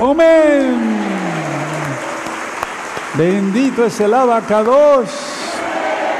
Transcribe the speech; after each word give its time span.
Amén. 0.00 0.92
Bendito 3.14 3.84
es 3.84 4.00
el 4.00 4.14
abacados. 4.14 5.08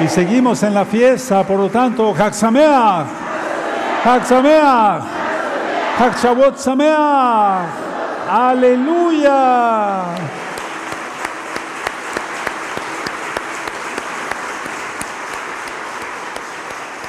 Y 0.00 0.08
seguimos 0.08 0.62
en 0.62 0.74
la 0.74 0.84
fiesta, 0.84 1.42
por 1.44 1.58
lo 1.58 1.68
tanto, 1.68 2.14
Haxameach, 2.14 3.06
Haxabot 5.98 6.57
Sameach. 6.57 7.66
Aleluya. 8.29 10.05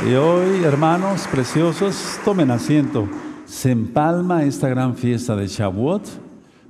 Y 0.05 0.15
hoy, 0.15 0.65
hermanos 0.65 1.29
preciosos, 1.31 2.19
tomen 2.25 2.51
asiento. 2.51 3.07
Se 3.45 3.71
empalma 3.71 4.43
esta 4.43 4.67
gran 4.67 4.95
fiesta 4.95 5.33
de 5.37 5.47
Shavuot, 5.47 6.03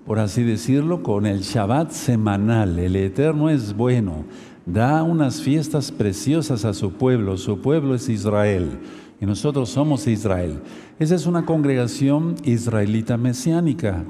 por 0.06 0.20
así 0.20 0.44
decirlo, 0.44 1.02
con 1.02 1.26
el 1.26 1.42
Shabbat 1.42 1.90
semanal. 1.90 2.78
El 2.78 2.96
Eterno 2.96 3.50
es 3.50 3.76
bueno, 3.76 4.26
da 4.68 5.02
unas 5.02 5.42
fiestas 5.42 5.92
preciosas 5.92 6.64
a 6.64 6.76
su 6.76 6.94
pueblo. 6.94 7.38
Su 7.38 7.60
pueblo 7.60 7.96
es 7.96 8.08
Israel 8.08 8.80
y 9.20 9.26
nosotros 9.26 9.70
somos 9.70 10.06
Israel. 10.06 10.60
Esa 11.00 11.16
es 11.16 11.26
una 11.26 11.44
congregación 11.44 12.36
israelita 12.44 13.18
mesiánica. 13.18 14.04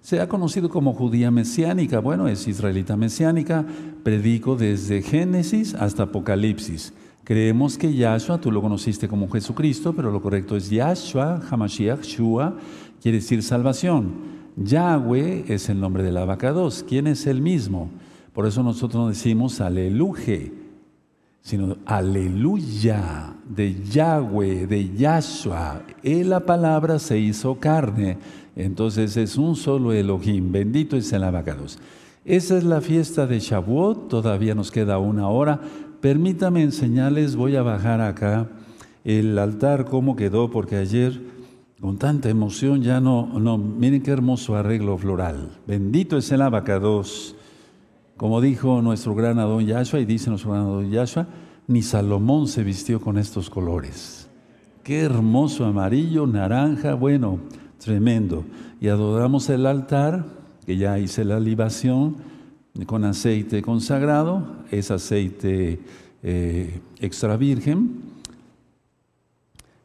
Se 0.00 0.20
ha 0.20 0.28
conocido 0.28 0.68
como 0.68 0.94
judía 0.94 1.30
mesiánica. 1.30 2.00
Bueno, 2.00 2.26
es 2.26 2.48
israelita 2.48 2.96
mesiánica. 2.96 3.64
Predico 4.02 4.56
desde 4.56 5.02
Génesis 5.02 5.74
hasta 5.74 6.04
Apocalipsis. 6.04 6.92
Creemos 7.28 7.76
que 7.76 7.92
Yahshua, 7.92 8.40
tú 8.40 8.50
lo 8.50 8.62
conociste 8.62 9.06
como 9.06 9.28
Jesucristo, 9.28 9.92
pero 9.92 10.10
lo 10.10 10.22
correcto 10.22 10.56
es 10.56 10.70
Yahshua, 10.70 11.42
Hamashiach, 11.50 12.00
Shua, 12.00 12.56
quiere 13.02 13.18
decir 13.18 13.42
salvación. 13.42 14.12
Yahweh 14.56 15.44
es 15.46 15.68
el 15.68 15.78
nombre 15.78 16.02
del 16.02 16.16
abacados. 16.16 16.82
¿Quién 16.88 17.06
es 17.06 17.26
el 17.26 17.42
mismo? 17.42 17.90
Por 18.32 18.46
eso 18.46 18.62
nosotros 18.62 19.02
no 19.02 19.08
decimos 19.10 19.60
aleluje, 19.60 20.54
sino 21.42 21.76
aleluya 21.84 23.34
de 23.46 23.76
Yahweh, 23.84 24.66
de 24.66 24.96
Yahshua. 24.96 25.82
Él 26.02 26.30
la 26.30 26.40
palabra 26.40 26.98
se 26.98 27.18
hizo 27.18 27.56
carne. 27.56 28.16
Entonces 28.56 29.18
es 29.18 29.36
un 29.36 29.54
solo 29.54 29.92
Elohim. 29.92 30.50
Bendito 30.50 30.96
es 30.96 31.12
el 31.12 31.24
abacados. 31.24 31.78
Esa 32.24 32.56
es 32.56 32.64
la 32.64 32.80
fiesta 32.80 33.26
de 33.26 33.38
Shavuot. 33.38 34.08
Todavía 34.08 34.54
nos 34.54 34.70
queda 34.70 34.96
una 34.96 35.28
hora. 35.28 35.60
Permítame 36.00 36.62
enseñarles, 36.62 37.34
voy 37.34 37.56
a 37.56 37.62
bajar 37.62 38.00
acá 38.00 38.48
el 39.04 39.36
altar, 39.38 39.86
cómo 39.86 40.14
quedó, 40.14 40.48
porque 40.48 40.76
ayer 40.76 41.20
con 41.80 41.98
tanta 41.98 42.28
emoción 42.28 42.82
ya 42.82 43.00
no, 43.00 43.26
miren 43.58 44.02
qué 44.02 44.12
hermoso 44.12 44.54
arreglo 44.54 44.96
floral. 44.96 45.50
Bendito 45.66 46.16
es 46.16 46.30
el 46.30 46.42
abacados. 46.42 47.34
Como 48.16 48.40
dijo 48.40 48.80
nuestro 48.80 49.14
gran 49.14 49.38
Adón 49.38 49.66
Yahshua, 49.66 50.00
y 50.00 50.04
dice 50.04 50.30
nuestro 50.30 50.52
gran 50.52 50.64
Adón 50.64 50.90
Yahshua, 50.90 51.26
ni 51.66 51.82
Salomón 51.82 52.46
se 52.48 52.62
vistió 52.62 53.00
con 53.00 53.18
estos 53.18 53.50
colores. 53.50 54.28
Qué 54.84 55.00
hermoso 55.00 55.64
amarillo, 55.64 56.26
naranja, 56.26 56.94
bueno, 56.94 57.40
tremendo. 57.78 58.44
Y 58.80 58.88
adoramos 58.88 59.48
el 59.50 59.66
altar, 59.66 60.26
que 60.64 60.76
ya 60.76 60.98
hice 60.98 61.24
la 61.24 61.40
libación, 61.40 62.16
con 62.86 63.04
aceite 63.04 63.62
consagrado, 63.62 64.44
es 64.70 64.90
aceite 64.90 65.80
eh, 66.22 66.80
extra 67.00 67.36
virgen. 67.36 68.02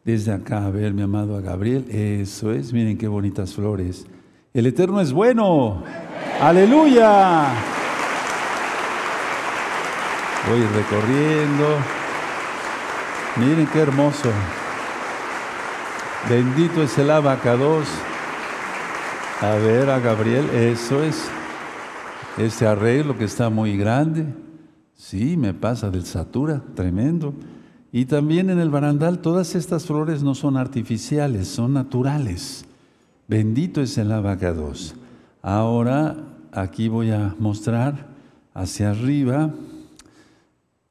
Desde 0.03 0.33
acá, 0.33 0.65
a 0.65 0.69
ver, 0.69 0.93
mi 0.93 1.01
amado 1.01 1.37
a 1.37 1.41
Gabriel, 1.41 1.85
eso 1.89 2.51
es, 2.51 2.73
miren 2.73 2.97
qué 2.97 3.07
bonitas 3.07 3.53
flores. 3.53 4.05
El 4.53 4.65
Eterno 4.67 4.99
es 4.99 5.13
bueno, 5.13 5.81
aleluya. 6.41 7.47
Voy 10.49 10.61
recorriendo, 10.61 11.77
miren 13.37 13.65
qué 13.67 13.79
hermoso. 13.79 14.29
Bendito 16.29 16.83
es 16.83 16.97
el 16.97 17.09
abacados. 17.09 17.87
A 19.41 19.55
ver, 19.55 19.89
a 19.89 19.99
Gabriel, 19.99 20.49
eso 20.51 21.01
es 21.01 21.29
este 22.37 22.65
arreglo 22.65 23.17
que 23.17 23.25
está 23.25 23.49
muy 23.49 23.77
grande. 23.77 24.25
Sí, 24.95 25.37
me 25.37 25.53
pasa 25.53 25.89
del 25.89 26.05
satura, 26.05 26.61
tremendo. 26.75 27.33
Y 27.91 28.05
también 28.05 28.49
en 28.49 28.59
el 28.59 28.69
barandal, 28.69 29.19
todas 29.19 29.53
estas 29.53 29.85
flores 29.85 30.23
no 30.23 30.33
son 30.33 30.57
artificiales, 30.57 31.47
son 31.47 31.73
naturales. 31.73 32.65
Bendito 33.27 33.81
es 33.81 33.97
el 33.97 34.11
abacados. 34.11 34.95
Ahora 35.41 36.17
aquí 36.51 36.87
voy 36.87 37.11
a 37.11 37.35
mostrar 37.37 38.07
hacia 38.53 38.91
arriba. 38.91 39.53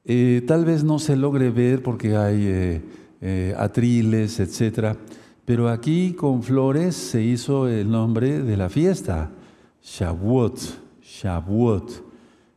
Eh, 0.05 0.43
tal 0.47 0.65
vez 0.65 0.85
no 0.85 0.99
se 0.99 1.17
logre 1.17 1.51
ver 1.51 1.83
porque 1.83 2.17
hay 2.17 2.47
eh, 2.47 2.83
eh, 3.21 3.55
atriles, 3.59 4.39
etc. 4.39 4.97
Pero 5.45 5.69
aquí 5.69 6.13
con 6.13 6.43
flores 6.43 6.95
se 6.95 7.23
hizo 7.23 7.67
el 7.67 7.91
nombre 7.91 8.43
de 8.43 8.57
la 8.57 8.69
fiesta, 8.69 9.31
Shavuot. 9.83 10.81
Shavuot. 11.12 11.91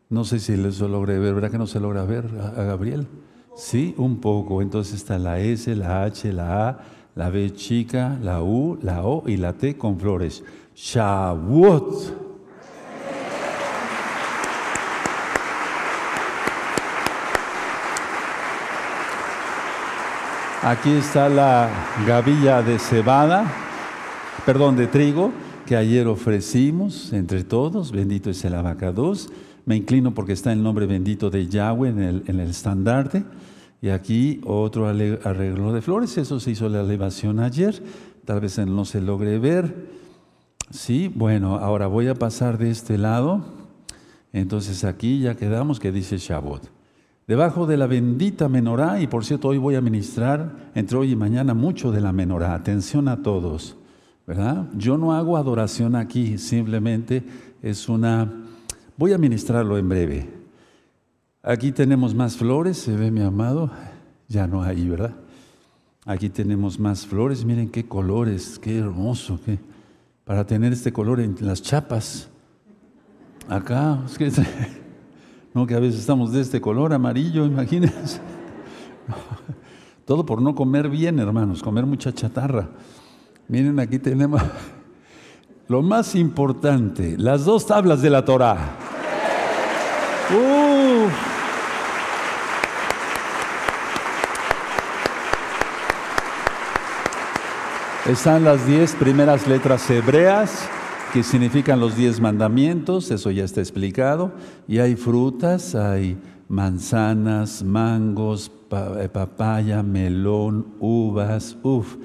No 0.10 0.24
sé 0.24 0.40
si 0.40 0.56
se 0.72 0.88
logré 0.88 1.20
ver, 1.20 1.34
¿verdad 1.34 1.52
que 1.52 1.58
no 1.58 1.68
se 1.68 1.80
logra 1.80 2.06
ver 2.06 2.26
a, 2.40 2.64
Gabriel? 2.64 3.06
Sí, 3.56 3.94
un 3.98 4.22
poco. 4.22 4.62
Entonces 4.62 4.96
está 4.96 5.20
la 5.20 5.40
S, 5.40 5.76
la 5.76 6.04
H, 6.04 6.32
la 6.32 6.70
A, 6.70 6.80
la 7.16 7.30
B 7.30 7.52
chica, 7.52 8.18
la 8.22 8.42
U, 8.42 8.80
la 8.82 9.04
O 9.04 9.28
y 9.28 9.36
la 9.38 9.54
T 9.54 9.78
con 9.78 10.00
flores. 10.00 10.44
Shavuot. 10.74 12.24
Aquí 20.64 20.94
está 20.94 21.30
la 21.30 21.70
gavilla 22.08 22.64
de 22.64 22.80
cebada, 22.80 23.46
perdón, 24.46 24.76
de 24.76 24.88
trigo 24.88 25.32
que 25.66 25.76
ayer 25.76 26.08
ofrecimos 26.08 27.12
entre 27.12 27.44
todos, 27.44 27.92
bendito 27.92 28.30
es 28.30 28.46
el 28.46 28.56
abacados. 28.56 29.30
Me 29.66 29.76
inclino 29.76 30.14
porque 30.14 30.34
está 30.34 30.54
el 30.54 30.62
nombre 30.62 30.86
bendito 30.86 31.30
de 31.30 31.48
Yahweh 31.48 31.90
en 31.90 32.00
el, 32.00 32.24
en 32.28 32.40
el 32.40 32.50
estandarte. 32.50 33.24
Y 33.82 33.90
aquí 33.90 34.42
otro 34.46 34.88
arreglo 34.88 35.74
de 35.74 35.82
flores, 35.82 36.18
eso 36.18 36.40
se 36.40 36.52
hizo 36.52 36.70
la 36.70 36.82
elevación 36.82 37.40
ayer, 37.40 37.84
tal 38.26 38.40
vez 38.40 38.58
no 38.60 38.86
se 38.86 39.02
logre 39.02 39.38
ver. 39.40 39.90
Sí, 40.72 41.12
bueno, 41.14 41.56
ahora 41.58 41.88
voy 41.88 42.08
a 42.08 42.16
pasar 42.16 42.58
de 42.58 42.72
este 42.72 42.98
lado. 42.98 43.46
Entonces 44.34 44.84
aquí 44.84 45.20
ya 45.20 45.36
quedamos 45.36 45.80
que 45.80 45.92
dice 45.92 46.18
Shabbat. 46.18 46.64
Debajo 47.28 47.66
de 47.66 47.78
la 47.78 47.88
bendita 47.88 48.50
menorá, 48.50 49.02
y 49.02 49.08
por 49.08 49.26
cierto, 49.26 49.48
hoy 49.48 49.58
voy 49.58 49.76
a 49.76 49.82
ministrar 49.82 50.72
entre 50.76 50.98
hoy 50.98 51.12
y 51.12 51.16
mañana 51.16 51.54
mucho 51.54 51.92
de 51.92 52.02
la 52.02 52.12
menorá. 52.12 52.54
Atención 52.54 53.08
a 53.08 53.24
todos. 53.24 53.78
¿Verdad? 54.26 54.68
Yo 54.76 54.98
no 54.98 55.14
hago 55.14 55.38
adoración 55.38 55.96
aquí, 55.96 56.38
simplemente 56.38 57.24
es 57.62 57.88
una... 57.90 58.32
Voy 58.98 59.14
a 59.14 59.18
ministrarlo 59.18 59.78
en 59.78 59.90
breve. 59.90 60.30
Aquí 61.44 61.72
tenemos 61.72 62.16
más 62.16 62.38
flores, 62.38 62.78
se 62.78 62.96
ve 62.96 63.12
mi 63.12 63.22
amado, 63.22 63.70
ya 64.28 64.48
no 64.48 64.64
hay, 64.64 64.88
¿verdad? 64.90 65.14
Aquí 66.06 66.30
tenemos 66.30 66.80
más 66.80 67.06
flores, 67.06 67.46
miren 67.46 67.70
qué 67.70 67.88
colores, 67.88 68.58
qué 68.60 68.78
hermoso, 68.78 69.40
para 70.24 70.46
tener 70.46 70.74
este 70.74 70.92
color 70.92 71.20
en 71.20 71.36
las 71.42 71.62
chapas. 71.62 72.30
Acá, 73.48 74.04
es 74.20 74.42
no 75.54 75.68
que 75.68 75.76
a 75.76 75.80
veces 75.80 76.00
estamos 76.00 76.32
de 76.32 76.42
este 76.42 76.60
color 76.62 76.94
amarillo, 76.94 77.46
imagínense. 77.46 78.20
Todo 80.06 80.26
por 80.26 80.42
no 80.42 80.56
comer 80.56 80.90
bien, 80.90 81.20
hermanos, 81.20 81.62
comer 81.62 81.86
mucha 81.86 82.12
chatarra. 82.12 82.70
Miren, 83.48 83.80
aquí 83.80 84.00
tenemos 84.00 84.42
lo 85.68 85.82
más 85.82 86.16
importante, 86.16 87.16
las 87.18 87.46
dos 87.46 87.68
tablas 87.68 88.02
de 88.02 88.10
la 88.10 88.26
Torah. 88.26 88.78
Están 98.08 98.44
las 98.44 98.66
diez 98.68 98.94
primeras 98.94 99.48
letras 99.48 99.90
hebreas 99.90 100.68
que 101.14 101.24
significan 101.24 101.80
los 101.80 101.96
diez 101.96 102.20
mandamientos, 102.20 103.10
eso 103.10 103.32
ya 103.32 103.44
está 103.44 103.62
explicado, 103.62 104.32
y 104.68 104.80
hay 104.80 104.96
frutas, 104.96 105.76
hay 105.76 106.18
manzanas, 106.48 107.64
mangos, 107.64 108.52
eh, 109.00 109.10
papaya, 109.10 109.82
melón, 109.82 110.68
uvas, 110.80 111.58
uff. 111.64 111.96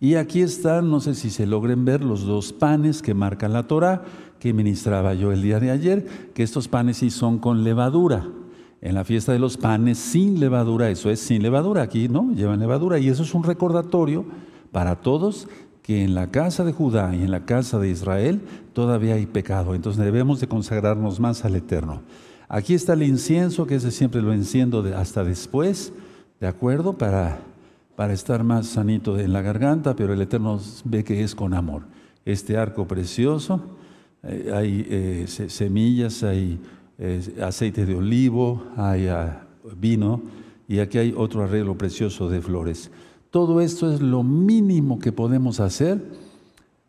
Y 0.00 0.14
aquí 0.14 0.42
están, 0.42 0.90
no 0.90 1.00
sé 1.00 1.14
si 1.14 1.30
se 1.30 1.46
logren 1.46 1.84
ver, 1.84 2.04
los 2.04 2.24
dos 2.24 2.52
panes 2.52 3.02
que 3.02 3.14
marcan 3.14 3.52
la 3.52 3.66
Torah, 3.66 4.02
que 4.38 4.52
ministraba 4.52 5.14
yo 5.14 5.32
el 5.32 5.42
día 5.42 5.58
de 5.58 5.70
ayer, 5.70 6.06
que 6.34 6.44
estos 6.44 6.68
panes 6.68 6.98
sí 6.98 7.10
son 7.10 7.38
con 7.38 7.64
levadura. 7.64 8.28
En 8.80 8.94
la 8.94 9.04
fiesta 9.04 9.32
de 9.32 9.40
los 9.40 9.56
panes 9.56 9.98
sin 9.98 10.38
levadura, 10.38 10.88
eso 10.88 11.10
es 11.10 11.18
sin 11.18 11.42
levadura, 11.42 11.82
aquí 11.82 12.08
no, 12.08 12.32
llevan 12.32 12.60
levadura. 12.60 13.00
Y 13.00 13.08
eso 13.08 13.24
es 13.24 13.34
un 13.34 13.42
recordatorio 13.42 14.24
para 14.70 14.96
todos 14.96 15.48
que 15.82 16.04
en 16.04 16.14
la 16.14 16.30
casa 16.30 16.64
de 16.64 16.72
Judá 16.72 17.16
y 17.16 17.22
en 17.22 17.32
la 17.32 17.44
casa 17.44 17.78
de 17.80 17.90
Israel 17.90 18.42
todavía 18.74 19.14
hay 19.14 19.26
pecado. 19.26 19.74
Entonces 19.74 20.04
debemos 20.04 20.38
de 20.38 20.46
consagrarnos 20.46 21.18
más 21.18 21.44
al 21.44 21.56
Eterno. 21.56 22.02
Aquí 22.48 22.74
está 22.74 22.92
el 22.92 23.02
incienso, 23.02 23.66
que 23.66 23.74
ese 23.74 23.90
siempre 23.90 24.22
lo 24.22 24.32
enciendo 24.32 24.84
hasta 24.96 25.24
después, 25.24 25.92
¿de 26.40 26.46
acuerdo? 26.46 26.92
Para, 26.92 27.40
para 27.98 28.12
estar 28.12 28.44
más 28.44 28.68
sanito 28.68 29.18
en 29.18 29.32
la 29.32 29.42
garganta, 29.42 29.96
pero 29.96 30.12
el 30.12 30.22
Eterno 30.22 30.60
ve 30.84 31.02
que 31.02 31.24
es 31.24 31.34
con 31.34 31.52
amor. 31.52 31.82
Este 32.24 32.56
arco 32.56 32.86
precioso, 32.86 33.60
eh, 34.22 34.52
hay 34.54 34.86
eh, 34.88 35.24
semillas, 35.26 36.22
hay 36.22 36.60
eh, 36.96 37.20
aceite 37.42 37.84
de 37.84 37.96
olivo, 37.96 38.62
hay 38.76 39.08
ah, 39.08 39.48
vino 39.76 40.22
y 40.68 40.78
aquí 40.78 40.98
hay 40.98 41.12
otro 41.16 41.42
arreglo 41.42 41.76
precioso 41.76 42.28
de 42.28 42.40
flores. 42.40 42.92
Todo 43.30 43.60
esto 43.60 43.92
es 43.92 44.00
lo 44.00 44.22
mínimo 44.22 45.00
que 45.00 45.10
podemos 45.10 45.58
hacer 45.58 46.00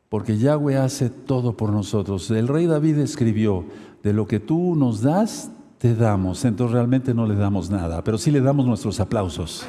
porque 0.10 0.38
Yahweh 0.38 0.78
hace 0.78 1.10
todo 1.10 1.58
por 1.58 1.72
nosotros. 1.72 2.30
El 2.30 2.48
rey 2.48 2.68
David 2.68 3.00
escribió, 3.00 3.66
de 4.04 4.14
lo 4.14 4.28
que 4.28 4.40
tú 4.40 4.76
nos 4.76 5.02
das, 5.02 5.50
te 5.80 5.96
damos. 5.96 6.46
Entonces 6.46 6.72
realmente 6.72 7.16
no 7.16 7.26
le 7.26 7.34
damos 7.34 7.72
nada, 7.72 8.04
pero 8.04 8.20
sí 8.20 8.30
le 8.30 8.42
damos 8.42 8.68
nuestros 8.68 9.00
aplausos. 9.00 9.66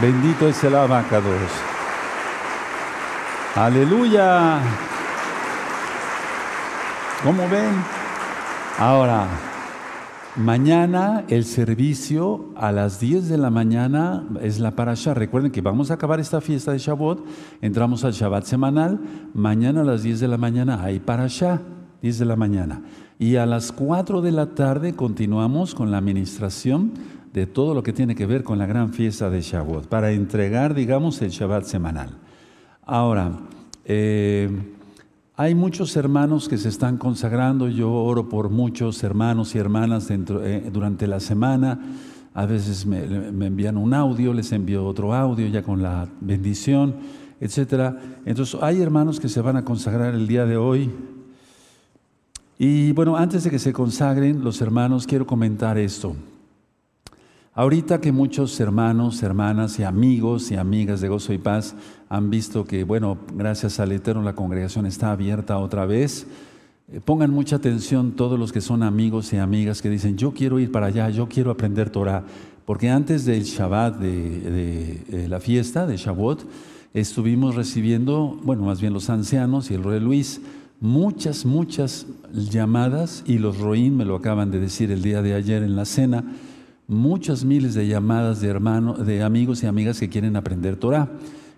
Bendito 0.00 0.48
es 0.48 0.64
el 0.64 0.74
abacados. 0.74 1.50
Aleluya. 3.54 4.60
¿Cómo 7.22 7.48
ven? 7.48 7.74
Ahora, 8.78 9.26
Mañana 10.36 11.24
el 11.26 11.44
servicio 11.44 12.50
a 12.54 12.70
las 12.70 13.00
10 13.00 13.28
de 13.28 13.36
la 13.36 13.50
mañana 13.50 14.28
es 14.40 14.60
la 14.60 14.76
parasha. 14.76 15.12
Recuerden 15.12 15.50
que 15.50 15.60
vamos 15.60 15.90
a 15.90 15.94
acabar 15.94 16.20
esta 16.20 16.40
fiesta 16.40 16.70
de 16.70 16.78
Shavuot, 16.78 17.26
entramos 17.60 18.04
al 18.04 18.12
Shabbat 18.12 18.44
semanal. 18.44 19.00
Mañana 19.34 19.80
a 19.80 19.84
las 19.84 20.04
10 20.04 20.20
de 20.20 20.28
la 20.28 20.38
mañana 20.38 20.84
hay 20.84 21.00
parasha, 21.00 21.60
10 22.00 22.20
de 22.20 22.24
la 22.24 22.36
mañana. 22.36 22.80
Y 23.18 23.36
a 23.36 23.44
las 23.44 23.72
4 23.72 24.22
de 24.22 24.30
la 24.30 24.54
tarde 24.54 24.94
continuamos 24.94 25.74
con 25.74 25.90
la 25.90 25.98
administración 25.98 26.92
de 27.32 27.46
todo 27.46 27.74
lo 27.74 27.82
que 27.82 27.92
tiene 27.92 28.14
que 28.14 28.26
ver 28.26 28.42
con 28.42 28.58
la 28.58 28.66
gran 28.66 28.92
fiesta 28.92 29.30
de 29.30 29.40
Shavuot, 29.40 29.86
para 29.86 30.10
entregar, 30.10 30.74
digamos, 30.74 31.22
el 31.22 31.30
Shabbat 31.30 31.64
semanal. 31.64 32.10
Ahora, 32.84 33.32
eh, 33.84 34.48
hay 35.36 35.54
muchos 35.54 35.96
hermanos 35.96 36.48
que 36.48 36.58
se 36.58 36.68
están 36.68 36.98
consagrando, 36.98 37.68
yo 37.68 37.92
oro 37.92 38.28
por 38.28 38.50
muchos 38.50 39.02
hermanos 39.02 39.54
y 39.54 39.58
hermanas 39.58 40.10
eh, 40.10 40.70
durante 40.72 41.06
la 41.06 41.20
semana, 41.20 41.80
a 42.34 42.46
veces 42.46 42.84
me, 42.86 42.98
envían 43.46 43.76
un 43.76 43.94
audio, 43.94 44.32
les 44.32 44.52
envío 44.52 44.84
otro 44.84 45.14
audio 45.14 45.46
ya 45.48 45.62
con 45.62 45.82
la 45.82 46.08
bendición, 46.20 46.96
etc. 47.40 47.96
Entonces 48.24 48.60
hay 48.62 48.80
hermanos 48.82 49.18
que 49.18 49.28
se 49.28 49.40
van 49.40 49.56
a 49.56 49.64
consagrar 49.64 50.14
el 50.14 50.26
día 50.26 50.46
de 50.46 50.56
hoy. 50.56 50.90
Y 52.58 52.92
bueno, 52.92 53.16
antes 53.16 53.42
de 53.44 53.50
que 53.50 53.58
se 53.58 53.72
consagren 53.72 54.44
los 54.44 54.60
hermanos, 54.60 55.06
quiero 55.06 55.26
comentar 55.26 55.78
esto. 55.78 56.14
Ahorita 57.60 58.00
que 58.00 58.10
muchos 58.10 58.58
hermanos, 58.58 59.22
hermanas 59.22 59.78
y 59.78 59.82
amigos 59.82 60.50
y 60.50 60.56
amigas 60.56 61.02
de 61.02 61.08
Gozo 61.08 61.34
y 61.34 61.36
Paz 61.36 61.74
han 62.08 62.30
visto 62.30 62.64
que, 62.64 62.84
bueno, 62.84 63.18
gracias 63.34 63.78
al 63.80 63.92
Eterno 63.92 64.22
la 64.22 64.34
congregación 64.34 64.86
está 64.86 65.12
abierta 65.12 65.58
otra 65.58 65.84
vez, 65.84 66.26
eh, 66.90 67.00
pongan 67.04 67.32
mucha 67.32 67.56
atención 67.56 68.12
todos 68.12 68.38
los 68.38 68.50
que 68.50 68.62
son 68.62 68.82
amigos 68.82 69.34
y 69.34 69.36
amigas 69.36 69.82
que 69.82 69.90
dicen, 69.90 70.16
yo 70.16 70.32
quiero 70.32 70.58
ir 70.58 70.72
para 70.72 70.86
allá, 70.86 71.10
yo 71.10 71.28
quiero 71.28 71.50
aprender 71.50 71.90
Torah, 71.90 72.24
porque 72.64 72.88
antes 72.88 73.26
del 73.26 73.42
Shabbat, 73.42 73.98
de, 73.98 75.26
la 75.28 75.38
fiesta 75.38 75.86
de 75.86 75.98
Shavuot, 75.98 76.46
estuvimos 76.94 77.56
recibiendo, 77.56 78.40
bueno, 78.42 78.62
más 78.62 78.80
bien 78.80 78.94
los 78.94 79.10
ancianos 79.10 79.70
y 79.70 79.74
el 79.74 79.84
rey 79.84 80.00
Luis, 80.00 80.40
muchas, 80.80 81.44
muchas 81.44 82.06
llamadas, 82.32 83.22
y 83.26 83.36
los 83.36 83.58
Roín 83.58 83.98
me 83.98 84.06
lo 84.06 84.16
acaban 84.16 84.50
de 84.50 84.60
decir 84.60 84.90
el 84.90 85.02
día 85.02 85.20
de 85.20 85.34
ayer 85.34 85.62
en 85.62 85.76
la 85.76 85.84
cena, 85.84 86.24
muchas 86.90 87.44
miles 87.44 87.74
de 87.74 87.86
llamadas 87.86 88.40
de 88.40 88.48
hermanos, 88.48 89.06
de 89.06 89.22
amigos 89.22 89.62
y 89.62 89.66
amigas 89.66 90.00
que 90.00 90.08
quieren 90.08 90.34
aprender 90.34 90.74
Torah. 90.74 91.08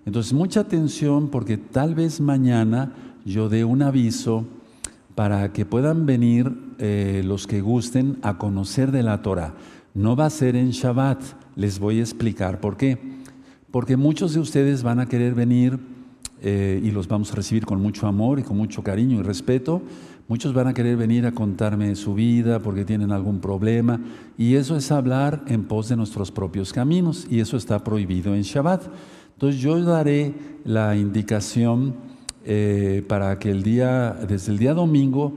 Entonces, 0.04 0.34
mucha 0.34 0.60
atención 0.60 1.28
porque 1.28 1.56
tal 1.56 1.94
vez 1.94 2.20
mañana 2.20 2.92
yo 3.24 3.48
dé 3.48 3.64
un 3.64 3.80
aviso 3.80 4.44
para 5.14 5.50
que 5.52 5.64
puedan 5.64 6.04
venir 6.04 6.52
eh, 6.78 7.22
los 7.24 7.46
que 7.46 7.62
gusten 7.62 8.18
a 8.20 8.36
conocer 8.36 8.92
de 8.92 9.02
la 9.02 9.22
Torah. 9.22 9.54
No 9.94 10.16
va 10.16 10.26
a 10.26 10.30
ser 10.30 10.54
en 10.54 10.70
Shabbat, 10.70 11.22
les 11.56 11.78
voy 11.78 11.98
a 11.98 12.02
explicar 12.02 12.60
por 12.60 12.76
qué. 12.76 12.98
Porque 13.70 13.96
muchos 13.96 14.34
de 14.34 14.40
ustedes 14.40 14.82
van 14.82 15.00
a 15.00 15.06
querer 15.06 15.34
venir 15.34 15.78
eh, 16.42 16.78
y 16.82 16.90
los 16.90 17.08
vamos 17.08 17.32
a 17.32 17.36
recibir 17.36 17.64
con 17.64 17.80
mucho 17.80 18.06
amor 18.06 18.38
y 18.38 18.42
con 18.42 18.58
mucho 18.58 18.82
cariño 18.82 19.20
y 19.20 19.22
respeto 19.22 19.80
Muchos 20.32 20.54
van 20.54 20.66
a 20.66 20.72
querer 20.72 20.96
venir 20.96 21.26
a 21.26 21.32
contarme 21.32 21.94
su 21.94 22.14
vida 22.14 22.58
porque 22.60 22.86
tienen 22.86 23.12
algún 23.12 23.38
problema 23.38 24.00
y 24.38 24.54
eso 24.54 24.78
es 24.78 24.90
hablar 24.90 25.44
en 25.46 25.64
pos 25.64 25.90
de 25.90 25.96
nuestros 25.96 26.32
propios 26.32 26.72
caminos 26.72 27.26
y 27.28 27.40
eso 27.40 27.58
está 27.58 27.84
prohibido 27.84 28.34
en 28.34 28.40
Shabbat. 28.40 28.82
Entonces 29.34 29.60
yo 29.60 29.78
daré 29.82 30.32
la 30.64 30.96
indicación 30.96 31.96
eh, 32.46 33.04
para 33.08 33.38
que 33.38 33.50
el 33.50 33.62
día, 33.62 34.16
desde 34.26 34.52
el 34.52 34.58
día 34.58 34.72
domingo, 34.72 35.34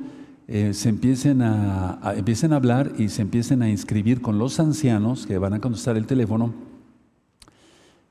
eh, 0.47 0.73
se 0.73 0.87
empiecen 0.87 1.41
a, 1.41 1.99
empiecen 2.15 2.53
a 2.53 2.55
hablar 2.55 2.93
y 2.97 3.09
se 3.09 3.21
empiecen 3.21 3.63
a 3.63 3.69
inscribir 3.69 4.21
con 4.21 4.39
los 4.39 4.61
ancianos 4.61 5.27
que 5.27 5.37
van 5.37 5.55
a 5.55 5.59
contestar 5.59 5.97
el 5.97 6.07
teléfono. 6.07 6.53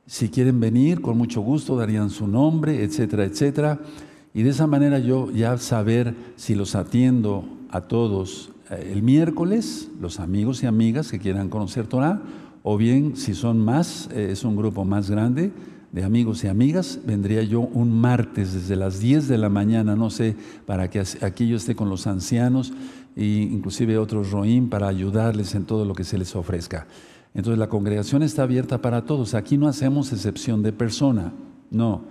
Si 0.06 0.28
quieren 0.28 0.60
venir, 0.60 1.00
con 1.00 1.16
mucho 1.16 1.40
gusto 1.40 1.76
darían 1.76 2.10
su 2.10 2.28
nombre, 2.28 2.84
etcétera, 2.84 3.24
etcétera. 3.24 3.80
Y 4.34 4.42
de 4.42 4.50
esa 4.50 4.66
manera 4.66 4.98
yo 4.98 5.30
ya 5.30 5.56
saber 5.58 6.14
si 6.34 6.56
los 6.56 6.74
atiendo 6.74 7.44
a 7.70 7.82
todos 7.82 8.50
eh, 8.70 8.90
el 8.92 9.02
miércoles, 9.02 9.88
los 10.00 10.18
amigos 10.18 10.64
y 10.64 10.66
amigas 10.66 11.10
que 11.12 11.20
quieran 11.20 11.48
conocer 11.48 11.86
Torah, 11.86 12.20
o 12.64 12.76
bien 12.76 13.16
si 13.16 13.34
son 13.34 13.60
más, 13.60 14.10
eh, 14.12 14.30
es 14.32 14.44
un 14.44 14.56
grupo 14.56 14.84
más 14.84 15.08
grande 15.08 15.52
de 15.92 16.02
amigos 16.02 16.42
y 16.42 16.48
amigas, 16.48 16.98
vendría 17.06 17.44
yo 17.44 17.60
un 17.60 17.92
martes 17.92 18.52
desde 18.52 18.74
las 18.74 18.98
10 18.98 19.28
de 19.28 19.38
la 19.38 19.48
mañana, 19.48 19.94
no 19.94 20.10
sé, 20.10 20.34
para 20.66 20.90
que 20.90 21.00
aquí 21.20 21.46
yo 21.46 21.56
esté 21.56 21.76
con 21.76 21.88
los 21.88 22.08
ancianos 22.08 22.72
e 23.14 23.24
inclusive 23.24 23.96
otros 23.98 24.32
roim 24.32 24.68
para 24.68 24.88
ayudarles 24.88 25.54
en 25.54 25.64
todo 25.64 25.84
lo 25.84 25.94
que 25.94 26.02
se 26.02 26.18
les 26.18 26.34
ofrezca. 26.34 26.88
Entonces 27.34 27.60
la 27.60 27.68
congregación 27.68 28.24
está 28.24 28.42
abierta 28.42 28.82
para 28.82 29.04
todos. 29.04 29.34
Aquí 29.34 29.56
no 29.56 29.68
hacemos 29.68 30.12
excepción 30.12 30.64
de 30.64 30.72
persona, 30.72 31.32
no. 31.70 32.02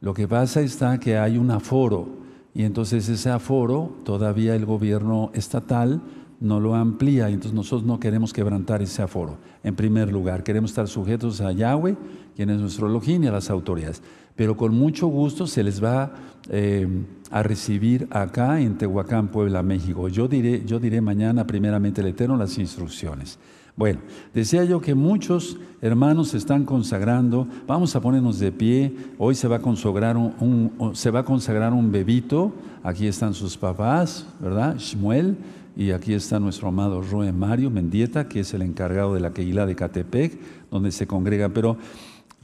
Lo 0.00 0.14
que 0.14 0.28
pasa 0.28 0.60
está 0.60 0.98
que 0.98 1.16
hay 1.18 1.38
un 1.38 1.50
aforo 1.50 2.08
y 2.54 2.64
entonces 2.64 3.08
ese 3.08 3.30
aforo 3.30 3.96
todavía 4.04 4.54
el 4.54 4.66
gobierno 4.66 5.30
estatal 5.34 6.00
no 6.40 6.60
lo 6.60 6.74
amplía 6.74 7.30
y 7.30 7.34
entonces 7.34 7.54
nosotros 7.54 7.86
no 7.86 7.98
queremos 7.98 8.32
quebrantar 8.32 8.82
ese 8.82 9.02
aforo. 9.02 9.38
En 9.62 9.74
primer 9.74 10.12
lugar, 10.12 10.42
queremos 10.42 10.70
estar 10.70 10.86
sujetos 10.86 11.40
a 11.40 11.52
Yahweh, 11.52 11.96
quien 12.34 12.50
es 12.50 12.60
nuestro 12.60 12.88
Elohim, 12.88 13.24
y 13.24 13.26
a 13.26 13.32
las 13.32 13.50
autoridades. 13.50 14.02
Pero 14.34 14.56
con 14.56 14.74
mucho 14.74 15.06
gusto 15.06 15.46
se 15.46 15.62
les 15.62 15.82
va 15.82 16.12
eh, 16.50 16.86
a 17.30 17.42
recibir 17.42 18.06
acá 18.10 18.60
en 18.60 18.76
Tehuacán, 18.76 19.28
Puebla, 19.28 19.62
México. 19.62 20.08
Yo 20.08 20.28
diré, 20.28 20.62
yo 20.66 20.78
diré 20.78 21.00
mañana 21.00 21.46
primeramente 21.46 22.02
el 22.02 22.08
Eterno 22.08 22.36
las 22.36 22.58
instrucciones. 22.58 23.38
Bueno, 23.76 24.00
decía 24.32 24.64
yo 24.64 24.80
que 24.80 24.94
muchos 24.94 25.58
hermanos 25.82 26.28
se 26.28 26.38
están 26.38 26.64
consagrando. 26.64 27.46
Vamos 27.66 27.94
a 27.94 28.00
ponernos 28.00 28.38
de 28.38 28.50
pie. 28.50 28.96
Hoy 29.18 29.34
se 29.34 29.48
va 29.48 29.56
a 29.56 29.60
consagrar 29.60 30.16
un, 30.16 30.92
se 30.94 31.10
va 31.10 31.20
a 31.20 31.24
consagrar 31.24 31.74
un 31.74 31.92
bebito. 31.92 32.54
Aquí 32.82 33.06
están 33.06 33.34
sus 33.34 33.58
papás, 33.58 34.26
¿verdad? 34.40 34.78
Shmuel. 34.78 35.36
Y 35.76 35.90
aquí 35.90 36.14
está 36.14 36.40
nuestro 36.40 36.68
amado 36.68 37.02
Roe 37.02 37.30
Mario 37.32 37.70
Mendieta, 37.70 38.28
que 38.28 38.40
es 38.40 38.54
el 38.54 38.62
encargado 38.62 39.12
de 39.12 39.20
la 39.20 39.34
Keilah 39.34 39.66
de 39.66 39.76
Catepec, 39.76 40.38
donde 40.70 40.90
se 40.90 41.06
congrega. 41.06 41.50
Pero 41.50 41.76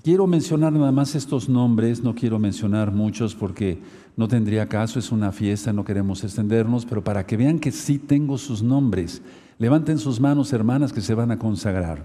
quiero 0.05 0.27
mencionar 0.27 0.75
nada 0.75 0.93
más 0.93 1.15
estos 1.15 1.49
nombres, 1.49 2.03
no 2.03 2.15
quiero 2.15 2.39
mencionar 2.39 2.93
muchos 2.93 3.35
porque 3.35 3.79
no 4.19 4.29
tendría 4.29 4.69
caso, 4.69 4.99
es 4.99 5.11
una 5.11 5.33
fiesta, 5.33 5.73
no 5.73 5.83
queremos 5.83 6.23
extendernos, 6.25 6.85
pero 6.85 7.03
para 7.03 7.25
que 7.25 7.39
vean 7.39 7.59
que 7.59 7.73
sí 7.73 7.99
tengo 7.99 8.37
sus 8.37 8.63
nombres. 8.63 9.23
Levanten 9.59 9.99
sus 9.99 10.21
manos, 10.21 10.53
hermanas, 10.53 10.93
que 10.93 11.01
se 11.01 11.15
van 11.15 11.31
a 11.31 11.39
consagrar. 11.39 12.05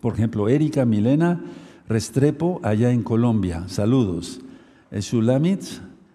Por 0.00 0.14
ejemplo, 0.14 0.48
Erika 0.48 0.84
Milena 0.84 1.40
Restrepo, 1.88 2.60
allá 2.62 2.90
en 2.90 3.02
Colombia. 3.02 3.64
Saludos. 3.66 4.40
Shulamit 4.92 5.62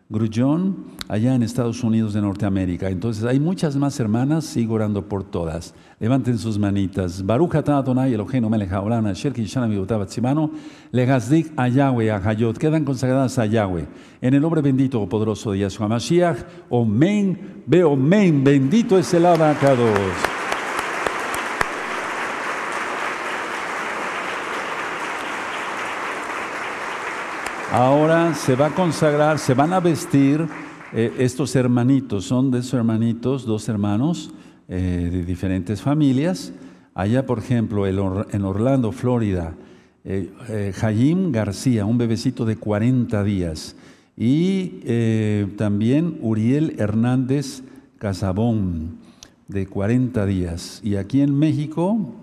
Grullón, 0.10 0.86
allá 1.08 1.34
en 1.34 1.42
Estados 1.42 1.84
Unidos 1.84 2.14
de 2.14 2.22
Norteamérica. 2.22 2.90
Entonces, 2.90 3.24
hay 3.24 3.40
muchas 3.40 3.76
más 3.76 4.00
hermanas, 4.00 4.46
sigo 4.46 4.76
orando 4.76 5.10
por 5.10 5.24
todas. 5.24 5.74
Levanten 6.00 6.38
sus 6.38 6.60
manitas. 6.60 7.26
Baruch 7.26 7.56
Adonai 7.56 8.14
Eloheinu 8.14 8.50
melech 8.50 8.72
haolam 8.72 9.12
tzimano 9.14 10.52
legazdik 10.92 11.52
a 11.58 11.68
Yahweh 11.68 12.12
a 12.12 12.18
Hayot. 12.18 12.58
Quedan 12.60 12.86
consagradas 12.86 13.40
a 13.40 13.48
Yahweh. 13.48 13.88
En 14.22 14.36
el 14.36 14.42
nombre 14.42 14.62
bendito 14.62 15.02
o 15.02 15.10
poderoso 15.10 15.54
de 15.54 15.60
Yahshua 15.60 15.88
Mashiach. 15.88 16.38
Omen, 16.70 17.64
ve 17.66 17.84
omen. 17.84 18.44
Bendito 18.44 19.00
es 19.00 19.12
el 19.16 19.26
abacados. 19.26 20.33
Ahora 27.74 28.36
se 28.36 28.56
va 28.56 28.68
a 28.68 28.76
consagrar, 28.76 29.40
se 29.40 29.56
van 29.56 29.74
a 29.74 29.80
vestir 29.80 30.48
eh, 30.94 31.12
estos 31.18 31.56
hermanitos, 31.56 32.26
son 32.26 32.52
de 32.52 32.60
esos 32.60 32.76
hermanitos, 32.76 33.48
dos 33.48 33.68
hermanos 33.68 34.32
eh, 34.68 35.10
de 35.12 35.26
diferentes 35.26 35.82
familias. 35.82 36.54
Allá, 36.94 37.26
por 37.26 37.40
ejemplo, 37.40 37.88
en 37.88 38.46
Orlando, 38.46 38.92
Florida, 38.92 39.56
eh, 40.06 40.72
Jayim 40.76 41.32
García, 41.32 41.88
un 41.88 41.98
bebecito 41.98 42.46
de 42.46 42.58
40 42.58 43.24
días. 43.24 43.76
Y 44.16 45.48
también 45.58 46.20
Uriel 46.22 46.76
Hernández 46.78 47.64
Casabón, 47.98 49.00
de 49.48 49.66
40 49.66 50.28
días. 50.28 50.80
Y 50.84 50.98
aquí 50.98 51.22
en 51.22 51.34
México, 51.34 52.14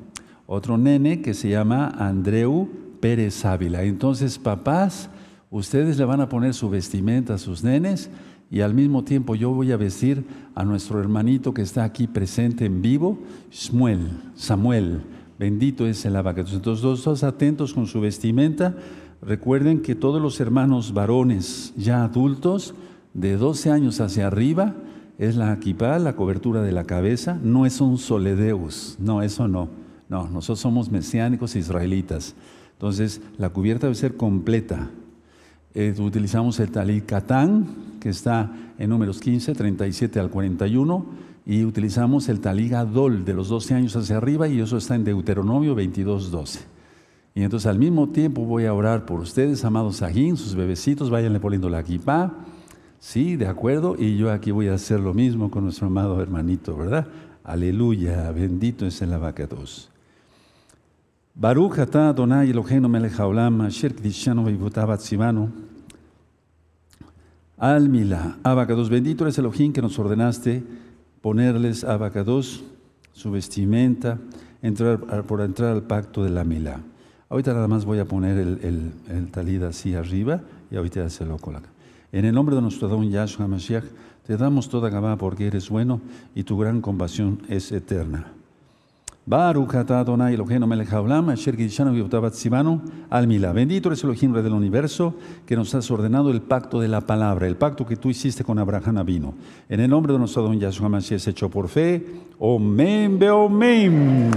otro 0.46 0.78
nene 0.78 1.22
que 1.22 1.34
se 1.34 1.48
llama 1.48 1.88
Andreu 1.98 2.68
Pérez 3.00 3.44
Ávila. 3.44 3.82
Entonces, 3.82 4.38
papás, 4.38 5.10
ustedes 5.50 5.98
le 5.98 6.04
van 6.04 6.20
a 6.20 6.28
poner 6.28 6.54
su 6.54 6.70
vestimenta 6.70 7.34
a 7.34 7.38
sus 7.38 7.62
nenes 7.64 8.10
y 8.50 8.62
al 8.62 8.74
mismo 8.74 9.04
tiempo 9.04 9.34
yo 9.34 9.50
voy 9.50 9.70
a 9.70 9.76
vestir 9.76 10.24
a 10.54 10.64
nuestro 10.64 10.98
hermanito 10.98 11.54
que 11.54 11.62
está 11.62 11.84
aquí 11.84 12.06
presente 12.06 12.64
en 12.64 12.82
vivo, 12.82 13.18
Samuel, 13.50 14.08
Samuel. 14.34 15.02
Bendito 15.38 15.86
es 15.86 16.04
el 16.04 16.16
abacatus. 16.16 16.54
Entonces, 16.54 16.82
todos, 16.82 17.24
atentos 17.24 17.72
con 17.72 17.86
su 17.86 18.00
vestimenta. 18.00 18.76
Recuerden 19.22 19.80
que 19.80 19.94
todos 19.94 20.20
los 20.20 20.40
hermanos 20.40 20.92
varones 20.92 21.72
ya 21.76 22.04
adultos, 22.04 22.74
de 23.14 23.36
12 23.36 23.70
años 23.70 24.00
hacia 24.00 24.26
arriba, 24.26 24.74
es 25.18 25.36
la 25.36 25.52
equipa, 25.52 25.98
la 25.98 26.14
cobertura 26.14 26.62
de 26.62 26.72
la 26.72 26.84
cabeza, 26.84 27.38
no 27.42 27.66
es 27.66 27.80
un 27.80 27.98
soledeus, 27.98 28.96
no, 28.98 29.22
eso 29.22 29.48
no. 29.48 29.68
No, 30.08 30.28
nosotros 30.28 30.58
somos 30.58 30.90
mesiánicos 30.90 31.54
israelitas. 31.56 32.34
Entonces, 32.72 33.20
la 33.38 33.50
cubierta 33.50 33.86
debe 33.86 33.94
ser 33.94 34.16
completa. 34.16 34.90
Eh, 35.74 35.94
utilizamos 35.98 36.58
el 36.60 36.70
talit 36.70 37.06
katán, 37.06 37.66
que 38.00 38.08
está 38.08 38.50
en 38.78 38.90
números 38.90 39.20
15, 39.20 39.54
37 39.54 40.18
al 40.18 40.30
41, 40.30 41.06
y 41.46 41.64
utilizamos 41.64 42.28
el 42.28 42.40
talit 42.40 42.72
adol 42.72 43.24
de 43.24 43.34
los 43.34 43.48
12 43.48 43.74
años 43.74 43.96
hacia 43.96 44.16
arriba, 44.16 44.48
y 44.48 44.60
eso 44.60 44.76
está 44.76 44.94
en 44.94 45.04
Deuteronomio 45.04 45.74
22, 45.74 46.30
12. 46.30 46.60
Y 47.34 47.42
entonces 47.42 47.68
al 47.68 47.78
mismo 47.78 48.08
tiempo 48.08 48.44
voy 48.44 48.66
a 48.66 48.74
orar 48.74 49.06
por 49.06 49.20
ustedes, 49.20 49.64
amados 49.64 49.96
sajín, 49.96 50.36
sus 50.36 50.54
bebecitos, 50.54 51.10
váyanle 51.10 51.38
poniendo 51.38 51.70
la 51.70 51.80
equipa. 51.80 52.34
Sí, 52.98 53.36
de 53.36 53.46
acuerdo, 53.46 53.94
y 53.98 54.16
yo 54.16 54.32
aquí 54.32 54.50
voy 54.50 54.68
a 54.68 54.74
hacer 54.74 55.00
lo 55.00 55.14
mismo 55.14 55.50
con 55.50 55.64
nuestro 55.64 55.86
amado 55.86 56.20
hermanito, 56.20 56.76
¿verdad? 56.76 57.06
Aleluya, 57.44 58.30
bendito 58.32 58.84
es 58.84 59.00
el 59.02 59.12
abacados. 59.12 59.90
Baruch 61.34 61.78
atah 61.78 62.10
Adonai 62.10 62.50
Eloheinu 62.50 62.88
melech 62.88 63.12
haolam 63.12 63.66
asher 63.66 63.90
kdishanu 63.90 64.44
veivotav 64.44 64.90
atzivanu. 64.90 65.50
Al 67.58 67.88
mila, 67.88 68.38
abacados, 68.42 68.88
bendito 68.88 69.24
eres 69.24 69.38
Elohim 69.38 69.72
que 69.72 69.82
nos 69.82 69.98
ordenaste 69.98 70.62
ponerles 71.20 71.84
abacados 71.84 72.64
su 73.12 73.30
vestimenta 73.30 74.18
entrar, 74.62 75.24
por 75.24 75.42
entrar 75.42 75.72
al 75.72 75.82
pacto 75.82 76.24
de 76.24 76.30
la 76.30 76.42
mila. 76.42 76.80
Ahorita 77.28 77.52
nada 77.52 77.68
más 77.68 77.84
voy 77.84 77.98
a 77.98 78.06
poner 78.06 78.38
el, 78.38 78.92
el, 79.08 79.30
talid 79.30 79.62
así 79.64 79.94
arriba 79.94 80.40
y 80.70 80.76
ahorita 80.76 81.08
se 81.10 81.26
lo 81.26 81.36
coloca. 81.36 81.68
En 82.12 82.24
el 82.24 82.34
nombre 82.34 82.56
de 82.56 82.62
nuestro 82.62 82.88
don 82.88 83.08
Yahshua 83.08 83.46
Mashiach, 83.46 83.84
te 84.26 84.36
damos 84.36 84.68
toda 84.68 84.88
Gabá 84.88 85.16
porque 85.16 85.46
eres 85.46 85.68
bueno 85.68 86.00
y 86.34 86.44
tu 86.44 86.56
gran 86.56 86.80
compasión 86.80 87.42
es 87.48 87.72
eterna. 87.72 88.32
Baruch 89.26 89.74
Adonai 89.74 90.34
Eloheinu 90.34 90.66
haolam 90.90 91.28
asher 91.30 91.56
gidishanu 91.56 91.92
v'yotavat 91.92 92.32
sivanu 92.32 92.80
al 93.10 93.26
mila. 93.26 93.52
Bendito 93.52 93.88
eres 93.88 94.02
Elohim, 94.02 94.34
Rey 94.34 94.42
del 94.42 94.54
universo, 94.54 95.14
que 95.46 95.56
nos 95.56 95.74
has 95.74 95.90
ordenado 95.90 96.30
el 96.30 96.40
pacto 96.42 96.80
de 96.80 96.88
la 96.88 97.00
palabra, 97.00 97.46
el 97.46 97.56
pacto 97.56 97.86
que 97.86 97.96
tú 97.96 98.10
hiciste 98.10 98.44
con 98.44 98.58
Abraham 98.58 98.98
Avino. 98.98 99.34
En 99.68 99.80
el 99.80 99.90
nombre 99.90 100.12
de 100.12 100.18
nuestro 100.18 100.42
don 100.42 100.58
Yahshua 100.58 100.88
Mashiach, 100.88 101.28
hecho 101.28 101.48
por 101.48 101.68
fe. 101.68 102.04
Omen, 102.38 103.22
omen. 103.28 104.30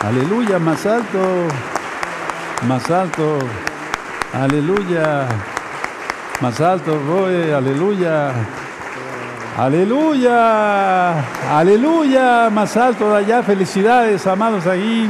Aleluya, 0.00 0.58
más 0.58 0.84
alto, 0.84 1.18
más 2.66 2.90
alto. 2.90 3.38
Aleluya. 4.32 5.28
Más 6.40 6.60
alto, 6.60 6.98
Roe, 7.06 7.54
aleluya. 7.54 8.32
Aleluya, 9.56 11.58
aleluya, 11.58 12.48
más 12.48 12.74
alto 12.74 13.10
de 13.10 13.18
allá, 13.18 13.42
felicidades, 13.42 14.26
amados 14.26 14.66
ahí. 14.66 15.06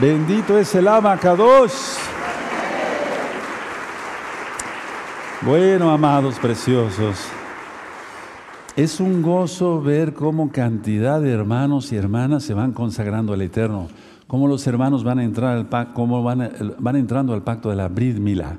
Bendito 0.00 0.56
es 0.56 0.74
el 0.74 0.88
abacados. 0.88 1.98
Bueno, 5.42 5.90
amados 5.90 6.38
preciosos, 6.38 7.26
es 8.74 9.00
un 9.00 9.20
gozo 9.20 9.82
ver 9.82 10.14
cómo 10.14 10.50
cantidad 10.50 11.20
de 11.20 11.30
hermanos 11.30 11.92
y 11.92 11.96
hermanas 11.96 12.44
se 12.44 12.54
van 12.54 12.72
consagrando 12.72 13.34
al 13.34 13.42
Eterno 13.42 13.88
cómo 14.32 14.48
los 14.48 14.66
hermanos 14.66 15.04
van 15.04 15.18
a 15.18 15.24
entrar 15.24 15.58
al 15.58 15.68
pacto, 15.68 15.92
cómo 15.92 16.22
van, 16.22 16.50
van 16.78 16.96
entrando 16.96 17.34
al 17.34 17.42
pacto 17.42 17.68
de 17.68 17.76
la 17.76 17.88
Brit 17.88 18.16
Mila. 18.16 18.56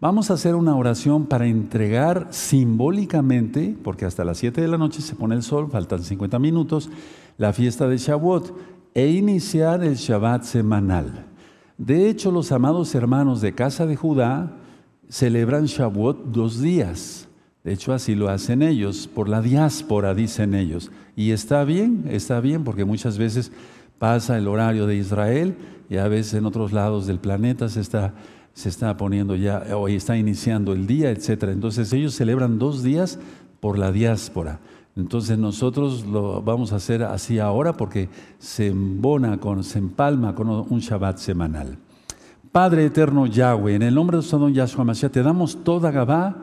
Vamos 0.00 0.28
a 0.28 0.34
hacer 0.34 0.56
una 0.56 0.74
oración 0.74 1.26
para 1.26 1.46
entregar 1.46 2.26
simbólicamente, 2.30 3.76
porque 3.84 4.04
hasta 4.04 4.24
las 4.24 4.38
7 4.38 4.60
de 4.60 4.66
la 4.66 4.78
noche 4.78 5.00
se 5.00 5.14
pone 5.14 5.36
el 5.36 5.44
sol, 5.44 5.68
faltan 5.70 6.02
50 6.02 6.40
minutos, 6.40 6.90
la 7.38 7.52
fiesta 7.52 7.86
de 7.86 7.98
Shavuot 7.98 8.52
e 8.94 9.12
iniciar 9.12 9.84
el 9.84 9.94
Shabbat 9.94 10.42
semanal. 10.42 11.26
De 11.78 12.10
hecho, 12.10 12.32
los 12.32 12.50
amados 12.50 12.92
hermanos 12.96 13.40
de 13.40 13.54
casa 13.54 13.86
de 13.86 13.94
Judá 13.94 14.56
celebran 15.08 15.66
Shavuot 15.66 16.32
dos 16.32 16.60
días. 16.60 17.28
De 17.62 17.72
hecho, 17.72 17.92
así 17.92 18.16
lo 18.16 18.28
hacen 18.28 18.60
ellos, 18.60 19.06
por 19.06 19.28
la 19.28 19.40
diáspora, 19.40 20.14
dicen 20.14 20.52
ellos. 20.52 20.90
Y 21.14 21.30
está 21.30 21.62
bien, 21.62 22.06
está 22.10 22.40
bien, 22.40 22.64
porque 22.64 22.84
muchas 22.84 23.18
veces 23.18 23.52
pasa 24.02 24.36
el 24.36 24.48
horario 24.48 24.88
de 24.88 24.96
Israel 24.96 25.54
y 25.88 25.98
a 25.98 26.08
veces 26.08 26.34
en 26.34 26.44
otros 26.44 26.72
lados 26.72 27.06
del 27.06 27.20
planeta 27.20 27.68
se 27.68 27.80
está, 27.80 28.14
se 28.52 28.68
está 28.68 28.96
poniendo 28.96 29.36
ya, 29.36 29.62
hoy 29.76 29.94
está 29.94 30.16
iniciando 30.16 30.72
el 30.72 30.88
día, 30.88 31.12
etc. 31.12 31.44
Entonces 31.44 31.92
ellos 31.92 32.12
celebran 32.12 32.58
dos 32.58 32.82
días 32.82 33.20
por 33.60 33.78
la 33.78 33.92
diáspora. 33.92 34.58
Entonces 34.96 35.38
nosotros 35.38 36.04
lo 36.04 36.42
vamos 36.42 36.72
a 36.72 36.76
hacer 36.76 37.04
así 37.04 37.38
ahora 37.38 37.74
porque 37.74 38.08
se 38.40 38.66
embona, 38.66 39.38
con, 39.38 39.62
se 39.62 39.78
empalma 39.78 40.34
con 40.34 40.48
un 40.48 40.80
Shabbat 40.80 41.18
semanal. 41.18 41.78
Padre 42.50 42.86
eterno 42.86 43.26
Yahweh, 43.26 43.76
en 43.76 43.82
el 43.82 43.94
nombre 43.94 44.18
de 44.18 44.28
don 44.28 44.52
Yahshua 44.52 44.82
Mashiach, 44.82 45.12
te 45.12 45.22
damos 45.22 45.62
toda 45.62 45.92
Gabá, 45.92 46.38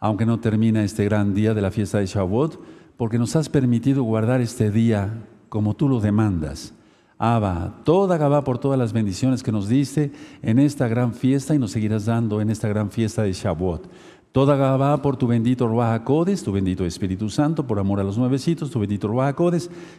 aunque 0.00 0.26
no 0.26 0.40
termina 0.40 0.82
este 0.82 1.04
gran 1.04 1.34
día 1.34 1.54
de 1.54 1.62
la 1.62 1.70
fiesta 1.70 1.98
de 1.98 2.06
Shavuot, 2.06 2.60
porque 2.96 3.16
nos 3.16 3.36
has 3.36 3.48
permitido 3.48 4.02
guardar 4.02 4.40
este 4.40 4.72
día 4.72 5.22
como 5.48 5.74
tú 5.74 5.88
lo 5.88 6.00
demandas. 6.00 6.72
Abba, 7.18 7.80
toda 7.84 8.18
Gabá 8.18 8.44
por 8.44 8.58
todas 8.58 8.78
las 8.78 8.92
bendiciones 8.92 9.42
que 9.42 9.52
nos 9.52 9.68
diste 9.68 10.12
en 10.42 10.58
esta 10.58 10.86
gran 10.86 11.14
fiesta 11.14 11.54
y 11.54 11.58
nos 11.58 11.70
seguirás 11.70 12.04
dando 12.04 12.40
en 12.40 12.50
esta 12.50 12.68
gran 12.68 12.90
fiesta 12.90 13.22
de 13.22 13.32
Shavuot. 13.32 13.88
Toda 14.32 14.54
Gabá 14.54 15.00
por 15.00 15.16
tu 15.16 15.26
bendito 15.26 15.66
Ruach 15.66 16.04
tu 16.44 16.52
bendito 16.52 16.84
Espíritu 16.84 17.30
Santo, 17.30 17.66
por 17.66 17.78
amor 17.78 18.00
a 18.00 18.04
los 18.04 18.18
nuevecitos, 18.18 18.70
tu 18.70 18.78
bendito 18.78 19.08
Ruach 19.08 19.34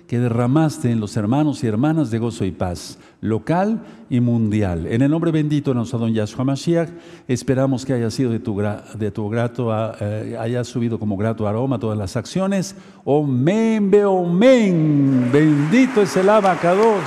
que 0.08 0.20
derramaste 0.20 0.92
en 0.92 1.00
los 1.00 1.18
hermanos 1.18 1.64
y 1.64 1.68
hermanas 1.68 2.12
de 2.12 2.20
gozo 2.20 2.46
y 2.46 2.52
paz, 2.52 3.00
local 3.20 3.82
y 4.12 4.20
mundial. 4.20 4.86
En 4.86 5.02
el 5.02 5.10
nombre 5.10 5.32
bendito 5.32 5.72
de 5.72 5.78
nuestro 5.78 5.98
don 5.98 6.14
Yahshua 6.14 6.46
Mashiach, 6.46 6.90
esperamos 7.28 7.84
que 7.84 7.94
haya 7.94 8.12
sido 8.12 8.30
de 8.30 8.40
tu, 8.40 8.62
de 8.96 9.10
tu 9.10 9.28
grato, 9.28 9.72
eh, 10.00 10.38
haya 10.40 10.64
subido 10.64 11.00
como 11.00 11.18
grato 11.18 11.48
aroma 11.48 11.80
todas 11.80 11.98
las 11.98 12.16
acciones. 12.16 12.76
Omen, 13.06 13.90
be 13.90 14.06
omen. 14.06 15.30
Bendito 15.32 16.04
es 16.04 16.16
el 16.16 16.30
abacados. 16.30 17.02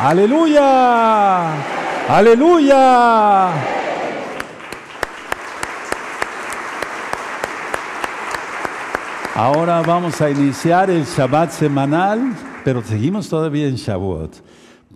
Aleluya. 0.00 1.52
Aleluya. 2.08 3.77
Ahora 9.38 9.82
vamos 9.82 10.20
a 10.20 10.28
iniciar 10.28 10.90
el 10.90 11.04
Shabbat 11.04 11.52
semanal, 11.52 12.34
pero 12.64 12.82
seguimos 12.82 13.28
todavía 13.28 13.68
en 13.68 13.76
Shavuot. 13.76 14.42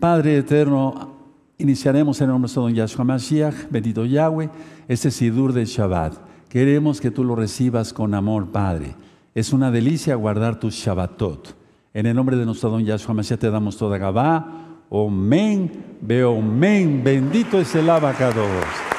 Padre 0.00 0.38
eterno, 0.38 1.12
iniciaremos 1.58 2.20
en 2.20 2.24
el 2.24 2.32
nombre 2.32 2.50
de 2.50 2.54
don 2.56 2.74
Yahshua 2.74 3.04
Mashiach, 3.04 3.70
bendito 3.70 4.04
Yahweh, 4.04 4.50
este 4.88 5.12
Sidur 5.12 5.52
del 5.52 5.66
Shabbat. 5.66 6.14
Queremos 6.48 7.00
que 7.00 7.12
tú 7.12 7.22
lo 7.22 7.36
recibas 7.36 7.92
con 7.92 8.14
amor, 8.14 8.50
Padre. 8.50 8.96
Es 9.32 9.52
una 9.52 9.70
delicia 9.70 10.16
guardar 10.16 10.58
tus 10.58 10.74
Shabbatot. 10.74 11.54
En 11.94 12.06
el 12.06 12.16
nombre 12.16 12.36
de 12.36 12.44
nuestro 12.44 12.68
don 12.68 12.84
Yahshua 12.84 13.14
Mashiach 13.14 13.38
te 13.38 13.48
damos 13.48 13.76
toda 13.76 13.96
Gabá. 13.96 14.80
Omen, 14.88 15.70
veo, 16.00 16.36
Bendito 16.42 17.60
es 17.60 17.72
el 17.76 17.88
abacados. 17.88 18.91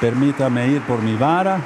Permítame 0.00 0.68
ir 0.68 0.82
por 0.82 1.02
mi 1.02 1.16
vara. 1.16 1.58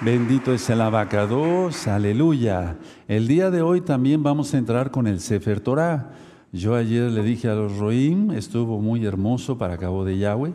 Bendito 0.00 0.52
es 0.52 0.70
el 0.70 0.80
abacados, 0.80 1.88
aleluya. 1.88 2.76
El 3.08 3.26
día 3.26 3.50
de 3.50 3.62
hoy 3.62 3.80
también 3.80 4.22
vamos 4.22 4.54
a 4.54 4.58
entrar 4.58 4.92
con 4.92 5.08
el 5.08 5.18
Sefer 5.18 5.58
Torah. 5.58 6.12
Yo 6.52 6.76
ayer 6.76 7.10
le 7.10 7.24
dije 7.24 7.48
a 7.48 7.56
los 7.56 7.78
Roim, 7.78 8.30
estuvo 8.30 8.78
muy 8.80 9.04
hermoso 9.04 9.58
para 9.58 9.76
Cabo 9.76 10.04
de 10.04 10.18
Yahweh, 10.18 10.52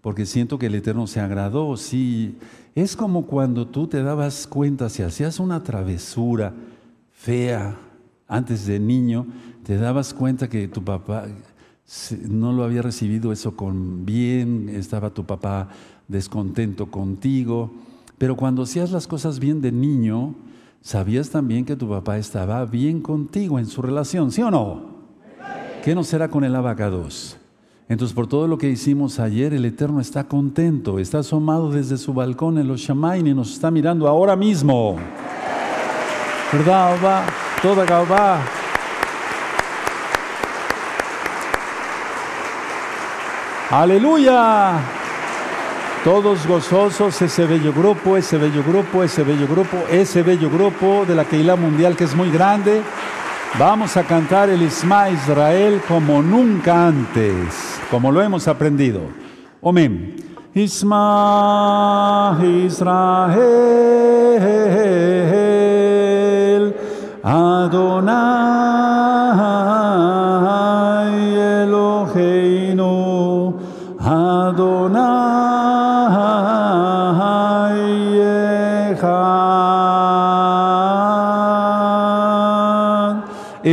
porque 0.00 0.24
siento 0.24 0.56
que 0.56 0.66
el 0.66 0.76
Eterno 0.76 1.08
se 1.08 1.18
agradó. 1.18 1.76
Sí, 1.76 2.38
es 2.76 2.94
como 2.94 3.26
cuando 3.26 3.66
tú 3.66 3.88
te 3.88 4.04
dabas 4.04 4.46
cuenta, 4.46 4.88
si 4.88 5.02
hacías 5.02 5.40
una 5.40 5.64
travesura 5.64 6.54
fea 7.10 7.74
antes 8.28 8.66
de 8.66 8.78
niño, 8.78 9.26
te 9.64 9.78
dabas 9.78 10.14
cuenta 10.14 10.48
que 10.48 10.68
tu 10.68 10.84
papá 10.84 11.24
no 12.28 12.52
lo 12.52 12.64
había 12.64 12.82
recibido 12.82 13.32
eso 13.32 13.56
con 13.56 14.06
bien, 14.06 14.68
estaba 14.68 15.10
tu 15.10 15.24
papá 15.24 15.68
descontento 16.08 16.90
contigo 16.90 17.70
pero 18.18 18.36
cuando 18.36 18.62
hacías 18.62 18.90
las 18.90 19.06
cosas 19.06 19.38
bien 19.38 19.60
de 19.60 19.72
niño, 19.72 20.34
sabías 20.80 21.30
también 21.30 21.64
que 21.64 21.76
tu 21.76 21.88
papá 21.88 22.18
estaba 22.18 22.64
bien 22.64 23.00
contigo 23.00 23.58
en 23.58 23.66
su 23.66 23.82
relación, 23.82 24.30
¿sí 24.30 24.42
o 24.42 24.50
no? 24.50 24.94
¿Qué 25.82 25.94
no 25.94 26.04
será 26.04 26.28
con 26.28 26.44
el 26.44 26.54
abacados? 26.54 27.36
Entonces, 27.88 28.14
por 28.14 28.26
todo 28.26 28.48
lo 28.48 28.56
que 28.56 28.70
hicimos 28.70 29.20
ayer, 29.20 29.52
el 29.52 29.66
Eterno 29.66 30.00
está 30.00 30.24
contento, 30.24 30.98
está 30.98 31.18
asomado 31.18 31.70
desde 31.70 31.98
su 31.98 32.14
balcón 32.14 32.56
en 32.56 32.66
los 32.66 32.80
Shamain 32.80 33.26
y 33.26 33.34
nos 33.34 33.52
está 33.52 33.70
mirando 33.70 34.08
ahora 34.08 34.36
mismo. 34.36 34.96
¿Verdad, 36.50 36.94
Abba? 36.94 37.26
Toda 37.60 37.84
Gabá. 37.84 38.63
Aleluya. 43.74 44.78
Todos 46.04 46.46
gozosos, 46.46 47.20
ese 47.20 47.44
bello 47.44 47.72
grupo, 47.72 48.16
ese 48.16 48.38
bello 48.38 48.62
grupo, 48.62 49.02
ese 49.02 49.24
bello 49.24 49.48
grupo, 49.48 49.76
ese 49.90 50.22
bello 50.22 50.48
grupo 50.48 51.04
de 51.04 51.16
la 51.16 51.24
Keilah 51.24 51.56
Mundial 51.56 51.96
que 51.96 52.04
es 52.04 52.14
muy 52.14 52.30
grande. 52.30 52.82
Vamos 53.58 53.96
a 53.96 54.04
cantar 54.04 54.48
el 54.48 54.62
Isma 54.62 55.10
Israel 55.10 55.82
como 55.88 56.22
nunca 56.22 56.86
antes, 56.86 57.80
como 57.90 58.12
lo 58.12 58.22
hemos 58.22 58.46
aprendido. 58.46 59.00
Amén. 59.60 60.14
Isma 60.54 62.38
Israel 62.44 63.34
Adonai 67.24 68.63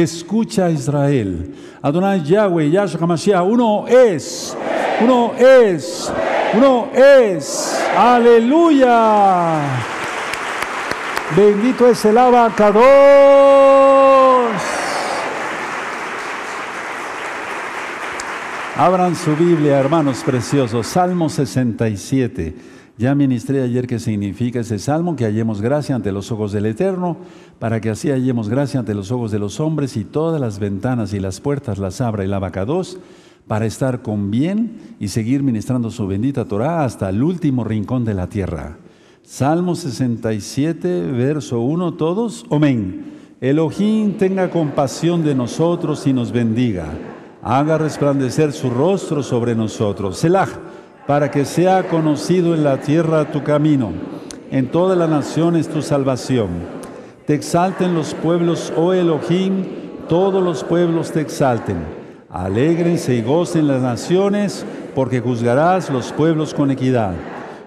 Escucha 0.01 0.69
Israel. 0.69 1.53
Adonai 1.81 2.21
Yahweh, 2.23 2.69
Yahshua 2.69 2.99
HaMashiach, 3.01 3.43
uno 3.43 3.87
es, 3.87 4.55
uno 5.01 5.33
es, 5.37 6.11
uno 6.53 6.89
es. 6.93 7.79
Aleluya. 7.97 9.61
Bendito 11.35 11.87
es 11.87 12.03
el 12.05 12.17
abacados. 12.17 12.83
Abran 18.77 19.15
su 19.15 19.35
Biblia, 19.35 19.79
hermanos 19.79 20.23
preciosos, 20.25 20.87
Salmo 20.87 21.29
67. 21.29 22.53
Ya 22.97 23.15
ministré 23.15 23.61
ayer 23.61 23.87
qué 23.87 23.99
significa 23.99 24.59
ese 24.59 24.77
salmo, 24.77 25.15
que 25.15 25.25
hallemos 25.25 25.61
gracia 25.61 25.95
ante 25.95 26.11
los 26.11 26.31
ojos 26.31 26.51
del 26.51 26.65
Eterno, 26.65 27.17
para 27.57 27.79
que 27.81 27.89
así 27.89 28.09
hallemos 28.09 28.49
gracia 28.49 28.79
ante 28.79 28.93
los 28.93 29.11
ojos 29.11 29.31
de 29.31 29.39
los 29.39 29.59
hombres 29.59 29.97
y 29.97 30.03
todas 30.03 30.39
las 30.39 30.59
ventanas 30.59 31.13
y 31.13 31.19
las 31.19 31.39
puertas 31.39 31.77
las 31.77 32.01
abra 32.01 32.23
el 32.23 32.33
abacados, 32.33 32.99
para 33.47 33.65
estar 33.65 34.01
con 34.01 34.29
bien 34.29 34.95
y 34.99 35.07
seguir 35.07 35.41
ministrando 35.41 35.89
su 35.89 36.05
bendita 36.05 36.45
Torah 36.45 36.85
hasta 36.85 37.09
el 37.09 37.23
último 37.23 37.63
rincón 37.63 38.05
de 38.05 38.13
la 38.13 38.27
tierra. 38.27 38.77
Salmo 39.23 39.75
67, 39.75 41.11
verso 41.11 41.61
1, 41.61 41.93
todos, 41.93 42.45
amén. 42.51 43.05
Elohim 43.39 44.17
tenga 44.17 44.49
compasión 44.51 45.23
de 45.23 45.33
nosotros 45.33 46.05
y 46.05 46.13
nos 46.13 46.31
bendiga. 46.31 46.85
Haga 47.41 47.79
resplandecer 47.79 48.51
su 48.51 48.69
rostro 48.69 49.23
sobre 49.23 49.55
nosotros. 49.55 50.17
Selah 50.17 50.47
para 51.07 51.31
que 51.31 51.45
sea 51.45 51.83
conocido 51.83 52.53
en 52.53 52.63
la 52.63 52.77
tierra 52.77 53.31
tu 53.31 53.43
camino, 53.43 53.91
en 54.51 54.69
todas 54.69 54.97
las 54.97 55.09
naciones 55.09 55.67
tu 55.67 55.81
salvación. 55.81 56.49
Te 57.25 57.33
exalten 57.33 57.95
los 57.95 58.13
pueblos, 58.13 58.71
oh 58.75 58.93
Elohim, 58.93 59.65
todos 60.07 60.43
los 60.43 60.63
pueblos 60.63 61.11
te 61.11 61.21
exalten. 61.21 61.77
Alégrense 62.29 63.15
y 63.15 63.21
gocen 63.21 63.67
las 63.67 63.81
naciones, 63.81 64.65
porque 64.95 65.19
juzgarás 65.19 65.89
los 65.89 66.11
pueblos 66.11 66.53
con 66.53 66.71
equidad 66.71 67.13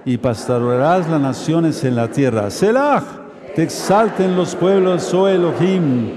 y 0.04 0.18
pastorearás 0.18 1.08
las 1.08 1.20
naciones 1.20 1.82
en 1.84 1.96
la 1.96 2.08
tierra. 2.08 2.50
Selah, 2.50 3.02
te 3.54 3.62
exalten 3.62 4.36
los 4.36 4.54
pueblos, 4.54 5.12
oh 5.14 5.28
Elohim, 5.28 6.10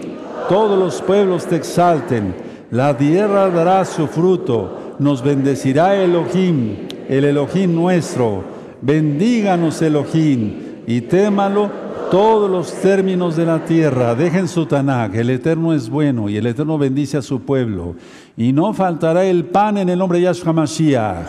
todos 0.50 0.78
los 0.78 1.02
pueblos 1.02 1.46
te 1.46 1.56
exalten. 1.56 2.36
La 2.72 2.98
tierra 2.98 3.50
dará 3.50 3.86
su 3.86 4.08
fruto, 4.08 4.96
nos 5.00 5.24
bendecirá 5.24 5.96
Elohim 5.96 6.87
el 7.10 7.26
Elohim 7.26 7.74
nuestro. 7.74 8.44
Bendíganos 8.82 9.82
Elohim 9.82 10.54
y 10.86 11.02
témalo 11.02 11.70
todos 12.12 12.50
los 12.50 12.74
términos 12.74 13.36
de 13.36 13.46
la 13.46 13.66
tierra. 13.66 14.16
Dejen 14.16 14.48
su 14.48 14.66
Tanakh, 14.66 15.16
el 15.16 15.30
Eterno 15.30 15.74
es 15.74 15.90
bueno 15.90 16.30
y 16.30 16.38
el 16.38 16.46
Eterno 16.46 16.78
bendice 16.78 17.18
a 17.18 17.22
su 17.22 17.42
pueblo. 17.42 17.96
Y 18.36 18.54
no 18.54 18.74
faltará 18.74 19.26
el 19.26 19.46
pan 19.46 19.78
en 19.78 19.90
el 19.90 20.00
nombre 20.00 20.20
de 20.20 20.26
Yahshua 20.26 20.54
Mashiach. 20.54 21.28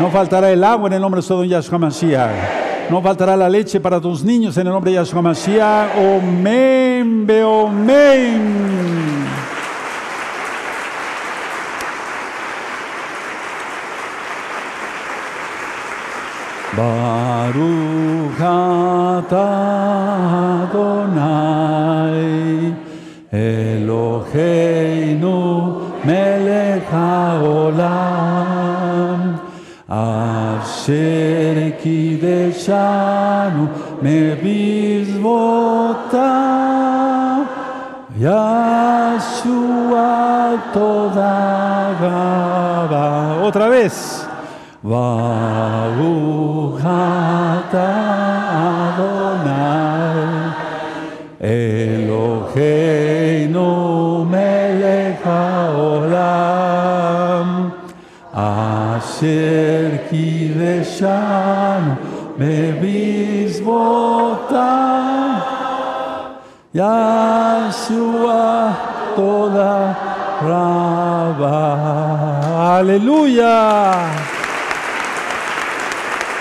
No 0.00 0.10
faltará 0.10 0.50
el 0.50 0.64
agua 0.64 0.88
en 0.88 0.94
el 0.94 1.00
nombre 1.00 1.20
de 1.20 1.48
Yahshua 1.48 1.78
Mashiach. 1.78 2.90
No 2.90 3.00
faltará 3.00 3.36
la 3.36 3.48
leche 3.48 3.80
para 3.80 4.00
tus 4.00 4.24
niños 4.24 4.56
en 4.56 4.66
el 4.66 4.72
nombre 4.72 4.90
de 4.90 4.96
Yahshua 4.96 5.22
Mashiach. 5.22 5.96
Omen, 5.96 7.30
omen. 7.44 8.62
Baruch 16.74 18.40
Adonai 18.40 19.92
Eloheinu 23.30 25.36
melech 26.02 26.88
haolam. 26.88 28.00
Asher 29.86 31.76
kideshanu 31.82 33.68
mebizvotam 34.00 35.12
Yahshua 38.18 40.10
toda 40.72 41.52
Otra 43.42 43.68
vez. 43.68 44.31
Baruch 44.84 46.82
Adonai 47.62 48.02
Eloheinu 51.40 52.90
melech 54.28 55.22
haolam 55.22 56.28
Asher 58.34 60.02
kideshanu 60.10 61.94
bebizvotam 62.36 63.62
Yahshua 66.74 68.42
toda 69.14 69.74
Rabba. 70.42 71.58
Aleluya. 72.82 74.31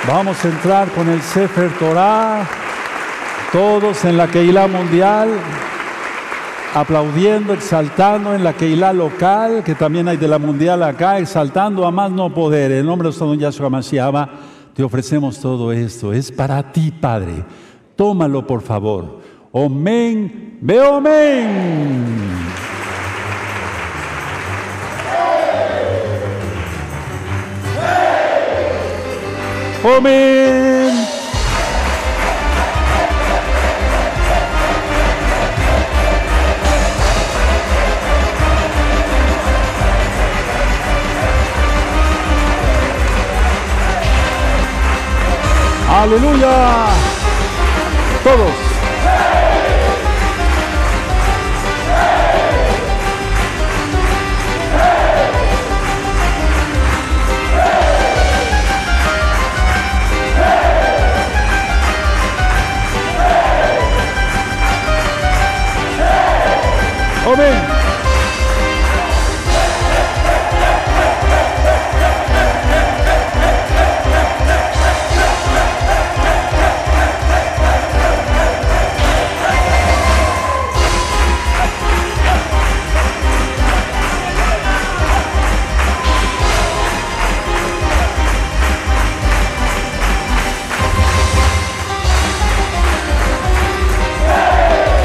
Vamos 0.08 0.44
a 0.44 0.48
entrar 0.48 0.90
con 0.94 1.08
el 1.10 1.22
Sefer 1.22 1.70
Torah, 1.78 2.44
todos 3.52 4.04
en 4.04 4.18
la 4.18 4.28
Keilah 4.28 4.68
mundial, 4.68 5.30
aplaudiendo, 6.74 7.54
exaltando 7.54 8.34
en 8.34 8.44
la 8.44 8.54
Keilah 8.54 8.94
local, 8.94 9.64
que 9.64 9.76
también 9.76 10.08
hay 10.08 10.18
de 10.18 10.28
la 10.28 10.40
mundial 10.40 10.82
acá, 10.82 11.20
exaltando 11.20 11.86
a 11.86 11.92
más 11.92 12.12
no 12.12 12.34
poder. 12.34 12.72
En 12.72 12.88
nombre 12.88 13.12
de 13.12 13.16
don 13.16 13.38
Yahshua 13.38 13.70
Mashiach, 13.70 14.30
te 14.74 14.84
ofrecemos 14.84 15.40
todo 15.40 15.72
esto. 15.72 16.12
Es 16.12 16.32
para 16.32 16.72
ti, 16.72 16.92
Padre. 16.92 17.46
Tómalo, 17.96 18.48
por 18.48 18.64
favor. 18.64 19.20
Omen, 19.52 20.58
ve 20.62 20.82
omen. 20.82 22.31
joven. 29.82 31.22
Aleluya. 45.90 46.88
Todos. 48.24 48.71
Amén. 67.34 67.82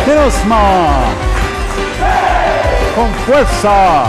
Menos 0.06 0.44
fuerza. 3.56 4.04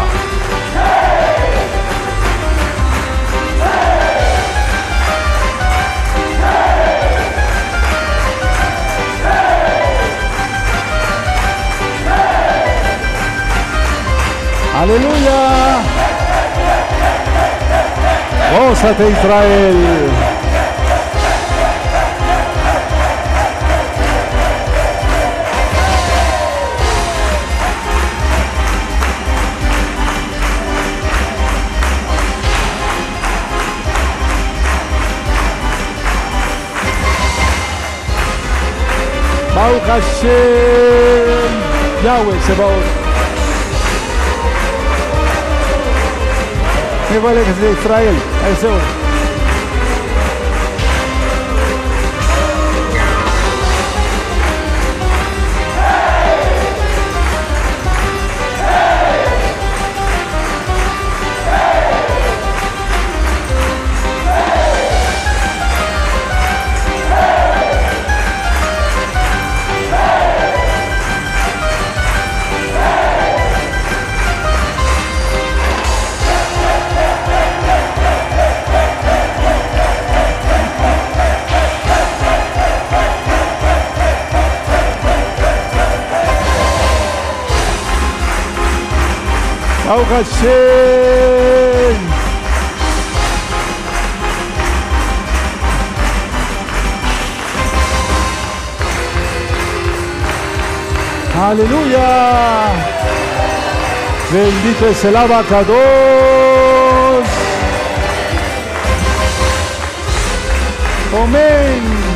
Aleluya. 14.76 15.80
Gózate 18.54 19.10
Israel. 19.10 20.37
Baruch 39.68 39.84
Hashem. 39.84 41.52
Yahweh 42.06 42.40
Sebaot. 42.48 42.86
Me 47.12 47.20
vale 47.20 47.44
que 47.44 47.54
sea 47.54 47.72
Israel. 47.72 48.16
Eso. 48.54 48.70
Baruch 48.70 49.07
Hashem. 90.10 91.98
Aleluya. 101.40 102.70
Bendito 104.32 104.88
es 104.88 105.06
el 105.06 105.16
abacados. 105.16 105.78
Amén. 111.24 112.07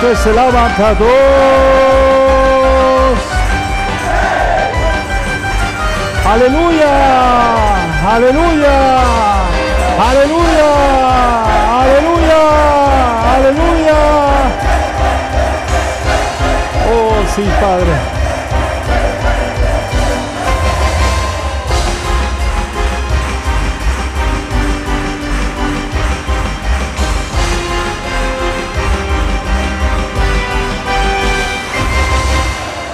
Bendito 0.00 0.18
es 0.18 0.26
el 0.26 0.38
abacados. 0.38 1.08
Aleluya, 6.26 6.92
aleluya, 8.14 8.76
aleluya, 10.08 10.72
aleluya, 11.82 12.42
aleluya. 13.34 13.98
Oh, 16.90 17.12
sí, 17.34 17.44
Padre. 17.60 18.09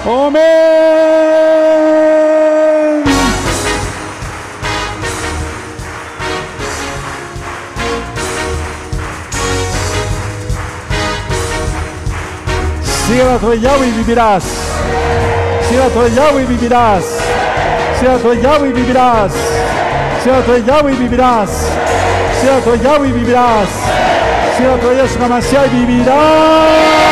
Amén. 0.07 0.57
La 13.17 13.37
tu 13.39 13.53
Yahweh 13.53 13.87
y 13.87 13.91
vivirás. 13.91 14.43
La 15.75 15.89
tu 15.89 16.07
Yahweh 16.15 16.43
y 16.43 16.45
vivirás. 16.45 17.03
La 18.01 18.17
tu 18.17 18.33
Yahweh 18.33 18.69
y 18.69 18.71
vivirás. 18.71 19.33
La 20.25 20.41
tu 20.41 20.57
Yahweh 20.65 20.93
y 20.93 20.95
vivirás. 20.95 21.49
La 22.45 22.59
tu 22.61 22.75
Yahweh 22.81 23.09
y 23.09 23.11
vivirás. 23.11 23.69
La 24.59 24.77
tu 24.77 25.27
Mashiach 25.27 25.73
y 25.73 25.85
vivirás. 25.85 27.06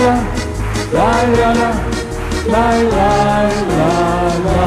la, 0.93 1.25
la, 1.31 1.71
la, 2.51 2.67
la, 2.69 3.07
la, 3.79 3.89
la. 4.45 4.61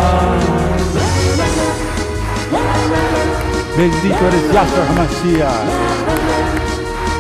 Bendito 3.77 4.23
eres 4.27 4.45
Yahshua 4.51 4.83
HaMashiach. 4.89 5.93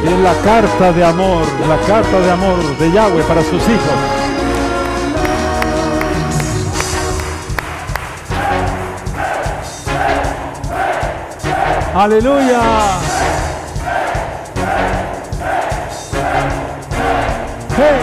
Es 0.03 0.19
la 0.19 0.33
carta 0.43 0.91
de 0.91 1.03
amor, 1.05 1.45
la 1.69 1.77
carta 1.87 2.19
de 2.19 2.31
amor 2.31 2.77
de 2.79 2.91
Yahweh 2.91 3.23
para 3.23 3.43
sus 3.43 3.61
hijos. 3.61 4.22
Aleluya. 11.95 12.61
Hey. 17.77 18.01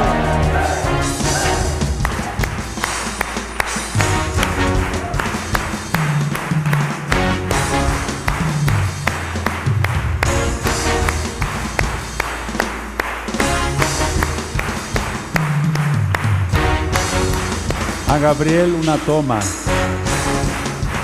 A 18.06 18.18
Gabriel 18.18 18.72
una 18.74 18.96
toma. 18.98 19.40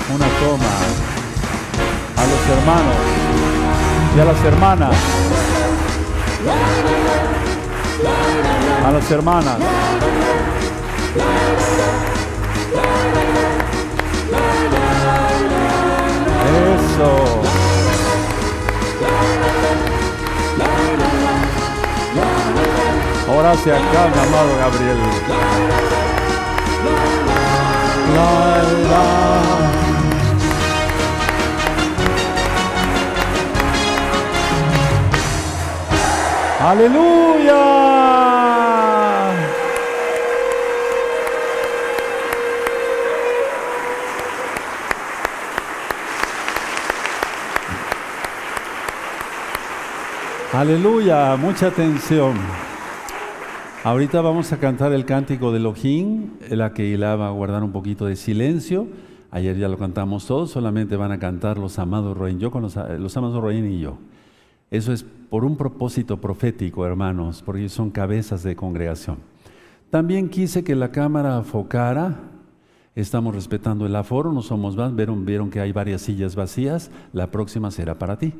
Una 0.09 0.27
toma. 0.39 1.06
Hermanos 2.49 2.95
y 4.15 4.19
a 4.19 4.25
las 4.25 4.45
hermanas. 4.45 4.95
A 8.85 8.91
las 8.91 9.11
hermanas. 9.11 9.57
Eso. 16.63 17.11
Ahora 23.29 23.51
hacia 23.51 23.75
acá, 23.75 24.05
amado 24.05 24.51
Gabriel. 24.57 24.97
Aleluya. 36.59 38.07
Aleluya, 50.51 51.35
mucha 51.35 51.67
atención. 51.67 52.33
Ahorita 53.83 54.21
vamos 54.21 54.51
a 54.51 54.57
cantar 54.57 54.91
el 54.93 55.05
cántico 55.05 55.51
de 55.51 55.59
Elohim, 55.59 56.31
la 56.49 56.73
que 56.73 56.97
va 56.97 57.27
a 57.27 57.29
guardar 57.29 57.63
un 57.63 57.71
poquito 57.71 58.07
de 58.07 58.15
silencio. 58.15 58.87
Ayer 59.29 59.55
ya 59.57 59.67
lo 59.67 59.77
cantamos 59.77 60.25
todos, 60.25 60.49
solamente 60.49 60.95
van 60.95 61.11
a 61.11 61.19
cantar 61.19 61.59
los 61.59 61.77
amados 61.77 62.17
Roín, 62.17 62.39
yo 62.39 62.49
con 62.49 62.63
los, 62.63 62.75
amados 62.75 63.39
Roín 63.39 63.71
y 63.71 63.79
yo. 63.79 63.99
Eso 64.69 64.91
es 64.91 65.03
por 65.29 65.45
un 65.45 65.55
propósito 65.55 66.17
profético, 66.19 66.85
hermanos, 66.85 67.41
porque 67.45 67.69
son 67.69 67.89
cabezas 67.89 68.43
de 68.43 68.55
congregación. 68.55 69.17
También 69.89 70.29
quise 70.29 70.63
que 70.63 70.75
la 70.75 70.91
cámara 70.91 71.41
focara, 71.43 72.19
estamos 72.95 73.33
respetando 73.33 73.85
el 73.85 73.95
aforo, 73.95 74.33
no 74.33 74.41
somos 74.41 74.75
más, 74.75 74.93
vieron, 74.95 75.25
vieron 75.25 75.49
que 75.49 75.61
hay 75.61 75.71
varias 75.71 76.01
sillas 76.01 76.35
vacías, 76.35 76.91
la 77.13 77.31
próxima 77.31 77.71
será 77.71 77.97
para 77.97 78.17
ti. 78.17 78.33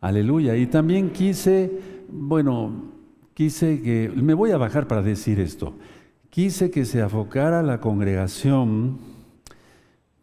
Aleluya. 0.00 0.56
Y 0.56 0.66
también 0.66 1.10
quise, 1.10 1.80
bueno, 2.08 2.70
quise 3.34 3.82
que, 3.82 4.12
me 4.14 4.34
voy 4.34 4.52
a 4.52 4.58
bajar 4.58 4.86
para 4.86 5.02
decir 5.02 5.40
esto, 5.40 5.74
quise 6.30 6.70
que 6.70 6.84
se 6.84 7.02
afocara 7.02 7.62
la 7.62 7.80
congregación 7.80 8.98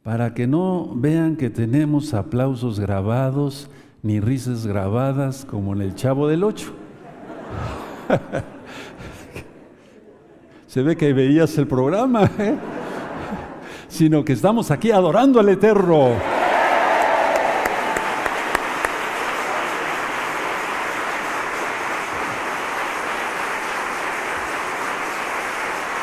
para 0.03 0.33
que 0.33 0.47
no 0.47 0.93
vean 0.95 1.35
que 1.35 1.49
tenemos 1.49 2.13
aplausos 2.13 2.79
grabados 2.79 3.69
ni 4.03 4.19
risas 4.19 4.65
grabadas 4.65 5.45
como 5.45 5.73
en 5.73 5.81
el 5.81 5.95
Chavo 5.95 6.27
del 6.27 6.43
Ocho. 6.43 6.73
se 10.67 10.81
ve 10.81 10.95
que 10.95 11.13
veías 11.13 11.57
el 11.57 11.67
programa, 11.67 12.29
¿eh? 12.39 12.55
sino 13.87 14.25
que 14.25 14.33
estamos 14.33 14.71
aquí 14.71 14.91
adorando 14.91 15.39
al 15.39 15.49
Eterno. 15.49 16.09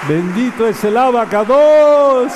Bendito 0.08 0.66
es 0.66 0.82
el 0.84 0.96
abacados. 0.96 2.32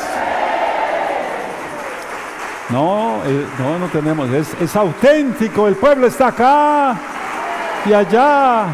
No, 2.70 3.22
eh, 3.24 3.46
no, 3.58 3.78
no 3.78 3.86
tenemos. 3.88 4.30
Es, 4.30 4.76
auténtico. 4.76 5.68
El 5.68 5.76
pueblo 5.76 6.06
está 6.06 6.28
acá 6.28 6.96
y 7.86 7.92
allá. 7.92 8.66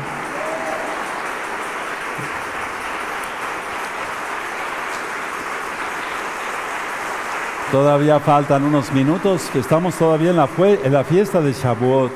Todavía 7.72 8.18
faltan 8.18 8.64
unos 8.64 8.90
minutos, 8.92 9.51
estamos 9.55 9.94
todavía 9.94 10.31
en 10.31 10.37
la, 10.37 10.48
en 10.59 10.92
la 10.92 11.05
fiesta 11.05 11.42
de 11.42 11.53
Shavuot. 11.53 12.11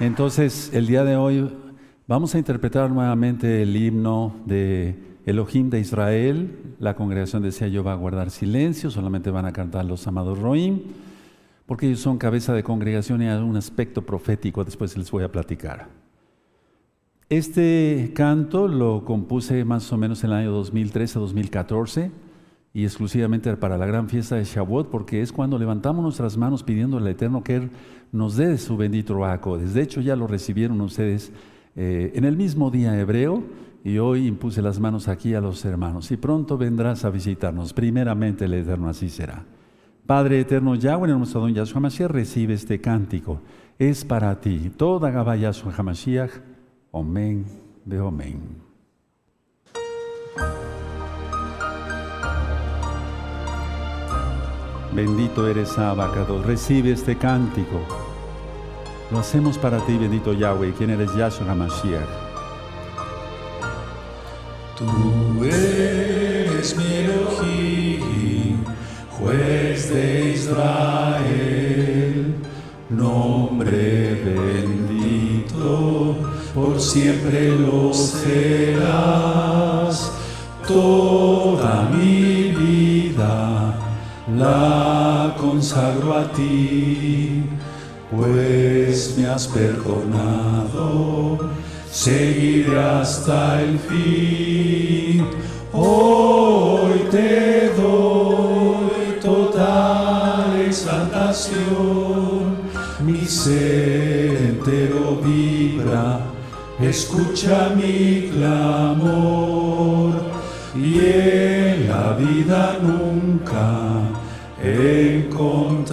Entonces, 0.00 0.70
el 0.74 0.86
día 0.86 1.02
de 1.02 1.16
hoy 1.16 1.50
vamos 2.06 2.34
a 2.34 2.38
interpretar 2.38 2.90
nuevamente 2.90 3.62
el 3.62 3.74
himno 3.74 4.34
de 4.44 5.11
Elohim 5.24 5.70
de 5.70 5.80
Israel, 5.80 6.74
la 6.80 6.94
congregación 6.96 7.42
decía 7.42 7.68
yo 7.68 7.84
va 7.84 7.92
a 7.92 7.96
guardar 7.96 8.30
silencio, 8.30 8.90
solamente 8.90 9.30
van 9.30 9.46
a 9.46 9.52
cantar 9.52 9.84
los 9.84 10.06
amados 10.06 10.38
Roim, 10.38 10.80
porque 11.66 11.86
ellos 11.86 12.00
son 12.00 12.18
cabeza 12.18 12.52
de 12.52 12.62
congregación 12.62 13.22
y 13.22 13.28
hay 13.28 13.40
un 13.40 13.56
aspecto 13.56 14.02
profético, 14.02 14.64
después 14.64 14.96
les 14.96 15.10
voy 15.10 15.22
a 15.22 15.30
platicar. 15.30 15.88
Este 17.28 18.12
canto 18.14 18.68
lo 18.68 19.04
compuse 19.04 19.64
más 19.64 19.90
o 19.92 19.96
menos 19.96 20.22
en 20.22 20.30
el 20.30 20.36
año 20.36 20.62
2013-2014 20.64 22.10
y 22.74 22.84
exclusivamente 22.84 23.56
para 23.56 23.78
la 23.78 23.86
gran 23.86 24.08
fiesta 24.08 24.36
de 24.36 24.44
Shavuot, 24.44 24.90
porque 24.90 25.22
es 25.22 25.32
cuando 25.32 25.58
levantamos 25.58 26.02
nuestras 26.02 26.36
manos 26.36 26.62
pidiendo 26.62 26.98
al 26.98 27.06
Eterno 27.06 27.42
que 27.42 27.56
Él 27.56 27.70
nos 28.12 28.36
dé 28.36 28.58
su 28.58 28.76
bendito 28.76 29.16
raco. 29.18 29.56
De 29.56 29.82
hecho, 29.82 30.00
ya 30.00 30.16
lo 30.16 30.26
recibieron 30.26 30.80
ustedes 30.80 31.32
eh, 31.74 32.12
en 32.14 32.24
el 32.24 32.36
mismo 32.36 32.70
día 32.70 32.98
hebreo, 32.98 33.42
y 33.84 33.98
hoy 33.98 34.26
impuse 34.26 34.62
las 34.62 34.78
manos 34.78 35.08
aquí 35.08 35.34
a 35.34 35.40
los 35.40 35.64
hermanos. 35.64 36.10
Y 36.10 36.16
pronto 36.16 36.56
vendrás 36.56 37.04
a 37.04 37.10
visitarnos. 37.10 37.72
Primeramente 37.72 38.44
el 38.44 38.54
Eterno 38.54 38.88
así 38.88 39.08
será. 39.08 39.44
Padre 40.06 40.40
eterno 40.40 40.74
Yahweh, 40.74 41.08
nuestro 41.08 41.40
don 41.40 41.54
Yahshua 41.54 41.80
Mashiach, 41.80 42.10
recibe 42.10 42.54
este 42.54 42.80
cántico. 42.80 43.40
Es 43.78 44.04
para 44.04 44.40
ti. 44.40 44.70
Toda 44.76 45.10
Gabá 45.10 45.36
Yahshua 45.36 45.72
HaMashiach. 45.72 46.30
Amén 46.92 47.46
de 47.84 47.98
amén. 47.98 48.40
Bendito 54.94 55.46
eres 55.46 55.78
Abacado. 55.78 56.42
Recibe 56.42 56.92
este 56.92 57.16
cántico. 57.16 57.80
Lo 59.10 59.20
hacemos 59.20 59.56
para 59.56 59.78
ti, 59.86 59.96
bendito 59.96 60.32
Yahweh, 60.32 60.72
quien 60.72 60.90
eres 60.90 61.14
Yahshua 61.14 61.50
HaMashiach. 61.50 62.31
Tú 64.82 65.44
eres 65.44 66.76
mi 66.76 66.84
Elohim, 67.04 68.64
juez 69.10 69.92
de 69.92 70.32
Israel, 70.34 72.34
nombre 72.90 74.20
bendito, 74.24 76.16
por 76.54 76.80
siempre 76.80 77.56
lo 77.56 77.94
serás. 77.94 78.92
Toda 80.66 81.88
mi 81.92 82.50
vida 82.50 83.76
la 84.36 85.36
consagro 85.38 86.14
a 86.14 86.24
ti 86.32 87.44
pues 88.16 89.16
me 89.16 89.26
has 89.26 89.48
perdonado, 89.48 91.38
seguiré 91.92 92.80
hasta 92.80 93.60
el 93.60 93.78
fin. 93.78 95.26
Hoy 95.74 97.04
te 97.10 97.70
doy 97.76 99.20
total 99.20 100.58
exaltación, 100.66 102.56
mi 103.04 103.26
ser 103.26 104.36
entero 104.36 105.20
vibra, 105.22 106.20
escucha 106.80 107.70
mi 107.76 108.30
clamor 108.32 110.14
y 110.74 110.98
en 110.98 111.88
la 111.88 112.12
vida 112.14 112.78
nunca 112.80 113.68
encontraré 114.62 115.92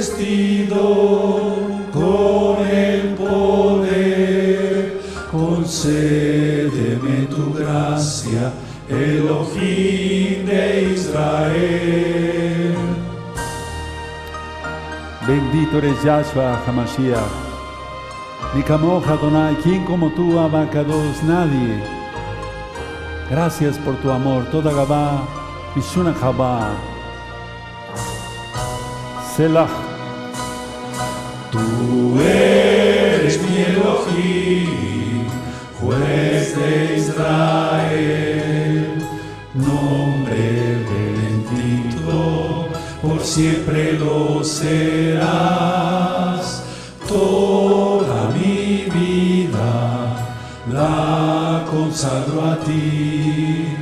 vestido 0.00 0.86
con 1.92 2.66
el 2.66 3.14
poder, 3.16 4.98
concédeme 5.30 7.26
tu 7.26 7.52
gracia, 7.52 8.50
Elohim 8.88 10.46
de 10.46 10.92
Israel. 10.94 12.74
Bendito 15.26 15.76
eres 15.78 16.02
Yahshua 16.02 16.62
Hamashiach. 16.66 17.20
Ni 18.54 18.62
camoja 18.62 19.16
Donai, 19.16 19.54
¿quién 19.62 19.84
como 19.84 20.10
tú, 20.12 20.38
Abacados? 20.38 21.22
Nadie. 21.24 21.84
Gracias 23.30 23.76
por 23.76 23.96
tu 23.96 24.10
amor, 24.10 24.46
toda 24.50 24.72
Gabá, 24.72 25.22
Mishuna 25.76 26.14
Jabá. 26.14 26.70
Selah. 29.36 29.89
Israel, 37.20 38.86
nombre 39.54 40.84
bendito, 40.88 42.68
por 43.02 43.20
siempre 43.20 43.92
lo 43.92 44.42
serás. 44.42 45.28
Toda 47.06 48.30
mi 48.30 48.86
vida 48.94 50.16
la 50.72 51.66
consagro 51.70 52.44
a 52.52 52.56
ti, 52.60 53.76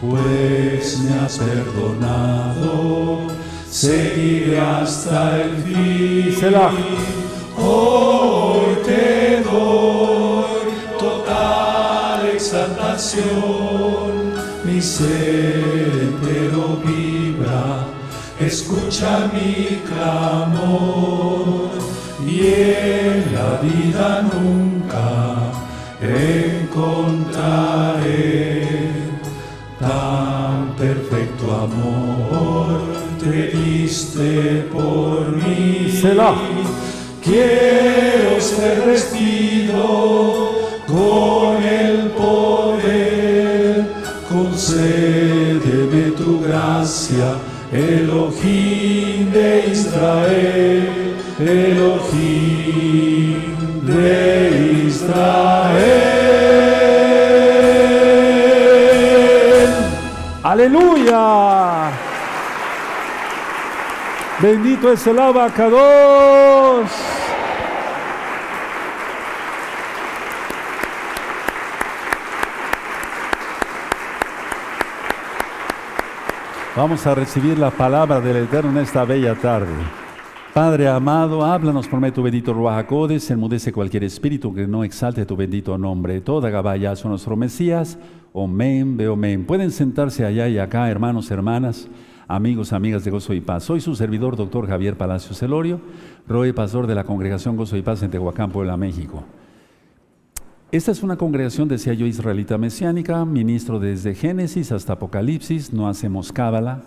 pues 0.00 0.98
me 0.98 1.14
has 1.20 1.38
perdonado, 1.38 3.28
seguiré 3.70 4.60
hasta 4.60 5.40
el 5.40 5.56
fin. 5.62 7.11
Mi 14.64 14.80
ser 14.80 15.90
entero 16.02 16.80
vibra, 16.84 17.86
escucha 18.40 19.30
mi 19.32 19.80
clamor 19.86 21.70
y 22.26 22.46
en 22.46 23.34
la 23.34 23.60
vida 23.60 24.22
nunca 24.32 25.52
encontraré 26.00 27.42
tan 29.78 30.74
perfecto 30.76 31.44
amor 31.52 32.80
te 33.22 33.48
diste 33.56 34.66
por 34.72 35.36
mí. 35.36 35.90
Selah. 36.00 36.34
Quiero 37.22 38.40
ser 38.40 38.82
vestido 38.84 40.50
con 40.88 41.41
concédeme 44.62 46.12
tu 46.16 46.38
gracia, 46.38 47.36
Elohim 47.72 49.30
de 49.30 49.66
Israel, 49.72 51.16
Elohim 51.40 51.96
de 53.82 54.86
Israel. 54.86 55.82
Aleluya. 60.44 61.90
Bendito 64.40 64.92
es 64.92 65.06
el 65.06 65.18
abacados. 65.18 66.90
Vamos 76.74 77.06
a 77.06 77.14
recibir 77.14 77.58
la 77.58 77.70
palabra 77.70 78.18
del 78.18 78.44
Eterno 78.44 78.70
en 78.70 78.78
esta 78.78 79.04
bella 79.04 79.34
tarde. 79.34 79.74
Padre 80.54 80.88
amado, 80.88 81.44
háblanos 81.44 81.86
por 81.86 82.00
medio 82.00 82.14
tu 82.14 82.22
bendito 82.22 82.54
Ruajacodes, 82.54 83.30
enmudece 83.30 83.74
cualquier 83.74 84.04
espíritu 84.04 84.54
que 84.54 84.66
no 84.66 84.82
exalte 84.82 85.26
tu 85.26 85.36
bendito 85.36 85.76
nombre. 85.76 86.22
Toda 86.22 86.48
Gabaya 86.48 86.96
son 86.96 87.10
nuestro 87.10 87.36
Mesías. 87.36 87.98
Omen, 88.32 88.98
omen. 89.06 89.44
Pueden 89.44 89.70
sentarse 89.70 90.24
allá 90.24 90.48
y 90.48 90.58
acá, 90.58 90.88
hermanos, 90.88 91.30
hermanas, 91.30 91.88
amigos, 92.26 92.72
amigas 92.72 93.04
de 93.04 93.10
Gozo 93.10 93.34
y 93.34 93.42
Paz. 93.42 93.64
Soy 93.64 93.82
su 93.82 93.94
servidor, 93.94 94.36
doctor 94.36 94.66
Javier 94.66 94.96
Palacio 94.96 95.34
Celorio, 95.34 95.78
Roy, 96.26 96.54
pastor 96.54 96.86
de 96.86 96.94
la 96.94 97.04
congregación 97.04 97.54
Gozo 97.54 97.76
y 97.76 97.82
Paz 97.82 98.02
en 98.02 98.10
Tehuacán, 98.10 98.50
Puebla, 98.50 98.78
México. 98.78 99.24
Esta 100.72 100.90
es 100.90 101.02
una 101.02 101.18
congregación, 101.18 101.68
decía 101.68 101.92
yo, 101.92 102.06
israelita 102.06 102.56
mesiánica, 102.56 103.26
ministro 103.26 103.78
desde 103.78 104.14
Génesis 104.14 104.72
hasta 104.72 104.94
Apocalipsis, 104.94 105.70
no 105.70 105.86
hacemos 105.86 106.32
cábala, 106.32 106.84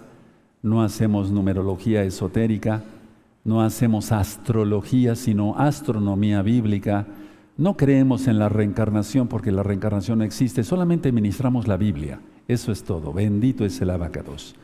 no 0.64 0.82
hacemos 0.82 1.30
numerología 1.30 2.04
esotérica, 2.04 2.82
no 3.44 3.62
hacemos 3.62 4.12
astrología, 4.12 5.14
sino 5.14 5.56
astronomía 5.60 6.42
bíblica. 6.42 7.06
No 7.58 7.78
creemos 7.78 8.26
en 8.28 8.40
la 8.40 8.50
reencarnación 8.50 9.28
porque 9.28 9.52
la 9.52 9.62
reencarnación 9.62 10.18
no 10.18 10.24
existe, 10.24 10.64
solamente 10.64 11.12
ministramos 11.12 11.68
la 11.68 11.78
Biblia. 11.78 12.20
Eso 12.48 12.72
es 12.72 12.84
todo. 12.84 13.14
Bendito 13.14 13.66
es 13.66 13.80
el 13.82 13.92
abacados. 13.92 14.56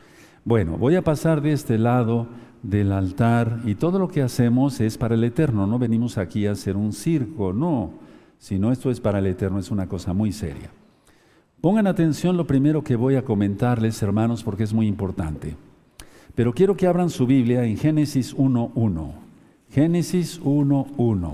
Bueno, 0.44 0.76
voy 0.78 0.96
a 0.96 1.02
pasar 1.02 1.42
de 1.42 1.52
este 1.52 1.78
lado 1.78 2.26
del 2.64 2.90
altar 2.90 3.60
y 3.66 3.76
todo 3.76 4.00
lo 4.00 4.08
que 4.08 4.22
hacemos 4.22 4.80
es 4.80 4.98
para 4.98 5.14
el 5.14 5.22
eterno. 5.22 5.68
No 5.68 5.78
venimos 5.78 6.18
aquí 6.18 6.48
a 6.48 6.52
hacer 6.52 6.76
un 6.76 6.92
circo, 6.92 7.52
no. 7.52 8.02
Sino 8.42 8.72
esto 8.72 8.90
es 8.90 8.98
para 8.98 9.20
el 9.20 9.26
eterno, 9.26 9.60
es 9.60 9.70
una 9.70 9.86
cosa 9.86 10.12
muy 10.12 10.32
seria. 10.32 10.68
Pongan 11.60 11.86
atención 11.86 12.36
lo 12.36 12.44
primero 12.44 12.82
que 12.82 12.96
voy 12.96 13.14
a 13.14 13.24
comentarles, 13.24 14.02
hermanos, 14.02 14.42
porque 14.42 14.64
es 14.64 14.72
muy 14.72 14.88
importante. 14.88 15.54
Pero 16.34 16.52
quiero 16.52 16.76
que 16.76 16.88
abran 16.88 17.08
su 17.08 17.24
Biblia 17.24 17.62
en 17.62 17.76
Génesis 17.76 18.36
1.1. 18.36 19.12
Génesis 19.70 20.42
1.1. 20.42 21.32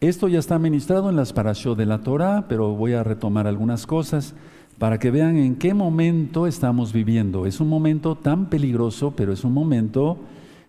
Esto 0.00 0.28
ya 0.28 0.40
está 0.40 0.58
ministrado 0.58 1.08
en 1.08 1.16
las 1.16 1.32
parashot 1.32 1.78
de 1.78 1.86
la 1.86 2.02
Torah, 2.02 2.44
pero 2.46 2.74
voy 2.74 2.92
a 2.92 3.02
retomar 3.02 3.46
algunas 3.46 3.86
cosas 3.86 4.34
para 4.78 4.98
que 4.98 5.10
vean 5.10 5.38
en 5.38 5.56
qué 5.56 5.72
momento 5.72 6.46
estamos 6.46 6.92
viviendo. 6.92 7.46
Es 7.46 7.60
un 7.60 7.70
momento 7.70 8.14
tan 8.14 8.50
peligroso, 8.50 9.14
pero 9.16 9.32
es 9.32 9.42
un 9.42 9.54
momento 9.54 10.18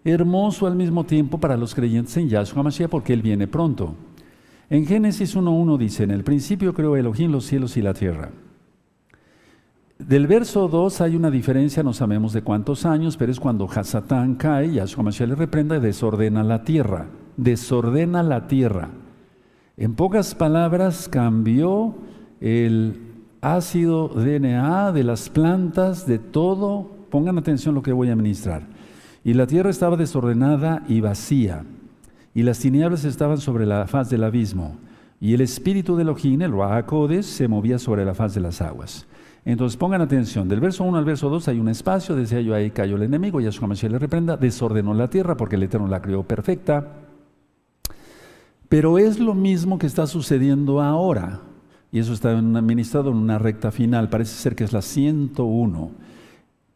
hermoso 0.05 0.67
al 0.67 0.75
mismo 0.75 1.03
tiempo 1.03 1.39
para 1.39 1.57
los 1.57 1.73
creyentes 1.73 2.15
en 2.15 2.29
Yahshua 2.29 2.63
Mashiach 2.63 2.89
porque 2.89 3.11
Él 3.11 3.23
viene 3.23 3.47
pronto. 3.47 3.95
En 4.69 4.85
Génesis 4.85 5.35
1.1 5.35 5.77
dice, 5.77 6.03
en 6.03 6.11
el 6.11 6.23
principio 6.23 6.73
creó 6.73 6.95
Elohim 6.95 7.31
los 7.31 7.45
cielos 7.45 7.75
y 7.75 7.81
la 7.81 7.93
tierra. 7.93 8.29
Del 9.97 10.27
verso 10.27 10.67
2 10.67 11.01
hay 11.01 11.15
una 11.15 11.31
diferencia, 11.31 11.81
no 11.81 11.93
sabemos 11.93 12.33
de 12.33 12.41
cuántos 12.41 12.85
años, 12.85 13.17
pero 13.17 13.31
es 13.31 13.39
cuando 13.39 13.67
Hasatán 13.67 14.35
cae, 14.35 14.73
Yahshua 14.73 15.03
Mashiach 15.03 15.29
le 15.29 15.35
reprenda 15.35 15.77
y 15.77 15.79
desordena 15.79 16.43
la 16.43 16.63
tierra. 16.63 17.07
Desordena 17.37 18.21
la 18.21 18.47
tierra. 18.47 18.89
En 19.77 19.95
pocas 19.95 20.35
palabras, 20.35 21.09
cambió 21.09 21.95
el 22.41 22.99
ácido 23.41 24.09
DNA 24.09 24.91
de 24.91 25.03
las 25.03 25.29
plantas, 25.29 26.05
de 26.05 26.19
todo. 26.19 26.91
Pongan 27.09 27.37
atención 27.37 27.73
a 27.73 27.75
lo 27.75 27.81
que 27.81 27.93
voy 27.93 28.09
a 28.09 28.15
ministrar. 28.15 28.74
Y 29.25 29.33
la 29.33 29.47
tierra 29.47 29.71
estaba 29.71 29.97
desordenada 29.97 30.83
y 30.87 31.01
vacía, 31.01 31.65
y 32.35 32.43
las 32.43 32.59
tinieblas 32.59 33.05
estaban 33.05 33.39
sobre 33.39 33.65
la 33.65 33.87
faz 33.87 34.11
del 34.11 34.23
abismo, 34.23 34.77
y 35.19 35.33
el 35.33 35.41
espíritu 35.41 35.95
de 35.95 36.03
Elohim, 36.03 36.43
el 36.43 36.51
Ruajacodes, 36.51 37.25
se 37.25 37.47
movía 37.47 37.79
sobre 37.79 38.05
la 38.05 38.13
faz 38.13 38.35
de 38.35 38.41
las 38.41 38.61
aguas. 38.61 39.07
Entonces 39.43 39.77
pongan 39.77 40.01
atención, 40.01 40.47
del 40.47 40.59
verso 40.59 40.83
1 40.83 40.99
al 40.99 41.05
verso 41.05 41.27
2 41.29 41.47
hay 41.47 41.59
un 41.59 41.69
espacio, 41.69 42.15
decía 42.15 42.39
yo, 42.39 42.53
ahí 42.53 42.69
cayó 42.69 42.97
el 42.97 43.01
enemigo, 43.01 43.41
Yahshua 43.41 43.67
Mashiach 43.67 43.91
le 43.93 43.97
reprenda, 43.97 44.37
desordenó 44.37 44.93
la 44.93 45.09
tierra 45.09 45.35
porque 45.35 45.55
el 45.55 45.63
Eterno 45.63 45.87
la 45.87 46.03
creó 46.03 46.21
perfecta. 46.21 46.93
Pero 48.69 48.99
es 48.99 49.19
lo 49.19 49.33
mismo 49.33 49.79
que 49.79 49.87
está 49.87 50.05
sucediendo 50.05 50.83
ahora. 50.83 51.41
Y 51.91 51.97
eso 51.97 52.13
está 52.13 52.29
administrado 52.29 53.09
en 53.09 53.17
una 53.17 53.39
recta 53.39 53.71
final, 53.71 54.09
parece 54.09 54.35
ser 54.35 54.55
que 54.55 54.65
es 54.65 54.73
la 54.73 54.83
101, 54.83 55.91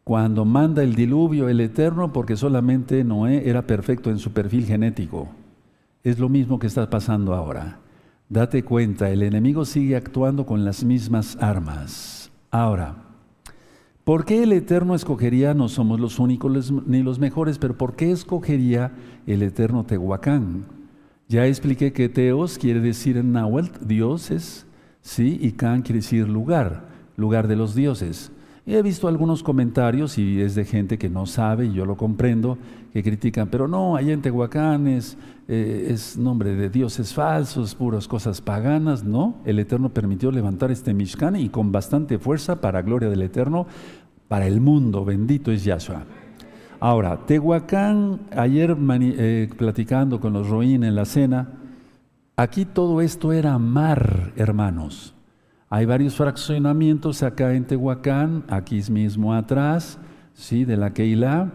cuando 0.10 0.44
manda 0.44 0.82
el 0.82 0.96
diluvio 0.96 1.50
el 1.50 1.62
Eterno 1.62 2.12
porque 2.12 2.36
solamente 2.36 3.04
Noé 3.04 3.48
era 3.48 3.68
perfecto 3.68 4.10
en 4.10 4.18
su 4.18 4.32
perfil 4.32 4.66
genético. 4.66 5.30
Es 6.04 6.18
lo 6.18 6.30
mismo 6.30 6.58
que 6.58 6.66
está 6.66 6.90
pasando 6.90 7.36
ahora. 7.36 7.78
Date 8.28 8.64
cuenta, 8.64 9.12
el 9.12 9.22
enemigo 9.22 9.66
sigue 9.66 9.96
actuando 9.96 10.48
con 10.48 10.66
las 10.66 10.84
mismas 10.84 11.38
armas. 11.40 12.32
Ahora, 12.50 12.96
¿por 14.04 14.26
qué 14.26 14.42
el 14.42 14.52
Eterno 14.54 14.96
escogería, 14.96 15.54
no 15.54 15.70
somos 15.70 16.00
los 16.00 16.18
únicos 16.18 16.74
ni 16.88 17.04
los 17.04 17.20
mejores, 17.20 17.60
pero 17.60 17.78
por 17.78 17.96
qué 17.96 18.10
escogería 18.10 18.92
el 19.28 19.44
Eterno 19.44 19.84
Tehuacán? 19.84 20.66
Ya 21.28 21.46
expliqué 21.46 21.94
que 21.94 22.10
Teos 22.10 22.58
quiere 22.58 22.80
decir 22.80 23.16
en 23.16 23.32
Nahuatl 23.32 23.86
dioses, 23.86 24.66
sí, 25.02 25.38
y 25.40 25.52
Can 25.52 25.84
quiere 25.84 26.00
decir 26.00 26.28
lugar, 26.28 26.88
lugar 27.16 27.48
de 27.48 27.58
los 27.58 27.76
dioses. 27.76 28.32
He 28.72 28.84
visto 28.84 29.08
algunos 29.08 29.42
comentarios 29.42 30.20
y 30.20 30.40
es 30.42 30.54
de 30.54 30.64
gente 30.64 31.00
que 31.00 31.10
no 31.10 31.26
sabe, 31.26 31.66
y 31.66 31.74
yo 31.74 31.88
lo 31.88 31.98
comprendo, 31.98 32.60
que 32.94 33.02
critican, 33.02 33.48
pero 33.48 33.68
no, 33.68 33.96
allá 33.96 34.14
en 34.14 34.22
Tehuacán 34.22 34.86
es, 34.88 35.18
eh, 35.48 35.98
nombre 36.20 36.54
de 36.54 36.70
dioses 36.70 37.12
falsos, 37.12 37.74
puras 37.74 38.08
cosas 38.08 38.42
paganas, 38.42 39.04
no. 39.04 39.38
El 39.44 39.58
Eterno 39.58 39.90
permitió 39.90 40.32
levantar 40.32 40.70
este 40.70 40.94
Mishkan 40.94 41.36
y 41.36 41.50
con 41.50 41.72
bastante 41.72 42.20
fuerza 42.20 42.62
para 42.62 42.84
gloria 42.84 43.10
del 43.10 43.24
Eterno, 43.24 43.66
para 44.28 44.46
el 44.46 44.62
mundo, 44.62 45.04
bendito 45.04 45.52
es 45.52 45.64
Yahshua. 45.64 46.04
Ahora, 46.80 47.26
Tehuacán, 47.26 48.20
ayer 48.38 48.78
eh, 48.80 49.50
platicando 49.58 50.20
con 50.20 50.32
los 50.34 50.48
Roín 50.48 50.84
en 50.84 50.94
la 50.94 51.06
cena, 51.06 51.54
aquí 52.36 52.66
todo 52.66 53.02
esto 53.02 53.34
era 53.34 53.58
mar, 53.58 54.32
hermanos. 54.36 55.16
Hay 55.72 55.86
varios 55.86 56.16
fraccionamientos 56.16 57.22
acá 57.22 57.54
en 57.54 57.66
Tehuacán, 57.66 58.44
aquí 58.48 58.82
mismo 58.90 59.36
atrás, 59.36 60.00
¿sí? 60.34 60.66
de 60.66 60.78
la 60.78 60.94
Keilah, 60.94 61.52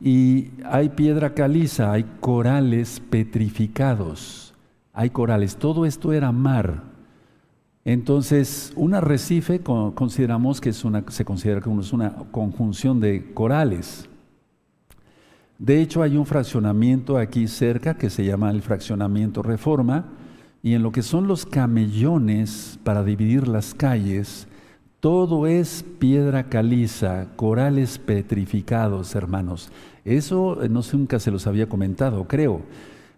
y 0.00 0.50
hay 0.64 0.88
piedra 0.88 1.34
caliza, 1.34 1.92
hay 1.92 2.04
corales 2.20 3.00
petrificados, 3.10 4.54
hay 4.94 5.10
corales, 5.10 5.56
todo 5.56 5.84
esto 5.84 6.14
era 6.14 6.32
mar. 6.32 6.82
Entonces, 7.84 8.72
un 8.74 8.94
arrecife 8.94 9.60
consideramos 9.60 10.60
que 10.60 10.70
es 10.70 10.84
una, 10.84 11.04
se 11.08 11.24
considera 11.24 11.60
que 11.60 11.70
es 11.78 11.92
una 11.92 12.14
conjunción 12.30 13.00
de 13.00 13.34
corales. 13.34 14.08
De 15.58 15.80
hecho, 15.82 16.02
hay 16.02 16.16
un 16.16 16.24
fraccionamiento 16.24 17.18
aquí 17.18 17.48
cerca 17.48 17.98
que 17.98 18.08
se 18.08 18.24
llama 18.24 18.50
el 18.50 18.62
fraccionamiento 18.62 19.42
Reforma, 19.42 20.06
y 20.62 20.74
en 20.74 20.82
lo 20.82 20.92
que 20.92 21.02
son 21.02 21.26
los 21.26 21.44
camellones 21.44 22.78
para 22.84 23.02
dividir 23.02 23.48
las 23.48 23.74
calles, 23.74 24.46
todo 25.00 25.48
es 25.48 25.84
piedra 25.98 26.44
caliza, 26.44 27.26
corales 27.34 27.98
petrificados, 27.98 29.16
hermanos. 29.16 29.72
Eso 30.04 30.62
eh, 30.62 30.68
no 30.68 30.82
sé, 30.82 30.96
nunca 30.96 31.18
se 31.18 31.32
los 31.32 31.48
había 31.48 31.68
comentado, 31.68 32.28
creo. 32.28 32.62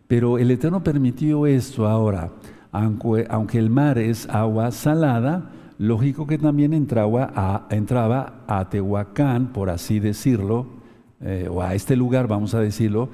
Pero 0.09 0.39
el 0.39 0.51
Eterno 0.51 0.83
permitió 0.83 1.47
esto 1.47 1.87
ahora. 1.87 2.31
Aunque, 2.73 3.59
el 3.59 3.71
mar 3.71 3.99
es 3.99 4.29
agua 4.29 4.73
salada, 4.73 5.53
lógico 5.79 6.27
que 6.27 6.39
también 6.39 6.73
entraba 6.73 7.31
a, 7.37 7.67
entraba 7.71 8.43
a 8.49 8.69
Tehuacán, 8.69 9.53
por 9.53 9.71
así 9.71 10.01
decirlo, 10.01 10.67
eh, 11.21 11.49
o 11.49 11.63
a 11.63 11.75
este 11.75 11.95
lugar, 11.95 12.27
vamos 12.27 12.53
a 12.55 12.61
decirlo, 12.61 13.11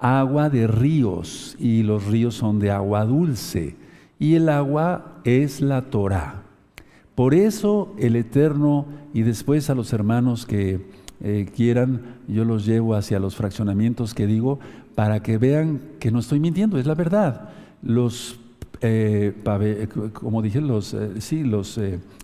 agua 0.00 0.48
de 0.48 0.66
ríos 0.66 1.56
y 1.58 1.82
los 1.82 2.06
ríos 2.06 2.34
son 2.34 2.58
de 2.58 2.70
agua 2.70 3.04
dulce 3.04 3.76
y 4.18 4.34
el 4.34 4.48
agua 4.48 5.20
es 5.24 5.60
la 5.60 5.82
Torah. 5.82 6.42
Por 7.14 7.34
eso 7.34 7.94
el 7.98 8.16
Eterno 8.16 8.86
y 9.12 9.22
después 9.22 9.68
a 9.68 9.74
los 9.74 9.92
hermanos 9.92 10.46
que 10.46 10.80
eh, 11.22 11.50
quieran, 11.54 12.00
yo 12.26 12.44
los 12.44 12.64
llevo 12.64 12.94
hacia 12.94 13.18
los 13.18 13.36
fraccionamientos 13.36 14.14
que 14.14 14.26
digo 14.26 14.58
para 14.94 15.22
que 15.22 15.36
vean 15.36 15.80
que 15.98 16.10
no 16.10 16.20
estoy 16.20 16.40
mintiendo, 16.40 16.78
es 16.78 16.86
la 16.86 16.94
verdad. 16.94 17.50
Los 17.82 18.38
eh, 18.82 19.34
como 20.14 20.40
dije, 20.40 20.62
los, 20.62 20.94
eh, 20.94 21.20
sí, 21.20 21.44
los, 21.44 21.78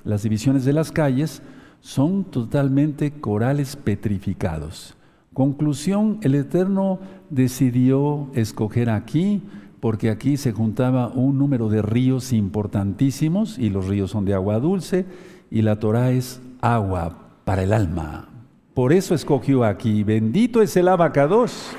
las 0.04 0.22
divisiones 0.22 0.64
de 0.64 0.72
las 0.72 0.90
calles 0.90 1.42
son 1.82 2.24
totalmente 2.24 3.12
corales 3.12 3.76
petrificados. 3.76 4.96
Conclusión, 5.36 6.18
el 6.22 6.34
Eterno 6.34 6.98
decidió 7.28 8.26
escoger 8.32 8.88
aquí 8.88 9.42
porque 9.80 10.08
aquí 10.08 10.38
se 10.38 10.52
juntaba 10.52 11.08
un 11.08 11.36
número 11.36 11.68
de 11.68 11.82
ríos 11.82 12.32
importantísimos 12.32 13.58
y 13.58 13.68
los 13.68 13.86
ríos 13.86 14.12
son 14.12 14.24
de 14.24 14.32
agua 14.32 14.58
dulce 14.60 15.04
y 15.50 15.60
la 15.60 15.78
Torah 15.78 16.10
es 16.10 16.40
agua 16.62 17.18
para 17.44 17.64
el 17.64 17.74
alma. 17.74 18.30
Por 18.72 18.94
eso 18.94 19.14
escogió 19.14 19.64
aquí, 19.64 20.04
bendito 20.04 20.62
es 20.62 20.74
el 20.78 20.88
abacados. 20.88 21.76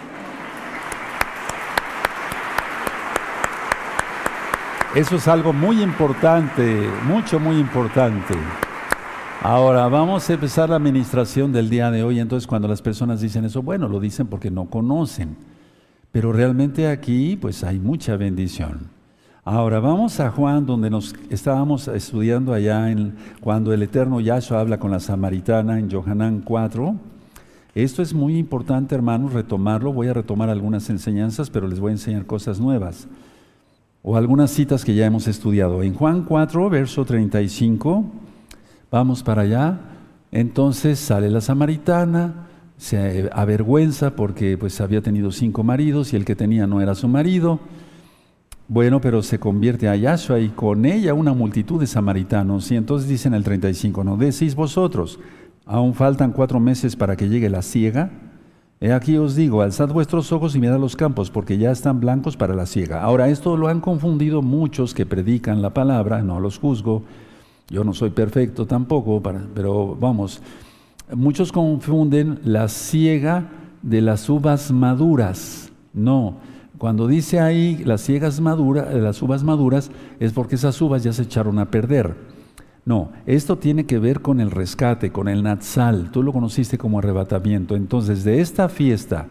Eso 4.93 5.15
es 5.15 5.27
algo 5.27 5.51
muy 5.51 5.81
importante, 5.81 6.87
mucho, 7.07 7.39
muy 7.39 7.57
importante. 7.57 8.35
Ahora 9.43 9.87
vamos 9.87 10.27
a 10.27 10.33
empezar 10.33 10.69
la 10.69 10.77
administración 10.77 11.51
del 11.51 11.69
día 11.69 11.91
de 11.91 12.03
hoy. 12.03 12.19
Entonces, 12.19 12.47
cuando 12.47 12.67
las 12.67 12.81
personas 12.81 13.21
dicen 13.21 13.45
eso, 13.45 13.61
bueno, 13.61 13.87
lo 13.87 13.99
dicen 13.99 14.25
porque 14.25 14.49
no 14.49 14.65
conocen. 14.65 15.37
Pero 16.11 16.33
realmente 16.33 16.87
aquí, 16.87 17.37
pues 17.39 17.63
hay 17.63 17.77
mucha 17.77 18.17
bendición. 18.17 18.89
Ahora 19.45 19.79
vamos 19.79 20.19
a 20.19 20.31
Juan, 20.31 20.65
donde 20.65 20.89
nos 20.89 21.15
estábamos 21.29 21.87
estudiando 21.87 22.51
allá 22.51 22.89
en, 22.89 23.15
cuando 23.39 23.71
el 23.73 23.83
eterno 23.83 24.19
Yahshua 24.19 24.59
habla 24.59 24.79
con 24.79 24.89
la 24.89 24.99
samaritana 24.99 25.77
en 25.77 25.89
Johanán 25.89 26.41
4. 26.41 26.95
Esto 27.75 28.01
es 28.01 28.15
muy 28.15 28.37
importante, 28.37 28.95
hermanos, 28.95 29.33
retomarlo. 29.33 29.93
Voy 29.93 30.07
a 30.07 30.13
retomar 30.13 30.49
algunas 30.49 30.89
enseñanzas, 30.89 31.51
pero 31.51 31.67
les 31.67 31.79
voy 31.79 31.91
a 31.91 31.93
enseñar 31.93 32.25
cosas 32.25 32.59
nuevas. 32.59 33.07
O 34.01 34.17
algunas 34.17 34.49
citas 34.49 34.83
que 34.83 34.95
ya 34.95 35.05
hemos 35.05 35.27
estudiado. 35.27 35.83
En 35.83 35.93
Juan 35.93 36.23
4, 36.23 36.69
verso 36.71 37.05
35 37.05 38.03
vamos 38.91 39.23
para 39.23 39.43
allá. 39.43 39.79
Entonces 40.31 40.99
sale 40.99 41.29
la 41.29 41.41
samaritana, 41.41 42.47
se 42.77 43.29
avergüenza 43.33 44.15
porque 44.15 44.57
pues 44.57 44.79
había 44.81 45.01
tenido 45.01 45.31
cinco 45.31 45.63
maridos 45.63 46.13
y 46.13 46.15
el 46.15 46.25
que 46.25 46.35
tenía 46.35 46.67
no 46.67 46.81
era 46.81 46.95
su 46.95 47.07
marido. 47.07 47.59
Bueno, 48.69 48.99
pero 48.99 49.23
se 49.23 49.39
convierte 49.39 49.87
a 49.87 49.95
Yahshua 49.95 50.39
y 50.39 50.49
con 50.49 50.85
ella 50.85 51.13
una 51.13 51.33
multitud 51.33 51.79
de 51.79 51.87
samaritanos. 51.87 52.69
Y 52.71 52.75
entonces 52.75 53.07
dicen 53.07 53.33
el 53.33 53.43
35, 53.43 54.03
no 54.03 54.17
decís 54.17 54.55
vosotros, 54.55 55.19
aún 55.65 55.93
faltan 55.93 56.33
cuatro 56.33 56.59
meses 56.59 56.97
para 56.97 57.15
que 57.15 57.29
llegue 57.29 57.49
la 57.49 57.61
siega. 57.61 58.11
He 58.79 58.91
aquí 58.91 59.17
os 59.17 59.35
digo, 59.35 59.61
alzad 59.61 59.89
vuestros 59.89 60.31
ojos 60.31 60.55
y 60.55 60.59
mirad 60.59 60.79
los 60.79 60.95
campos, 60.95 61.31
porque 61.31 61.57
ya 61.57 61.71
están 61.71 61.99
blancos 61.99 62.37
para 62.37 62.53
la 62.53 62.67
siega. 62.67 63.01
Ahora, 63.01 63.29
esto 63.29 63.57
lo 63.57 63.69
han 63.69 63.79
confundido 63.79 64.41
muchos 64.43 64.93
que 64.93 65.05
predican 65.05 65.63
la 65.63 65.73
palabra, 65.73 66.21
no 66.21 66.39
los 66.39 66.59
juzgo, 66.59 67.03
yo 67.69 67.83
no 67.83 67.93
soy 67.93 68.11
perfecto 68.11 68.65
tampoco, 68.65 69.21
pero 69.53 69.95
vamos, 69.99 70.41
muchos 71.13 71.51
confunden 71.51 72.39
la 72.43 72.67
siega 72.67 73.49
de 73.81 74.01
las 74.01 74.29
uvas 74.29 74.71
maduras. 74.71 75.71
No, 75.93 76.37
cuando 76.77 77.07
dice 77.07 77.39
ahí 77.39 77.83
las 77.83 78.01
ciegas 78.01 78.39
maduras, 78.39 78.93
las 78.93 79.21
uvas 79.21 79.43
maduras, 79.43 79.91
es 80.19 80.31
porque 80.31 80.55
esas 80.55 80.79
uvas 80.81 81.03
ya 81.03 81.11
se 81.11 81.23
echaron 81.23 81.59
a 81.59 81.71
perder. 81.71 82.15
No, 82.85 83.11
esto 83.25 83.57
tiene 83.57 83.85
que 83.85 83.99
ver 83.99 84.21
con 84.21 84.39
el 84.39 84.49
rescate, 84.49 85.11
con 85.11 85.27
el 85.27 85.43
Natsal. 85.43 86.09
Tú 86.11 86.23
lo 86.23 86.31
conociste 86.31 86.77
como 86.77 86.99
arrebatamiento. 86.99 87.75
Entonces, 87.75 88.23
de 88.23 88.39
esta 88.39 88.69
fiesta, 88.69 89.27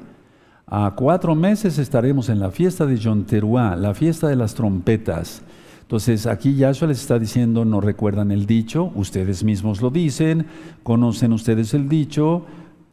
a 0.67 0.93
cuatro 0.95 1.35
meses 1.35 1.79
estaremos 1.79 2.29
en 2.29 2.39
la 2.39 2.51
fiesta 2.51 2.85
de 2.85 2.99
Yonteruá, 2.99 3.77
la 3.77 3.95
fiesta 3.95 4.29
de 4.29 4.37
las 4.37 4.55
trompetas. 4.55 5.43
Entonces 5.87 6.27
aquí 6.27 6.57
Yahshua 6.57 6.89
les 6.89 7.01
está 7.01 7.17
diciendo, 7.17 7.65
no 7.65 7.81
recuerdan 7.81 8.33
el 8.33 8.45
dicho, 8.45 8.91
ustedes 8.97 9.45
mismos 9.45 9.81
lo 9.81 9.91
dicen, 9.91 10.47
conocen 10.83 11.33
ustedes 11.33 11.75
el 11.75 11.89
dicho, 11.89 12.45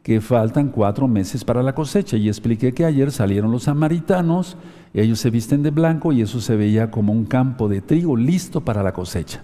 que 0.04 0.20
faltan 0.20 0.68
cuatro 0.68 1.08
meses 1.08 1.44
para 1.44 1.64
la 1.64 1.74
cosecha. 1.74 2.16
Y 2.16 2.28
expliqué 2.28 2.72
que 2.72 2.84
ayer 2.84 3.10
salieron 3.10 3.50
los 3.50 3.64
samaritanos, 3.64 4.56
ellos 4.92 5.18
se 5.18 5.30
visten 5.30 5.64
de 5.64 5.72
blanco 5.72 6.12
y 6.12 6.22
eso 6.22 6.40
se 6.40 6.54
veía 6.54 6.92
como 6.92 7.12
un 7.12 7.24
campo 7.24 7.68
de 7.68 7.80
trigo 7.80 8.16
listo 8.16 8.60
para 8.60 8.84
la 8.84 8.92
cosecha. 8.92 9.42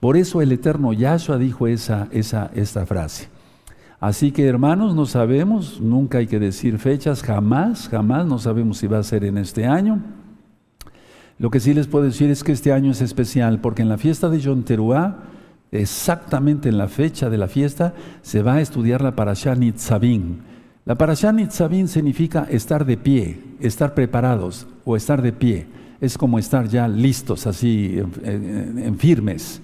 Por 0.00 0.16
eso 0.16 0.42
el 0.42 0.50
eterno 0.50 0.92
Yahshua 0.92 1.38
dijo 1.38 1.68
esa, 1.68 2.08
esa, 2.10 2.50
esta 2.56 2.86
frase. 2.86 3.28
Así 4.00 4.32
que 4.32 4.48
hermanos, 4.48 4.96
no 4.96 5.06
sabemos, 5.06 5.80
nunca 5.80 6.18
hay 6.18 6.26
que 6.26 6.40
decir 6.40 6.78
fechas, 6.78 7.22
jamás, 7.22 7.88
jamás, 7.88 8.26
no 8.26 8.40
sabemos 8.40 8.78
si 8.78 8.88
va 8.88 8.98
a 8.98 9.04
ser 9.04 9.24
en 9.24 9.38
este 9.38 9.64
año. 9.64 10.02
Lo 11.40 11.50
que 11.50 11.58
sí 11.58 11.72
les 11.72 11.86
puedo 11.86 12.04
decir 12.04 12.28
es 12.28 12.44
que 12.44 12.52
este 12.52 12.70
año 12.70 12.92
es 12.92 13.00
especial 13.00 13.62
porque 13.62 13.80
en 13.80 13.88
la 13.88 13.96
fiesta 13.96 14.28
de 14.28 14.40
Yom 14.40 14.62
Teruah, 14.62 15.20
exactamente 15.72 16.68
en 16.68 16.76
la 16.76 16.86
fecha 16.86 17.30
de 17.30 17.38
la 17.38 17.48
fiesta, 17.48 17.94
se 18.20 18.42
va 18.42 18.56
a 18.56 18.60
estudiar 18.60 19.00
la 19.00 19.16
Parashá 19.16 19.54
Nitzavim. 19.54 20.40
La 20.84 20.96
Parashá 20.96 21.32
Nitzavim 21.32 21.86
significa 21.86 22.46
estar 22.50 22.84
de 22.84 22.98
pie, 22.98 23.38
estar 23.58 23.94
preparados 23.94 24.66
o 24.84 24.96
estar 24.96 25.22
de 25.22 25.32
pie. 25.32 25.66
es 26.02 26.18
como 26.18 26.38
estar 26.38 26.68
ya 26.68 26.86
listos, 26.86 27.46
así, 27.46 27.98
en, 28.22 28.98
firmes. 28.98 29.62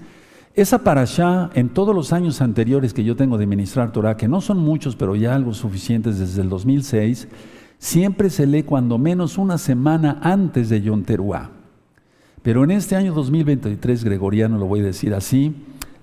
Esa 0.55 0.79
parashá, 0.79 1.51
en 1.53 1.68
todos 1.68 1.95
los 1.95 2.12
años 2.14 2.41
anteriores 2.41 2.95
que 2.95 3.05
yo 3.05 3.16
tengo 3.16 3.37
de 3.37 3.47
ministrar 3.47 3.93
Torah, 3.93 4.16
que 4.16 4.29
no 4.29 4.41
son 4.41 4.59
muchos, 4.59 4.97
pero 4.97 5.14
ya 5.14 5.35
algo 5.35 5.53
suficientes 5.53 6.18
desde 6.18 6.41
el 6.41 6.49
2006, 6.49 7.29
siempre 7.79 8.31
se 8.31 8.47
lee 8.47 8.62
cuando 8.62 8.97
menos 8.97 9.37
una 9.37 9.59
semana 9.59 10.18
antes 10.22 10.70
de 10.70 10.81
Yom. 10.81 11.05
Pero 12.47 12.62
en 12.62 12.70
este 12.70 12.94
año 12.94 13.12
2023 13.12 14.05
gregoriano, 14.05 14.57
lo 14.57 14.66
voy 14.66 14.78
a 14.78 14.84
decir 14.84 15.14
así, 15.14 15.53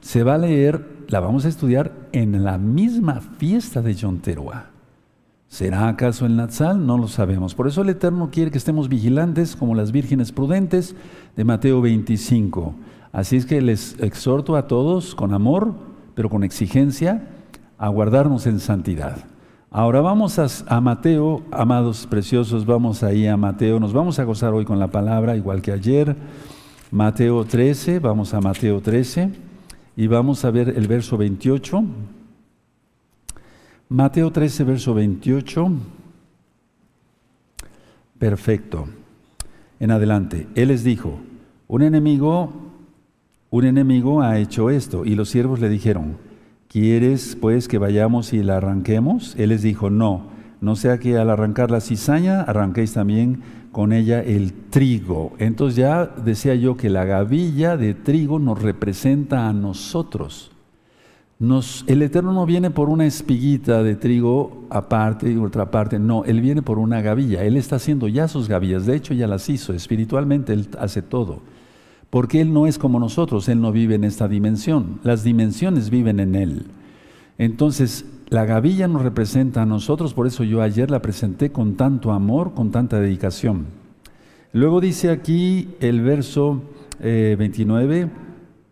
se 0.01 0.23
va 0.23 0.33
a 0.33 0.37
leer, 0.37 1.05
la 1.07 1.21
vamos 1.21 1.45
a 1.45 1.47
estudiar 1.47 1.93
en 2.11 2.43
la 2.43 2.57
misma 2.57 3.21
fiesta 3.21 3.81
de 3.81 3.93
Yom 3.93 4.17
Teruah. 4.19 4.65
¿Será 5.47 5.87
acaso 5.87 6.25
el 6.25 6.35
Natsal? 6.35 6.85
No 6.85 6.97
lo 6.97 7.07
sabemos. 7.07 7.55
Por 7.55 7.69
eso 7.69 7.81
el 7.81 7.87
Eterno 7.87 8.29
quiere 8.29 8.51
que 8.51 8.57
estemos 8.57 8.89
vigilantes 8.89 9.55
como 9.55 9.73
las 9.73 9.93
vírgenes 9.93 10.33
prudentes 10.33 10.97
de 11.37 11.45
Mateo 11.45 11.79
25. 11.79 12.75
Así 13.13 13.37
es 13.37 13.45
que 13.45 13.61
les 13.61 13.97
exhorto 14.01 14.57
a 14.57 14.67
todos 14.67 15.15
con 15.15 15.33
amor, 15.33 15.73
pero 16.13 16.29
con 16.29 16.43
exigencia, 16.43 17.25
a 17.77 17.87
guardarnos 17.87 18.47
en 18.47 18.59
santidad. 18.59 19.32
Ahora 19.75 20.01
vamos 20.01 20.37
a, 20.37 20.81
Mateo, 20.81 21.41
amados 21.49 22.05
preciosos, 22.05 22.63
vamos 22.63 23.01
ahí 23.01 23.25
a 23.25 23.35
Mateo, 23.35 23.79
nos 23.79 23.91
vamos 23.91 24.19
a 24.19 24.23
gozar 24.23 24.53
hoy 24.53 24.65
con 24.65 24.77
la 24.77 24.89
palabra, 24.89 25.35
igual 25.35 25.63
que 25.63 25.71
ayer. 25.71 26.15
Mateo 26.91 27.43
13, 27.43 27.97
vamos 27.97 28.35
a 28.35 28.39
Mateo 28.39 28.79
13 28.81 29.31
y 29.95 30.05
vamos 30.05 30.45
a 30.45 30.51
ver 30.51 30.69
el 30.69 30.87
verso 30.87 31.17
28. 31.17 31.83
Mateo 33.89 34.31
13, 34.31 34.63
verso 34.63 34.93
28. 34.93 35.71
Perfecto. 38.19 38.87
En 39.79 39.89
adelante, 39.89 40.45
Él 40.53 40.67
les 40.67 40.83
dijo, 40.83 41.17
un 41.67 41.81
enemigo, 41.81 42.53
un 43.49 43.65
enemigo 43.65 44.21
ha 44.21 44.37
hecho 44.37 44.69
esto, 44.69 45.03
y 45.03 45.15
los 45.15 45.29
siervos 45.29 45.59
le 45.59 45.67
dijeron, 45.67 46.17
¿quieres 46.73 47.37
pues 47.39 47.67
que 47.67 47.77
vayamos 47.77 48.33
y 48.33 48.41
la 48.41 48.57
arranquemos? 48.57 49.35
Él 49.37 49.49
les 49.49 49.61
dijo, 49.61 49.91
no, 49.91 50.23
no 50.59 50.75
sea 50.75 50.97
que 50.97 51.17
al 51.19 51.29
arrancar 51.29 51.69
la 51.69 51.81
cizaña 51.81 52.41
arranquéis 52.41 52.93
también 52.93 53.43
con 53.71 53.93
ella 53.93 54.23
el 54.23 54.53
trigo. 54.71 55.33
Entonces 55.37 55.75
ya 55.75 56.07
decía 56.07 56.55
yo 56.55 56.75
que 56.75 56.89
la 56.89 57.05
gavilla 57.05 57.77
de 57.77 57.93
trigo 57.93 58.39
nos 58.39 58.59
representa 58.59 59.47
a 59.47 59.53
nosotros. 59.53 60.51
Nos, 61.37 61.83
el 61.85 62.01
Eterno 62.01 62.33
no 62.33 62.47
viene 62.47 62.71
por 62.71 62.89
una 62.89 63.05
espiguita 63.05 63.83
de 63.83 63.95
trigo 63.95 64.65
aparte 64.71 65.31
y 65.31 65.37
otra 65.37 65.69
parte, 65.69 65.99
no, 65.99 66.23
Él 66.25 66.41
viene 66.41 66.63
por 66.63 66.79
una 66.79 67.01
gavilla. 67.01 67.43
Él 67.43 67.55
está 67.55 67.75
haciendo 67.75 68.07
ya 68.07 68.27
sus 68.27 68.49
gavillas, 68.49 68.87
de 68.87 68.95
hecho 68.95 69.13
ya 69.13 69.27
las 69.27 69.47
hizo, 69.47 69.73
espiritualmente 69.73 70.53
Él 70.53 70.69
hace 70.79 71.03
todo 71.03 71.52
porque 72.13 72.41
Él 72.41 72.53
no 72.53 72.67
es 72.67 72.77
como 72.77 72.99
nosotros, 72.99 73.49
Él 73.49 73.59
no 73.59 73.71
vive 73.71 73.95
en 73.95 74.03
esta 74.03 74.27
dimensión, 74.27 74.99
las 75.01 75.23
dimensiones 75.23 75.89
viven 75.89 76.19
en 76.19 76.35
Él. 76.35 76.67
Entonces, 77.39 78.05
la 78.29 78.45
gavilla 78.45 78.87
nos 78.87 79.01
representa 79.01 79.63
a 79.63 79.65
nosotros, 79.65 80.13
por 80.13 80.27
eso 80.27 80.43
yo 80.43 80.61
ayer 80.61 80.91
la 80.91 81.01
presenté 81.01 81.51
con 81.51 81.73
tanto 81.73 82.11
amor, 82.11 82.53
con 82.53 82.69
tanta 82.69 82.99
dedicación. 82.99 83.65
Luego 84.51 84.79
dice 84.79 85.09
aquí 85.09 85.69
el 85.79 86.01
verso 86.01 86.61
29, 86.99 88.01
eh, 88.01 88.09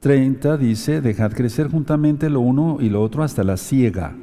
30, 0.01 0.57
dice, 0.57 1.01
dejad 1.01 1.31
crecer 1.31 1.67
juntamente 1.67 2.29
lo 2.29 2.41
uno 2.41 2.77
y 2.79 2.89
lo 2.89 3.01
otro 3.01 3.23
hasta 3.23 3.43
la 3.43 3.57
siega. 3.57 4.13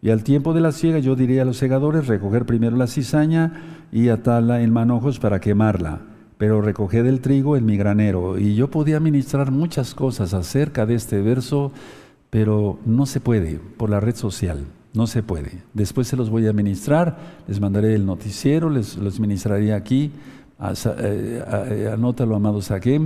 Y 0.00 0.08
al 0.08 0.24
tiempo 0.24 0.54
de 0.54 0.62
la 0.62 0.72
siega 0.72 0.98
yo 0.98 1.14
diría 1.14 1.42
a 1.42 1.44
los 1.44 1.58
segadores, 1.58 2.06
recoger 2.06 2.46
primero 2.46 2.78
la 2.78 2.86
cizaña 2.86 3.52
y 3.92 4.08
atarla 4.08 4.62
en 4.62 4.72
manojos 4.72 5.18
para 5.18 5.40
quemarla 5.40 6.11
pero 6.42 6.60
recoged 6.60 7.06
el 7.06 7.20
trigo 7.20 7.56
en 7.56 7.64
mi 7.64 7.76
granero. 7.76 8.36
Y 8.36 8.56
yo 8.56 8.68
podía 8.68 8.98
ministrar 8.98 9.52
muchas 9.52 9.94
cosas 9.94 10.34
acerca 10.34 10.86
de 10.86 10.96
este 10.96 11.22
verso, 11.22 11.70
pero 12.30 12.80
no 12.84 13.06
se 13.06 13.20
puede 13.20 13.60
por 13.76 13.88
la 13.88 14.00
red 14.00 14.16
social, 14.16 14.66
no 14.92 15.06
se 15.06 15.22
puede. 15.22 15.62
Después 15.72 16.08
se 16.08 16.16
los 16.16 16.30
voy 16.30 16.48
a 16.48 16.52
ministrar, 16.52 17.16
les 17.46 17.60
mandaré 17.60 17.94
el 17.94 18.04
noticiero, 18.04 18.70
les 18.70 18.96
los 18.96 19.20
ministraré 19.20 19.72
aquí. 19.72 20.10
Eh, 20.60 21.44
eh, 21.46 21.90
anótalo, 21.94 22.34
amados 22.34 22.72
aquí, 22.72 22.98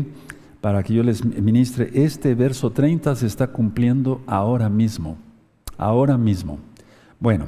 para 0.62 0.82
que 0.82 0.94
yo 0.94 1.02
les 1.02 1.22
ministre. 1.22 1.90
Este 1.92 2.34
verso 2.34 2.70
30 2.70 3.16
se 3.16 3.26
está 3.26 3.48
cumpliendo 3.48 4.22
ahora 4.26 4.70
mismo, 4.70 5.18
ahora 5.76 6.16
mismo. 6.16 6.58
Bueno, 7.20 7.44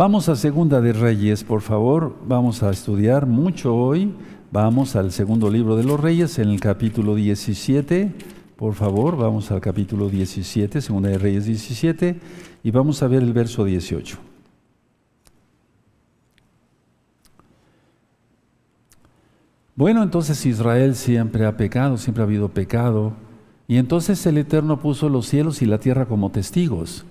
Vamos 0.00 0.30
a 0.30 0.34
Segunda 0.34 0.80
de 0.80 0.94
Reyes, 0.94 1.44
por 1.44 1.60
favor. 1.60 2.16
Vamos 2.26 2.62
a 2.62 2.70
estudiar 2.70 3.26
mucho 3.26 3.76
hoy. 3.76 4.14
Vamos 4.50 4.96
al 4.96 5.12
segundo 5.12 5.50
libro 5.50 5.76
de 5.76 5.84
los 5.84 6.00
Reyes, 6.00 6.38
en 6.38 6.48
el 6.48 6.58
capítulo 6.58 7.14
17. 7.14 8.10
Por 8.56 8.72
favor, 8.72 9.18
vamos 9.18 9.50
al 9.50 9.60
capítulo 9.60 10.08
17, 10.08 10.80
Segunda 10.80 11.10
de 11.10 11.18
Reyes 11.18 11.44
17, 11.44 12.18
y 12.62 12.70
vamos 12.70 13.02
a 13.02 13.08
ver 13.08 13.22
el 13.22 13.34
verso 13.34 13.62
18. 13.62 14.16
Bueno, 19.76 20.02
entonces 20.02 20.46
Israel 20.46 20.94
siempre 20.94 21.44
ha 21.44 21.58
pecado, 21.58 21.98
siempre 21.98 22.22
ha 22.22 22.26
habido 22.26 22.48
pecado, 22.48 23.12
y 23.68 23.76
entonces 23.76 24.24
el 24.24 24.38
Eterno 24.38 24.80
puso 24.80 25.10
los 25.10 25.26
cielos 25.26 25.60
y 25.60 25.66
la 25.66 25.76
tierra 25.76 26.06
como 26.06 26.30
testigos. 26.30 27.04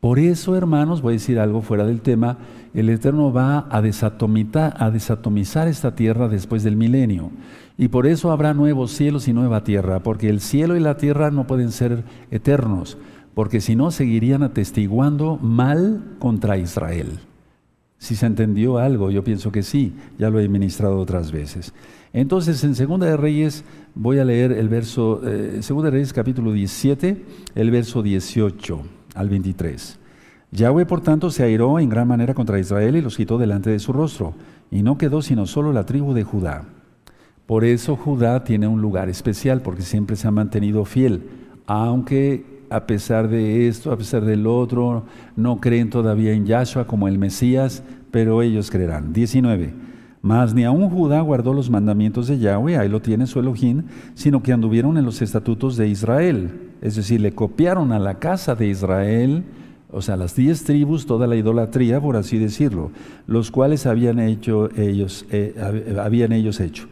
Por 0.00 0.18
eso, 0.18 0.56
hermanos, 0.56 1.02
voy 1.02 1.12
a 1.12 1.18
decir 1.18 1.38
algo 1.38 1.60
fuera 1.60 1.84
del 1.84 2.00
tema, 2.00 2.38
el 2.72 2.88
Eterno 2.88 3.32
va 3.32 3.58
a 3.58 3.76
a 3.76 4.90
desatomizar 4.90 5.68
esta 5.68 5.94
tierra 5.94 6.28
después 6.28 6.62
del 6.62 6.76
milenio. 6.76 7.30
Y 7.76 7.88
por 7.88 8.06
eso 8.06 8.30
habrá 8.30 8.54
nuevos 8.54 8.92
cielos 8.92 9.28
y 9.28 9.34
nueva 9.34 9.62
tierra, 9.62 10.02
porque 10.02 10.30
el 10.30 10.40
cielo 10.40 10.74
y 10.74 10.80
la 10.80 10.96
tierra 10.96 11.30
no 11.30 11.46
pueden 11.46 11.70
ser 11.70 12.04
eternos, 12.30 12.96
porque 13.34 13.60
si 13.60 13.76
no 13.76 13.90
seguirían 13.90 14.42
atestiguando 14.42 15.36
mal 15.36 16.02
contra 16.18 16.56
Israel. 16.56 17.18
Si 17.98 18.16
se 18.16 18.24
entendió 18.24 18.78
algo, 18.78 19.10
yo 19.10 19.22
pienso 19.22 19.52
que 19.52 19.62
sí, 19.62 19.94
ya 20.18 20.30
lo 20.30 20.40
he 20.40 20.48
ministrado 20.48 20.98
otras 20.98 21.30
veces. 21.30 21.74
Entonces, 22.14 22.64
en 22.64 22.74
Segunda 22.74 23.06
de 23.06 23.18
Reyes 23.18 23.64
voy 23.94 24.18
a 24.18 24.24
leer 24.24 24.52
el 24.52 24.70
verso, 24.70 25.20
eh, 25.26 25.58
Segunda 25.60 25.90
de 25.90 25.96
Reyes 25.96 26.14
capítulo 26.14 26.52
17, 26.52 27.22
el 27.54 27.70
verso 27.70 28.02
18 28.02 28.99
al 29.20 29.28
23. 29.28 29.98
Yahweh, 30.52 30.86
por 30.86 31.00
tanto, 31.00 31.30
se 31.30 31.44
airó 31.44 31.78
en 31.78 31.88
gran 31.88 32.08
manera 32.08 32.34
contra 32.34 32.58
Israel 32.58 32.96
y 32.96 33.00
los 33.00 33.16
quitó 33.16 33.38
delante 33.38 33.70
de 33.70 33.78
su 33.78 33.92
rostro, 33.92 34.34
y 34.70 34.82
no 34.82 34.98
quedó 34.98 35.22
sino 35.22 35.46
solo 35.46 35.72
la 35.72 35.86
tribu 35.86 36.12
de 36.12 36.24
Judá. 36.24 36.64
Por 37.46 37.64
eso 37.64 37.96
Judá 37.96 38.44
tiene 38.44 38.66
un 38.66 38.80
lugar 38.80 39.08
especial, 39.08 39.60
porque 39.62 39.82
siempre 39.82 40.16
se 40.16 40.26
ha 40.26 40.30
mantenido 40.32 40.84
fiel, 40.84 41.28
aunque 41.66 42.64
a 42.70 42.86
pesar 42.86 43.28
de 43.28 43.68
esto, 43.68 43.92
a 43.92 43.96
pesar 43.96 44.24
del 44.24 44.46
otro, 44.46 45.04
no 45.36 45.60
creen 45.60 45.90
todavía 45.90 46.32
en 46.32 46.46
Yahshua 46.46 46.86
como 46.86 47.08
el 47.08 47.18
Mesías, 47.18 47.82
pero 48.10 48.42
ellos 48.42 48.70
creerán. 48.70 49.12
19. 49.12 49.74
Mas 50.22 50.52
ni 50.54 50.64
aun 50.64 50.90
Judá 50.90 51.20
guardó 51.20 51.54
los 51.54 51.70
mandamientos 51.70 52.26
de 52.28 52.38
Yahweh, 52.38 52.76
ahí 52.76 52.88
lo 52.88 53.00
tiene 53.00 53.26
su 53.26 53.40
Elohim, 53.40 53.84
sino 54.14 54.42
que 54.42 54.52
anduvieron 54.52 54.98
en 54.98 55.04
los 55.04 55.22
estatutos 55.22 55.76
de 55.76 55.88
Israel 55.88 56.70
es 56.80 56.96
decir, 56.96 57.20
le 57.20 57.32
copiaron 57.32 57.92
a 57.92 57.98
la 57.98 58.18
casa 58.18 58.54
de 58.54 58.68
Israel, 58.68 59.44
o 59.90 60.00
sea, 60.00 60.16
las 60.16 60.34
diez 60.34 60.64
tribus, 60.64 61.06
toda 61.06 61.26
la 61.26 61.36
idolatría, 61.36 62.00
por 62.00 62.16
así 62.16 62.38
decirlo, 62.38 62.90
los 63.26 63.50
cuales 63.50 63.86
habían 63.86 64.18
hecho 64.18 64.70
ellos, 64.76 65.26
eh, 65.30 65.54
habían 66.02 66.32
ellos 66.32 66.60
hecho. 66.60 66.86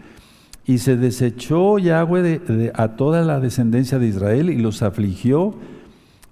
Y 0.67 0.79
se 0.79 0.97
desechó 0.97 1.79
Yahweh 1.79 2.73
a 2.75 2.89
toda 2.89 3.25
la 3.25 3.41
descendencia 3.41 3.99
de 3.99 4.09
Israel 4.09 4.51
y 4.51 4.59
los 4.59 4.83
afligió, 4.83 5.55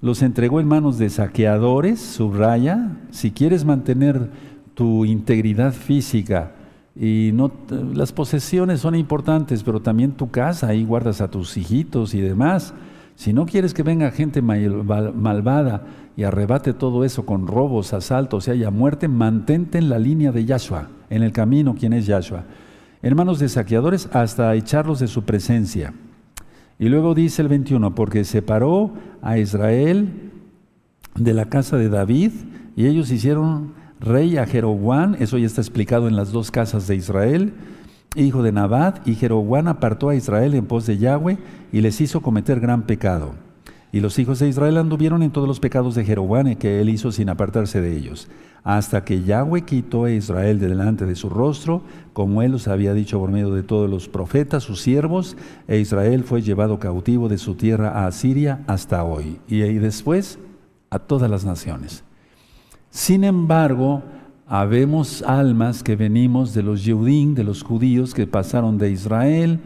los 0.02 0.20
entregó 0.20 0.60
en 0.60 0.68
manos 0.68 0.98
de 0.98 1.08
saqueadores, 1.08 2.00
subraya, 2.00 2.98
si 3.10 3.30
quieres 3.30 3.64
mantener 3.64 4.28
tu 4.74 5.06
integridad 5.06 5.72
física, 5.72 6.52
y 6.98 7.30
no, 7.34 7.52
las 7.94 8.12
posesiones 8.12 8.80
son 8.80 8.94
importantes, 8.94 9.62
pero 9.62 9.80
también 9.80 10.12
tu 10.12 10.30
casa, 10.30 10.68
ahí 10.68 10.84
guardas 10.84 11.20
a 11.20 11.30
tus 11.30 11.56
hijitos 11.56 12.14
y 12.14 12.20
demás. 12.20 12.72
Si 13.16 13.32
no 13.32 13.44
quieres 13.44 13.74
que 13.74 13.82
venga 13.82 14.10
gente 14.10 14.40
malvada 14.40 15.86
y 16.16 16.22
arrebate 16.22 16.72
todo 16.72 17.04
eso 17.04 17.26
con 17.26 17.46
robos, 17.46 17.92
asaltos 17.92 18.48
y 18.48 18.52
haya 18.52 18.70
muerte, 18.70 19.08
mantente 19.08 19.78
en 19.78 19.90
la 19.90 19.98
línea 19.98 20.32
de 20.32 20.46
Yahshua, 20.46 20.88
en 21.10 21.22
el 21.22 21.32
camino, 21.32 21.74
quien 21.74 21.92
es 21.92 22.06
Yahshua. 22.06 22.44
Hermanos 23.02 23.38
de 23.38 23.50
saqueadores, 23.50 24.08
hasta 24.12 24.54
echarlos 24.54 24.98
de 24.98 25.06
su 25.06 25.24
presencia. 25.24 25.92
Y 26.78 26.88
luego 26.88 27.14
dice 27.14 27.42
el 27.42 27.48
21, 27.48 27.94
porque 27.94 28.24
separó 28.24 28.92
a 29.22 29.38
Israel 29.38 30.32
de 31.14 31.34
la 31.34 31.46
casa 31.46 31.76
de 31.76 31.88
David 31.88 32.32
y 32.74 32.86
ellos 32.86 33.10
hicieron 33.10 33.74
rey 34.00 34.36
a 34.36 34.46
Jeroboam, 34.46 35.16
eso 35.18 35.38
ya 35.38 35.46
está 35.46 35.60
explicado 35.60 36.08
en 36.08 36.16
las 36.16 36.32
dos 36.32 36.50
casas 36.50 36.86
de 36.86 36.96
Israel, 36.96 37.52
hijo 38.14 38.42
de 38.42 38.52
Nabat, 38.52 39.06
y 39.06 39.14
Jeroboam 39.14 39.68
apartó 39.68 40.08
a 40.08 40.14
Israel 40.14 40.54
en 40.54 40.66
pos 40.66 40.86
de 40.86 40.98
Yahweh 40.98 41.38
y 41.72 41.80
les 41.80 42.00
hizo 42.00 42.20
cometer 42.20 42.60
gran 42.60 42.82
pecado. 42.82 43.34
Y 43.92 44.00
los 44.00 44.18
hijos 44.18 44.38
de 44.38 44.48
Israel 44.48 44.76
anduvieron 44.78 45.22
en 45.22 45.30
todos 45.30 45.48
los 45.48 45.60
pecados 45.60 45.94
de 45.94 46.04
Jeroboam 46.04 46.56
que 46.56 46.80
él 46.80 46.90
hizo 46.90 47.12
sin 47.12 47.28
apartarse 47.28 47.80
de 47.80 47.96
ellos, 47.96 48.28
hasta 48.64 49.04
que 49.04 49.22
Yahweh 49.22 49.62
quitó 49.62 50.04
a 50.04 50.10
Israel 50.10 50.58
de 50.58 50.68
delante 50.68 51.06
de 51.06 51.14
su 51.14 51.28
rostro, 51.30 51.82
como 52.12 52.42
él 52.42 52.52
los 52.52 52.68
había 52.68 52.94
dicho 52.94 53.18
por 53.18 53.30
medio 53.30 53.54
de 53.54 53.62
todos 53.62 53.88
los 53.88 54.08
profetas, 54.08 54.64
sus 54.64 54.80
siervos, 54.80 55.36
e 55.68 55.78
Israel 55.78 56.24
fue 56.24 56.42
llevado 56.42 56.78
cautivo 56.78 57.28
de 57.28 57.38
su 57.38 57.54
tierra 57.54 57.90
a 57.90 58.06
Asiria 58.06 58.64
hasta 58.66 59.04
hoy, 59.04 59.38
y, 59.48 59.62
y 59.62 59.78
después 59.78 60.38
a 60.90 60.98
todas 60.98 61.30
las 61.30 61.44
naciones. 61.44 62.05
Sin 62.96 63.24
embargo, 63.24 64.02
habemos 64.46 65.20
almas 65.20 65.82
que 65.82 65.96
venimos 65.96 66.54
de 66.54 66.62
los 66.62 66.82
Yehudim, 66.82 67.34
de 67.34 67.44
los 67.44 67.62
judíos 67.62 68.14
que 68.14 68.26
pasaron 68.26 68.78
de 68.78 68.90
Israel 68.90 69.60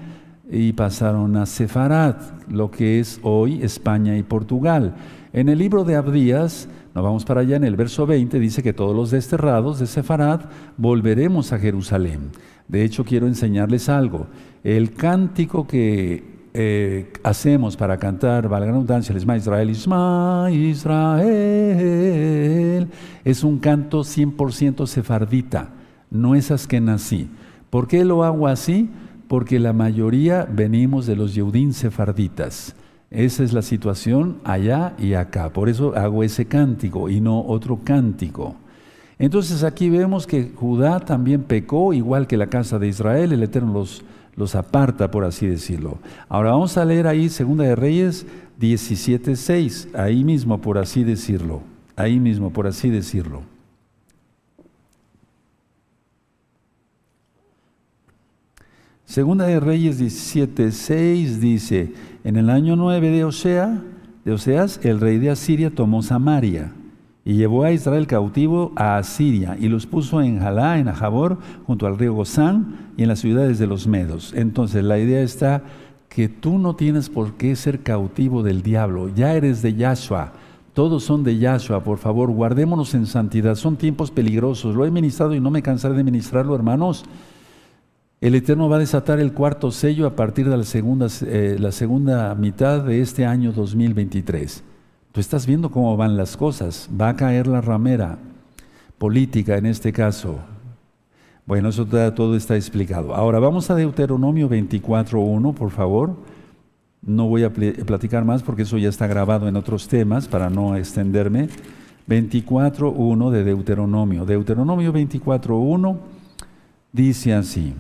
y 0.51 0.72
pasaron 0.72 1.37
a 1.37 1.47
Sefarad, 1.47 2.16
lo 2.49 2.72
que 2.72 2.99
es 2.99 3.20
hoy 3.22 3.62
España 3.62 4.18
y 4.18 4.24
Portugal. 4.24 4.97
En 5.33 5.49
el 5.49 5.61
libro 5.61 5.85
de 5.85 5.95
Abdías, 5.95 6.68
nos 6.93 7.05
vamos 7.05 7.24
para 7.24 7.43
allá, 7.43 7.55
en 7.55 7.62
el 7.62 7.76
verso 7.76 8.05
20 8.05 8.41
dice 8.41 8.64
que 8.64 8.72
todos 8.72 8.97
los 8.97 9.12
desterrados 9.12 9.78
de 9.78 9.87
Sefarad 9.87 10.41
volveremos 10.76 11.53
a 11.53 11.61
Jerusalén. 11.61 12.33
De 12.66 12.83
hecho, 12.83 13.05
quiero 13.05 13.28
enseñarles 13.28 13.89
algo. 13.89 14.26
El 14.64 14.93
cántico 14.93 15.68
que 15.68 16.39
eh, 16.53 17.12
hacemos 17.22 17.76
para 17.76 17.96
cantar, 17.98 18.48
valga 18.48 18.72
la 18.72 18.96
el 18.96 19.16
Isma 19.16 19.36
Israel, 19.36 19.70
Isma 19.70 20.48
Israel, 20.51 21.28
es 23.24 23.44
un 23.44 23.59
canto 23.59 24.01
100% 24.01 24.86
sefardita, 24.86 25.68
no 26.11 26.34
es 26.34 26.51
askenazí. 26.51 27.28
¿Por 27.70 27.86
qué 27.86 28.05
lo 28.05 28.24
hago 28.24 28.48
así? 28.48 28.90
Porque 29.28 29.61
la 29.61 29.72
mayoría 29.72 30.44
venimos 30.51 31.07
de 31.07 31.14
los 31.14 31.36
Yeudín 31.36 31.72
sefarditas. 31.72 32.74
Esa 33.11 33.44
es 33.44 33.53
la 33.53 33.62
situación 33.62 34.38
allá 34.42 34.94
y 34.98 35.14
acá. 35.14 35.53
Por 35.53 35.68
eso 35.68 35.96
hago 35.96 36.24
ese 36.24 36.46
cántico 36.46 37.09
y 37.09 37.20
no 37.20 37.44
otro 37.46 37.80
cántico. 37.84 38.57
Entonces 39.20 39.62
aquí 39.64 39.90
vemos 39.90 40.26
que 40.26 40.51
Judá 40.55 40.98
también 41.01 41.42
pecó, 41.42 41.92
igual 41.92 42.26
que 42.26 42.36
la 42.36 42.46
casa 42.46 42.78
de 42.78 42.88
Israel. 42.88 43.32
El 43.32 43.42
Eterno 43.42 43.72
los 43.72 44.03
los 44.41 44.55
aparta, 44.55 45.11
por 45.11 45.24
así 45.24 45.47
decirlo. 45.47 45.99
Ahora 46.30 46.53
vamos 46.53 46.78
a 46.78 46.84
leer 46.86 47.07
ahí 47.07 47.28
Segunda 47.28 47.62
de 47.64 47.76
Reyes 47.76 48.26
17.6, 48.59 49.95
ahí 49.95 50.24
mismo, 50.24 50.61
por 50.62 50.78
así 50.78 51.05
decirlo. 51.05 51.62
Ahí 51.95 52.18
mismo, 52.18 52.51
por 52.51 52.66
así 52.66 52.88
decirlo. 52.88 53.43
Segunda 59.05 59.45
de 59.45 59.61
Reyes 59.61 60.01
17.6 60.01 61.38
dice, 61.38 61.93
en 62.24 62.36
el 62.36 62.49
año 62.49 62.76
9 62.76 63.11
de, 63.11 63.24
Osea, 63.24 63.82
de 64.24 64.32
Oseas, 64.32 64.80
el 64.84 65.01
rey 65.01 65.18
de 65.18 65.30
Asiria 65.30 65.70
tomó 65.70 66.03
Samaria 66.03 66.72
y 67.25 67.35
llevó 67.35 67.64
a 67.64 67.73
Israel 67.73 68.07
cautivo 68.07 68.73
a 68.77 68.97
Asiria 68.97 69.57
y 69.61 69.68
los 69.68 69.87
puso 69.87 70.23
en 70.23 70.41
Jalá, 70.41 70.79
en 70.79 70.89
Ajabor, 70.89 71.39
junto 71.66 71.87
al 71.87 71.99
río 71.99 72.14
Gozán 72.14 72.93
y 72.97 73.03
en 73.03 73.09
las 73.09 73.21
ciudades 73.21 73.59
de 73.59 73.66
los 73.66 73.87
Medos. 73.87 74.33
Entonces 74.35 74.85
la 74.85 74.99
idea 74.99 75.21
está 75.21 75.62
que 76.09 76.29
tú 76.29 76.59
no 76.59 76.77
tienes 76.77 77.09
por 77.09 77.35
qué 77.35 77.55
ser 77.57 77.83
cautivo 77.83 78.43
del 78.43 78.62
diablo, 78.62 79.09
ya 79.09 79.35
eres 79.35 79.62
de 79.62 79.75
Yahshua. 79.75 80.33
Todos 80.73 81.05
son 81.05 81.25
de 81.25 81.37
Yahshua, 81.37 81.85
por 81.85 81.99
favor, 81.99 82.31
guardémonos 82.31 82.95
en 82.95 83.07
santidad. 83.07 83.57
Son 83.57 83.77
tiempos 83.77 84.11
peligrosos. 84.11 84.75
Lo 84.75 84.87
he 84.87 84.91
ministrado 84.91 85.35
y 85.35 85.41
no 85.41 85.51
me 85.51 85.62
cansaré 85.62 85.95
de 85.95 86.05
ministrarlo, 86.05 86.55
hermanos. 86.55 87.05
El 88.21 88.35
Eterno 88.35 88.68
va 88.68 88.77
a 88.77 88.81
desatar 88.81 89.18
el 89.18 89.33
cuarto 89.33 89.73
sello 89.73 90.07
a 90.07 90.14
partir 90.14 90.49
de 90.49 90.57
la 90.57 90.62
segunda, 90.62 91.09
eh, 91.23 91.57
la 91.59 91.73
segunda 91.73 92.35
mitad 92.35 92.85
de 92.85 93.01
este 93.01 93.27
año 93.27 93.51
2023. 93.53 94.62
Tú 95.13 95.21
estás 95.21 95.47
viendo 95.47 95.71
cómo 95.71 95.97
van 95.97 96.17
las 96.17 96.37
cosas. 96.37 96.89
Va 96.99 97.09
a 97.09 97.17
caer 97.17 97.47
la 97.47 97.61
ramera 97.61 98.19
política 98.99 99.57
en 99.57 99.67
este 99.67 99.93
caso. 99.93 100.39
Bueno, 101.47 101.71
eso 101.71 101.85
todo 101.85 102.37
está 102.37 102.55
explicado. 102.55 103.15
Ahora 103.15 103.41
vamos 103.41 103.71
a 103.71 103.75
Deuteronomio 103.75 104.49
24.1, 104.49 105.55
por 105.55 105.71
favor. 105.71 106.15
No 107.03 107.27
voy 107.27 107.43
a 107.43 107.53
platicar 107.53 108.25
más 108.25 108.43
porque 108.43 108.63
eso 108.63 108.79
ya 108.79 108.89
está 108.89 109.07
grabado 109.07 109.49
en 109.49 109.57
otros 109.57 109.89
temas 109.89 110.29
para 110.29 110.49
no 110.49 110.77
extenderme. 110.77 111.49
24.1 112.09 113.31
de 113.31 113.45
Deuteronomio. 113.45 114.25
Deuteronomio 114.25 114.93
24.1 114.93 115.97
dice 116.93 117.35
así. 117.35 117.75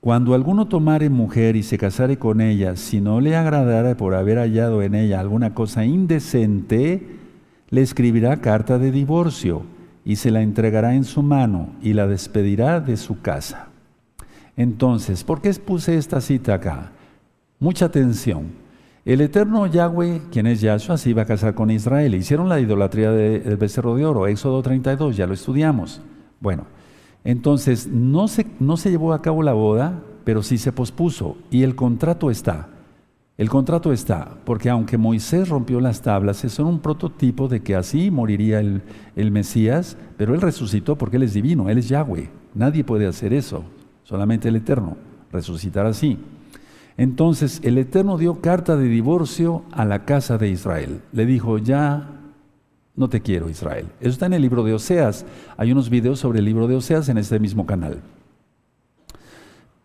Cuando 0.00 0.34
alguno 0.34 0.68
tomare 0.68 1.10
mujer 1.10 1.56
y 1.56 1.64
se 1.64 1.76
casare 1.76 2.18
con 2.18 2.40
ella, 2.40 2.76
si 2.76 3.00
no 3.00 3.20
le 3.20 3.34
agradara 3.34 3.96
por 3.96 4.14
haber 4.14 4.38
hallado 4.38 4.82
en 4.82 4.94
ella 4.94 5.18
alguna 5.18 5.54
cosa 5.54 5.84
indecente, 5.84 7.18
le 7.70 7.82
escribirá 7.82 8.36
carta 8.40 8.78
de 8.78 8.92
divorcio 8.92 9.62
y 10.04 10.16
se 10.16 10.30
la 10.30 10.40
entregará 10.40 10.94
en 10.94 11.02
su 11.02 11.22
mano 11.22 11.70
y 11.82 11.94
la 11.94 12.06
despedirá 12.06 12.80
de 12.80 12.96
su 12.96 13.20
casa. 13.20 13.70
Entonces, 14.56 15.24
¿por 15.24 15.40
qué 15.40 15.52
puse 15.54 15.98
esta 15.98 16.20
cita 16.20 16.54
acá? 16.54 16.92
Mucha 17.58 17.86
atención. 17.86 18.52
El 19.04 19.20
eterno 19.20 19.66
Yahweh, 19.66 20.22
quien 20.30 20.46
es 20.46 20.60
Yahshua, 20.60 20.96
se 20.96 21.10
iba 21.10 21.22
a 21.22 21.26
casar 21.26 21.54
con 21.54 21.70
Israel. 21.70 22.14
Hicieron 22.14 22.48
la 22.48 22.60
idolatría 22.60 23.10
del 23.10 23.56
becerro 23.56 23.96
de 23.96 24.04
oro, 24.04 24.28
Éxodo 24.28 24.62
32, 24.62 25.16
ya 25.16 25.26
lo 25.26 25.34
estudiamos. 25.34 26.00
Bueno, 26.40 26.66
entonces, 27.24 27.86
no 27.86 28.28
se, 28.28 28.46
no 28.60 28.76
se 28.76 28.90
llevó 28.90 29.12
a 29.12 29.22
cabo 29.22 29.42
la 29.42 29.52
boda, 29.52 30.02
pero 30.24 30.42
sí 30.42 30.58
se 30.58 30.72
pospuso 30.72 31.36
y 31.50 31.62
el 31.62 31.74
contrato 31.74 32.30
está. 32.30 32.68
El 33.36 33.48
contrato 33.48 33.92
está, 33.92 34.36
porque 34.44 34.68
aunque 34.68 34.98
Moisés 34.98 35.48
rompió 35.48 35.80
las 35.80 36.02
tablas, 36.02 36.44
es 36.44 36.58
un 36.58 36.80
prototipo 36.80 37.46
de 37.46 37.60
que 37.60 37.76
así 37.76 38.10
moriría 38.10 38.58
el, 38.58 38.82
el, 39.14 39.30
Mesías, 39.30 39.96
pero 40.16 40.34
él 40.34 40.40
resucitó 40.40 40.98
porque 40.98 41.18
él 41.18 41.22
es 41.22 41.34
divino, 41.34 41.68
él 41.68 41.78
es 41.78 41.88
Yahweh. 41.88 42.30
Nadie 42.54 42.82
puede 42.82 43.06
hacer 43.06 43.32
eso, 43.32 43.62
solamente 44.02 44.48
el 44.48 44.56
Eterno, 44.56 44.96
resucitar 45.30 45.86
así. 45.86 46.18
Entonces 46.96 47.60
el 47.62 47.78
Eterno 47.78 48.18
dio 48.18 48.40
carta 48.40 48.76
de 48.76 48.88
divorcio 48.88 49.62
a 49.70 49.84
la 49.84 50.04
casa 50.04 50.36
de 50.36 50.48
Israel. 50.48 51.00
Le 51.12 51.24
dijo, 51.24 51.58
ya 51.58 52.17
no 52.98 53.08
te 53.08 53.20
quiero, 53.20 53.48
Israel. 53.48 53.86
Eso 54.00 54.10
está 54.10 54.26
en 54.26 54.34
el 54.34 54.42
libro 54.42 54.64
de 54.64 54.74
Oseas. 54.74 55.24
Hay 55.56 55.70
unos 55.70 55.88
videos 55.88 56.18
sobre 56.18 56.40
el 56.40 56.44
libro 56.44 56.66
de 56.66 56.74
Oseas 56.74 57.08
en 57.08 57.16
este 57.16 57.38
mismo 57.38 57.64
canal. 57.64 58.00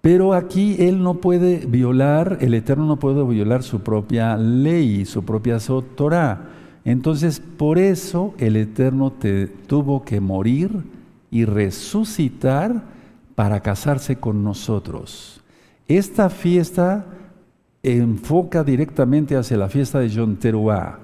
Pero 0.01 0.34
aquí 0.34 0.76
él 0.80 1.01
no 1.01 1.14
puede 1.14 1.66
violar, 1.68 2.39
el 2.41 2.55
Eterno 2.55 2.86
no 2.86 2.97
puede 2.97 3.24
violar 3.24 3.61
su 3.61 3.82
propia 3.82 4.36
ley, 4.36 5.05
su 5.05 5.24
propia 5.24 5.59
Torah. 5.95 6.49
Entonces, 6.84 7.39
por 7.39 7.78
eso 7.78 8.34
el 8.39 8.57
Eterno 8.57 9.11
te 9.11 9.45
tuvo 9.47 10.03
que 10.03 10.20
morir 10.20 10.72
y 11.30 11.45
resucitar 11.45 12.84
para 13.36 13.61
casarse 13.61 14.18
con 14.18 14.43
nosotros. 14.43 15.39
Esta 15.88 16.30
fiesta 16.30 17.05
enfoca 17.84 18.64
directamente 18.64 19.38
hacia 19.38 19.57
la 19.57 19.70
fiesta 19.70 19.99
de 19.99 20.09
Yom 20.09 20.36
Teruah 20.36 21.02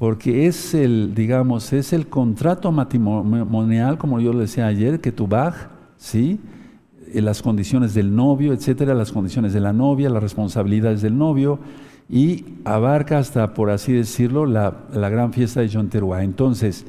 porque 0.00 0.46
es 0.46 0.72
el, 0.72 1.14
digamos, 1.14 1.74
es 1.74 1.92
el 1.92 2.06
contrato 2.06 2.72
matrimonial, 2.72 3.98
como 3.98 4.18
yo 4.18 4.32
le 4.32 4.40
decía 4.40 4.66
ayer, 4.66 4.98
que 5.02 5.10
baj, 5.10 5.68
¿sí? 5.98 6.40
Eh, 7.12 7.20
las 7.20 7.42
condiciones 7.42 7.92
del 7.92 8.16
novio, 8.16 8.54
etcétera, 8.54 8.94
las 8.94 9.12
condiciones 9.12 9.52
de 9.52 9.60
la 9.60 9.74
novia, 9.74 10.08
las 10.08 10.22
responsabilidades 10.22 11.02
del 11.02 11.18
novio, 11.18 11.58
y 12.08 12.46
abarca 12.64 13.18
hasta, 13.18 13.52
por 13.52 13.68
así 13.68 13.92
decirlo, 13.92 14.46
la, 14.46 14.70
gran 14.90 15.34
fiesta 15.34 15.60
de 15.60 15.68
John 15.70 15.90
Teruá. 15.90 16.24
Entonces, 16.24 16.86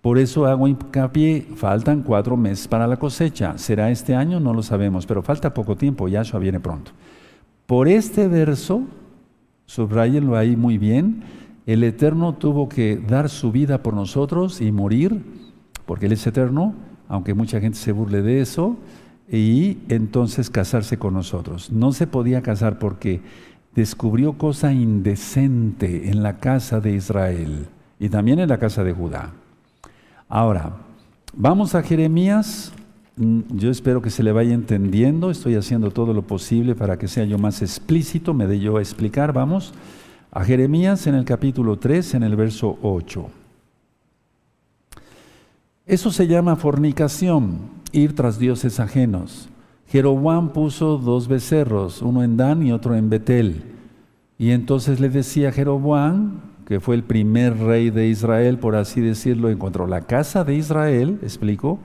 por 0.00 0.16
eso 0.18 0.46
hago 0.46 0.68
hincapié, 0.68 1.48
faltan 1.56 2.04
cuatro 2.04 2.36
meses 2.36 2.68
para 2.68 2.86
la 2.86 2.96
cosecha. 2.96 3.58
¿Será 3.58 3.90
este 3.90 4.14
año? 4.14 4.38
No 4.38 4.54
lo 4.54 4.62
sabemos, 4.62 5.04
pero 5.04 5.24
falta 5.24 5.52
poco 5.52 5.74
tiempo, 5.74 6.06
Yahshua 6.06 6.38
viene 6.38 6.60
pronto. 6.60 6.92
Por 7.66 7.88
este 7.88 8.28
verso, 8.28 8.82
subrayenlo 9.66 10.36
ahí 10.36 10.54
muy 10.54 10.78
bien, 10.78 11.41
el 11.66 11.84
Eterno 11.84 12.34
tuvo 12.34 12.68
que 12.68 12.96
dar 12.96 13.28
su 13.28 13.52
vida 13.52 13.82
por 13.82 13.94
nosotros 13.94 14.60
y 14.60 14.72
morir, 14.72 15.22
porque 15.86 16.06
Él 16.06 16.12
es 16.12 16.26
eterno, 16.26 16.74
aunque 17.08 17.34
mucha 17.34 17.60
gente 17.60 17.78
se 17.78 17.92
burle 17.92 18.22
de 18.22 18.40
eso, 18.40 18.76
y 19.30 19.78
entonces 19.88 20.50
casarse 20.50 20.98
con 20.98 21.14
nosotros. 21.14 21.70
No 21.70 21.92
se 21.92 22.06
podía 22.06 22.42
casar 22.42 22.78
porque 22.78 23.20
descubrió 23.74 24.34
cosa 24.34 24.72
indecente 24.72 26.10
en 26.10 26.22
la 26.22 26.38
casa 26.38 26.80
de 26.80 26.92
Israel 26.92 27.66
y 27.98 28.08
también 28.08 28.40
en 28.40 28.48
la 28.48 28.58
casa 28.58 28.84
de 28.84 28.92
Judá. 28.92 29.32
Ahora, 30.28 30.76
vamos 31.34 31.74
a 31.74 31.82
Jeremías. 31.82 32.72
Mm, 33.16 33.40
yo 33.50 33.70
espero 33.70 34.02
que 34.02 34.10
se 34.10 34.22
le 34.22 34.32
vaya 34.32 34.52
entendiendo. 34.52 35.30
Estoy 35.30 35.54
haciendo 35.54 35.90
todo 35.90 36.12
lo 36.12 36.22
posible 36.22 36.74
para 36.74 36.98
que 36.98 37.08
sea 37.08 37.24
yo 37.24 37.38
más 37.38 37.62
explícito, 37.62 38.34
me 38.34 38.46
dé 38.46 38.58
yo 38.58 38.76
a 38.76 38.80
explicar. 38.80 39.32
Vamos 39.32 39.72
a 40.32 40.44
Jeremías 40.44 41.06
en 41.06 41.14
el 41.14 41.26
capítulo 41.26 41.78
3, 41.78 42.14
en 42.14 42.22
el 42.22 42.36
verso 42.36 42.78
8. 42.80 43.26
Eso 45.84 46.10
se 46.10 46.26
llama 46.26 46.56
fornicación, 46.56 47.58
ir 47.92 48.16
tras 48.16 48.38
dioses 48.38 48.80
ajenos. 48.80 49.50
Jeroboam 49.88 50.54
puso 50.54 50.96
dos 50.96 51.28
becerros, 51.28 52.00
uno 52.00 52.22
en 52.22 52.38
Dan 52.38 52.62
y 52.66 52.72
otro 52.72 52.96
en 52.96 53.10
Betel. 53.10 53.62
Y 54.38 54.52
entonces 54.52 55.00
le 55.00 55.10
decía 55.10 55.50
a 55.50 55.52
Jeroboam, 55.52 56.40
que 56.66 56.80
fue 56.80 56.94
el 56.94 57.02
primer 57.02 57.58
rey 57.58 57.90
de 57.90 58.08
Israel, 58.08 58.58
por 58.58 58.74
así 58.74 59.02
decirlo, 59.02 59.50
encontró 59.50 59.86
la 59.86 60.00
casa 60.00 60.44
de 60.44 60.54
Israel, 60.54 61.18
explicó, 61.22 61.78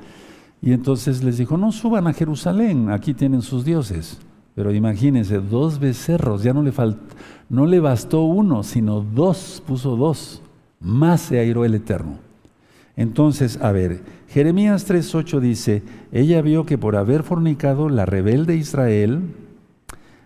y 0.61 0.71
entonces 0.71 1.21
les 1.21 1.37
dijo, 1.37 1.57
no 1.57 1.73
suban 1.73 2.07
a 2.07 2.13
Jerusalén, 2.13 2.91
aquí 2.91 3.13
tienen 3.13 3.41
sus 3.41 3.65
dioses. 3.65 4.19
Pero 4.57 4.73
imagínense, 4.73 5.37
dos 5.37 5.77
becerros, 5.77 6.41
ya 6.41 6.51
no 6.51 6.63
le, 6.63 6.73
no 7.47 7.67
le 7.67 7.79
bastó 7.79 8.23
uno, 8.23 8.63
sino 8.63 9.01
dos, 9.01 9.61
puso 9.67 9.95
dos, 9.95 10.41
más 10.79 11.21
se 11.21 11.37
airó 11.37 11.63
el 11.63 11.75
Eterno. 11.75 12.17
Entonces, 12.95 13.59
a 13.61 13.71
ver, 13.71 14.01
Jeremías 14.29 14.89
3.8 14.89 15.39
dice, 15.41 15.83
ella 16.11 16.41
vio 16.41 16.65
que 16.65 16.79
por 16.79 16.95
haber 16.95 17.21
fornicado 17.21 17.87
la 17.87 18.07
rebelde 18.07 18.55
Israel, 18.55 19.25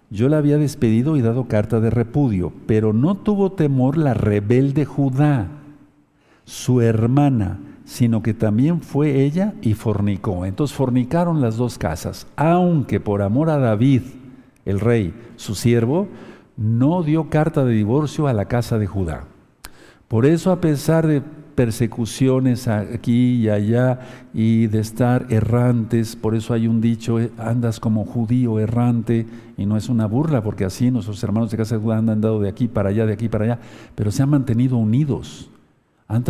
yo 0.09 0.29
la 0.29 0.37
había 0.37 0.57
despedido 0.57 1.17
y 1.17 1.21
dado 1.21 1.49
carta 1.49 1.81
de 1.81 1.89
repudio, 1.89 2.53
pero 2.67 2.93
no 2.93 3.15
tuvo 3.15 3.51
temor 3.51 3.97
la 3.97 4.13
rebelde 4.13 4.85
Judá, 4.85 5.49
su 6.45 6.79
hermana, 6.79 7.59
sino 7.83 8.23
que 8.23 8.33
también 8.33 8.79
fue 8.79 9.25
ella 9.25 9.55
y 9.61 9.73
fornicó. 9.73 10.45
Entonces 10.45 10.73
fornicaron 10.73 11.41
las 11.41 11.57
dos 11.57 11.77
casas, 11.77 12.27
aunque 12.37 13.01
por 13.01 13.23
amor 13.23 13.49
a 13.49 13.57
David, 13.57 14.03
el 14.65 14.79
rey, 14.79 15.13
su 15.35 15.55
siervo, 15.55 16.07
no 16.57 17.03
dio 17.03 17.29
carta 17.29 17.65
de 17.65 17.73
divorcio 17.73 18.27
a 18.27 18.33
la 18.33 18.45
casa 18.45 18.77
de 18.77 18.87
Judá. 18.87 19.25
Por 20.07 20.25
eso, 20.25 20.51
a 20.51 20.59
pesar 20.61 21.07
de 21.07 21.21
persecuciones 21.51 22.67
aquí 22.67 23.35
y 23.35 23.49
allá 23.49 23.99
y 24.33 24.67
de 24.67 24.79
estar 24.79 25.27
errantes. 25.29 26.15
Por 26.15 26.35
eso 26.35 26.53
hay 26.53 26.67
un 26.67 26.81
dicho, 26.81 27.19
eh, 27.19 27.31
andas 27.37 27.79
como 27.79 28.05
judío 28.05 28.59
errante, 28.59 29.27
y 29.57 29.65
no 29.65 29.77
es 29.77 29.89
una 29.89 30.07
burla, 30.07 30.41
porque 30.41 30.65
así 30.65 30.89
nuestros 30.89 31.23
hermanos 31.23 31.51
de 31.51 31.57
casa 31.57 31.75
de 31.75 31.81
Judá 31.81 31.97
han 31.97 32.09
andado 32.09 32.39
de 32.39 32.49
aquí 32.49 32.67
para 32.67 32.89
allá, 32.89 33.05
de 33.05 33.13
aquí 33.13 33.29
para 33.29 33.45
allá, 33.45 33.59
pero 33.95 34.11
se 34.11 34.23
han 34.23 34.29
mantenido 34.29 34.77
unidos. 34.77 35.49
Han, 36.07 36.23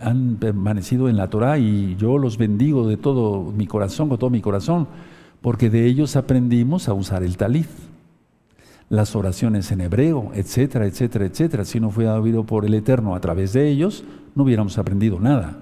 han 0.00 0.36
permanecido 0.38 1.08
en 1.08 1.16
la 1.16 1.28
Torah 1.28 1.58
y 1.58 1.96
yo 1.96 2.18
los 2.18 2.38
bendigo 2.38 2.86
de 2.86 2.96
todo 2.96 3.50
mi 3.50 3.66
corazón, 3.66 4.08
con 4.08 4.18
todo 4.18 4.30
mi 4.30 4.40
corazón, 4.40 4.86
porque 5.44 5.68
de 5.68 5.84
ellos 5.84 6.16
aprendimos 6.16 6.88
a 6.88 6.94
usar 6.94 7.22
el 7.22 7.36
talit 7.36 7.66
las 8.88 9.14
oraciones 9.14 9.70
en 9.72 9.82
hebreo, 9.82 10.30
etcétera, 10.32 10.86
etcétera, 10.86 11.26
etcétera. 11.26 11.66
Si 11.66 11.80
no 11.80 11.90
fuera 11.90 12.14
habido 12.14 12.44
por 12.44 12.64
el 12.64 12.72
Eterno 12.72 13.14
a 13.14 13.20
través 13.20 13.52
de 13.52 13.68
ellos, 13.68 14.04
no 14.34 14.44
hubiéramos 14.44 14.78
aprendido 14.78 15.20
nada. 15.20 15.58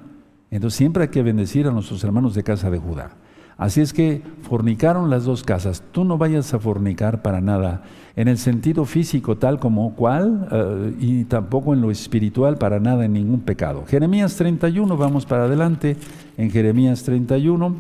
Entonces 0.52 0.78
siempre 0.78 1.02
hay 1.02 1.08
que 1.08 1.24
bendecir 1.24 1.66
a 1.66 1.72
nuestros 1.72 2.04
hermanos 2.04 2.36
de 2.36 2.44
casa 2.44 2.70
de 2.70 2.78
Judá. 2.78 3.16
Así 3.56 3.80
es 3.80 3.92
que 3.92 4.22
fornicaron 4.42 5.10
las 5.10 5.24
dos 5.24 5.42
casas. 5.42 5.82
Tú 5.90 6.04
no 6.04 6.16
vayas 6.16 6.54
a 6.54 6.60
fornicar 6.60 7.20
para 7.22 7.40
nada 7.40 7.82
en 8.14 8.28
el 8.28 8.38
sentido 8.38 8.84
físico 8.84 9.36
tal 9.36 9.58
como 9.58 9.96
cual 9.96 10.46
eh, 10.52 10.94
y 11.00 11.24
tampoco 11.24 11.74
en 11.74 11.80
lo 11.80 11.90
espiritual 11.90 12.56
para 12.56 12.78
nada 12.78 13.04
en 13.04 13.14
ningún 13.14 13.40
pecado. 13.40 13.84
Jeremías 13.88 14.36
31, 14.36 14.96
vamos 14.96 15.26
para 15.26 15.46
adelante. 15.46 15.96
En 16.36 16.52
Jeremías 16.52 17.02
31 17.02 17.74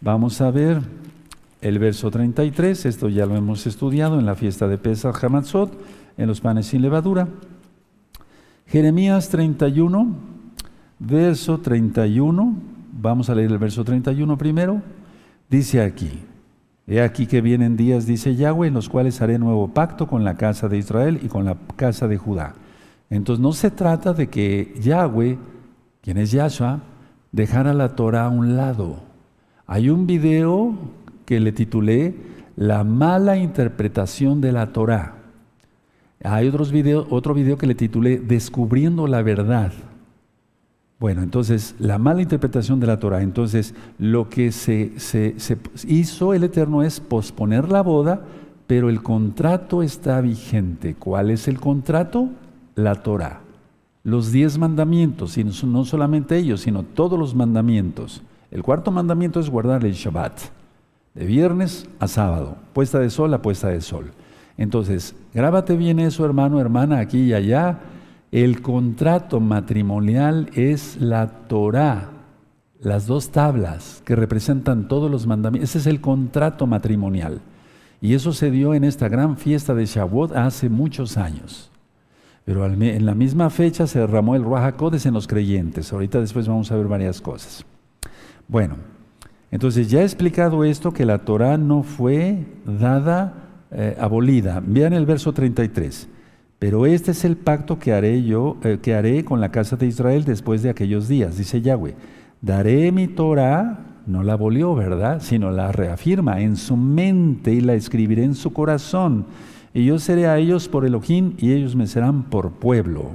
vamos 0.00 0.40
a 0.40 0.50
ver 0.50 1.01
el 1.62 1.78
verso 1.78 2.10
33, 2.10 2.86
esto 2.86 3.08
ya 3.08 3.24
lo 3.24 3.36
hemos 3.36 3.66
estudiado 3.66 4.18
en 4.18 4.26
la 4.26 4.34
fiesta 4.34 4.66
de 4.66 4.78
Pesach 4.78 5.22
Hamatzot, 5.22 5.72
en 6.18 6.26
los 6.26 6.40
panes 6.40 6.66
sin 6.66 6.82
levadura. 6.82 7.28
Jeremías 8.66 9.28
31, 9.28 10.14
verso 10.98 11.60
31, 11.60 12.54
vamos 12.92 13.30
a 13.30 13.34
leer 13.34 13.52
el 13.52 13.58
verso 13.58 13.84
31 13.84 14.36
primero, 14.36 14.82
dice 15.48 15.80
aquí, 15.80 16.10
He 16.88 17.00
aquí 17.00 17.26
que 17.26 17.40
vienen 17.40 17.76
días, 17.76 18.06
dice 18.06 18.34
Yahweh, 18.34 18.66
en 18.66 18.74
los 18.74 18.88
cuales 18.88 19.22
haré 19.22 19.38
nuevo 19.38 19.68
pacto 19.68 20.08
con 20.08 20.24
la 20.24 20.36
casa 20.36 20.68
de 20.68 20.78
Israel 20.78 21.20
y 21.22 21.28
con 21.28 21.44
la 21.44 21.56
casa 21.76 22.08
de 22.08 22.18
Judá. 22.18 22.54
Entonces 23.08 23.40
no 23.40 23.52
se 23.52 23.70
trata 23.70 24.12
de 24.12 24.28
que 24.28 24.74
Yahweh, 24.80 25.38
quien 26.00 26.18
es 26.18 26.32
Yahshua, 26.32 26.80
dejara 27.30 27.72
la 27.72 27.94
Torah 27.94 28.24
a 28.24 28.30
un 28.30 28.56
lado. 28.56 28.96
Hay 29.66 29.90
un 29.90 30.08
video 30.08 30.74
que 31.24 31.40
le 31.40 31.52
titulé 31.52 32.14
La 32.56 32.84
mala 32.84 33.36
interpretación 33.36 34.40
de 34.40 34.52
la 34.52 34.72
Torah. 34.72 35.16
Hay 36.24 36.48
otros 36.48 36.70
video, 36.70 37.06
otro 37.10 37.34
video 37.34 37.58
que 37.58 37.66
le 37.66 37.74
titulé 37.74 38.18
Descubriendo 38.18 39.06
la 39.06 39.22
verdad. 39.22 39.72
Bueno, 41.00 41.22
entonces, 41.22 41.74
la 41.80 41.98
mala 41.98 42.22
interpretación 42.22 42.78
de 42.78 42.86
la 42.86 43.00
Torah. 43.00 43.22
Entonces, 43.22 43.74
lo 43.98 44.28
que 44.28 44.52
se, 44.52 44.92
se, 45.00 45.34
hizo 45.88 46.32
el 46.32 46.44
Eterno 46.44 46.84
es 46.84 47.00
posponer 47.00 47.68
la 47.68 47.82
boda, 47.82 48.22
pero 48.68 48.88
el 48.88 49.02
contrato 49.02 49.82
está 49.82 50.20
vigente. 50.20 50.94
¿Cuál 50.94 51.30
es 51.30 51.48
el 51.48 51.58
contrato? 51.58 52.28
La 52.76 53.02
Torah. 53.02 53.40
Los 54.04 54.30
diez 54.30 54.58
mandamientos, 54.58 55.36
y 55.38 55.44
no 55.44 55.84
solamente 55.84 56.36
ellos, 56.36 56.60
sino 56.60 56.84
todos 56.84 57.18
los 57.18 57.34
mandamientos. 57.34 58.22
El 58.52 58.62
cuarto 58.62 58.92
mandamiento 58.92 59.40
es 59.40 59.50
guardar 59.50 59.84
el 59.84 59.94
Shabbat 59.94 60.61
de 61.14 61.26
viernes 61.26 61.86
a 61.98 62.08
sábado, 62.08 62.56
puesta 62.72 62.98
de 62.98 63.10
sol 63.10 63.32
a 63.34 63.42
puesta 63.42 63.68
de 63.68 63.80
sol. 63.80 64.12
Entonces, 64.56 65.14
grábate 65.34 65.76
bien 65.76 65.98
eso, 65.98 66.24
hermano, 66.24 66.60
hermana, 66.60 66.98
aquí 66.98 67.20
y 67.22 67.34
allá. 67.34 67.80
El 68.30 68.62
contrato 68.62 69.40
matrimonial 69.40 70.50
es 70.54 71.00
la 71.00 71.26
Torah, 71.48 72.10
las 72.80 73.06
dos 73.06 73.30
tablas 73.30 74.02
que 74.06 74.16
representan 74.16 74.88
todos 74.88 75.10
los 75.10 75.26
mandamientos. 75.26 75.70
Ese 75.70 75.78
es 75.78 75.86
el 75.86 76.00
contrato 76.00 76.66
matrimonial. 76.66 77.40
Y 78.00 78.14
eso 78.14 78.32
se 78.32 78.50
dio 78.50 78.74
en 78.74 78.84
esta 78.84 79.08
gran 79.08 79.36
fiesta 79.36 79.74
de 79.74 79.86
Shavuot 79.86 80.32
hace 80.32 80.68
muchos 80.68 81.16
años. 81.16 81.70
Pero 82.44 82.66
en 82.66 83.06
la 83.06 83.14
misma 83.14 83.50
fecha 83.50 83.86
se 83.86 84.00
derramó 84.00 84.34
el 84.34 84.42
Ruach 84.42 84.74
en 85.06 85.14
los 85.14 85.28
creyentes. 85.28 85.92
Ahorita 85.92 86.18
después 86.18 86.48
vamos 86.48 86.72
a 86.72 86.76
ver 86.76 86.88
varias 86.88 87.20
cosas. 87.20 87.64
Bueno, 88.48 88.76
entonces 89.52 89.90
ya 89.90 90.00
he 90.00 90.04
explicado 90.04 90.64
esto, 90.64 90.92
que 90.92 91.04
la 91.04 91.18
Torah 91.18 91.58
no 91.58 91.82
fue 91.82 92.46
dada, 92.64 93.34
eh, 93.70 93.94
abolida. 94.00 94.62
Vean 94.66 94.94
el 94.94 95.04
verso 95.04 95.34
33. 95.34 96.08
Pero 96.58 96.86
este 96.86 97.10
es 97.10 97.24
el 97.24 97.36
pacto 97.36 97.78
que 97.78 97.92
haré 97.92 98.22
yo, 98.22 98.56
eh, 98.64 98.78
que 98.80 98.94
haré 98.94 99.26
con 99.26 99.40
la 99.40 99.50
casa 99.50 99.76
de 99.76 99.86
Israel 99.86 100.24
después 100.24 100.62
de 100.62 100.70
aquellos 100.70 101.06
días, 101.06 101.36
dice 101.36 101.60
Yahweh. 101.60 101.94
Daré 102.40 102.92
mi 102.92 103.08
Torah, 103.08 104.00
no 104.06 104.22
la 104.22 104.32
abolió, 104.32 104.74
¿verdad? 104.74 105.20
Sino 105.20 105.50
la 105.50 105.70
reafirma 105.70 106.40
en 106.40 106.56
su 106.56 106.78
mente 106.78 107.52
y 107.52 107.60
la 107.60 107.74
escribiré 107.74 108.24
en 108.24 108.34
su 108.34 108.54
corazón. 108.54 109.26
Y 109.74 109.84
yo 109.84 109.98
seré 109.98 110.28
a 110.28 110.38
ellos 110.38 110.66
por 110.68 110.86
Elohim 110.86 111.34
y 111.36 111.52
ellos 111.52 111.76
me 111.76 111.86
serán 111.86 112.22
por 112.22 112.52
pueblo. 112.52 113.10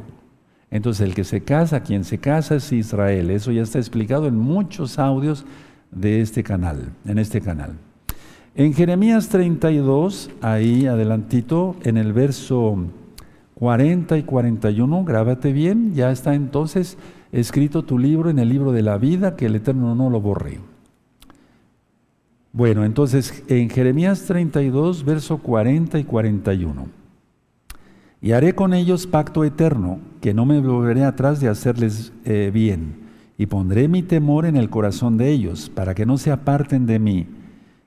Entonces 0.70 1.08
el 1.08 1.16
que 1.16 1.24
se 1.24 1.42
casa, 1.42 1.82
quien 1.82 2.04
se 2.04 2.20
casa 2.20 2.56
es 2.56 2.72
Israel. 2.72 3.32
Eso 3.32 3.52
ya 3.52 3.64
está 3.64 3.80
explicado 3.80 4.28
en 4.28 4.36
muchos 4.36 5.00
audios 5.00 5.46
de 5.92 6.22
este 6.22 6.44
canal, 6.44 6.94
en 7.06 7.20
este 7.20 7.42
canal. 7.42 7.74
En 8.56 8.74
Jeremías 8.74 9.30
32, 9.30 10.32
ahí 10.42 10.88
adelantito, 10.88 11.76
en 11.84 11.98
el 11.98 12.12
verso 12.12 12.78
40 13.56 14.18
y 14.18 14.24
41, 14.24 15.04
grábate 15.04 15.54
bien, 15.54 15.94
ya 15.94 16.12
está 16.12 16.34
entonces 16.34 16.98
escrito 17.32 17.84
tu 17.84 18.00
libro 18.00 18.30
en 18.30 18.40
el 18.40 18.50
libro 18.50 18.72
de 18.72 18.82
la 18.82 18.98
vida, 18.98 19.36
que 19.36 19.46
el 19.46 19.56
Eterno 19.56 19.94
no 19.94 20.10
lo 20.10 20.22
borre. 20.22 20.60
Bueno, 22.52 22.84
entonces 22.84 23.44
en 23.48 23.70
Jeremías 23.70 24.24
32, 24.26 25.06
verso 25.06 25.38
40 25.38 26.00
y 26.00 26.04
41. 26.04 26.88
Y 28.20 28.32
haré 28.32 28.56
con 28.56 28.74
ellos 28.74 29.06
pacto 29.06 29.44
eterno, 29.44 30.00
que 30.22 30.34
no 30.34 30.48
me 30.48 30.60
volveré 30.60 31.04
atrás 31.04 31.40
de 31.40 31.50
hacerles 31.50 32.12
eh, 32.26 32.50
bien 32.52 33.07
y 33.38 33.46
pondré 33.46 33.88
mi 33.88 34.04
temor 34.04 34.46
en 34.46 34.58
el 34.58 34.70
corazón 34.70 35.18
de 35.18 35.30
ellos, 35.30 35.70
para 35.70 35.94
que 35.94 36.06
no 36.06 36.18
se 36.18 36.32
aparten 36.32 36.86
de 36.86 37.00
mí, 37.00 37.28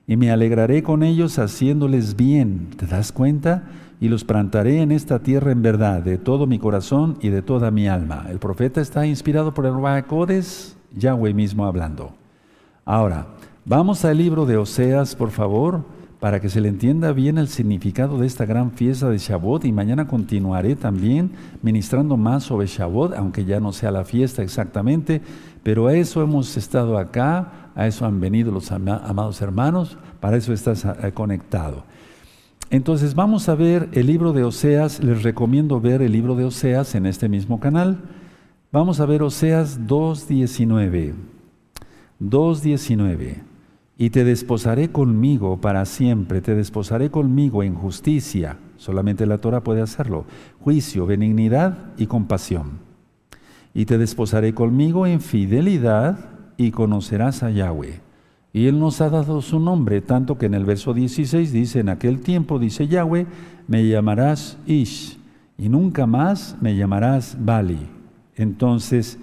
y 0.07 0.17
me 0.17 0.31
alegraré 0.31 0.83
con 0.83 1.03
ellos 1.03 1.39
haciéndoles 1.39 2.15
bien. 2.15 2.69
¿Te 2.77 2.85
das 2.85 3.11
cuenta? 3.11 3.63
Y 3.99 4.09
los 4.09 4.23
plantaré 4.23 4.81
en 4.81 4.91
esta 4.91 5.19
tierra 5.19 5.51
en 5.51 5.61
verdad, 5.61 6.01
de 6.01 6.17
todo 6.17 6.47
mi 6.47 6.57
corazón 6.57 7.17
y 7.21 7.29
de 7.29 7.41
toda 7.41 7.71
mi 7.71 7.87
alma. 7.87 8.25
El 8.29 8.39
profeta 8.39 8.81
está 8.81 9.05
inspirado 9.05 9.53
por 9.53 9.65
el 9.65 9.73
Ruacodes, 9.73 10.75
Yahweh 10.95 11.33
mismo 11.33 11.65
hablando. 11.65 12.13
Ahora, 12.83 13.27
vamos 13.63 14.03
al 14.03 14.17
libro 14.17 14.45
de 14.45 14.57
Oseas, 14.57 15.15
por 15.15 15.29
favor 15.29 16.00
para 16.21 16.39
que 16.39 16.49
se 16.49 16.61
le 16.61 16.69
entienda 16.69 17.13
bien 17.13 17.39
el 17.39 17.47
significado 17.47 18.19
de 18.19 18.27
esta 18.27 18.45
gran 18.45 18.73
fiesta 18.73 19.09
de 19.09 19.17
Shavuot 19.17 19.65
y 19.65 19.71
mañana 19.71 20.05
continuaré 20.05 20.75
también 20.75 21.31
ministrando 21.63 22.15
más 22.15 22.43
sobre 22.43 22.67
Shavuot, 22.67 23.15
aunque 23.15 23.43
ya 23.43 23.59
no 23.59 23.73
sea 23.73 23.89
la 23.89 24.05
fiesta 24.05 24.43
exactamente, 24.43 25.23
pero 25.63 25.87
a 25.87 25.95
eso 25.95 26.21
hemos 26.21 26.55
estado 26.57 26.99
acá, 26.99 27.71
a 27.73 27.87
eso 27.87 28.05
han 28.05 28.19
venido 28.19 28.51
los 28.51 28.71
amados 28.71 29.41
hermanos, 29.41 29.97
para 30.19 30.37
eso 30.37 30.53
estás 30.53 30.85
eh, 30.85 31.11
conectado. 31.11 31.85
Entonces 32.69 33.15
vamos 33.15 33.49
a 33.49 33.55
ver 33.55 33.89
el 33.93 34.05
libro 34.05 34.31
de 34.31 34.43
Oseas, 34.43 35.03
les 35.03 35.23
recomiendo 35.23 35.81
ver 35.81 36.03
el 36.03 36.11
libro 36.11 36.35
de 36.35 36.45
Oseas 36.45 36.93
en 36.93 37.07
este 37.07 37.29
mismo 37.29 37.59
canal. 37.59 37.97
Vamos 38.71 38.99
a 38.99 39.07
ver 39.07 39.23
Oseas 39.23 39.81
2.19. 39.87 41.15
2.19 42.21 43.50
y 44.01 44.09
te 44.09 44.23
desposaré 44.23 44.89
conmigo 44.89 45.61
para 45.61 45.85
siempre, 45.85 46.41
te 46.41 46.55
desposaré 46.55 47.11
conmigo 47.11 47.61
en 47.61 47.75
justicia, 47.75 48.57
solamente 48.77 49.27
la 49.27 49.37
Torah 49.37 49.61
puede 49.61 49.83
hacerlo, 49.83 50.25
juicio, 50.59 51.05
benignidad 51.05 51.77
y 51.97 52.07
compasión. 52.07 52.79
Y 53.75 53.85
te 53.85 53.99
desposaré 53.99 54.55
conmigo 54.55 55.05
en 55.05 55.21
fidelidad 55.21 56.31
y 56.57 56.71
conocerás 56.71 57.43
a 57.43 57.51
Yahweh. 57.51 58.01
Y 58.53 58.65
Él 58.65 58.79
nos 58.79 59.01
ha 59.01 59.11
dado 59.11 59.39
su 59.43 59.59
nombre, 59.59 60.01
tanto 60.01 60.39
que 60.39 60.47
en 60.47 60.55
el 60.55 60.65
verso 60.65 60.95
16 60.95 61.53
dice, 61.53 61.81
en 61.81 61.89
aquel 61.89 62.21
tiempo, 62.21 62.57
dice 62.57 62.87
Yahweh, 62.87 63.27
me 63.67 63.87
llamarás 63.87 64.57
Ish, 64.65 65.19
y 65.59 65.69
nunca 65.69 66.07
más 66.07 66.57
me 66.59 66.75
llamarás 66.75 67.37
Bali. 67.39 67.77
Entonces, 68.35 69.19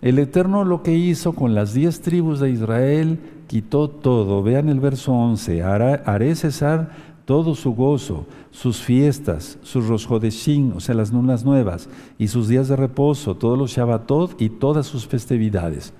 el 0.00 0.20
Eterno 0.20 0.64
lo 0.64 0.84
que 0.84 0.94
hizo 0.94 1.32
con 1.32 1.56
las 1.56 1.74
diez 1.74 2.00
tribus 2.02 2.38
de 2.38 2.50
Israel, 2.50 3.18
quitó 3.52 3.90
todo. 3.90 4.42
Vean 4.42 4.70
el 4.70 4.80
verso 4.80 5.12
11, 5.12 5.62
haré 5.62 6.34
cesar 6.34 6.88
todo 7.26 7.54
su 7.54 7.74
gozo, 7.74 8.24
sus 8.50 8.80
fiestas, 8.80 9.58
sus 9.60 9.88
rosjodeshim, 9.88 10.74
o 10.74 10.80
sea, 10.80 10.94
las 10.94 11.12
lunas 11.12 11.44
nuevas, 11.44 11.90
y 12.16 12.28
sus 12.28 12.48
días 12.48 12.68
de 12.68 12.76
reposo, 12.76 13.36
todos 13.36 13.58
los 13.58 13.70
Shabbatot 13.72 14.40
y 14.40 14.48
todas 14.48 14.86
sus 14.86 15.06
festividades. 15.06 15.92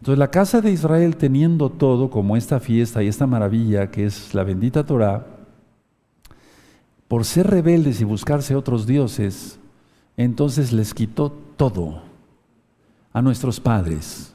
Entonces 0.00 0.18
la 0.18 0.32
casa 0.32 0.60
de 0.60 0.72
Israel 0.72 1.14
teniendo 1.14 1.70
todo 1.70 2.10
como 2.10 2.36
esta 2.36 2.58
fiesta 2.58 3.00
y 3.00 3.06
esta 3.06 3.28
maravilla 3.28 3.92
que 3.92 4.04
es 4.04 4.34
la 4.34 4.42
bendita 4.42 4.84
Torah, 4.84 5.24
por 7.06 7.24
ser 7.24 7.46
rebeldes 7.46 8.00
y 8.00 8.04
buscarse 8.04 8.56
otros 8.56 8.88
dioses, 8.88 9.60
entonces 10.16 10.72
les 10.72 10.94
quitó 10.94 11.30
todo 11.56 12.02
a 13.12 13.22
nuestros 13.22 13.60
padres, 13.60 14.34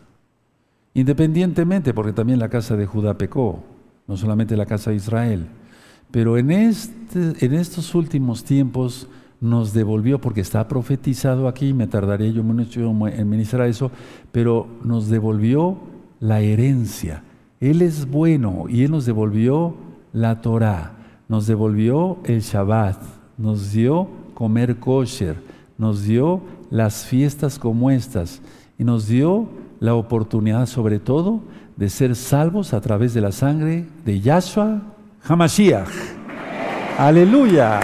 independientemente, 0.93 1.93
porque 1.93 2.13
también 2.13 2.39
la 2.39 2.49
casa 2.49 2.75
de 2.75 2.85
Judá 2.85 3.17
pecó, 3.17 3.63
no 4.07 4.17
solamente 4.17 4.57
la 4.57 4.65
casa 4.65 4.91
de 4.91 4.97
Israel, 4.97 5.47
pero 6.11 6.37
en, 6.37 6.51
este, 6.51 7.33
estos 7.55 7.95
últimos 7.95 8.43
tiempos 8.43 9.07
nos 9.41 9.73
devolvió, 9.73 10.21
porque 10.21 10.41
está 10.41 10.67
profetizado 10.67 11.47
aquí, 11.47 11.73
me 11.73 11.87
tardaré 11.87 12.31
yo 12.31 12.43
mucho 12.43 13.07
en 13.07 13.29
ministrar 13.29 13.67
eso, 13.67 13.91
pero 14.31 14.67
nos 14.83 15.09
devolvió 15.09 15.77
la 16.19 16.39
herencia. 16.39 17.23
Él 17.59 17.81
es 17.81 18.09
bueno 18.09 18.65
y 18.69 18.83
Él 18.83 18.91
nos 18.91 19.05
devolvió 19.05 19.75
la 20.13 20.41
Torah, 20.41 20.93
nos 21.27 21.47
devolvió 21.47 22.19
el 22.25 22.41
Shabbat, 22.41 23.01
nos 23.37 23.71
dio 23.71 24.07
comer 24.33 24.77
kosher, 24.77 25.35
nos 25.77 26.03
dio 26.03 26.41
las 26.69 27.05
fiestas 27.05 27.59
como 27.59 27.89
estas 27.89 28.41
y 28.77 28.83
nos 28.83 29.07
dio 29.07 29.47
la 29.84 29.95
oportunidad 29.95 30.65
sobre 30.65 30.97
todo 30.97 31.41
de 31.75 31.89
ser 31.89 32.15
salvos 32.15 32.73
a 32.73 32.79
través 32.79 33.13
de 33.13 33.19
la 33.19 33.34
sangre 33.34 33.86
de 34.05 34.21
Yahshua 34.21 34.81
Hamashiach. 35.27 35.89
Aleluya. 36.97 37.81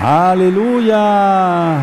Aleluya. 0.00 1.78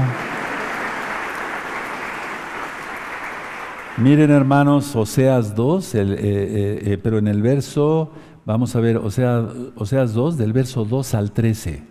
Miren 3.97 4.29
hermanos, 4.29 4.95
Oseas 4.95 5.55
2, 5.55 5.95
eh, 5.95 6.01
eh, 6.01 6.82
eh, 6.86 6.99
pero 7.01 7.17
en 7.17 7.27
el 7.27 7.41
verso, 7.41 8.11
vamos 8.45 8.75
a 8.75 8.79
ver, 8.79 8.97
Oseas, 8.97 9.45
Oseas 9.75 10.13
2, 10.13 10.38
del 10.38 10.53
verso 10.53 10.86
2 10.86 11.15
al 11.15 11.32
13. 11.32 11.90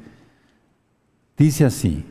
Dice 1.41 1.65
así, 1.65 2.05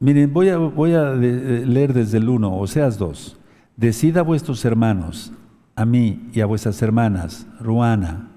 miren, 0.00 0.32
voy 0.32 0.48
a, 0.48 0.56
a 0.56 1.14
leer 1.14 1.92
desde 1.92 2.16
el 2.16 2.30
1, 2.30 2.56
Oseas 2.56 2.96
2. 2.96 3.36
Decid 3.76 4.16
a 4.16 4.22
vuestros 4.22 4.64
hermanos, 4.64 5.30
a 5.76 5.84
mí 5.84 6.26
y 6.32 6.40
a 6.40 6.46
vuestras 6.46 6.80
hermanas, 6.80 7.46
Ruana, 7.60 8.30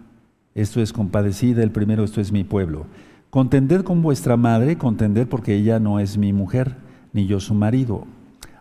esto 0.55 0.82
es 0.82 0.91
compadecida, 0.91 1.63
el 1.63 1.72
primero, 1.72 2.03
esto 2.03 2.19
es 2.19 2.34
mi 2.34 2.43
pueblo 2.43 2.88
Contended 3.30 3.84
con 3.84 4.01
vuestra 4.01 4.36
madre, 4.36 4.78
contended 4.78 5.26
porque 5.30 5.55
ella 5.55 5.80
no 5.80 6.01
es 6.01 6.17
mi 6.17 6.34
mujer, 6.34 6.76
ni 7.13 7.26
yo 7.26 7.39
su 7.39 7.53
marido. 7.53 8.05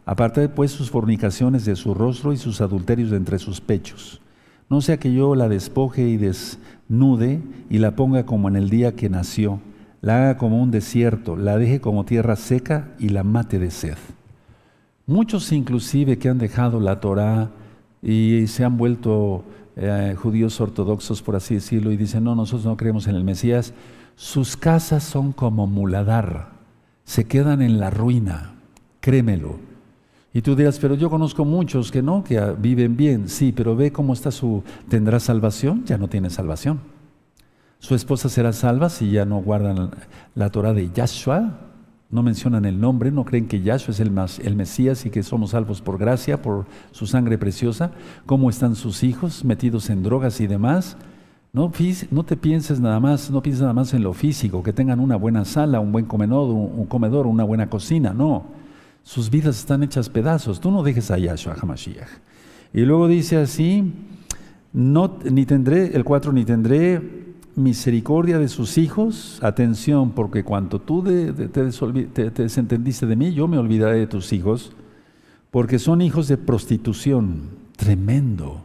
Aparte 0.05 0.49
pues 0.49 0.71
sus 0.71 0.93
fornicaciones 0.93 1.65
de 1.65 1.75
su 1.75 1.93
rostro 1.93 2.33
y 2.33 2.37
sus 2.37 2.61
adulterios 2.61 3.11
de 3.11 3.17
entre 3.17 3.41
sus 3.41 3.61
pechos. 3.61 4.21
No 4.69 4.81
sea 4.81 4.99
que 4.99 5.13
yo 5.13 5.35
la 5.35 5.49
despoje 5.49 6.09
y 6.09 6.19
desnude 6.19 7.43
y 7.69 7.79
la 7.79 7.97
ponga 7.97 8.27
como 8.27 8.47
en 8.47 8.55
el 8.55 8.71
día 8.71 8.95
que 8.95 9.11
nació, 9.11 9.61
la 10.01 10.17
haga 10.17 10.39
como 10.39 10.63
un 10.63 10.71
desierto, 10.71 11.37
la 11.37 11.59
deje 11.59 11.81
como 11.81 12.05
tierra 12.05 12.37
seca 12.37 12.89
y 12.99 13.11
la 13.11 13.23
mate 13.23 13.59
de 13.59 13.71
sed. 13.71 13.99
Muchos 15.07 15.53
inclusive 15.53 16.19
que 16.19 16.29
han 16.29 16.39
dejado 16.39 16.81
la 16.81 17.01
Torá 17.01 17.51
y 18.03 18.47
se 18.47 18.65
han 18.65 18.77
vuelto 18.77 19.45
eh, 19.77 20.15
judíos 20.17 20.61
ortodoxos, 20.61 21.23
por 21.23 21.37
así 21.37 21.55
decirlo, 21.55 21.93
y 21.93 21.97
dicen, 21.97 22.25
no, 22.25 22.35
nosotros 22.35 22.65
no 22.65 22.77
creemos 22.77 23.07
en 23.09 23.17
el 23.17 23.25
Mesías, 23.25 23.75
sus 24.15 24.57
casas 24.57 25.03
son 25.03 25.33
como 25.33 25.67
muladar, 25.67 26.51
se 27.05 27.25
quedan 27.25 27.63
en 27.63 27.81
la 27.81 27.91
ruina, 27.91 28.55
créemelo. 29.01 29.71
Y 30.33 30.43
tú 30.43 30.55
dirás, 30.55 30.79
pero 30.79 30.95
yo 30.95 31.11
conozco 31.11 31.45
muchos 31.45 31.91
que 31.91 32.03
no, 32.03 32.23
que 32.23 32.41
viven 32.59 32.97
bien. 32.97 33.29
Sí, 33.29 33.53
pero 33.53 33.75
ve 33.75 33.91
cómo 33.91 34.13
está 34.13 34.31
su... 34.31 34.63
¿Tendrá 34.89 35.19
salvación? 35.19 35.85
Ya 35.87 35.99
no 35.99 36.07
tiene 36.07 36.31
salvación. 36.31 36.79
Su 37.81 37.95
esposa 37.95 38.29
será 38.29 38.53
salva 38.53 38.91
si 38.91 39.11
ya 39.11 39.25
no 39.25 39.39
guardan 39.39 39.91
la 40.35 40.51
Torah 40.51 40.75
de 40.75 40.91
Yahshua. 40.93 41.59
No 42.11 42.23
mencionan 42.23 42.67
el 42.67 42.79
nombre, 42.79 43.11
no 43.11 43.25
creen 43.25 43.49
que 43.49 43.63
Yahshua 43.63 43.93
es 43.93 44.01
el, 44.01 44.13
el 44.45 44.57
Mesías 44.57 45.07
y 45.07 45.11
que 45.11 45.23
somos 45.23 45.51
salvos 45.51 45.81
por 45.81 45.97
gracia, 45.97 46.43
por 46.43 46.67
su 46.91 47.07
sangre 47.07 47.39
preciosa. 47.39 47.93
¿Cómo 48.27 48.51
están 48.51 48.77
sus 48.77 49.03
hijos 49.03 49.47
metidos 49.47 49.89
en 49.89 50.03
drogas 50.03 50.41
y 50.43 50.47
demás? 50.47 50.99
No, 51.55 51.73
no, 52.11 52.25
te 52.25 52.37
pienses 52.37 52.81
nada 52.81 53.01
más, 53.01 53.31
no 53.31 53.43
pienses 53.43 53.63
nada 53.63 53.73
más 53.73 53.95
en 53.95 54.03
lo 54.03 54.13
físico, 54.13 54.63
que 54.63 54.75
tengan 54.75 55.01
una 55.01 55.17
buena 55.17 55.47
sala, 55.47 55.81
un 55.81 55.91
buen 55.91 56.05
comedor, 56.05 56.51
un, 56.51 56.85
comedor, 56.85 57.27
una 57.27 57.45
buena 57.45 57.71
cocina, 57.71 58.13
no. 58.13 58.45
Sus 59.03 59.31
vidas 59.31 59.59
están 59.59 59.83
hechas 59.83 60.11
pedazos. 60.11 60.61
Tú 60.61 60.71
no 60.71 60.83
dejes 60.83 61.11
a 61.11 61.17
Yahshua 61.17 61.57
HaMashiach. 61.59 62.09
Y 62.75 62.83
luego 62.83 63.09
dice 63.09 63.39
así, 63.39 63.95
no, 64.75 65.19
ni 65.25 65.47
tendré, 65.47 65.97
el 65.97 66.05
4, 66.05 66.33
ni 66.33 66.45
tendré 66.45 67.30
misericordia 67.57 68.39
de 68.39 68.49
sus 68.49 68.79
hijos. 68.79 69.39
Atención, 69.43 70.11
porque 70.13 70.45
cuando 70.45 70.81
tú 70.81 71.03
te 71.03 71.33
desentendiste 72.31 73.07
de 73.07 73.17
mí, 73.17 73.33
yo 73.33 73.49
me 73.49 73.59
olvidaré 73.59 73.99
de 73.99 74.07
tus 74.07 74.33
hijos, 74.33 74.73
porque 75.51 75.79
son 75.79 76.03
hijos 76.03 76.29
de 76.29 76.37
prostitución. 76.37 77.61
Tremendo. 77.77 78.63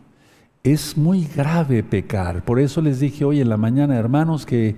Es 0.64 0.98
muy 0.98 1.26
grave 1.26 1.84
pecar. 1.84 2.44
Por 2.44 2.60
eso 2.60 2.82
les 2.82 3.00
dije 3.00 3.24
hoy 3.24 3.40
en 3.40 3.50
la 3.50 3.58
mañana, 3.58 3.96
hermanos, 3.96 4.46
que 4.46 4.76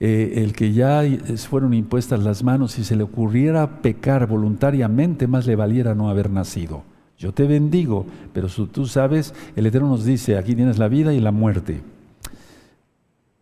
eh, 0.00 0.34
el 0.44 0.52
que 0.52 0.72
ya 0.72 1.02
fueron 1.48 1.74
impuestas 1.74 2.22
las 2.22 2.44
manos, 2.44 2.72
si 2.72 2.84
se 2.84 2.96
le 2.96 3.02
ocurriera 3.02 3.80
pecar 3.82 4.26
voluntariamente, 4.26 5.26
más 5.26 5.46
le 5.46 5.56
valiera 5.56 5.94
no 5.94 6.08
haber 6.08 6.30
nacido. 6.30 6.82
Yo 7.18 7.32
te 7.32 7.48
bendigo, 7.48 8.06
pero 8.32 8.48
tú 8.48 8.86
sabes, 8.86 9.34
el 9.56 9.66
Eterno 9.66 9.88
nos 9.88 10.04
dice, 10.04 10.38
aquí 10.38 10.54
tienes 10.54 10.78
la 10.78 10.86
vida 10.86 11.12
y 11.12 11.20
la 11.20 11.32
muerte. 11.32 11.80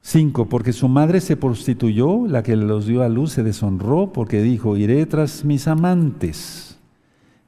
Cinco, 0.08 0.48
porque 0.48 0.72
su 0.72 0.86
madre 0.86 1.20
se 1.20 1.36
prostituyó, 1.36 2.28
la 2.28 2.44
que 2.44 2.54
los 2.54 2.86
dio 2.86 3.02
a 3.02 3.08
luz 3.08 3.32
se 3.32 3.42
deshonró, 3.42 4.12
porque 4.12 4.40
dijo, 4.40 4.76
iré 4.76 5.04
tras 5.06 5.44
mis 5.44 5.66
amantes, 5.66 6.78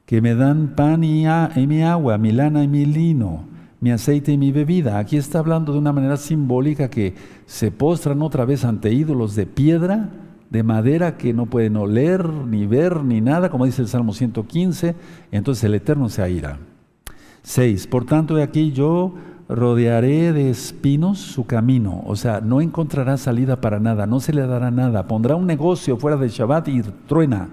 que 0.05 0.21
me 0.21 0.35
dan 0.35 0.75
pan 0.75 1.05
y, 1.05 1.23
y 1.25 1.67
mi 1.67 1.83
agua, 1.83 2.17
mi 2.17 2.33
lana 2.33 2.61
y 2.61 2.67
mi 2.67 2.85
lino 2.85 3.47
mi 3.79 3.91
aceite 3.91 4.33
y 4.33 4.37
mi 4.37 4.51
bebida. 4.51 4.99
Aquí 4.99 5.15
está 5.15 5.39
hablando 5.39 5.71
de 5.71 5.79
una 5.79 5.93
manera 5.93 6.17
simbólica 6.17 6.89
que 6.89 7.15
se 7.45 7.71
postran 7.71 8.21
otra 8.21 8.43
vez 8.43 8.65
ante 8.65 8.91
ídolos 8.91 9.35
de 9.35 9.45
piedra, 9.45 10.09
de 10.49 10.61
madera 10.61 11.15
que 11.15 11.33
no 11.33 11.45
pueden 11.45 11.77
oler, 11.77 12.27
ni 12.27 12.65
ver, 12.65 13.05
ni 13.05 13.21
nada, 13.21 13.49
como 13.49 13.67
dice 13.67 13.81
el 13.81 13.87
Salmo 13.87 14.11
115, 14.11 14.95
entonces 15.31 15.63
el 15.63 15.75
Eterno 15.75 16.09
se 16.09 16.23
aira. 16.23 16.59
6. 17.43 17.87
Por 17.87 18.05
tanto, 18.05 18.35
de 18.35 18.43
aquí 18.43 18.73
yo 18.73 19.13
rodearé 19.49 20.31
de 20.31 20.49
espinos 20.49 21.17
su 21.17 21.45
camino, 21.45 22.03
o 22.05 22.15
sea, 22.15 22.39
no 22.39 22.61
encontrará 22.61 23.17
salida 23.17 23.59
para 23.59 23.79
nada, 23.79 24.05
no 24.05 24.19
se 24.19 24.31
le 24.31 24.45
dará 24.45 24.69
nada, 24.71 25.07
pondrá 25.07 25.35
un 25.35 25.47
negocio 25.47 25.97
fuera 25.97 26.15
de 26.15 26.29
Shabbat 26.29 26.67
y 26.67 26.81
truena, 27.07 27.49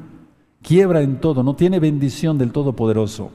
quiebra 0.62 1.00
en 1.00 1.16
todo, 1.16 1.42
no 1.42 1.56
tiene 1.56 1.80
bendición 1.80 2.36
del 2.36 2.52
Todopoderoso 2.52 3.30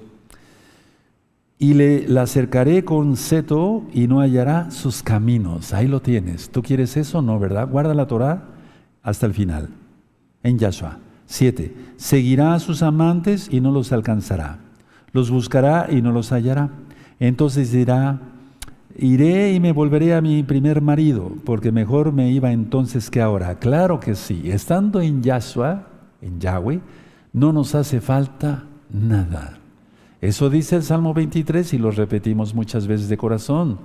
y 1.61 1.75
le 1.75 2.07
la 2.07 2.23
acercaré 2.23 2.83
con 2.83 3.15
seto 3.15 3.83
y 3.93 4.07
no 4.07 4.19
hallará 4.19 4.71
sus 4.71 5.03
caminos. 5.03 5.75
Ahí 5.75 5.87
lo 5.87 6.01
tienes. 6.01 6.49
¿Tú 6.49 6.63
quieres 6.63 6.97
eso? 6.97 7.21
No, 7.21 7.37
¿verdad? 7.37 7.69
Guarda 7.69 7.93
la 7.93 8.07
Torah 8.07 8.45
hasta 9.03 9.27
el 9.27 9.35
final. 9.35 9.69
En 10.41 10.57
Yahshua. 10.57 10.97
Siete. 11.27 11.75
Seguirá 11.97 12.55
a 12.55 12.59
sus 12.59 12.81
amantes 12.81 13.47
y 13.51 13.61
no 13.61 13.69
los 13.69 13.91
alcanzará. 13.91 14.57
Los 15.11 15.29
buscará 15.29 15.87
y 15.91 16.01
no 16.01 16.11
los 16.11 16.31
hallará. 16.31 16.71
Entonces 17.19 17.71
dirá, 17.71 18.19
iré 19.01 19.53
y 19.53 19.59
me 19.59 19.71
volveré 19.71 20.13
a 20.13 20.21
mi 20.21 20.43
primer 20.43 20.81
marido, 20.81 21.31
porque 21.43 21.71
mejor 21.71 22.13
me 22.13 22.31
iba 22.31 22.51
entonces 22.51 23.09
que 23.09 23.21
ahora. 23.21 23.55
Claro 23.59 23.99
que 23.99 24.15
sí. 24.15 24.43
Estando 24.45 25.01
en 25.01 25.23
Yahshua, 25.23 25.87
en 26.21 26.39
Yahweh, 26.39 26.79
no 27.33 27.51
nos 27.51 27.75
hace 27.75 27.99
falta 27.99 28.65
nada. 28.91 29.57
Eso 30.21 30.49
dice 30.51 30.75
el 30.75 30.83
Salmo 30.83 31.15
23 31.15 31.73
y 31.73 31.77
lo 31.79 31.89
repetimos 31.89 32.53
muchas 32.53 32.85
veces 32.85 33.09
de 33.09 33.17
corazón. 33.17 33.79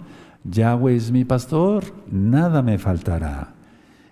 Yahweh 0.45 0.95
es 0.95 1.11
mi 1.11 1.25
pastor, 1.25 1.85
nada 2.11 2.61
me 2.63 2.79
faltará. 2.79 3.55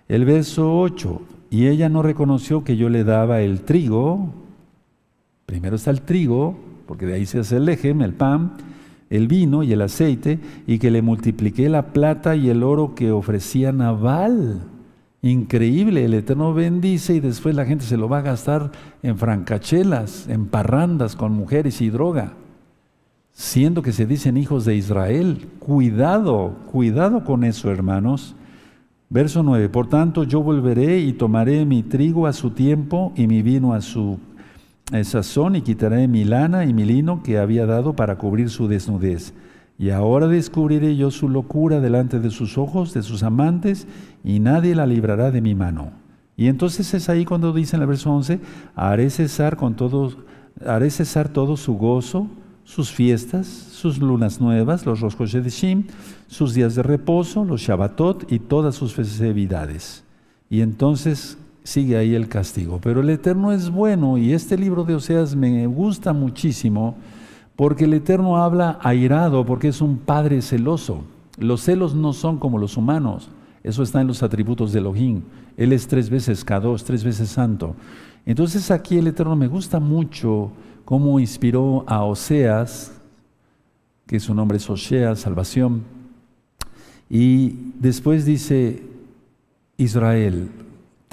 El 0.07 0.25
verso 0.25 0.79
8, 0.79 1.21
y 1.51 1.67
ella 1.67 1.87
no 1.87 2.01
reconoció 2.01 2.63
que 2.63 2.77
yo 2.77 2.89
le 2.89 3.03
daba 3.03 3.41
el 3.41 3.61
trigo, 3.61 4.33
primero 5.45 5.75
está 5.75 5.91
el 5.91 6.01
trigo, 6.01 6.57
porque 6.87 7.05
de 7.05 7.13
ahí 7.13 7.25
se 7.25 7.39
hace 7.39 7.57
el 7.57 7.65
lejem, 7.65 8.01
el 8.01 8.13
pan, 8.13 8.53
el 9.09 9.27
vino 9.27 9.63
y 9.63 9.71
el 9.71 9.81
aceite, 9.81 10.39
y 10.67 10.79
que 10.79 10.91
le 10.91 11.01
multipliqué 11.01 11.69
la 11.69 11.93
plata 11.93 12.35
y 12.35 12.49
el 12.49 12.63
oro 12.63 12.95
que 12.95 13.11
ofrecía 13.11 13.71
Nabal. 13.71 14.61
Increíble, 15.21 16.05
el 16.05 16.13
Eterno 16.13 16.53
bendice 16.53 17.15
y 17.15 17.19
después 17.19 17.55
la 17.55 17.65
gente 17.65 17.85
se 17.85 17.97
lo 17.97 18.07
va 18.07 18.19
a 18.19 18.21
gastar 18.21 18.71
en 19.01 19.17
francachelas, 19.17 20.27
en 20.29 20.45
parrandas 20.45 21.15
con 21.15 21.31
mujeres 21.33 21.81
y 21.81 21.89
droga, 21.89 22.33
siendo 23.31 23.81
que 23.81 23.91
se 23.91 24.05
dicen 24.05 24.37
hijos 24.37 24.65
de 24.65 24.75
Israel. 24.75 25.47
Cuidado, 25.57 26.55
cuidado 26.71 27.23
con 27.23 27.43
eso, 27.43 27.71
hermanos. 27.71 28.35
Verso 29.09 29.41
9, 29.43 29.69
por 29.69 29.87
tanto 29.87 30.23
yo 30.23 30.41
volveré 30.41 30.99
y 30.99 31.13
tomaré 31.13 31.65
mi 31.65 31.83
trigo 31.83 32.27
a 32.27 32.33
su 32.33 32.51
tiempo 32.51 33.13
y 33.15 33.27
mi 33.27 33.41
vino 33.41 33.73
a 33.73 33.81
su 33.81 34.19
sazón 35.03 35.55
y 35.55 35.61
quitaré 35.61 36.07
mi 36.07 36.23
lana 36.23 36.65
y 36.65 36.73
mi 36.73 36.85
lino 36.85 37.23
que 37.23 37.37
había 37.37 37.65
dado 37.65 37.95
para 37.95 38.17
cubrir 38.17 38.49
su 38.49 38.67
desnudez. 38.67 39.33
Y 39.77 39.89
ahora 39.89 40.27
descubriré 40.27 40.95
yo 40.95 41.11
su 41.11 41.27
locura 41.27 41.81
delante 41.81 42.19
de 42.19 42.29
sus 42.29 42.57
ojos, 42.57 42.93
de 42.93 43.01
sus 43.01 43.23
amantes, 43.23 43.87
y 44.23 44.39
nadie 44.39 44.75
la 44.75 44.85
librará 44.85 45.31
de 45.31 45.41
mi 45.41 45.53
mano. 45.53 45.91
Y 46.37 46.47
entonces 46.47 46.93
es 46.93 47.09
ahí 47.09 47.25
cuando 47.25 47.51
dice 47.51 47.75
en 47.75 47.81
el 47.81 47.87
verso 47.87 48.11
11, 48.11 48.39
haré 48.75 49.09
cesar 49.09 49.57
con 49.57 49.75
todo, 49.75 50.15
haré 50.65 50.89
cesar 50.89 51.29
todo 51.29 51.57
su 51.57 51.73
gozo, 51.75 52.27
sus 52.63 52.91
fiestas, 52.91 53.47
sus 53.47 53.99
lunas 53.99 54.41
nuevas, 54.41 54.85
los 54.85 55.01
roscos 55.01 55.31
de 55.31 55.49
Shim, 55.49 55.83
sus 56.27 56.53
días 56.53 56.75
de 56.75 56.83
reposo, 56.83 57.43
los 57.45 57.61
Shabbatot 57.61 58.31
y 58.31 58.39
todas 58.39 58.75
sus 58.75 58.93
festividades. 58.93 60.03
Y 60.49 60.61
entonces 60.61 61.37
sigue 61.65 61.97
ahí 61.97 62.13
el 62.13 62.29
castigo. 62.29 62.79
Pero 62.81 63.01
el 63.01 63.09
Eterno 63.09 63.51
es 63.51 63.69
bueno 63.69 64.17
y 64.17 64.33
este 64.33 64.57
libro 64.57 64.83
de 64.83 64.95
Oseas 64.95 65.35
me 65.35 65.65
gusta 65.67 66.13
muchísimo 66.13 66.95
porque 67.55 67.85
el 67.85 67.93
Eterno 67.95 68.37
habla 68.37 68.79
airado, 68.81 69.45
porque 69.45 69.69
es 69.69 69.81
un 69.81 69.97
Padre 69.97 70.41
celoso. 70.41 71.03
Los 71.37 71.61
celos 71.61 71.95
no 71.95 72.13
son 72.13 72.37
como 72.37 72.59
los 72.59 72.77
humanos. 72.77 73.29
Eso 73.63 73.81
está 73.81 73.99
en 73.99 74.07
los 74.07 74.21
atributos 74.21 74.71
de 74.71 74.79
Elohim. 74.79 75.23
Él 75.57 75.73
es 75.73 75.87
tres 75.87 76.09
veces 76.09 76.45
Kadosh, 76.45 76.83
tres 76.83 77.03
veces 77.03 77.29
santo. 77.29 77.75
Entonces 78.25 78.69
aquí 78.69 78.99
el 78.99 79.07
Eterno 79.07 79.35
me 79.35 79.47
gusta 79.47 79.79
mucho 79.79 80.51
cómo 80.85 81.19
inspiró 81.19 81.83
a 81.87 82.03
Oseas, 82.03 82.93
que 84.05 84.19
su 84.19 84.35
nombre 84.35 84.57
es 84.57 84.69
Oseas, 84.69 85.19
salvación. 85.19 85.83
Y 87.09 87.71
después 87.79 88.23
dice, 88.23 88.83
Israel, 89.77 90.49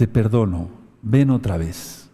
te 0.02 0.08
perdono, 0.08 0.68
ven 1.00 1.30
otra 1.30 1.56
vez. 1.56 2.10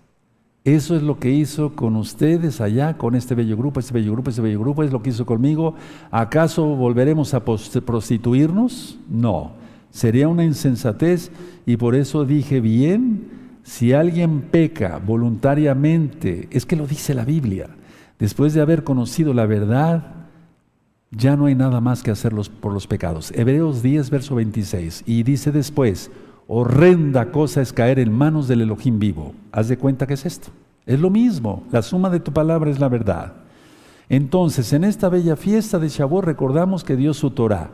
Eso 0.62 0.94
es 0.94 1.02
lo 1.02 1.18
que 1.18 1.30
hizo 1.30 1.74
con 1.74 1.96
ustedes 1.96 2.60
allá, 2.60 2.98
con 2.98 3.14
este 3.14 3.34
bello 3.34 3.56
grupo, 3.56 3.80
este 3.80 3.94
bello 3.94 4.12
grupo, 4.12 4.28
este 4.28 4.42
bello 4.42 4.60
grupo, 4.60 4.82
es 4.82 4.92
lo 4.92 5.02
que 5.02 5.08
hizo 5.08 5.24
conmigo. 5.24 5.74
¿Acaso 6.10 6.66
volveremos 6.66 7.32
a 7.32 7.42
prostituirnos? 7.46 8.98
No, 9.08 9.52
sería 9.90 10.28
una 10.28 10.44
insensatez 10.44 11.30
y 11.64 11.78
por 11.78 11.94
eso 11.94 12.26
dije 12.26 12.60
bien, 12.60 13.30
si 13.62 13.94
alguien 13.94 14.42
peca 14.42 14.98
voluntariamente, 14.98 16.46
es 16.50 16.66
que 16.66 16.76
lo 16.76 16.86
dice 16.86 17.14
la 17.14 17.24
Biblia, 17.24 17.70
después 18.18 18.52
de 18.52 18.60
haber 18.60 18.84
conocido 18.84 19.32
la 19.32 19.46
verdad, 19.46 20.26
ya 21.10 21.36
no 21.36 21.46
hay 21.46 21.54
nada 21.54 21.80
más 21.80 22.02
que 22.02 22.10
hacerlos 22.10 22.50
por 22.50 22.74
los 22.74 22.86
pecados. 22.86 23.32
Hebreos 23.34 23.82
10, 23.82 24.10
verso 24.10 24.34
26, 24.34 25.04
y 25.06 25.22
dice 25.22 25.52
después, 25.52 26.10
horrenda 26.48 27.30
cosa 27.30 27.60
es 27.60 27.72
caer 27.72 28.00
en 28.00 28.10
manos 28.10 28.48
del 28.48 28.62
Elohim 28.62 28.98
vivo. 28.98 29.34
Haz 29.52 29.68
de 29.68 29.76
cuenta 29.78 30.06
que 30.06 30.14
es 30.14 30.26
esto. 30.26 30.48
Es 30.86 30.98
lo 30.98 31.10
mismo, 31.10 31.62
la 31.70 31.82
suma 31.82 32.08
de 32.08 32.18
tu 32.18 32.32
palabra 32.32 32.70
es 32.70 32.80
la 32.80 32.88
verdad. 32.88 33.34
Entonces, 34.08 34.72
en 34.72 34.84
esta 34.84 35.10
bella 35.10 35.36
fiesta 35.36 35.78
de 35.78 35.90
Shavuot 35.90 36.24
recordamos 36.24 36.82
que 36.82 36.96
Dios 36.96 37.18
su 37.18 37.30
Torah. 37.30 37.68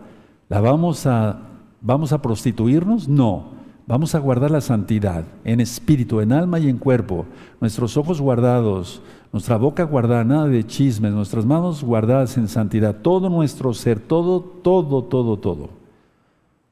¿La 0.49 0.61
vamos 0.61 1.07
a, 1.07 1.39
vamos 1.81 2.12
a 2.12 2.20
prostituirnos? 2.20 3.09
No. 3.09 3.55
Vamos 3.87 4.14
a 4.14 4.18
guardar 4.18 4.51
la 4.51 4.62
santidad 4.62 5.25
en 5.45 5.61
espíritu, 5.61 6.20
en 6.20 6.33
alma 6.33 6.59
y 6.59 6.68
en 6.68 6.79
cuerpo. 6.79 7.27
Nuestros 7.61 7.97
ojos 7.97 8.20
guardados, 8.20 9.03
nuestra 9.31 9.59
boca 9.59 9.85
guardada, 9.85 10.25
nada 10.25 10.49
de 10.49 10.66
chismes, 10.66 11.12
nuestras 11.12 11.45
manos 11.45 11.85
guardadas 11.85 12.37
en 12.37 12.49
santidad, 12.49 12.97
todo 12.97 13.29
nuestro 13.29 13.75
ser, 13.75 14.01
todo, 14.01 14.41
todo, 14.41 15.05
todo, 15.05 15.37
todo. 15.37 15.68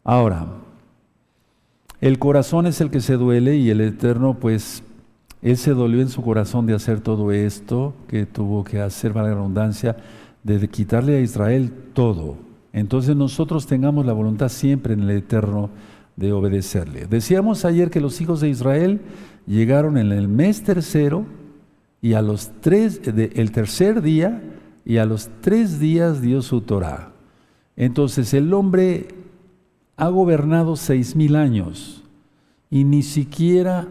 Ahora, 0.03 0.47
el 2.03 2.19
corazón 2.19 2.67
es 2.67 2.81
el 2.81 2.91
que 2.91 3.01
se 3.01 3.17
duele 3.17 3.57
y 3.57 3.71
el 3.71 3.81
Eterno, 3.81 4.37
pues, 4.41 4.83
Él 5.41 5.57
se 5.57 5.71
dolió 5.71 6.01
en 6.01 6.09
su 6.09 6.21
corazón 6.21 6.67
de 6.67 6.75
hacer 6.75 7.01
todo 7.01 7.31
esto 7.31 7.95
que 8.09 8.27
tuvo 8.27 8.65
que 8.65 8.81
hacer, 8.81 9.13
para 9.13 9.29
la 9.29 9.35
redundancia, 9.35 9.97
de 10.43 10.67
quitarle 10.67 11.17
a 11.17 11.21
Israel 11.21 11.73
todo. 11.93 12.39
Entonces 12.73 13.15
nosotros 13.15 13.69
tengamos 13.69 14.05
la 14.05 14.15
voluntad 14.15 14.49
siempre 14.49 14.95
en 14.95 15.03
el 15.03 15.11
Eterno 15.11 15.71
de 16.17 16.33
obedecerle. 16.33 17.07
Decíamos 17.07 17.65
ayer 17.65 17.89
que 17.89 18.01
los 18.01 18.21
hijos 18.21 18.41
de 18.41 18.49
Israel 18.49 19.01
llegaron 19.47 19.97
en 19.97 20.11
el 20.11 20.27
mes 20.27 20.65
tercero 20.65 21.25
y 22.01 22.15
a 22.15 22.23
los 22.23 22.51
tres, 22.61 23.01
el 23.07 23.53
tercer 23.53 24.03
día 24.03 24.43
y 24.85 24.97
a 24.97 25.05
los 25.05 25.31
tres 25.41 25.79
días 25.79 26.21
dio 26.21 26.43
su 26.43 26.63
Torah. 26.63 27.13
Entonces 27.77 28.35
el 28.35 28.53
hombre 28.55 29.22
ha 30.03 30.09
gobernado 30.09 30.75
seis 30.75 31.15
mil 31.15 31.37
años 31.37 32.03
y 32.71 32.83
ni 32.83 33.05
siquiera 33.05 33.87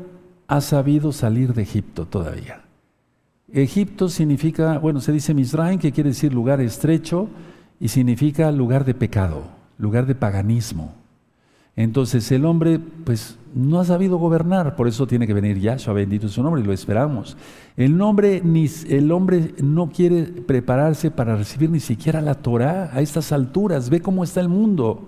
ha 0.45 0.59
sabido 0.59 1.14
salir 1.14 1.53
de 1.53 1.62
Egipto 1.62 2.05
todavía. 2.05 2.64
Egipto 3.53 4.09
significa, 4.09 4.78
bueno, 4.78 4.99
se 4.99 5.14
dice 5.14 5.34
Misraim, 5.34 5.80
que 5.80 5.93
quiere 5.93 6.09
decir 6.09 6.34
lugar 6.34 6.59
estrecho, 6.59 7.30
y 7.80 7.88
significa 7.88 8.51
lugar 8.51 8.84
de 8.84 8.93
pecado, 8.93 9.43
lugar 9.78 10.05
de 10.05 10.16
paganismo. 10.16 10.93
Entonces 11.78 12.30
el 12.34 12.43
hombre, 12.43 12.78
pues, 13.05 13.38
no 13.55 13.80
ha 13.80 13.86
sabido 13.86 14.18
gobernar, 14.18 14.76
por 14.76 14.89
eso 14.89 15.07
tiene 15.07 15.26
que 15.26 15.34
venir 15.34 15.59
Yahshua, 15.59 15.93
bendito 15.93 16.28
su 16.28 16.43
nombre, 16.43 16.62
y 16.62 16.66
lo 16.66 16.74
esperamos. 16.74 17.38
El, 17.78 17.97
el 18.89 19.12
hombre 19.14 19.55
no 19.64 19.89
quiere 19.89 20.24
prepararse 20.24 21.09
para 21.09 21.38
recibir 21.38 21.70
ni 21.70 21.80
siquiera 21.80 22.20
la 22.20 22.36
Torah 22.36 22.89
a 22.91 22.99
estas 22.99 23.32
alturas, 23.32 23.89
ve 23.89 24.01
cómo 24.01 24.26
está 24.26 24.41
el 24.41 24.49
mundo 24.49 25.07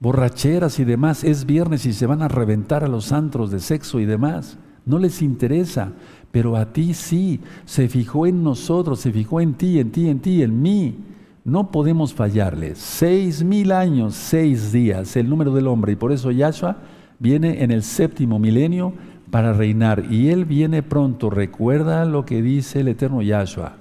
borracheras 0.00 0.78
y 0.78 0.84
demás, 0.84 1.24
es 1.24 1.44
viernes 1.44 1.86
y 1.86 1.92
se 1.92 2.06
van 2.06 2.22
a 2.22 2.28
reventar 2.28 2.84
a 2.84 2.88
los 2.88 3.12
antros 3.12 3.50
de 3.50 3.60
sexo 3.60 4.00
y 4.00 4.06
demás. 4.06 4.58
No 4.84 4.98
les 4.98 5.20
interesa, 5.22 5.92
pero 6.30 6.56
a 6.56 6.72
ti 6.72 6.94
sí, 6.94 7.40
se 7.64 7.88
fijó 7.88 8.26
en 8.26 8.42
nosotros, 8.42 9.00
se 9.00 9.12
fijó 9.12 9.40
en 9.40 9.54
ti, 9.54 9.78
en 9.78 9.90
ti, 9.90 10.08
en 10.08 10.20
ti, 10.20 10.42
en 10.42 10.62
mí. 10.62 10.96
No 11.44 11.70
podemos 11.70 12.12
fallarle. 12.12 12.74
Seis 12.74 13.42
mil 13.42 13.72
años, 13.72 14.14
seis 14.14 14.70
días, 14.72 15.16
el 15.16 15.28
número 15.28 15.54
del 15.54 15.66
hombre. 15.66 15.92
Y 15.92 15.96
por 15.96 16.12
eso 16.12 16.30
Yahshua 16.30 16.76
viene 17.18 17.62
en 17.62 17.70
el 17.70 17.82
séptimo 17.82 18.38
milenio 18.38 18.92
para 19.30 19.52
reinar. 19.52 20.04
Y 20.10 20.28
Él 20.28 20.44
viene 20.44 20.82
pronto. 20.82 21.30
Recuerda 21.30 22.04
lo 22.04 22.24
que 22.24 22.42
dice 22.42 22.80
el 22.80 22.88
eterno 22.88 23.22
Yahshua. 23.22 23.76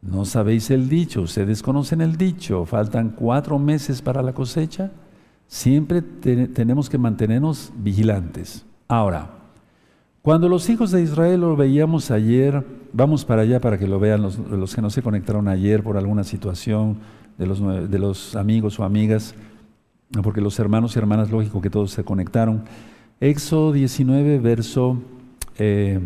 No 0.00 0.24
sabéis 0.24 0.70
el 0.70 0.88
dicho, 0.88 1.22
ustedes 1.22 1.62
conocen 1.62 2.00
el 2.00 2.16
dicho. 2.16 2.64
Faltan 2.64 3.10
cuatro 3.10 3.58
meses 3.58 4.02
para 4.02 4.22
la 4.22 4.32
cosecha. 4.32 4.90
Siempre 5.52 6.00
tenemos 6.00 6.88
que 6.88 6.96
mantenernos 6.96 7.74
vigilantes. 7.76 8.64
Ahora, 8.88 9.32
cuando 10.22 10.48
los 10.48 10.70
hijos 10.70 10.90
de 10.92 11.02
Israel 11.02 11.42
lo 11.42 11.56
veíamos 11.56 12.10
ayer, 12.10 12.66
vamos 12.94 13.26
para 13.26 13.42
allá 13.42 13.60
para 13.60 13.76
que 13.76 13.86
lo 13.86 14.00
vean 14.00 14.22
los, 14.22 14.74
que 14.74 14.80
no 14.80 14.88
se 14.88 15.02
conectaron 15.02 15.48
ayer 15.48 15.82
por 15.82 15.98
alguna 15.98 16.24
situación 16.24 16.96
de 17.36 17.46
los, 17.46 17.90
de 17.90 17.98
los 17.98 18.34
amigos 18.34 18.80
o 18.80 18.84
amigas, 18.84 19.34
porque 20.22 20.40
los 20.40 20.58
hermanos 20.58 20.96
y 20.96 21.00
hermanas, 21.00 21.30
lógico 21.30 21.60
que 21.60 21.68
todos 21.68 21.90
se 21.90 22.02
conectaron. 22.02 22.64
Éxodo 23.20 23.72
19, 23.72 24.38
verso... 24.38 25.02
Eh, 25.58 26.00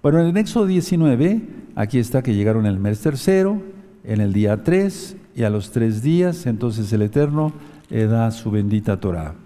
bueno, 0.00 0.20
en 0.20 0.34
Éxodo 0.38 0.64
19, 0.64 1.42
aquí 1.74 1.98
está 1.98 2.22
que 2.22 2.34
llegaron 2.34 2.64
el 2.64 2.78
mes 2.78 3.02
tercero, 3.02 3.60
en 4.02 4.22
el 4.22 4.32
día 4.32 4.64
3 4.64 5.16
y 5.38 5.44
a 5.44 5.50
los 5.50 5.70
tres 5.70 6.02
días, 6.02 6.46
entonces 6.46 6.92
el 6.92 7.00
Eterno 7.00 7.52
le 7.90 8.08
da 8.08 8.32
su 8.32 8.50
bendita 8.50 8.98
Torah. 8.98 9.36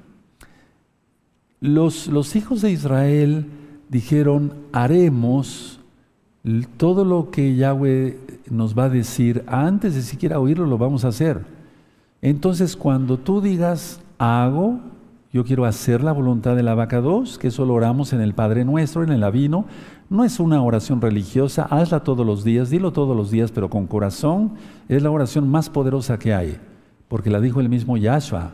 Los, 1.61 2.07
los 2.07 2.35
hijos 2.35 2.63
de 2.63 2.71
Israel 2.71 3.45
dijeron, 3.91 4.55
haremos 4.73 5.81
todo 6.79 7.05
lo 7.05 7.31
que 7.31 7.57
Yahweh 7.57 8.19
nos 8.49 8.77
va 8.77 8.85
a 8.85 8.89
decir, 8.89 9.45
antes 9.47 9.95
de 9.95 10.01
siquiera 10.01 10.41
oírlo 10.41 10.65
lo 10.65 10.79
vamos 10.79 11.05
a 11.05 11.09
hacer. 11.09 11.43
Entonces 12.23 12.75
cuando 12.75 13.19
tú 13.19 13.43
digas, 13.43 14.01
hago, 14.17 14.81
yo 15.31 15.45
quiero 15.45 15.67
hacer 15.67 16.03
la 16.03 16.13
voluntad 16.13 16.57
de 16.57 16.63
la 16.63 16.75
vaca 16.75 17.03
2, 17.03 17.37
que 17.37 17.49
eso 17.49 17.67
lo 17.67 17.75
oramos 17.75 18.15
en 18.15 18.23
el 18.23 18.33
Padre 18.33 18.65
Nuestro, 18.65 19.03
en 19.03 19.13
el 19.13 19.25
Avino, 19.25 19.67
No 20.13 20.25
es 20.25 20.41
una 20.41 20.63
oración 20.63 21.01
religiosa, 21.01 21.63
hazla 21.71 22.01
todos 22.01 22.27
los 22.27 22.45
días, 22.45 22.69
dilo 22.69 22.93
todos 22.93 23.17
los 23.17 23.31
días, 23.31 23.51
pero 23.51 23.71
con 23.71 23.87
corazón 23.87 24.53
es 24.87 25.03
la 25.03 25.11
oración 25.11 25.49
más 25.49 25.71
poderosa 25.71 26.19
que 26.19 26.35
hay, 26.35 26.59
porque 27.09 27.31
la 27.31 27.41
dijo 27.41 27.63
el 27.63 27.71
mismo 27.71 27.97
Yahshua. 27.97 28.51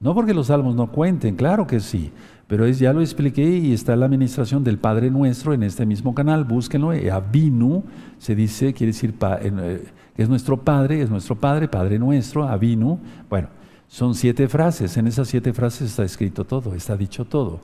No 0.00 0.14
porque 0.14 0.34
los 0.34 0.48
salmos 0.48 0.74
no 0.74 0.92
cuenten, 0.92 1.34
claro 1.34 1.66
que 1.66 1.80
sí, 1.80 2.12
pero 2.46 2.66
es, 2.66 2.78
ya 2.78 2.92
lo 2.92 3.00
expliqué 3.00 3.56
y 3.56 3.72
está 3.72 3.96
la 3.96 4.04
administración 4.04 4.62
del 4.62 4.76
Padre 4.76 5.10
Nuestro 5.10 5.54
en 5.54 5.62
este 5.62 5.86
mismo 5.86 6.14
canal, 6.14 6.44
búsquenlo, 6.44 6.92
eh, 6.92 7.10
Avinu, 7.10 7.84
se 8.18 8.34
dice, 8.34 8.74
quiere 8.74 8.92
decir 8.92 9.14
eh, 9.40 9.86
que 10.14 10.22
es 10.22 10.28
nuestro 10.28 10.58
Padre, 10.58 11.00
es 11.00 11.08
nuestro 11.08 11.36
Padre, 11.36 11.68
Padre 11.68 11.98
Nuestro, 11.98 12.46
Avinu. 12.46 12.98
Bueno, 13.30 13.48
son 13.86 14.14
siete 14.14 14.46
frases, 14.46 14.94
en 14.98 15.06
esas 15.06 15.26
siete 15.26 15.54
frases 15.54 15.88
está 15.88 16.04
escrito 16.04 16.44
todo, 16.44 16.74
está 16.74 16.98
dicho 16.98 17.24
todo. 17.24 17.60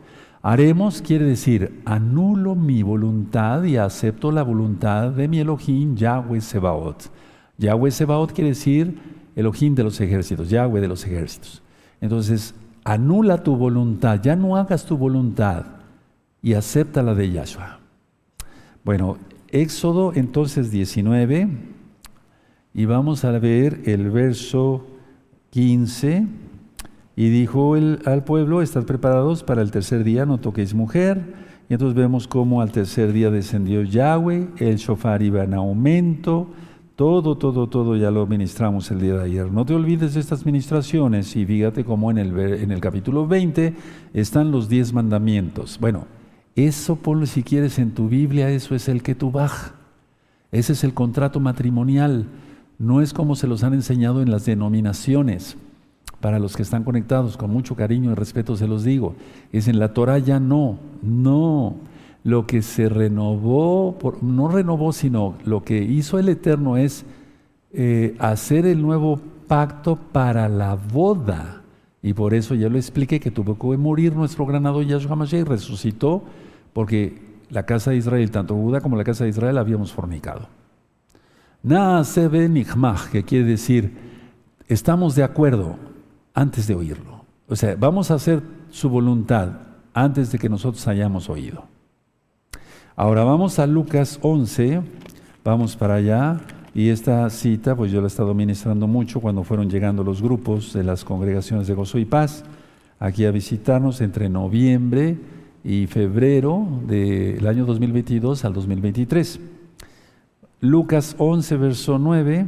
Haremos 0.47 1.01
quiere 1.01 1.24
decir, 1.24 1.80
anulo 1.86 2.55
mi 2.55 2.82
voluntad 2.82 3.64
y 3.64 3.78
acepto 3.78 4.30
la 4.30 4.42
voluntad 4.42 5.11
de 5.12 5.26
mi 5.26 5.38
Elohim, 5.38 5.97
Yahweh 5.97 6.42
Sebaot. 6.42 7.11
Yahweh 7.57 7.90
Sebaot 7.90 8.30
quiere 8.30 8.51
decir 8.51 8.95
Elohim 9.34 9.74
de 9.74 9.84
los 9.84 9.99
ejércitos, 10.03 10.51
Yahweh 10.51 10.82
de 10.82 10.88
los 10.88 11.07
ejércitos. 11.07 11.62
Entonces, 11.99 12.55
anula 12.84 13.42
tu 13.42 13.57
voluntad, 13.57 14.20
ya 14.22 14.36
no 14.36 14.59
hagas 14.59 14.84
tu 14.84 14.99
voluntad 14.99 15.64
y 16.42 16.53
acepta 16.53 17.03
la 17.03 17.14
de 17.14 17.30
Yahshua. 17.30 17.78
Bueno, 18.84 19.16
Éxodo 19.49 20.12
entonces 20.14 20.70
19 20.70 21.49
y 22.74 22.84
vamos 22.84 23.24
a 23.24 23.30
ver 23.38 23.80
el 23.86 24.11
verso 24.11 24.84
15. 25.53 26.43
Y 27.17 27.29
dijo 27.29 27.75
al 27.75 28.25
pueblo, 28.25 28.61
estad 28.61 28.85
preparados 28.85 29.45
para 29.45 29.62
el 29.62 29.71
tercer 29.71 30.03
día, 30.03 30.27
no 30.27 30.39
toquéis 30.39 30.75
mujer. 30.75 31.35
Y 31.69 31.75
entonces 31.75 31.95
vemos 31.95 32.27
cómo 32.29 32.61
al 32.61 32.73
tercer 32.73 33.12
día 33.12 33.31
descendió 33.31 33.83
Yahweh, 33.83 34.49
el 34.59 34.77
shofar 34.77 35.23
iba 35.23 35.45
en 35.45 35.55
aumento, 35.55 36.49
todo, 36.97 37.37
todo, 37.37 37.69
todo 37.69 37.97
ya 37.97 38.11
lo 38.11 38.27
ministramos 38.27 38.91
el 38.91 39.01
día 39.01 39.15
de 39.15 39.25
ayer. 39.25 39.51
No 39.51 39.65
te 39.65 39.75
olvides 39.75 40.15
de 40.15 40.21
estas 40.21 40.45
ministraciones 40.45 41.35
y 41.37 41.47
fíjate 41.47 41.85
cómo 41.85 42.11
en 42.11 42.19
el, 42.19 42.39
en 42.39 42.71
el 42.71 42.81
capítulo 42.81 43.27
20 43.27 43.75
están 44.12 44.51
los 44.51 44.69
diez 44.69 44.93
mandamientos. 44.93 45.79
Bueno, 45.81 46.07
eso 46.55 46.97
ponlo 46.97 47.27
si 47.27 47.43
quieres 47.43 47.79
en 47.79 47.93
tu 47.93 48.09
Biblia, 48.09 48.51
eso 48.51 48.75
es 48.75 48.89
el 48.89 49.03
que 49.03 49.15
tú 49.15 49.31
baj. 49.31 49.73
Ese 50.53 50.73
es 50.73 50.85
el 50.85 50.95
contrato 50.95 51.41
matrimonial. 51.41 52.27
No 52.79 53.01
es 53.01 53.12
como 53.12 53.35
se 53.35 53.49
los 53.49 53.65
han 53.65 53.75
enseñado 53.75 54.23
en 54.23 54.31
las 54.31 54.45
denominaciones. 54.45 55.57
Para 56.25 56.39
los 56.39 56.57
que 56.57 56.62
están 56.62 56.85
conectados, 56.85 57.37
con 57.37 57.51
mucho 57.51 57.77
cariño 57.77 58.11
y 58.11 58.14
respeto 58.14 58.57
se 58.57 58.66
los 58.66 58.83
digo. 58.83 59.14
Es 59.53 59.68
en 59.68 59.79
la 59.79 59.93
Torah 59.93 60.16
ya 60.16 60.41
no, 60.41 60.79
no 61.03 61.77
lo 62.22 62.47
que 62.47 62.62
se 62.62 62.89
renovó, 62.89 63.99
no 64.22 64.49
renovó, 64.49 64.95
sino 64.95 65.35
lo 65.45 65.62
que 65.62 65.83
hizo 65.83 66.18
el 66.18 66.31
Eterno 66.31 66.79
es 66.79 67.05
eh, 67.75 68.16
hacer 68.18 68.64
el 68.64 68.81
nuevo 68.81 69.20
pacto 69.47 69.97
para 69.97 70.49
la 70.49 70.77
boda. 70.77 71.61
Y 72.03 72.14
por 72.14 72.33
eso 72.33 72.55
ya 72.55 72.70
lo 72.70 72.79
expliqué 72.79 73.20
que 73.20 73.31
tuvo 73.31 73.59
que 73.59 73.77
morir 73.77 74.16
nuestro 74.16 74.47
granado 74.47 74.81
Yahshua 74.81 75.16
Mashiach 75.16 75.43
y 75.43 75.45
resucitó 75.45 76.22
porque 76.72 77.20
la 77.51 77.66
casa 77.66 77.91
de 77.91 77.99
Israel, 77.99 78.31
tanto 78.31 78.55
Judá 78.55 78.81
como 78.81 78.97
la 78.97 79.05
casa 79.05 79.25
de 79.25 79.31
Israel, 79.31 79.59
habíamos 79.59 79.93
fornicado. 79.93 80.49
Naasebe 81.62 82.49
que 83.12 83.25
quiere 83.25 83.45
decir, 83.45 83.93
estamos 84.68 85.16
de 85.16 85.22
acuerdo 85.22 85.93
antes 86.35 86.66
de 86.66 86.74
oírlo. 86.74 87.24
O 87.49 87.57
sea, 87.57 87.76
vamos 87.76 88.11
a 88.11 88.14
hacer 88.14 88.43
su 88.70 88.89
voluntad 88.89 89.51
antes 89.95 90.32
de 90.32 90.39
que 90.39 90.49
nosotros 90.49 90.87
hayamos 90.89 91.30
oído. 91.30 91.64
Ahora 92.97 93.24
vamos 93.24 93.59
a 93.59 93.66
Lucas 93.66 94.18
11, 94.22 94.82
vamos 95.45 95.76
para 95.76 95.95
allá. 95.95 96.41
Y 96.74 96.89
esta 96.89 97.30
cita, 97.30 97.76
pues 97.76 97.93
yo 97.93 98.01
la 98.01 98.07
he 98.07 98.09
estado 98.09 98.35
ministrando 98.35 98.89
mucho 98.89 99.20
cuando 99.20 99.45
fueron 99.45 99.70
llegando 99.70 100.03
los 100.03 100.20
grupos 100.20 100.72
de 100.72 100.82
las 100.82 101.05
congregaciones 101.05 101.68
de 101.68 101.74
Gozo 101.74 101.99
y 101.99 102.05
Paz 102.05 102.45
aquí 102.99 103.24
a 103.24 103.30
visitarnos 103.30 104.01
entre 104.01 104.28
noviembre 104.28 105.18
y 105.62 105.87
febrero 105.87 106.66
del 106.87 107.47
año 107.47 107.64
2022 107.64 108.45
al 108.45 108.55
2023. 108.55 109.41
Lucas 110.61 111.15
11, 111.19 111.56
verso 111.56 111.98
9. 111.98 112.47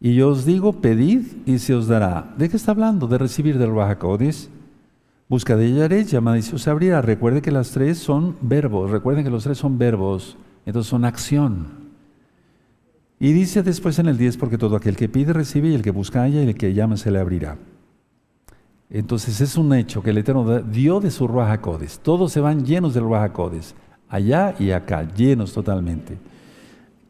Y 0.00 0.14
yo 0.14 0.30
os 0.30 0.46
digo, 0.46 0.80
pedid 0.80 1.26
y 1.44 1.58
se 1.58 1.74
os 1.74 1.86
dará. 1.86 2.34
¿De 2.38 2.48
qué 2.48 2.56
está 2.56 2.70
hablando? 2.72 3.06
De 3.06 3.18
recibir 3.18 3.58
del 3.58 3.72
Baja 3.72 3.98
Busca 5.28 5.56
de 5.56 5.72
Yaret, 5.72 6.08
llamada 6.08 6.38
y 6.38 6.42
se 6.42 6.56
os 6.56 6.66
abrirá. 6.66 7.02
Recuerde 7.02 7.42
que 7.42 7.52
las 7.52 7.70
tres 7.70 7.98
son 7.98 8.36
verbos. 8.40 8.90
Recuerden 8.90 9.24
que 9.24 9.30
los 9.30 9.44
tres 9.44 9.58
son 9.58 9.78
verbos. 9.78 10.36
Entonces 10.64 10.88
son 10.88 11.04
acción. 11.04 11.66
Y 13.20 13.32
dice 13.32 13.62
después 13.62 13.98
en 13.98 14.08
el 14.08 14.16
10, 14.16 14.38
porque 14.38 14.56
todo 14.56 14.76
aquel 14.76 14.96
que 14.96 15.08
pide 15.08 15.34
recibe 15.34 15.68
y 15.68 15.74
el 15.74 15.82
que 15.82 15.90
busca 15.90 16.22
halla 16.22 16.42
y 16.42 16.48
el 16.48 16.54
que 16.54 16.72
llama 16.72 16.96
se 16.96 17.10
le 17.10 17.20
abrirá. 17.20 17.58
Entonces 18.88 19.40
es 19.42 19.56
un 19.56 19.74
hecho 19.74 20.02
que 20.02 20.10
el 20.10 20.18
Eterno 20.18 20.62
dio 20.62 20.98
de 21.00 21.10
su 21.10 21.28
Ruach 21.28 21.60
Todos 22.02 22.32
se 22.32 22.40
van 22.40 22.64
llenos 22.64 22.94
del 22.94 23.04
Ruach 23.04 23.32
allá 24.08 24.54
y 24.58 24.70
acá, 24.70 25.06
llenos 25.14 25.52
totalmente. 25.52 26.18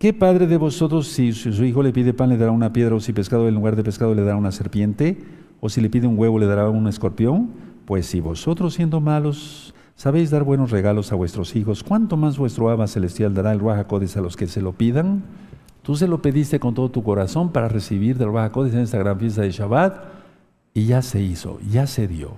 ¿Qué 0.01 0.15
padre 0.15 0.47
de 0.47 0.57
vosotros, 0.57 1.09
si 1.09 1.35
su 1.35 1.63
hijo 1.63 1.83
le 1.83 1.93
pide 1.93 2.15
pan, 2.15 2.31
le 2.31 2.39
dará 2.39 2.53
una 2.53 2.73
piedra, 2.73 2.95
o 2.95 3.01
si 3.01 3.13
pescado 3.13 3.47
en 3.49 3.55
lugar 3.55 3.77
de 3.77 3.85
pescado 3.85 4.15
le 4.15 4.23
dará 4.23 4.35
una 4.35 4.51
serpiente, 4.51 5.19
o 5.61 5.69
si 5.69 5.83
le 5.83 5.91
pide 5.91 6.07
un 6.07 6.19
huevo, 6.19 6.39
le 6.39 6.47
dará 6.47 6.71
un 6.71 6.89
escorpión? 6.89 7.51
Pues 7.85 8.07
si 8.07 8.21
vosotros 8.21 8.73
siendo 8.73 9.03
malos 9.03 9.75
sabéis 9.97 10.31
dar 10.31 10.43
buenos 10.43 10.71
regalos 10.71 11.13
a 11.13 11.17
vuestros 11.17 11.55
hijos, 11.55 11.83
¿cuánto 11.83 12.17
más 12.17 12.39
vuestro 12.39 12.71
Abba 12.71 12.87
Celestial 12.87 13.35
dará 13.35 13.53
el 13.53 13.61
Ruach 13.61 13.85
a 13.93 14.21
los 14.23 14.39
que 14.39 14.47
se 14.47 14.63
lo 14.63 14.73
pidan? 14.73 15.23
Tú 15.83 15.95
se 15.97 16.09
lo 16.09 16.23
pediste 16.23 16.59
con 16.59 16.73
todo 16.73 16.91
tu 16.91 17.03
corazón 17.03 17.53
para 17.53 17.69
recibir 17.69 18.17
del 18.17 18.29
Ruach 18.29 18.57
en 18.57 18.79
esta 18.79 18.97
gran 18.97 19.19
fiesta 19.19 19.43
de 19.43 19.51
Shabbat 19.51 20.03
y 20.73 20.87
ya 20.87 21.03
se 21.03 21.21
hizo, 21.21 21.59
ya 21.71 21.87
se 21.87 22.09
dio. 22.09 22.37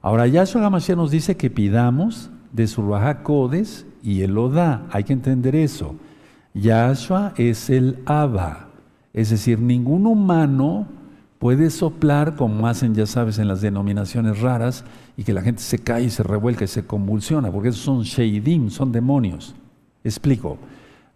Ahora 0.00 0.26
Yahshua 0.28 0.64
Hamashiach 0.64 0.96
nos 0.96 1.10
dice 1.10 1.36
que 1.36 1.50
pidamos 1.50 2.30
de 2.52 2.66
su 2.66 2.80
Ruach 2.80 3.18
y 4.02 4.22
Él 4.22 4.32
lo 4.32 4.48
da. 4.48 4.86
Hay 4.90 5.04
que 5.04 5.12
entender 5.12 5.56
eso. 5.56 5.96
Yahshua 6.60 7.34
es 7.36 7.70
el 7.70 7.98
Abba. 8.06 8.68
Es 9.12 9.30
decir, 9.30 9.60
ningún 9.60 10.06
humano 10.06 10.86
Puede 11.38 11.68
soplar, 11.68 12.34
como 12.34 12.66
hacen, 12.66 12.94
ya 12.94 13.06
sabes, 13.06 13.38
en 13.38 13.48
las 13.48 13.60
denominaciones 13.60 14.40
raras, 14.40 14.84
y 15.16 15.24
que 15.24 15.34
la 15.34 15.42
gente 15.42 15.60
se 15.60 15.78
cae 15.78 16.04
y 16.04 16.10
se 16.10 16.22
revuelca 16.22 16.64
y 16.64 16.68
se 16.68 16.86
convulsiona, 16.86 17.52
porque 17.52 17.68
esos 17.68 17.82
son 17.82 18.02
sheidim, 18.02 18.70
son 18.70 18.90
demonios. 18.90 19.54
Explico. 20.02 20.58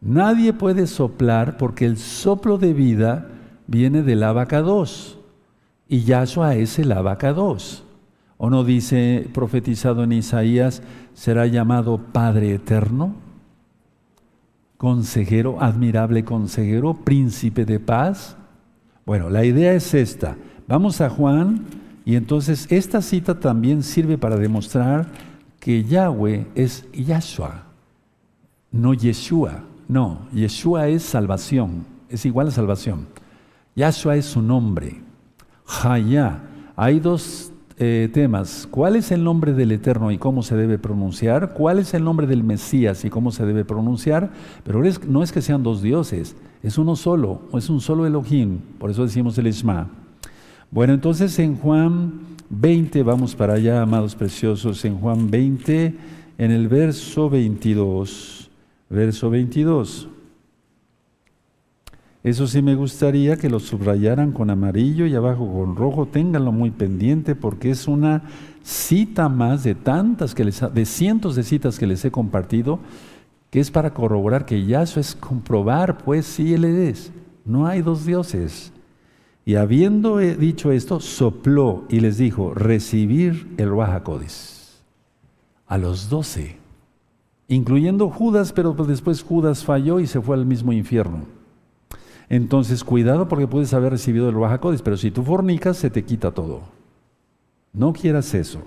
Nadie 0.02 0.52
puede 0.52 0.86
soplar 0.86 1.56
porque 1.56 1.84
el 1.86 1.96
soplo 1.96 2.58
de 2.58 2.72
vida 2.72 3.28
viene 3.66 4.02
del 4.02 4.22
abacados. 4.22 5.18
Y 5.88 6.04
Yahshua 6.04 6.54
es 6.54 6.78
el 6.78 6.92
abacados. 6.92 7.84
¿O 8.36 8.50
no 8.50 8.64
dice, 8.64 9.28
profetizado 9.32 10.04
en 10.04 10.12
Isaías, 10.12 10.82
será 11.14 11.46
llamado 11.46 11.98
Padre 11.98 12.54
Eterno? 12.54 13.14
Consejero, 14.80 15.60
admirable 15.60 16.24
consejero, 16.24 16.94
príncipe 16.94 17.66
de 17.66 17.78
paz. 17.78 18.34
Bueno, 19.04 19.28
la 19.28 19.44
idea 19.44 19.74
es 19.74 19.92
esta. 19.92 20.38
Vamos 20.66 21.02
a 21.02 21.10
Juan 21.10 21.66
y 22.06 22.16
entonces 22.16 22.66
esta 22.70 23.02
cita 23.02 23.38
también 23.38 23.82
sirve 23.82 24.16
para 24.16 24.38
demostrar 24.38 25.06
que 25.58 25.84
Yahweh 25.84 26.46
es 26.54 26.90
Yahshua, 26.94 27.64
no 28.72 28.94
Yeshua. 28.94 29.64
No, 29.86 30.20
Yeshua 30.32 30.88
es 30.88 31.02
salvación, 31.02 31.84
es 32.08 32.24
igual 32.24 32.48
a 32.48 32.50
salvación. 32.50 33.06
Yahshua 33.76 34.16
es 34.16 34.24
su 34.24 34.40
nombre. 34.40 35.02
Hayah. 35.82 36.40
Hay 36.74 37.00
dos 37.00 37.52
eh, 37.82 38.10
temas. 38.12 38.68
¿Cuál 38.70 38.94
es 38.94 39.10
el 39.10 39.24
nombre 39.24 39.54
del 39.54 39.72
Eterno 39.72 40.10
y 40.10 40.18
cómo 40.18 40.42
se 40.42 40.54
debe 40.54 40.78
pronunciar? 40.78 41.54
¿Cuál 41.54 41.78
es 41.78 41.94
el 41.94 42.04
nombre 42.04 42.26
del 42.26 42.44
Mesías 42.44 43.06
y 43.06 43.08
cómo 43.08 43.32
se 43.32 43.46
debe 43.46 43.64
pronunciar? 43.64 44.30
Pero 44.64 44.82
no 45.08 45.22
es 45.22 45.32
que 45.32 45.40
sean 45.40 45.62
dos 45.62 45.80
dioses. 45.80 46.36
Es 46.62 46.76
uno 46.76 46.94
solo, 46.94 47.40
es 47.54 47.70
un 47.70 47.80
solo 47.80 48.04
Elohim, 48.04 48.58
por 48.78 48.90
eso 48.90 49.02
decimos 49.02 49.38
el 49.38 49.46
Isma. 49.46 49.88
Bueno, 50.70 50.92
entonces 50.92 51.38
en 51.38 51.56
Juan 51.56 52.20
20, 52.50 53.02
vamos 53.02 53.34
para 53.34 53.54
allá, 53.54 53.80
amados 53.80 54.14
preciosos, 54.14 54.84
en 54.84 54.98
Juan 54.98 55.30
20, 55.30 55.94
en 56.36 56.50
el 56.50 56.68
verso 56.68 57.30
22, 57.30 58.50
verso 58.90 59.30
22. 59.30 60.06
Eso 62.22 62.46
sí 62.46 62.60
me 62.60 62.74
gustaría 62.74 63.36
que 63.36 63.48
lo 63.48 63.60
subrayaran 63.60 64.32
con 64.32 64.50
amarillo 64.50 65.06
y 65.06 65.14
abajo 65.14 65.50
con 65.50 65.74
rojo, 65.74 66.06
ténganlo 66.06 66.52
muy 66.52 66.70
pendiente 66.70 67.34
porque 67.34 67.70
es 67.70 67.88
una 67.88 68.24
cita 68.62 69.28
más 69.30 69.64
de 69.64 69.74
tantas 69.74 70.34
que 70.34 70.44
les, 70.44 70.62
de 70.74 70.84
cientos 70.84 71.34
de 71.34 71.44
citas 71.44 71.78
que 71.78 71.86
les 71.86 72.04
he 72.04 72.10
compartido 72.10 72.78
que 73.50 73.58
es 73.58 73.70
para 73.70 73.92
corroborar 73.92 74.46
que 74.46 74.64
Yahshua 74.64 75.00
es 75.00 75.14
comprobar, 75.14 75.98
pues 75.98 76.24
sí 76.24 76.54
Él 76.54 76.64
es. 76.64 77.12
No 77.44 77.66
hay 77.66 77.82
dos 77.82 78.06
dioses. 78.06 78.72
Y 79.44 79.56
habiendo 79.56 80.18
dicho 80.18 80.70
esto, 80.70 81.00
sopló 81.00 81.84
y 81.88 82.00
les 82.00 82.16
dijo, 82.18 82.54
recibir 82.54 83.52
el 83.56 83.68
Ruach 83.68 84.02
A 85.66 85.78
los 85.78 86.08
doce. 86.08 86.58
incluyendo 87.48 88.08
Judas, 88.08 88.52
pero 88.52 88.76
pues 88.76 88.88
después 88.88 89.22
Judas 89.22 89.64
falló 89.64 89.98
y 89.98 90.06
se 90.06 90.20
fue 90.20 90.36
al 90.36 90.46
mismo 90.46 90.72
infierno. 90.72 91.39
Entonces, 92.30 92.84
cuidado 92.84 93.26
porque 93.26 93.48
puedes 93.48 93.74
haber 93.74 93.90
recibido 93.90 94.28
el 94.28 94.36
Bajacodes, 94.36 94.82
pero 94.82 94.96
si 94.96 95.10
tú 95.10 95.24
fornicas, 95.24 95.76
se 95.76 95.90
te 95.90 96.04
quita 96.04 96.30
todo. 96.30 96.60
No 97.72 97.92
quieras 97.92 98.32
eso. 98.34 98.60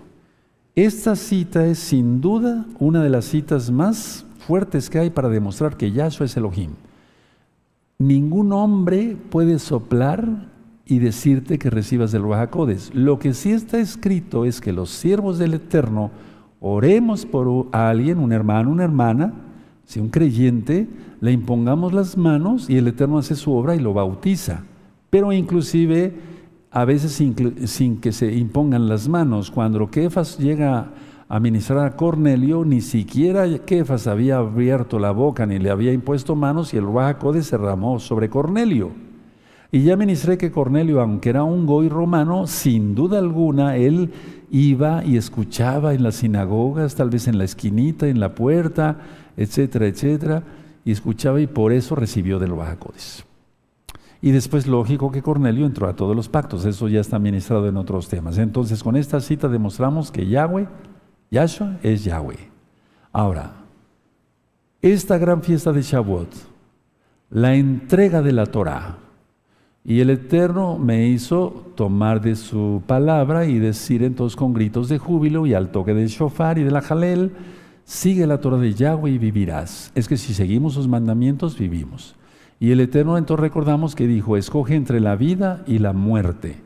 Esta 0.75 1.15
cita 1.15 1.65
es 1.65 1.79
sin 1.79 2.19
duda 2.19 2.65
una 2.79 3.01
de 3.01 3.09
las 3.09 3.25
citas 3.25 3.71
más 3.71 4.25
fuertes 4.39 4.89
que 4.89 4.99
hay 4.99 5.09
para 5.09 5.29
demostrar 5.29 5.77
que 5.77 5.91
Yahshua 5.91 6.25
es 6.25 6.35
Elohim. 6.35 6.71
Ningún 7.99 8.51
hombre 8.51 9.15
puede 9.29 9.59
soplar 9.59 10.49
y 10.85 10.99
decirte 10.99 11.57
que 11.57 11.69
recibas 11.69 12.11
del 12.11 12.23
Bajacodes. 12.23 12.93
Lo 12.93 13.17
que 13.17 13.33
sí 13.33 13.51
está 13.51 13.79
escrito 13.79 14.43
es 14.43 14.59
que 14.59 14.73
los 14.73 14.89
siervos 14.89 15.37
del 15.37 15.53
Eterno 15.53 16.11
oremos 16.59 17.25
por 17.25 17.67
alguien, 17.71 18.19
un 18.19 18.33
hermano, 18.33 18.71
una 18.71 18.83
hermana, 18.83 19.33
si 19.93 19.99
un 19.99 20.09
creyente, 20.09 20.87
le 21.21 21.31
impongamos 21.31 21.93
las 21.93 22.17
manos 22.17 22.67
y 22.67 22.77
el 22.77 22.87
Eterno 22.87 23.19
hace 23.19 23.35
su 23.35 23.53
obra 23.53 23.75
y 23.75 23.79
lo 23.79 23.93
bautiza. 23.93 24.63
Pero 25.11 25.31
inclusive 25.31 26.15
a 26.71 26.83
veces 26.83 27.11
sin, 27.11 27.97
que 28.01 28.11
se 28.11 28.33
impongan 28.33 28.89
las 28.89 29.07
manos, 29.07 29.51
cuando 29.51 29.91
Kefas 29.91 30.39
llega 30.39 30.87
a 31.29 31.39
ministrar 31.39 31.85
a 31.85 31.95
Cornelio, 31.95 32.65
ni 32.65 32.81
siquiera 32.81 33.47
Kefas 33.59 34.07
había 34.07 34.37
abierto 34.37 34.97
la 34.97 35.11
boca 35.11 35.45
ni 35.45 35.59
le 35.59 35.69
había 35.69 35.93
impuesto 35.93 36.35
manos 36.35 36.73
y 36.73 36.77
el 36.77 36.85
Ruach 36.85 37.21
se 37.41 37.55
derramó 37.55 37.99
sobre 37.99 38.29
Cornelio. 38.29 38.89
Y 39.71 39.83
ya 39.83 39.95
ministré 39.95 40.39
que 40.39 40.51
Cornelio, 40.51 41.01
aunque 41.01 41.29
era 41.29 41.43
un 41.43 41.67
goy 41.67 41.87
romano, 41.87 42.47
sin 42.47 42.95
duda 42.95 43.19
alguna, 43.19 43.77
él 43.77 44.11
iba 44.49 45.03
y 45.03 45.17
escuchaba 45.17 45.93
en 45.93 46.01
las 46.01 46.15
sinagogas, 46.15 46.95
tal 46.95 47.11
vez 47.11 47.27
en 47.27 47.37
la 47.37 47.43
esquinita, 47.43 48.07
en 48.07 48.19
la 48.19 48.35
puerta, 48.35 48.97
etcétera, 49.37 49.87
etcétera, 49.87 50.43
y 50.85 50.91
escuchaba 50.91 51.39
y 51.41 51.47
por 51.47 51.71
eso 51.71 51.95
recibió 51.95 52.39
del 52.39 52.53
Bajacodes. 52.53 53.25
Y 54.21 54.31
después, 54.31 54.67
lógico 54.67 55.11
que 55.11 55.21
Cornelio 55.21 55.65
entró 55.65 55.87
a 55.87 55.95
todos 55.95 56.15
los 56.15 56.29
pactos, 56.29 56.63
eso 56.65 56.87
ya 56.87 57.01
está 57.01 57.19
ministrado 57.19 57.67
en 57.67 57.75
otros 57.75 58.07
temas. 58.07 58.37
Entonces, 58.37 58.81
con 58.81 58.95
esta 58.95 59.19
cita 59.19 59.49
demostramos 59.49 60.11
que 60.11 60.25
Yahweh, 60.25 60.67
Yahshua, 61.29 61.77
es 61.83 62.05
Yahweh. 62.05 62.39
Ahora, 63.11 63.51
esta 64.81 65.17
gran 65.17 65.43
fiesta 65.43 65.73
de 65.73 65.81
Shavuot, 65.81 66.29
la 67.31 67.55
entrega 67.55 68.21
de 68.21 68.31
la 68.31 68.45
Torah, 68.45 68.97
y 69.85 69.99
el 69.99 70.09
Eterno 70.09 70.77
me 70.77 71.07
hizo 71.07 71.71
tomar 71.75 72.21
de 72.21 72.35
su 72.35 72.81
palabra 72.87 73.45
y 73.45 73.59
decir 73.59 74.03
entonces 74.03 74.37
con 74.37 74.53
gritos 74.53 74.87
de 74.87 74.97
júbilo 74.97 75.45
y 75.45 75.53
al 75.53 75.71
toque 75.71 75.93
del 75.93 76.07
shofar 76.07 76.57
y 76.57 76.63
de 76.63 76.71
la 76.71 76.81
jalel, 76.81 77.33
sigue 77.85 78.27
la 78.27 78.39
Torah 78.39 78.57
de 78.57 78.73
Yahweh 78.73 79.11
y 79.11 79.17
vivirás. 79.17 79.91
Es 79.95 80.07
que 80.07 80.17
si 80.17 80.33
seguimos 80.33 80.73
sus 80.73 80.87
mandamientos, 80.87 81.57
vivimos. 81.57 82.15
Y 82.59 82.71
el 82.71 82.79
Eterno 82.79 83.17
entonces 83.17 83.41
recordamos 83.41 83.95
que 83.95 84.07
dijo, 84.07 84.37
escoge 84.37 84.75
entre 84.75 84.99
la 84.99 85.15
vida 85.15 85.63
y 85.67 85.79
la 85.79 85.93
muerte. 85.93 86.61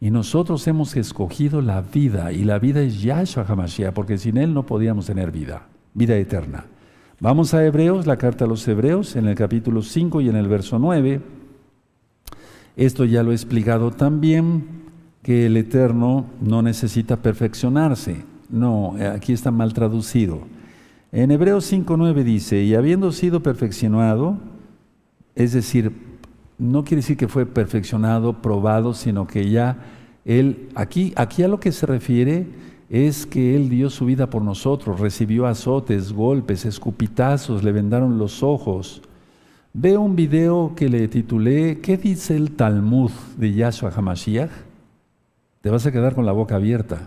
Y 0.00 0.10
nosotros 0.10 0.66
hemos 0.66 0.96
escogido 0.96 1.60
la 1.60 1.80
vida, 1.80 2.32
y 2.32 2.44
la 2.44 2.58
vida 2.58 2.80
es 2.80 3.02
Yahshua 3.02 3.44
HaMashiach, 3.46 3.92
porque 3.92 4.18
sin 4.18 4.36
Él 4.36 4.52
no 4.52 4.66
podíamos 4.66 5.06
tener 5.06 5.30
vida, 5.30 5.68
vida 5.94 6.16
eterna. 6.16 6.64
Vamos 7.20 7.54
a 7.54 7.64
Hebreos, 7.64 8.06
la 8.06 8.16
carta 8.16 8.46
a 8.46 8.48
los 8.48 8.66
Hebreos, 8.66 9.14
en 9.14 9.28
el 9.28 9.36
capítulo 9.36 9.82
5 9.82 10.20
y 10.22 10.28
en 10.28 10.34
el 10.34 10.48
verso 10.48 10.80
9. 10.80 11.20
Esto 12.74 13.04
ya 13.04 13.22
lo 13.22 13.30
he 13.30 13.34
explicado 13.34 13.92
también, 13.92 14.64
que 15.22 15.46
el 15.46 15.56
Eterno 15.56 16.26
no 16.40 16.62
necesita 16.62 17.18
perfeccionarse. 17.18 18.24
No, 18.50 18.96
aquí 19.14 19.32
está 19.32 19.52
mal 19.52 19.72
traducido. 19.72 20.40
En 21.14 21.30
Hebreos 21.30 21.70
5.9 21.70 22.24
dice, 22.24 22.62
y 22.62 22.74
habiendo 22.74 23.12
sido 23.12 23.42
perfeccionado, 23.42 24.38
es 25.34 25.52
decir, 25.52 25.92
no 26.56 26.84
quiere 26.84 27.02
decir 27.02 27.18
que 27.18 27.28
fue 27.28 27.44
perfeccionado, 27.44 28.40
probado, 28.40 28.94
sino 28.94 29.26
que 29.26 29.50
ya 29.50 29.76
él, 30.24 30.70
aquí, 30.74 31.12
aquí 31.16 31.42
a 31.42 31.48
lo 31.48 31.60
que 31.60 31.70
se 31.70 31.84
refiere 31.84 32.46
es 32.88 33.26
que 33.26 33.54
él 33.54 33.68
dio 33.68 33.90
su 33.90 34.06
vida 34.06 34.30
por 34.30 34.40
nosotros, 34.40 35.00
recibió 35.00 35.46
azotes, 35.46 36.14
golpes, 36.14 36.64
escupitazos, 36.64 37.62
le 37.62 37.72
vendaron 37.72 38.16
los 38.16 38.42
ojos. 38.42 39.02
Veo 39.74 40.00
un 40.00 40.16
video 40.16 40.72
que 40.74 40.88
le 40.88 41.08
titulé 41.08 41.80
¿Qué 41.80 41.98
dice 41.98 42.36
el 42.36 42.52
Talmud 42.52 43.10
de 43.36 43.52
Yahshua 43.52 43.92
HaMashiach? 43.94 44.50
Te 45.60 45.68
vas 45.68 45.84
a 45.84 45.92
quedar 45.92 46.14
con 46.14 46.24
la 46.24 46.32
boca 46.32 46.56
abierta, 46.56 47.06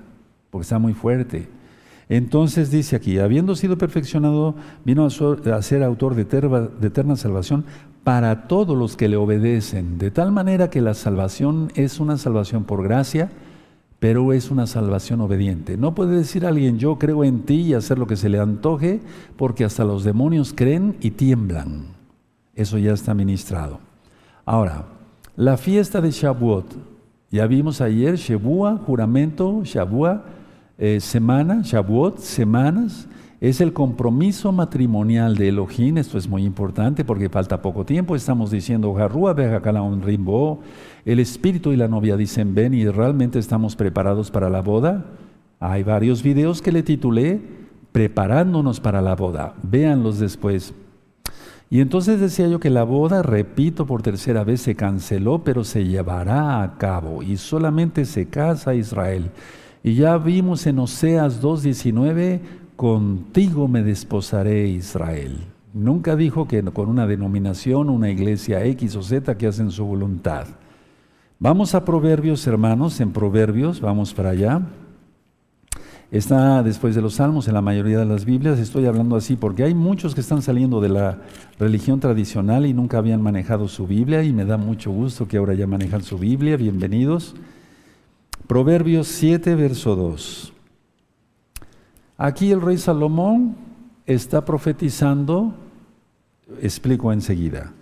porque 0.52 0.64
está 0.64 0.78
muy 0.78 0.94
fuerte. 0.94 1.65
Entonces 2.08 2.70
dice 2.70 2.96
aquí, 2.96 3.18
habiendo 3.20 3.56
sido 3.56 3.78
perfeccionado, 3.78 4.56
vino 4.84 5.06
a 5.06 5.62
ser 5.62 5.84
autor 5.84 6.16
de 6.16 6.22
eterna 6.22 7.16
salvación 7.16 7.66
para 8.04 8.48
todos 8.48 8.78
los 8.78 8.96
que 8.96 9.10
le 9.10 9.18
obedecen, 9.18 9.98
de 9.98 10.12
tal 10.12 10.32
manera 10.32 10.70
que 10.70 10.82
la 10.82 10.94
salvación 10.94 11.72
es 11.74 12.00
una 12.00 12.18
salvación 12.18 12.64
por 12.64 12.84
gracia, 12.84 13.32
pero 14.00 14.34
es 14.34 14.52
una 14.52 14.68
salvación 14.68 15.22
obediente. 15.22 15.78
No 15.78 15.96
puede 15.96 16.18
decir 16.18 16.46
alguien, 16.46 16.78
yo 16.78 17.00
creo 17.00 17.24
en 17.24 17.42
ti 17.42 17.62
y 17.62 17.74
hacer 17.74 17.98
lo 17.98 18.06
que 18.06 18.18
se 18.18 18.30
le 18.30 18.40
antoje, 18.40 19.00
porque 19.36 19.66
hasta 19.66 19.84
los 19.84 20.04
demonios 20.04 20.54
creen 20.56 20.96
y 21.02 21.12
tiemblan. 21.12 21.88
Eso 22.54 22.78
ya 22.78 22.94
está 22.94 23.16
ministrado. 23.16 23.80
Ahora, 24.46 24.86
la 25.36 25.58
fiesta 25.58 26.02
de 26.02 26.12
Shavuot, 26.12 26.66
ya 27.32 27.48
vimos 27.48 27.82
ayer, 27.82 28.16
Shebua, 28.18 28.78
juramento, 28.86 29.62
Shabua, 29.64 30.26
eh, 30.78 31.00
semana, 31.00 31.62
Shavuot, 31.64 32.20
semanas, 32.20 33.08
es 33.42 33.62
el 33.62 33.74
compromiso 33.74 34.52
matrimonial 34.52 35.36
de 35.36 35.50
Elohim. 35.50 35.98
Esto 35.98 36.18
es 36.18 36.28
muy 36.28 36.44
importante 36.44 37.04
porque 37.06 37.30
falta 37.30 37.62
poco 37.62 37.86
tiempo. 37.86 38.16
Estamos 38.16 38.52
diciendo, 38.52 38.96
rimbo. 40.02 40.62
El 41.06 41.20
espíritu 41.20 41.72
y 41.72 41.78
la 41.78 41.88
novia 41.88 42.18
dicen, 42.18 42.56
ven 42.56 42.74
y 42.74 42.88
realmente 42.88 43.40
estamos 43.40 43.76
preparados 43.76 44.32
para 44.32 44.50
la 44.50 44.62
boda. 44.62 45.06
Hay 45.60 45.84
varios 45.84 46.24
videos 46.24 46.62
que 46.62 46.72
le 46.72 46.84
titulé 46.84 47.42
Preparándonos 47.96 48.82
para 48.82 49.02
la 49.02 49.16
boda. 49.16 49.54
Véanlos 49.64 50.20
después. 50.20 50.74
Y 51.70 51.80
entonces 51.80 52.20
decía 52.20 52.48
yo 52.50 52.60
que 52.60 52.70
la 52.70 52.84
boda, 52.84 53.24
repito 53.24 53.86
por 53.86 54.02
tercera 54.02 54.44
vez, 54.44 54.60
se 54.60 54.76
canceló, 54.76 55.46
pero 55.46 55.64
se 55.64 55.86
llevará 55.86 56.62
a 56.62 56.78
cabo 56.78 57.24
y 57.24 57.38
solamente 57.38 58.04
se 58.04 58.28
casa 58.28 58.76
Israel. 58.76 59.32
Y 59.86 59.94
ya 59.94 60.18
vimos 60.18 60.66
en 60.66 60.80
Oseas 60.80 61.44
2.19, 61.44 62.40
contigo 62.76 63.68
me 63.68 63.84
desposaré 63.84 64.68
Israel. 64.68 65.38
Nunca 65.76 66.16
dijo 66.16 66.48
que 66.48 66.64
con 66.64 66.90
una 66.90 67.06
denominación, 67.06 67.92
una 67.92 68.10
iglesia 68.10 68.66
X 68.66 68.96
o 68.96 69.04
Z 69.04 69.38
que 69.38 69.46
hacen 69.46 69.70
su 69.70 69.86
voluntad. 69.86 70.48
Vamos 71.38 71.76
a 71.76 71.86
Proverbios, 71.86 72.48
hermanos, 72.48 73.00
en 73.00 73.12
Proverbios, 73.12 73.80
vamos 73.80 74.12
para 74.16 74.32
allá. 74.32 74.64
Está 76.10 76.64
después 76.64 76.96
de 76.96 77.04
los 77.04 77.14
Salmos 77.14 77.48
en 77.48 77.54
la 77.54 77.62
mayoría 77.62 78.00
de 78.00 78.06
las 78.06 78.26
Biblias, 78.26 78.58
estoy 78.58 78.88
hablando 78.88 79.16
así 79.16 79.36
porque 79.36 79.66
hay 79.66 79.76
muchos 79.76 80.16
que 80.16 80.22
están 80.22 80.42
saliendo 80.42 80.82
de 80.82 80.90
la 80.90 81.20
religión 81.60 82.00
tradicional 82.00 82.66
y 82.66 82.74
nunca 82.74 82.98
habían 82.98 83.22
manejado 83.22 83.68
su 83.68 83.86
Biblia 83.86 84.24
y 84.24 84.34
me 84.34 84.46
da 84.46 84.58
mucho 84.58 84.90
gusto 84.90 85.28
que 85.28 85.38
ahora 85.38 85.54
ya 85.54 85.68
manejan 85.68 86.02
su 86.02 86.18
Biblia, 86.18 86.58
bienvenidos. 86.58 87.36
Proverbios 88.48 89.08
7, 89.08 89.56
verso 89.56 89.96
2. 89.96 90.54
Aquí 92.16 92.52
el 92.52 92.62
rey 92.62 92.78
Salomón 92.78 93.56
está 94.06 94.46
profetizando, 94.46 95.56
explico 96.62 97.12
enseguida. 97.12 97.74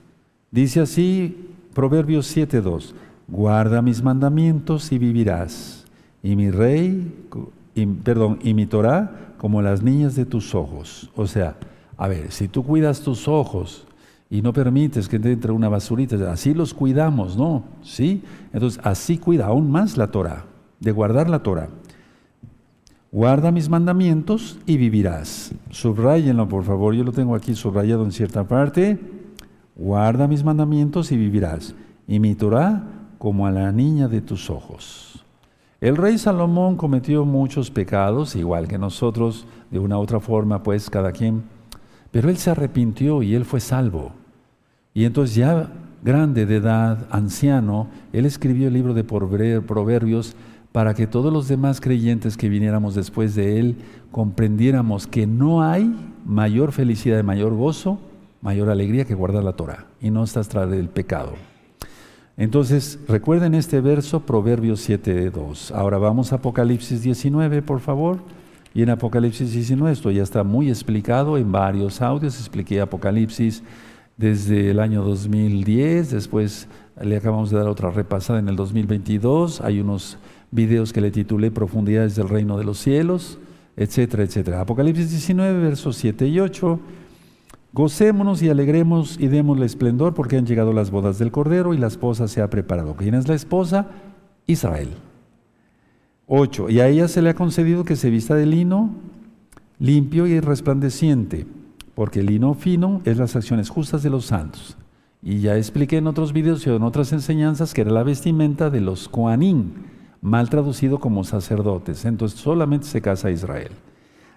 Dice 0.51 0.79
así, 0.79 1.49
Proverbios 1.73 2.27
7, 2.27 2.61
2. 2.61 2.95
Guarda 3.27 3.81
mis 3.81 4.01
mandamientos 4.01 4.89
y 4.93 4.99
vivirás. 4.99 5.85
Y 6.21 6.37
mi 6.37 6.49
rey, 6.49 7.13
perdón, 8.03 8.39
y 8.41 8.53
mi 8.53 8.65
Torah 8.65 9.33
como 9.37 9.61
las 9.61 9.83
niñas 9.83 10.15
de 10.15 10.25
tus 10.25 10.55
ojos. 10.55 11.11
O 11.15 11.27
sea, 11.27 11.57
a 11.97 12.07
ver, 12.07 12.31
si 12.31 12.47
tú 12.47 12.63
cuidas 12.63 13.01
tus 13.01 13.27
ojos 13.27 13.85
y 14.29 14.41
no 14.41 14.53
permites 14.53 15.09
que 15.09 15.17
entre 15.17 15.51
una 15.51 15.67
basurita, 15.67 16.31
así 16.31 16.53
los 16.53 16.73
cuidamos, 16.73 17.35
¿no? 17.35 17.65
¿Sí? 17.81 18.23
Entonces, 18.53 18.79
así 18.85 19.17
cuida 19.17 19.47
aún 19.47 19.69
más 19.69 19.97
la 19.97 20.07
Torah 20.07 20.52
de 20.83 20.91
guardar 20.91 21.29
la 21.29 21.39
Torah. 21.39 21.69
Guarda 23.11 23.51
mis 23.51 23.69
mandamientos 23.69 24.59
y 24.65 24.77
vivirás. 24.77 25.53
Subrayenlo, 25.69 26.47
por 26.49 26.63
favor. 26.63 26.93
Yo 26.93 27.03
lo 27.03 27.11
tengo 27.11 27.35
aquí 27.35 27.55
subrayado 27.55 28.03
en 28.03 28.11
cierta 28.11 28.47
parte. 28.47 28.99
Guarda 29.75 30.27
mis 30.27 30.43
mandamientos 30.43 31.11
y 31.11 31.17
vivirás. 31.17 31.73
Y 32.07 32.19
mi 32.19 32.35
Torah 32.35 32.83
como 33.17 33.47
a 33.47 33.51
la 33.51 33.71
niña 33.71 34.07
de 34.07 34.21
tus 34.21 34.49
ojos. 34.49 35.23
El 35.79 35.95
rey 35.95 36.17
Salomón 36.17 36.75
cometió 36.75 37.23
muchos 37.23 37.71
pecados, 37.71 38.35
igual 38.35 38.67
que 38.67 38.77
nosotros, 38.77 39.45
de 39.69 39.79
una 39.79 39.97
u 39.97 40.01
otra 40.01 40.19
forma, 40.19 40.63
pues 40.63 40.89
cada 40.89 41.11
quien. 41.11 41.43
Pero 42.11 42.29
él 42.29 42.37
se 42.37 42.51
arrepintió 42.51 43.21
y 43.21 43.35
él 43.35 43.45
fue 43.45 43.59
salvo. 43.59 44.11
Y 44.93 45.05
entonces 45.05 45.35
ya 45.35 45.71
grande 46.03 46.45
de 46.45 46.57
edad, 46.57 47.07
anciano, 47.11 47.87
él 48.11 48.25
escribió 48.25 48.67
el 48.67 48.73
libro 48.73 48.93
de 48.93 49.03
Proverbios 49.03 50.35
para 50.73 50.95
que 50.95 51.07
todos 51.07 51.31
los 51.31 51.47
demás 51.47 51.79
creyentes 51.79 52.35
que 52.35 52.49
viniéramos 52.49 52.95
después 52.95 53.35
de 53.35 53.59
Él 53.59 53.77
comprendiéramos 54.11 55.07
que 55.07 55.25
no 55.25 55.63
hay 55.63 55.95
mayor 56.25 56.71
felicidad 56.71 57.23
mayor 57.23 57.53
gozo, 57.53 57.99
mayor 58.41 58.69
alegría 58.69 59.05
que 59.05 59.13
guardar 59.13 59.43
la 59.43 59.53
Torah 59.53 59.85
y 60.01 60.09
no 60.09 60.23
estás 60.23 60.49
tras 60.49 60.69
del 60.69 60.89
pecado. 60.89 61.33
Entonces, 62.35 62.99
recuerden 63.07 63.53
este 63.53 63.79
verso, 63.79 64.21
Proverbios 64.21 64.89
7.2. 64.89 65.71
Ahora 65.71 65.99
vamos 65.99 66.33
a 66.33 66.37
Apocalipsis 66.37 67.03
19, 67.03 67.61
por 67.61 67.79
favor. 67.79 68.17
Y 68.73 68.81
en 68.81 68.89
Apocalipsis 68.89 69.53
19, 69.53 69.93
esto 69.93 70.09
ya 70.09 70.23
está 70.23 70.43
muy 70.43 70.69
explicado 70.69 71.37
en 71.37 71.51
varios 71.51 72.01
audios. 72.01 72.39
Expliqué 72.39 72.81
Apocalipsis 72.81 73.61
desde 74.17 74.71
el 74.71 74.79
año 74.79 75.03
2010, 75.03 76.09
después 76.09 76.67
le 76.99 77.17
acabamos 77.17 77.51
de 77.51 77.57
dar 77.57 77.67
otra 77.67 77.91
repasada 77.91 78.39
en 78.39 78.49
el 78.49 78.55
2022. 78.55 79.61
Hay 79.61 79.79
unos 79.79 80.17
videos 80.53 80.93
que 80.93 81.01
le 81.01 81.11
titulé 81.11 81.51
Profundidades 81.51 82.15
del 82.15 82.29
Reino 82.29 82.57
de 82.57 82.63
los 82.63 82.77
Cielos, 82.79 83.39
etcétera, 83.75 84.23
etcétera. 84.23 84.61
Apocalipsis 84.61 85.09
19, 85.09 85.59
versos 85.59 85.95
7 85.97 86.27
y 86.27 86.39
8. 86.39 86.79
Gocémonos 87.73 88.43
y 88.43 88.49
alegremos 88.49 89.19
y 89.19 89.27
démosle 89.27 89.65
esplendor 89.65 90.13
porque 90.13 90.37
han 90.37 90.45
llegado 90.45 90.73
las 90.73 90.91
bodas 90.91 91.17
del 91.17 91.31
Cordero 91.31 91.73
y 91.73 91.77
la 91.77 91.87
esposa 91.87 92.27
se 92.27 92.41
ha 92.41 92.49
preparado. 92.49 92.95
¿Quién 92.95 93.15
es 93.15 93.27
la 93.27 93.33
esposa? 93.33 93.87
Israel. 94.45 94.89
8. 96.27 96.69
Y 96.69 96.79
a 96.81 96.87
ella 96.87 97.07
se 97.07 97.23
le 97.23 97.31
ha 97.31 97.35
concedido 97.35 97.83
que 97.83 97.95
se 97.95 98.11
vista 98.11 98.35
de 98.35 98.45
lino 98.45 98.91
limpio 99.79 100.27
y 100.27 100.39
resplandeciente, 100.39 101.47
porque 101.95 102.19
el 102.19 102.27
lino 102.27 102.53
fino 102.53 103.01
es 103.05 103.17
las 103.17 103.35
acciones 103.35 103.69
justas 103.69 104.03
de 104.03 104.09
los 104.09 104.25
santos. 104.25 104.77
Y 105.21 105.39
ya 105.39 105.57
expliqué 105.57 105.97
en 105.97 106.07
otros 106.07 106.31
videos 106.31 106.65
y 106.67 106.69
en 106.69 106.83
otras 106.83 107.11
enseñanzas 107.11 107.73
que 107.73 107.81
era 107.81 107.91
la 107.91 108.03
vestimenta 108.03 108.69
de 108.69 108.81
los 108.81 109.09
Koanim, 109.09 109.71
mal 110.23 110.49
traducido 110.49 110.99
como 110.99 111.23
sacerdotes. 111.25 112.05
Entonces 112.05 112.39
solamente 112.39 112.87
se 112.87 113.01
casa 113.01 113.29
Israel. 113.29 113.71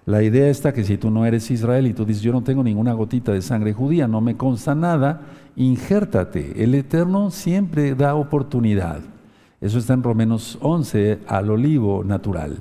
La 0.04 0.22
idea 0.22 0.48
está 0.48 0.72
que 0.72 0.84
si 0.84 0.98
tú 0.98 1.10
no 1.10 1.24
eres 1.24 1.50
Israel 1.50 1.86
y 1.86 1.94
tú 1.94 2.04
dices, 2.04 2.22
yo 2.22 2.32
no 2.32 2.42
tengo 2.42 2.62
ninguna 2.62 2.92
gotita 2.92 3.32
de 3.32 3.40
sangre 3.40 3.72
judía, 3.72 4.06
no 4.06 4.20
me 4.20 4.36
consta 4.36 4.74
nada, 4.74 5.22
injértate. 5.56 6.62
El 6.62 6.74
Eterno 6.74 7.30
siempre 7.30 7.94
da 7.94 8.14
oportunidad. 8.14 9.00
Eso 9.60 9.78
está 9.78 9.94
en 9.94 10.02
Romanos 10.02 10.58
11, 10.60 11.20
al 11.26 11.50
olivo 11.50 12.04
natural. 12.04 12.58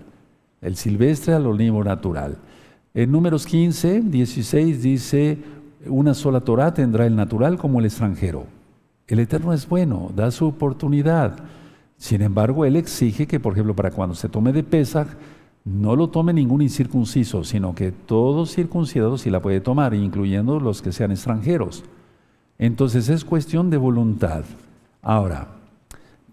El 0.61 0.76
silvestre 0.76 1.34
al 1.34 1.45
olivo 1.45 1.84
natural. 1.84 2.38
En 2.93 3.11
números 3.11 3.45
15, 3.45 4.02
16 4.02 4.81
dice, 4.81 5.38
una 5.88 6.14
sola 6.14 6.41
Torah 6.41 6.73
tendrá 6.73 7.06
el 7.06 7.15
natural 7.15 7.57
como 7.57 7.80
el 7.80 7.85
extranjero. 7.85 8.45
El 9.07 9.19
Eterno 9.19 9.53
es 9.53 9.68
bueno, 9.68 10.11
da 10.15 10.31
su 10.31 10.47
oportunidad. 10.47 11.43
Sin 11.97 12.22
embargo, 12.22 12.65
Él 12.65 12.76
exige 12.76 13.27
que, 13.27 13.39
por 13.39 13.53
ejemplo, 13.53 13.76
para 13.76 13.91
cuando 13.91 14.15
se 14.15 14.30
tome 14.30 14.51
de 14.51 14.63
Pesach, 14.63 15.07
no 15.65 15.95
lo 15.95 16.09
tome 16.09 16.31
ningún 16.31 16.61
incircunciso, 16.61 17.43
sino 17.43 17.73
que 17.73 17.91
todo 17.91 18.45
circuncidado 18.45 19.17
sí 19.17 19.31
la 19.31 19.41
puede 19.41 19.61
tomar, 19.61 19.95
incluyendo 19.95 20.59
los 20.59 20.81
que 20.81 20.91
sean 20.91 21.11
extranjeros. 21.11 21.84
Entonces 22.59 23.09
es 23.09 23.26
cuestión 23.26 23.69
de 23.69 23.77
voluntad. 23.77 24.43
Ahora, 25.01 25.47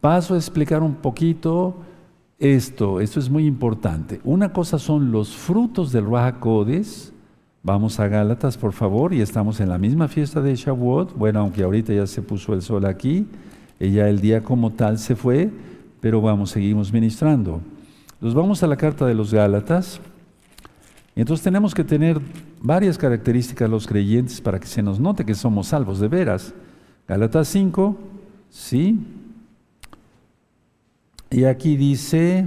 paso 0.01 0.35
a 0.35 0.37
explicar 0.37 0.83
un 0.83 0.97
poquito 0.97 1.77
esto, 2.39 3.01
esto 3.01 3.21
es 3.21 3.31
muy 3.31 3.47
importante. 3.47 4.21
Una 4.25 4.53
cosa 4.53 4.79
son 4.79 5.13
los 5.13 5.35
frutos 5.35 5.93
del 5.93 6.11
Rahakodes. 6.11 7.13
Vamos 7.63 8.01
a 8.01 8.09
Gálatas, 8.09 8.59
por 8.59 8.73
favor, 8.73 9.15
y 9.15 9.21
estamos 9.21 9.61
en 9.61 9.69
la 9.69 9.79
misma 9.79 10.09
fiesta 10.09 10.43
de 10.43 10.57
Shavuot. 10.57 11.17
Bueno, 11.17 11.41
aunque 11.41 11.63
ahorita 11.63 11.95
ya 11.95 12.07
se 12.07 12.21
puso 12.21 12.53
el 12.53 12.61
sol 12.63 12.85
aquí, 12.85 13.27
ya 13.91 14.09
el 14.09 14.21
día 14.21 14.43
como 14.43 14.71
tal 14.71 14.99
se 14.99 15.17
fue, 15.17 15.51
pero 16.01 16.21
vamos, 16.21 16.51
seguimos 16.51 16.93
ministrando. 16.93 17.61
Nos 18.21 18.35
vamos 18.35 18.63
a 18.63 18.67
la 18.67 18.77
carta 18.77 19.07
de 19.07 19.15
los 19.15 19.33
Gálatas. 19.33 20.01
Entonces 21.17 21.43
tenemos 21.43 21.75
que 21.75 21.83
tener 21.83 22.21
varias 22.61 22.97
características 22.97 23.69
los 23.69 23.87
creyentes 23.87 24.41
para 24.41 24.61
que 24.61 24.67
se 24.67 24.83
nos 24.83 25.01
note 25.01 25.25
que 25.25 25.35
somos 25.35 25.69
salvos 25.69 25.99
de 25.99 26.09
veras. 26.09 26.55
Gálatas 27.09 27.49
5, 27.49 27.99
sí. 28.51 29.01
Y 31.31 31.45
aquí 31.45 31.77
dice, 31.77 32.47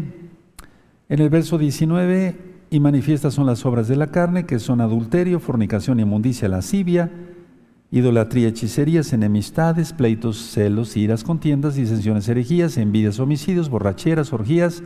en 1.10 1.20
el 1.20 1.30
verso 1.30 1.58
19, 1.58 2.36
y 2.70 2.80
manifiestas 2.80 3.34
son 3.34 3.46
las 3.46 3.66
obras 3.66 3.88
de 3.88 3.96
la 3.96 4.08
carne, 4.08 4.46
que 4.46 4.60
son 4.60 4.82
adulterio, 4.82 5.40
fornicación, 5.40 6.00
inmundicia, 6.00 6.50
lascivia, 6.50 7.12
idolatría, 7.92 8.50
hechicerías, 8.50 9.14
enemistades, 9.14 9.94
pleitos, 9.94 10.38
celos, 10.38 10.98
iras, 10.98 11.24
contiendas, 11.24 11.76
disensiones, 11.76 12.28
herejías, 12.28 12.78
envidias, 12.78 13.20
homicidios, 13.20 13.70
borracheras, 13.70 14.34
orgías, 14.34 14.84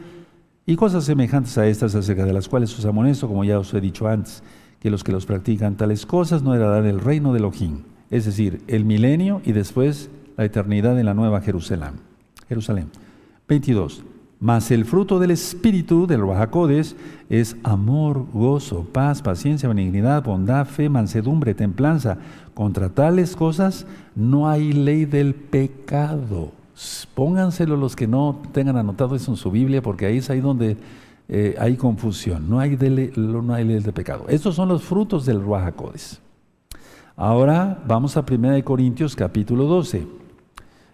y 0.66 0.76
cosas 0.76 1.06
semejantes 1.06 1.58
a 1.58 1.68
estas 1.68 1.96
acerca 1.96 2.26
de 2.26 2.34
las 2.34 2.48
cuales 2.48 2.78
os 2.78 2.86
amonesto, 2.86 3.28
como 3.28 3.44
ya 3.44 3.58
os 3.58 3.74
he 3.74 3.82
dicho 3.82 4.08
antes, 4.08 4.44
que 4.80 4.92
los 4.92 5.04
que 5.04 5.12
los 5.12 5.26
practican 5.26 5.76
tales 5.76 6.06
cosas 6.06 6.44
no 6.44 6.54
heredarán 6.54 6.86
el 6.86 7.00
reino 7.00 7.34
de 7.34 7.40
Elohim, 7.40 7.84
es 8.12 8.26
decir, 8.26 8.62
el 8.68 8.86
milenio 8.86 9.42
y 9.44 9.52
después 9.52 10.12
la 10.38 10.46
eternidad 10.46 11.00
en 11.00 11.08
la 11.08 11.16
nueva 11.16 11.42
Jerusalén. 11.42 11.94
Jerusalén. 12.48 12.90
22. 13.48 14.04
Mas 14.40 14.72
el 14.72 14.86
fruto 14.86 15.20
del 15.20 15.32
Espíritu, 15.32 16.07
del 16.07 16.26
Rahakodes, 16.26 16.95
es 17.30 17.57
amor, 17.64 18.26
gozo, 18.32 18.86
paz, 18.86 19.22
paciencia, 19.22 19.68
benignidad, 19.68 20.24
bondad, 20.24 20.66
fe, 20.66 20.88
mansedumbre, 20.88 21.53
templanza. 21.53 22.18
Contra 22.53 22.90
tales 22.90 23.36
cosas 23.36 23.86
no 24.16 24.49
hay 24.49 24.72
ley 24.72 25.03
del 25.03 25.36
pecado. 25.36 26.53
Pónganselo 27.16 27.76
los 27.76 27.98
que 27.98 28.07
no 28.07 28.41
tengan 28.53 28.78
anotado 28.78 29.16
eso 29.16 29.32
en 29.32 29.38
su 29.38 29.52
Biblia, 29.52 29.82
porque 29.82 30.06
ahí 30.06 30.20
es 30.20 30.30
ahí 30.30 30.40
donde 30.40 30.78
eh, 31.28 31.56
hay 31.60 31.76
confusión. 31.76 32.49
No 32.49 32.60
hay, 32.60 32.78
no 33.18 33.53
hay 33.53 33.66
ley 33.66 33.80
de 33.82 33.91
pecado. 33.91 34.26
Estos 34.30 34.56
son 34.56 34.70
los 34.70 34.84
frutos 34.84 35.26
del 35.26 35.41
Ruajacodes. 35.41 36.22
Ahora 37.18 37.84
vamos 37.86 38.16
a 38.16 38.22
1 38.22 38.64
Corintios 38.64 39.18
capítulo 39.18 39.66
12. 39.66 40.19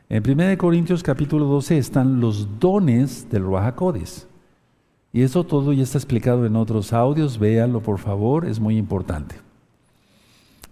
En 0.07 0.23
1 0.29 0.57
Corintios 0.59 1.01
capítulo 1.01 1.45
12 1.45 1.79
están 1.79 2.19
los 2.19 2.59
dones 2.59 3.27
del 3.31 3.41
Ruajacodes. 3.43 4.27
Y 5.11 5.23
eso 5.23 5.45
todo 5.45 5.73
ya 5.73 5.81
está 5.81 5.97
explicado 5.97 6.45
en 6.45 6.55
otros 6.55 6.93
audios, 6.93 7.39
véanlo 7.39 7.81
por 7.81 7.97
favor, 7.97 8.45
es 8.45 8.59
muy 8.59 8.77
importante. 8.77 9.35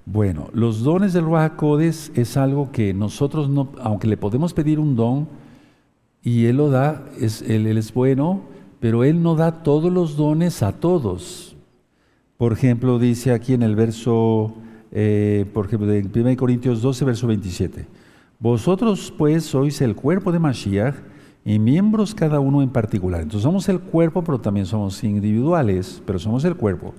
Bueno, 0.06 0.50
los 0.54 0.84
dones 0.84 1.14
del 1.14 1.26
Ruajacodes 1.26 2.12
es 2.14 2.38
algo 2.38 2.72
que 2.72 2.94
nosotros 2.94 3.50
no, 3.50 3.70
aunque 3.82 4.08
le 4.08 4.18
podemos 4.18 4.54
pedir 4.54 4.80
un 4.80 4.96
don 4.96 5.28
y 6.22 6.46
Él 6.46 6.58
lo 6.58 6.70
da, 6.70 7.04
él, 7.20 7.66
es 7.66 7.92
bueno, 7.92 8.42
pero 8.80 9.04
Él 9.04 9.24
no 9.24 9.36
da 9.36 9.64
todos 9.64 9.92
los 9.92 10.16
dones 10.16 10.62
a 10.62 10.74
todos. 10.74 11.56
Por 12.38 12.54
ejemplo, 12.54 13.00
dice 13.00 13.32
aquí 13.32 13.54
en 13.54 13.64
el 13.64 13.76
verso, 13.76 14.54
eh, 14.92 15.46
por 15.56 15.66
ejemplo, 15.66 15.88
de 15.88 16.02
1 16.02 16.38
Corintios 16.38 16.84
12, 16.84 17.06
verso 17.06 17.26
27. 17.26 18.03
Vosotros 18.44 19.14
pues 19.18 19.45
sois 19.45 19.80
el 19.80 19.95
cuerpo 19.95 20.34
de 20.34 20.38
Mashiach 20.38 20.95
y 21.45 21.60
miembros 21.60 22.14
cada 22.14 22.41
uno 22.41 22.61
en 22.61 22.72
particular. 22.72 23.22
Entonces 23.22 23.44
somos 23.44 23.70
el 23.70 23.80
cuerpo, 23.80 24.22
pero 24.22 24.41
también 24.41 24.65
somos 24.65 25.02
individuales, 25.06 26.03
pero 26.06 26.20
somos 26.20 26.44
el 26.44 26.57
cuerpo. 26.57 26.94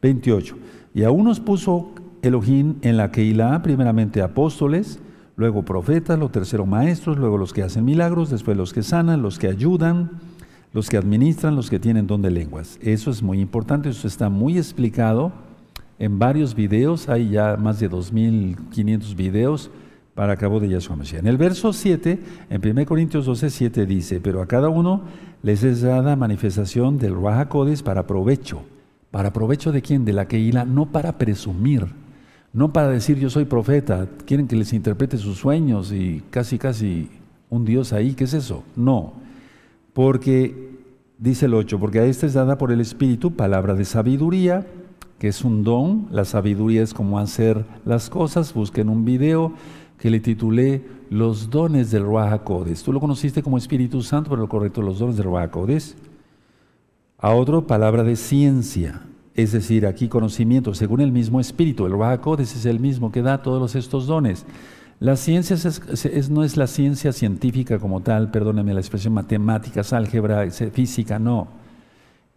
28. 0.00 0.56
Y 0.94 1.02
aún 1.02 1.24
nos 1.24 1.40
puso 1.40 1.90
Elohim 2.22 2.76
en 2.82 2.96
la 2.96 3.10
Keilah, 3.10 3.60
primeramente 3.60 4.22
apóstoles, 4.22 5.00
luego 5.34 5.64
profetas, 5.64 6.16
los 6.16 6.30
terceros 6.30 6.68
maestros, 6.68 7.18
luego 7.18 7.38
los 7.38 7.52
que 7.52 7.64
hacen 7.64 7.84
milagros, 7.84 8.30
después 8.30 8.56
los 8.56 8.72
que 8.72 8.84
sanan, 8.84 9.20
los 9.20 9.40
que 9.40 9.48
ayudan, 9.48 10.20
los 10.72 10.88
que 10.88 10.96
administran, 10.96 11.56
los 11.56 11.70
que 11.70 11.80
tienen 11.80 12.06
don 12.06 12.22
de 12.22 12.30
lenguas. 12.30 12.78
Eso 12.80 13.10
es 13.10 13.20
muy 13.20 13.40
importante, 13.40 13.88
eso 13.88 14.06
está 14.06 14.30
muy 14.30 14.58
explicado 14.58 15.32
en 15.98 16.20
varios 16.20 16.54
videos, 16.54 17.08
hay 17.08 17.30
ya 17.30 17.56
más 17.56 17.80
de 17.80 17.90
2.500 17.90 19.16
videos 19.16 19.72
para 20.14 20.36
cabo 20.36 20.60
de 20.60 20.68
Yahshua 20.68 20.96
Mashiach. 20.96 21.20
En 21.20 21.26
el 21.26 21.36
verso 21.36 21.72
7, 21.72 22.18
en 22.50 22.78
1 22.78 22.86
Corintios 22.86 23.26
12, 23.26 23.50
7 23.50 23.86
dice, 23.86 24.20
pero 24.20 24.42
a 24.42 24.46
cada 24.46 24.68
uno 24.68 25.02
les 25.42 25.62
es 25.64 25.82
dada 25.82 26.16
manifestación 26.16 26.98
del 26.98 27.14
Ruach 27.14 27.48
para 27.82 28.06
provecho. 28.06 28.62
¿Para 29.10 29.32
provecho 29.32 29.72
de 29.72 29.82
quién? 29.82 30.04
De 30.04 30.12
la 30.12 30.26
Keilah, 30.26 30.64
no 30.64 30.86
para 30.86 31.18
presumir 31.18 31.86
no 32.54 32.72
para 32.72 32.88
decir 32.88 33.18
yo 33.18 33.28
soy 33.30 33.46
profeta, 33.46 34.08
quieren 34.26 34.46
que 34.46 34.54
les 34.54 34.72
interprete 34.72 35.18
sus 35.18 35.38
sueños 35.38 35.92
y 35.92 36.22
casi, 36.30 36.56
casi 36.56 37.10
un 37.50 37.64
Dios 37.64 37.92
ahí, 37.92 38.14
¿qué 38.14 38.24
es 38.24 38.32
eso? 38.32 38.62
No, 38.76 39.14
porque, 39.92 40.70
dice 41.18 41.46
el 41.46 41.54
8, 41.54 41.80
porque 41.80 41.98
a 41.98 42.04
esta 42.04 42.26
es 42.26 42.32
dada 42.32 42.56
por 42.56 42.70
el 42.70 42.80
Espíritu 42.80 43.32
palabra 43.32 43.74
de 43.74 43.84
sabiduría, 43.84 44.64
que 45.18 45.26
es 45.26 45.44
un 45.44 45.64
don, 45.64 46.06
la 46.12 46.24
sabiduría 46.24 46.84
es 46.84 46.94
como 46.94 47.18
hacer 47.18 47.64
las 47.84 48.08
cosas, 48.08 48.54
busquen 48.54 48.88
un 48.88 49.04
video 49.04 49.52
que 49.98 50.10
le 50.10 50.20
titulé 50.20 50.84
Los 51.10 51.50
dones 51.50 51.90
del 51.90 52.04
Ruajacodes. 52.04 52.82
Tú 52.82 52.92
lo 52.92 53.00
conociste 53.00 53.42
como 53.42 53.58
Espíritu 53.58 54.02
Santo, 54.02 54.30
pero 54.30 54.42
lo 54.42 54.48
correcto, 54.48 54.82
los 54.82 54.98
dones 54.98 55.16
del 55.16 55.26
Ruajacodes. 55.26 55.96
A 57.18 57.30
otro, 57.30 57.66
palabra 57.66 58.02
de 58.02 58.16
ciencia, 58.16 59.02
es 59.34 59.52
decir, 59.52 59.86
aquí 59.86 60.08
conocimiento 60.08 60.74
según 60.74 61.00
el 61.00 61.10
mismo 61.10 61.40
Espíritu. 61.40 61.86
El 61.86 61.92
Ruach 61.92 62.20
es 62.38 62.66
el 62.66 62.80
mismo 62.80 63.10
que 63.10 63.22
da 63.22 63.42
todos 63.42 63.74
estos 63.74 64.06
dones. 64.06 64.46
La 65.00 65.16
ciencia 65.16 65.56
no 66.30 66.44
es 66.44 66.56
la 66.56 66.66
ciencia 66.66 67.12
científica 67.12 67.78
como 67.78 68.00
tal, 68.00 68.30
perdóname 68.30 68.74
la 68.74 68.80
expresión 68.80 69.12
matemáticas, 69.14 69.92
álgebra, 69.92 70.48
física, 70.50 71.18
no. 71.18 71.48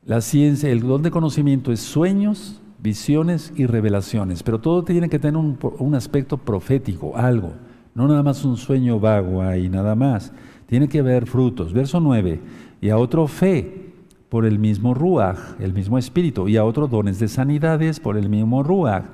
La 0.05 0.21
ciencia, 0.21 0.69
el 0.69 0.81
don 0.81 1.03
de 1.03 1.11
conocimiento 1.11 1.71
es 1.71 1.81
sueños, 1.81 2.61
visiones 2.79 3.53
y 3.55 3.65
revelaciones, 3.65 4.43
pero 4.43 4.59
todo 4.59 4.83
tiene 4.83 5.09
que 5.09 5.19
tener 5.19 5.37
un, 5.37 5.95
aspecto 5.95 6.37
profético, 6.37 7.15
algo, 7.17 7.53
no 7.95 8.07
nada 8.07 8.23
más 8.23 8.45
un 8.45 8.57
sueño 8.57 8.99
vago 8.99 9.41
ahí, 9.41 9.69
nada 9.69 9.95
más. 9.95 10.31
Tiene 10.67 10.87
que 10.87 10.99
haber 10.99 11.25
frutos. 11.25 11.73
Verso 11.73 11.99
9, 11.99 12.39
y 12.81 12.89
a 12.89 12.97
otro 12.97 13.27
fe 13.27 13.93
por 14.29 14.45
el 14.45 14.59
mismo 14.59 14.93
Ruach, 14.93 15.59
el 15.59 15.73
mismo 15.73 15.97
Espíritu, 15.97 16.47
y 16.47 16.57
a 16.57 16.65
otro 16.65 16.87
dones 16.87 17.19
de 17.19 17.27
sanidades 17.27 17.99
por 17.99 18.17
el 18.17 18.29
mismo 18.29 18.63
Ruach 18.63 19.05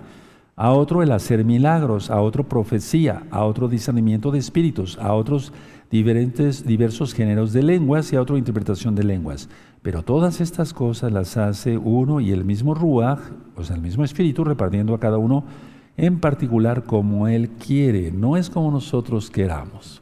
a 0.56 0.72
otro 0.72 1.02
el 1.02 1.12
hacer 1.12 1.44
milagros, 1.44 2.12
a 2.12 2.22
otro 2.22 2.48
profecía, 2.48 3.24
a 3.32 3.44
otro 3.44 3.68
discernimiento 3.68 4.32
de 4.32 4.40
espíritus, 4.40 4.98
a 5.00 5.14
otros 5.14 5.52
diferentes, 5.90 6.66
diversos 6.66 7.14
géneros 7.14 7.54
de 7.54 7.64
lenguas 7.64 8.14
y 8.14 8.16
a 8.16 8.22
otro 8.22 8.38
interpretación 8.38 8.96
de 8.96 9.04
lenguas. 9.04 9.50
Pero 9.84 10.02
todas 10.02 10.42
estas 10.42 10.74
cosas 10.74 11.12
las 11.12 11.38
hace 11.38 11.78
uno 11.78 12.20
y 12.20 12.32
el 12.32 12.46
mismo 12.46 12.74
Ruach, 12.74 13.20
o 13.56 13.64
sea, 13.64 13.76
el 13.76 13.82
mismo 13.82 14.04
Espíritu, 14.04 14.44
repartiendo 14.44 14.96
a 14.96 15.00
cada 15.00 15.18
uno 15.18 15.44
en 15.96 16.20
particular 16.20 16.86
como 16.86 17.28
Él 17.28 17.50
quiere, 17.50 18.12
no 18.12 18.36
es 18.36 18.50
como 18.50 18.72
nosotros 18.72 19.30
queramos. 19.30 20.02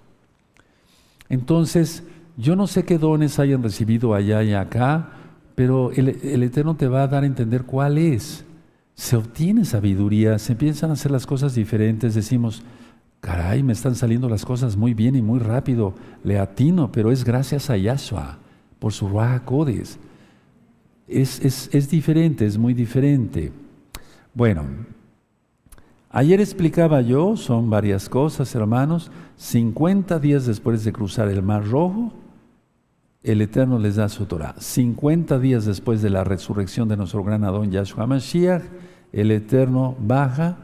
Entonces, 1.27 2.03
yo 2.37 2.55
no 2.55 2.67
sé 2.67 2.85
qué 2.85 2.97
dones 2.97 3.39
hayan 3.39 3.63
recibido 3.63 4.13
allá 4.13 4.43
y 4.43 4.53
acá, 4.53 5.09
pero 5.55 5.91
el, 5.91 6.09
el 6.23 6.43
Eterno 6.43 6.75
te 6.75 6.87
va 6.87 7.03
a 7.03 7.07
dar 7.07 7.23
a 7.23 7.27
entender 7.27 7.63
cuál 7.63 7.97
es 7.97 8.45
se 9.01 9.15
obtiene 9.15 9.65
sabiduría, 9.65 10.37
se 10.37 10.51
empiezan 10.51 10.91
a 10.91 10.93
hacer 10.93 11.09
las 11.09 11.25
cosas 11.25 11.55
diferentes, 11.55 12.13
decimos, 12.13 12.61
caray, 13.19 13.63
me 13.63 13.73
están 13.73 13.95
saliendo 13.95 14.29
las 14.29 14.45
cosas 14.45 14.77
muy 14.77 14.93
bien 14.93 15.15
y 15.15 15.23
muy 15.23 15.39
rápido, 15.39 15.95
le 16.23 16.37
atino, 16.37 16.91
pero 16.91 17.11
es 17.11 17.23
gracias 17.23 17.71
a 17.71 17.77
Yahshua, 17.77 18.37
por 18.81 18.93
su 18.93 19.07
Ruach 19.07 19.43
Es, 21.07 21.39
es, 21.39 21.69
es 21.71 21.89
diferente, 21.91 22.47
es 22.47 22.57
muy 22.57 22.73
diferente. 22.73 23.51
Bueno, 24.33 24.63
ayer 26.09 26.41
explicaba 26.41 27.01
yo, 27.01 27.37
son 27.37 27.69
varias 27.69 28.09
cosas, 28.09 28.55
hermanos, 28.55 29.11
50 29.37 30.17
días 30.17 30.47
después 30.47 30.83
de 30.83 30.91
cruzar 30.91 31.27
el 31.27 31.43
Mar 31.43 31.63
Rojo, 31.63 32.11
el 33.21 33.41
Eterno 33.41 33.77
les 33.77 33.97
da 33.97 34.09
su 34.09 34.25
Torah. 34.25 34.55
50 34.57 35.37
días 35.37 35.65
después 35.65 36.01
de 36.01 36.09
la 36.09 36.23
resurrección 36.23 36.89
de 36.89 36.97
nuestro 36.97 37.23
gran 37.23 37.43
Adón 37.43 37.69
Yahshua 37.69 38.07
Mashiach, 38.07 38.63
el 39.13 39.29
Eterno 39.29 39.95
baja 39.99 40.57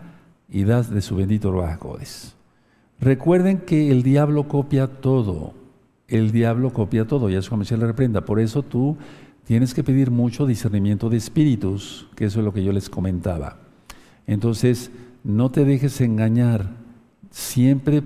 y 0.49 0.63
da 0.63 0.81
de 0.81 1.03
su 1.03 1.17
bendito 1.17 1.51
Ruach 1.51 1.77
Recuerden 2.99 3.59
que 3.59 3.91
el 3.91 4.01
diablo 4.01 4.47
copia 4.47 4.87
todo. 4.87 5.66
El 6.07 6.31
diablo 6.31 6.71
copia 6.71 7.05
todo. 7.05 7.29
Ya 7.29 7.41
como 7.49 7.65
se 7.65 7.77
le 7.77 7.85
reprenda. 7.85 8.25
Por 8.25 8.39
eso 8.39 8.63
tú 8.63 8.97
tienes 9.45 9.73
que 9.73 9.83
pedir 9.83 10.11
mucho 10.11 10.45
discernimiento 10.45 11.09
de 11.09 11.17
espíritus, 11.17 12.07
que 12.15 12.25
eso 12.25 12.39
es 12.39 12.45
lo 12.45 12.53
que 12.53 12.63
yo 12.63 12.71
les 12.71 12.89
comentaba. 12.89 13.57
Entonces, 14.25 14.91
no 15.23 15.51
te 15.51 15.65
dejes 15.65 16.01
engañar. 16.01 16.69
Siempre, 17.31 18.03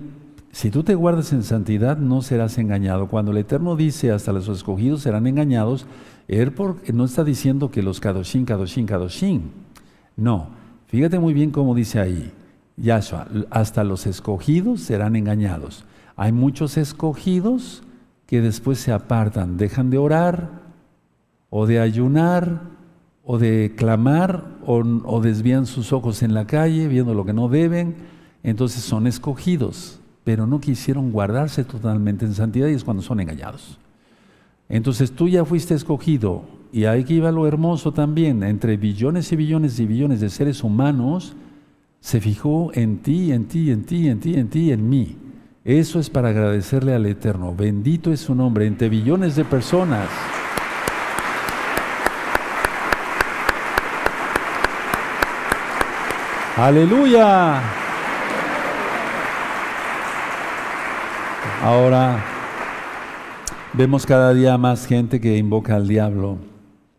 si 0.50 0.70
tú 0.70 0.82
te 0.82 0.94
guardas 0.94 1.32
en 1.32 1.42
santidad, 1.42 1.96
no 1.96 2.22
serás 2.22 2.58
engañado. 2.58 3.08
Cuando 3.08 3.30
el 3.30 3.38
Eterno 3.38 3.76
dice 3.76 4.10
hasta 4.10 4.32
los 4.32 4.48
escogidos 4.48 5.02
serán 5.02 5.26
engañados, 5.26 5.86
Él 6.28 6.52
no 6.92 7.04
está 7.04 7.24
diciendo 7.24 7.70
que 7.70 7.82
los 7.82 8.00
Kadoshin, 8.00 8.44
Kadoshin, 8.44 8.86
Kadoshin 8.86 9.62
no, 10.16 10.48
fíjate 10.86 11.18
muy 11.18 11.32
bien 11.32 11.50
cómo 11.50 11.74
dice 11.74 11.98
ahí, 11.98 12.32
Yahshua, 12.76 13.28
hasta 13.50 13.84
los 13.84 14.06
escogidos 14.06 14.80
serán 14.80 15.16
engañados. 15.16 15.84
Hay 16.16 16.32
muchos 16.32 16.76
escogidos 16.76 17.82
que 18.32 18.40
después 18.40 18.78
se 18.78 18.92
apartan, 18.92 19.58
dejan 19.58 19.90
de 19.90 19.98
orar 19.98 20.62
o 21.50 21.66
de 21.66 21.80
ayunar 21.80 22.62
o 23.24 23.36
de 23.36 23.74
clamar 23.76 24.56
o, 24.64 25.20
desvían 25.20 25.66
sus 25.66 25.92
ojos 25.92 26.22
en 26.22 26.32
la 26.32 26.46
calle 26.46 26.88
viendo 26.88 27.12
lo 27.12 27.26
que 27.26 27.34
no 27.34 27.50
deben. 27.50 27.94
Entonces 28.42 28.84
son 28.84 29.06
escogidos, 29.06 30.00
pero 30.24 30.46
no 30.46 30.62
quisieron 30.62 31.12
guardarse 31.12 31.62
totalmente 31.64 32.24
en 32.24 32.32
santidad 32.32 32.68
y 32.68 32.72
es 32.72 32.84
cuando 32.84 33.02
son 33.02 33.20
engañados. 33.20 33.78
Entonces 34.70 35.12
tú 35.12 35.28
ya 35.28 35.44
fuiste 35.44 35.74
escogido 35.74 36.44
y 36.72 36.86
ahí 36.86 37.04
que 37.04 37.12
iba 37.12 37.30
lo 37.32 37.46
hermoso 37.46 37.92
también, 37.92 38.44
entre 38.44 38.78
billones 38.78 39.30
y 39.30 39.36
billones 39.36 39.78
y 39.78 39.84
billones 39.84 40.22
de 40.22 40.30
seres 40.30 40.64
humanos, 40.64 41.36
se 42.00 42.18
fijó 42.18 42.70
en 42.72 43.02
ti, 43.02 43.30
en 43.30 43.44
ti, 43.44 43.70
en 43.70 43.84
ti, 43.84 44.08
en 44.08 44.20
ti, 44.20 44.34
en 44.36 44.48
ti, 44.48 44.72
en 44.72 44.88
mí. 44.88 45.16
Eso 45.64 46.00
es 46.00 46.10
para 46.10 46.30
agradecerle 46.30 46.94
al 46.94 47.06
Eterno. 47.06 47.54
Bendito 47.54 48.12
es 48.12 48.20
su 48.20 48.34
nombre, 48.34 48.66
entre 48.66 48.88
billones 48.88 49.36
de 49.36 49.44
personas. 49.44 50.08
Aleluya. 56.56 57.60
Ahora 61.62 62.24
vemos 63.72 64.04
cada 64.04 64.34
día 64.34 64.58
más 64.58 64.86
gente 64.86 65.20
que 65.20 65.36
invoca 65.36 65.76
al 65.76 65.86
diablo 65.86 66.38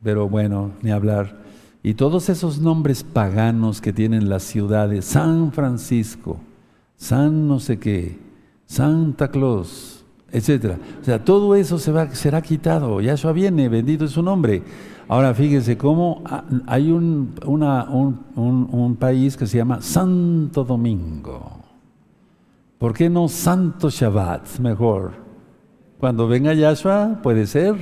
pero 0.03 0.27
bueno, 0.27 0.72
ni 0.81 0.91
hablar. 0.91 1.41
Y 1.81 1.95
todos 1.95 2.30
esos 2.30 2.60
nombres 2.60 3.03
paganos 3.03 3.81
que 3.81 3.94
tienen 3.94 4.30
las 4.30 4.44
ciudades, 4.44 5.06
San 5.06 5.52
Francisco, 5.52 6.40
San 6.98 7.48
no 7.48 7.60
sé 7.60 7.80
qué, 7.80 8.19
Santa 8.65 9.30
Claus, 9.30 10.03
etc. 10.31 10.77
O 11.02 11.03
sea, 11.03 11.23
todo 11.23 11.56
eso 11.56 11.77
se 11.77 11.91
va, 11.91 12.10
será 12.10 12.41
quitado. 12.41 13.02
Yahshua 13.02 13.34
viene, 13.34 13.69
bendito 13.69 14.06
es 14.06 14.11
su 14.11 14.23
nombre. 14.23 14.64
Ahora 15.07 15.34
fíjense 15.34 15.77
cómo 15.77 16.23
hay 16.65 16.91
un, 16.91 17.35
país 18.99 19.35
que 19.35 19.45
se 19.45 19.57
llama 19.57 19.81
Santo 19.81 20.64
Domingo. 20.64 21.60
¿Por 22.77 22.94
qué 22.94 23.10
no 23.10 23.27
Santo 23.27 23.90
Shabbat? 23.90 24.60
Mejor. 24.60 25.11
Cuando 25.99 26.27
venga 26.27 26.53
Yahshua, 26.53 27.19
puede 27.22 27.45
ser. 27.45 27.76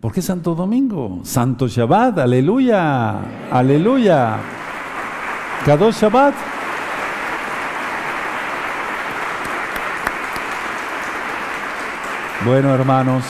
¿Por 0.00 0.12
qué 0.12 0.22
Santo 0.22 0.54
Domingo? 0.54 1.20
Santo 1.22 1.66
Shabbat, 1.66 2.18
aleluya, 2.18 3.48
aleluya. 3.50 4.38
Kadosh 5.64 6.02
Shabbat. 6.02 6.55
Bueno, 12.46 12.72
hermanos, 12.72 13.24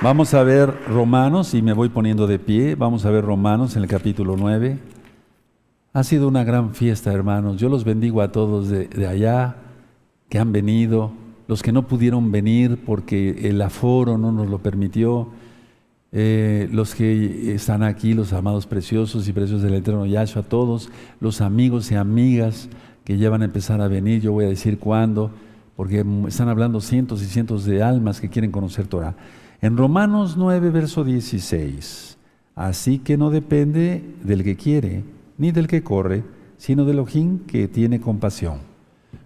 vamos 0.00 0.32
a 0.32 0.42
ver 0.42 0.72
Romanos, 0.88 1.52
y 1.52 1.60
me 1.60 1.74
voy 1.74 1.90
poniendo 1.90 2.26
de 2.26 2.38
pie, 2.38 2.76
vamos 2.76 3.04
a 3.04 3.10
ver 3.10 3.26
Romanos 3.26 3.76
en 3.76 3.82
el 3.82 3.88
capítulo 3.90 4.36
9. 4.38 4.78
Ha 5.92 6.02
sido 6.02 6.26
una 6.26 6.44
gran 6.44 6.74
fiesta, 6.74 7.12
hermanos. 7.12 7.58
Yo 7.58 7.68
los 7.68 7.84
bendigo 7.84 8.22
a 8.22 8.32
todos 8.32 8.70
de, 8.70 9.06
allá 9.06 9.56
que 10.30 10.38
han 10.38 10.50
venido 10.50 11.12
los 11.46 11.62
que 11.62 11.72
no 11.72 11.86
pudieron 11.86 12.32
venir 12.32 12.82
porque 12.86 13.50
el 13.50 13.60
aforo 13.60 14.16
no 14.16 14.32
nos 14.32 14.48
lo 14.48 14.60
permitió, 14.60 15.28
eh, 16.10 16.70
los 16.72 16.94
que 16.94 17.54
están 17.54 17.82
aquí, 17.82 18.14
los 18.14 18.32
amados 18.32 18.66
preciosos 18.66 19.28
y 19.28 19.34
preciosos 19.34 19.62
del 19.62 19.74
Eterno 19.74 20.06
Yahshua, 20.06 20.44
todos 20.44 20.90
los 21.20 21.42
amigos 21.42 21.92
y 21.92 21.96
amigas 21.96 22.70
que 23.04 23.18
ya 23.18 23.28
van 23.28 23.42
a 23.42 23.44
empezar 23.44 23.82
a 23.82 23.88
venir, 23.88 24.22
yo 24.22 24.32
voy 24.32 24.46
a 24.46 24.48
decir 24.48 24.78
cuándo, 24.78 25.32
porque 25.76 26.04
están 26.28 26.48
hablando 26.48 26.80
cientos 26.80 27.22
y 27.22 27.26
cientos 27.26 27.64
de 27.64 27.82
almas 27.82 28.20
que 28.20 28.28
quieren 28.28 28.50
conocer 28.50 28.86
Torah. 28.86 29.14
En 29.60 29.76
Romanos 29.76 30.36
9, 30.36 30.70
verso 30.70 31.04
16, 31.04 32.18
así 32.54 32.98
que 32.98 33.16
no 33.16 33.30
depende 33.30 34.04
del 34.22 34.44
que 34.44 34.56
quiere, 34.56 35.04
ni 35.38 35.52
del 35.52 35.66
que 35.66 35.82
corre, 35.82 36.22
sino 36.58 36.84
del 36.84 36.98
Ojín 36.98 37.40
que 37.40 37.68
tiene 37.68 38.00
compasión. 38.00 38.58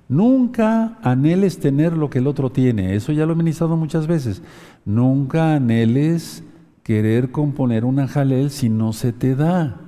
Nunca 0.08 0.98
anheles 1.02 1.58
tener 1.58 1.96
lo 1.96 2.08
que 2.08 2.20
el 2.20 2.26
otro 2.26 2.50
tiene. 2.50 2.94
Eso 2.94 3.12
ya 3.12 3.26
lo 3.26 3.34
he 3.34 3.36
ministrado 3.36 3.76
muchas 3.76 4.06
veces. 4.06 4.42
Nunca 4.86 5.54
anheles 5.54 6.42
querer 6.82 7.30
componer 7.30 7.84
una 7.84 8.08
jalel 8.08 8.50
si 8.50 8.70
no 8.70 8.94
se 8.94 9.12
te 9.12 9.34
da. 9.34 9.87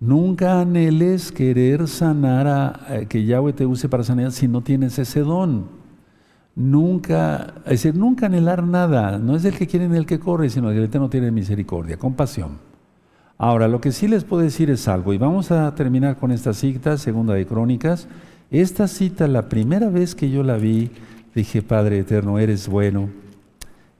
Nunca 0.00 0.62
anheles 0.62 1.30
querer 1.30 1.86
sanar 1.86 2.46
a, 2.48 3.04
que 3.06 3.26
Yahweh 3.26 3.52
te 3.52 3.66
use 3.66 3.86
para 3.86 4.02
sanar 4.02 4.32
si 4.32 4.48
no 4.48 4.62
tienes 4.62 4.98
ese 4.98 5.20
don. 5.20 5.66
Nunca, 6.56 7.52
es 7.66 7.82
decir, 7.82 7.94
nunca 7.94 8.26
anhelar 8.26 8.64
nada. 8.64 9.18
No 9.18 9.36
es 9.36 9.44
el 9.44 9.58
que 9.58 9.66
quiere 9.66 9.88
ni 9.88 9.98
el 9.98 10.06
que 10.06 10.18
corre, 10.18 10.48
sino 10.48 10.70
el 10.70 10.88
que 10.88 10.98
no 10.98 11.10
tiene 11.10 11.30
misericordia, 11.30 11.98
compasión. 11.98 12.58
Ahora, 13.36 13.68
lo 13.68 13.82
que 13.82 13.92
sí 13.92 14.08
les 14.08 14.24
puedo 14.24 14.42
decir 14.42 14.70
es 14.70 14.88
algo, 14.88 15.12
y 15.12 15.18
vamos 15.18 15.50
a 15.50 15.74
terminar 15.74 16.16
con 16.16 16.30
esta 16.30 16.54
cita, 16.54 16.96
segunda 16.96 17.34
de 17.34 17.46
Crónicas, 17.46 18.08
esta 18.50 18.88
cita, 18.88 19.28
la 19.28 19.50
primera 19.50 19.90
vez 19.90 20.14
que 20.14 20.30
yo 20.30 20.42
la 20.42 20.56
vi, 20.56 20.90
dije, 21.34 21.60
Padre 21.60 21.98
Eterno, 21.98 22.38
eres 22.38 22.68
bueno, 22.68 23.10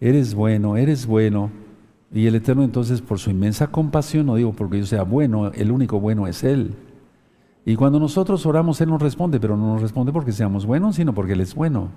eres 0.01 0.35
bueno, 0.35 0.79
eres 0.79 1.07
bueno. 1.07 1.60
Y 2.13 2.27
el 2.27 2.35
Eterno 2.35 2.65
entonces, 2.65 3.01
por 3.01 3.19
su 3.19 3.31
inmensa 3.31 3.69
compasión, 3.69 4.27
no 4.27 4.35
digo 4.35 4.53
porque 4.53 4.79
yo 4.79 4.87
sea 4.87 5.05
bueno, 5.05 5.53
el 5.53 5.71
único 5.71 6.01
bueno 6.01 6.27
es 6.27 6.43
Él. 6.43 6.75
Y 7.65 7.77
cuando 7.77 8.01
nosotros 8.01 8.45
oramos, 8.47 8.81
Él 8.81 8.89
nos 8.89 9.01
responde, 9.01 9.39
pero 9.39 9.57
no 9.57 9.75
nos 9.75 9.83
responde 9.83 10.13
porque 10.13 10.33
seamos 10.33 10.67
buenos, 10.67 10.97
sino 10.97 11.15
porque 11.15 11.35
Él 11.35 11.41
es 11.41 11.55
bueno. 11.55 11.91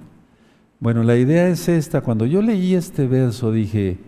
Bueno, 0.80 1.04
la 1.04 1.18
idea 1.18 1.48
es 1.48 1.68
esta. 1.68 2.02
Cuando 2.02 2.26
yo 2.26 2.42
leí 2.42 2.76
este 2.76 3.08
verso, 3.08 3.52
dije, 3.52 4.00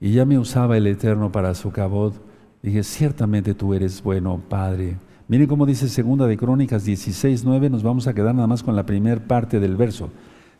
y 0.00 0.12
ya 0.12 0.26
me 0.26 0.38
usaba 0.38 0.76
el 0.76 0.86
Eterno 0.86 1.32
para 1.32 1.54
su 1.54 1.70
cabot, 1.70 2.14
dije, 2.62 2.82
ciertamente 2.82 3.54
tú 3.54 3.72
eres 3.72 4.02
bueno, 4.02 4.40
Padre. 4.48 4.98
Miren 5.28 5.46
cómo 5.46 5.64
dice 5.64 5.88
Segunda 5.88 6.26
de 6.26 6.36
Crónicas 6.36 6.84
16, 6.84 7.44
9, 7.44 7.70
nos 7.70 7.82
vamos 7.82 8.06
a 8.06 8.14
quedar 8.14 8.34
nada 8.34 8.46
más 8.46 8.62
con 8.62 8.76
la 8.76 8.84
primera 8.84 9.20
parte 9.26 9.60
del 9.60 9.76
verso. 9.76 10.10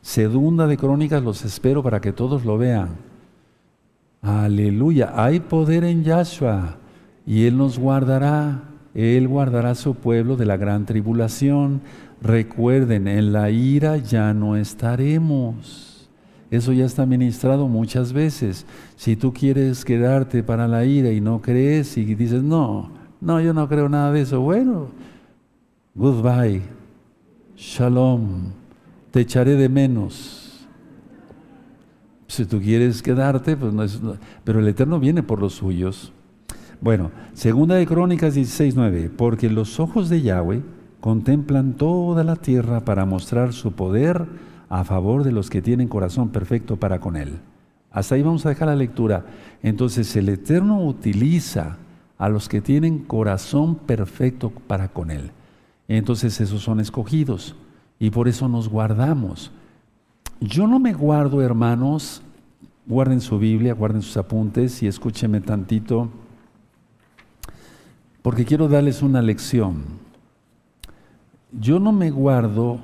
Segunda 0.01 0.67
de 0.67 0.77
Crónicas 0.77 1.23
los 1.23 1.45
espero 1.45 1.83
para 1.83 2.01
que 2.01 2.13
todos 2.13 2.45
lo 2.45 2.57
vean. 2.57 3.16
Aleluya, 4.27 5.13
hay 5.15 5.39
poder 5.39 5.85
en 5.85 6.03
Yahshua 6.03 6.79
y 7.25 7.45
Él 7.45 7.57
nos 7.57 7.79
guardará. 7.79 8.65
Él 8.93 9.29
guardará 9.29 9.77
su 9.77 9.95
pueblo 9.95 10.37
de 10.37 10.47
la 10.47 10.57
gran 10.57 10.85
tribulación. 10.85 11.81
Recuerden, 12.21 13.07
en 13.07 13.33
la 13.33 13.51
ira 13.51 13.99
ya 13.99 14.35
no 14.35 14.57
estaremos. 14.57 16.09
Eso 16.51 16.73
ya 16.73 16.87
está 16.87 17.07
ministrado 17.07 17.69
muchas 17.69 18.13
veces. 18.13 18.67
Si 18.97 19.15
tú 19.15 19.33
quieres 19.33 19.85
quedarte 19.85 20.43
para 20.43 20.67
la 20.67 20.85
ira 20.85 21.13
y 21.13 21.21
no 21.21 21.41
crees 21.41 21.97
y 21.97 22.17
dices, 22.17 22.43
no, 22.43 22.91
no, 23.21 23.41
yo 23.41 23.55
no 23.55 23.69
creo 23.69 23.89
nada 23.89 24.11
de 24.11 24.23
eso, 24.23 24.41
bueno, 24.41 24.89
goodbye, 25.95 26.63
shalom, 27.57 28.51
te 29.13 29.21
echaré 29.21 29.55
de 29.55 29.69
menos. 29.69 30.46
Si 32.37 32.45
tú 32.45 32.61
quieres 32.61 33.03
quedarte, 33.03 33.57
pues 33.57 33.73
no 33.73 33.83
es, 33.83 33.99
pero 34.45 34.61
el 34.61 34.69
Eterno 34.69 35.01
viene 35.01 35.23
por 35.23 35.41
los 35.41 35.55
suyos. 35.55 36.13
Bueno, 36.83 37.11
segunda 37.33 37.77
de 37.77 37.87
Crónicas 37.87 38.37
16:9, 38.37 39.09
porque 39.09 39.49
los 39.49 39.81
ojos 39.81 40.11
de 40.11 40.21
Yahweh 40.21 40.63
contemplan 41.01 41.79
toda 41.79 42.25
la 42.25 42.37
tierra 42.37 42.85
para 42.85 43.07
mostrar 43.07 43.55
su 43.55 43.73
poder 43.73 44.27
a 44.69 44.85
favor 44.85 45.25
de 45.25 45.33
los 45.33 45.49
que 45.49 45.63
tienen 45.63 45.89
corazón 45.89 46.29
perfecto 46.29 46.77
para 46.77 47.01
con 47.01 47.17
él. 47.17 47.39
Hasta 47.91 48.17
ahí 48.17 48.23
vamos 48.23 48.45
a 48.45 48.51
dejar 48.51 48.69
la 48.69 48.77
lectura. 48.77 49.25
Entonces 49.63 50.15
el 50.15 50.29
Eterno 50.29 50.85
utiliza 50.85 51.79
a 52.19 52.29
los 52.29 52.51
que 52.51 52.61
tienen 52.61 52.99
corazón 52.99 53.77
perfecto 53.77 54.53
para 54.67 54.89
con 54.89 55.11
él. 55.11 55.31
Entonces 55.89 56.39
esos 56.43 56.61
son 56.61 56.81
escogidos 56.81 57.57
y 57.99 58.11
por 58.11 58.29
eso 58.29 58.47
nos 58.47 58.69
guardamos. 58.69 59.53
Yo 60.39 60.67
no 60.67 60.79
me 60.79 60.93
guardo, 60.93 61.41
hermanos, 61.41 62.23
guarden 62.87 63.21
su 63.21 63.39
Biblia, 63.39 63.75
guarden 63.75 64.03
sus 64.03 64.17
apuntes 64.17 64.83
y 64.83 64.87
escúchenme 64.87 65.41
tantito 65.41 66.09
porque 68.27 68.45
quiero 68.45 68.67
darles 68.67 69.03
una 69.03 69.23
lección. 69.23 69.85
Yo 71.53 71.79
no 71.79 71.93
me 71.93 72.11
guardo 72.11 72.81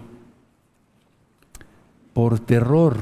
por 2.12 2.38
terror. 2.38 2.96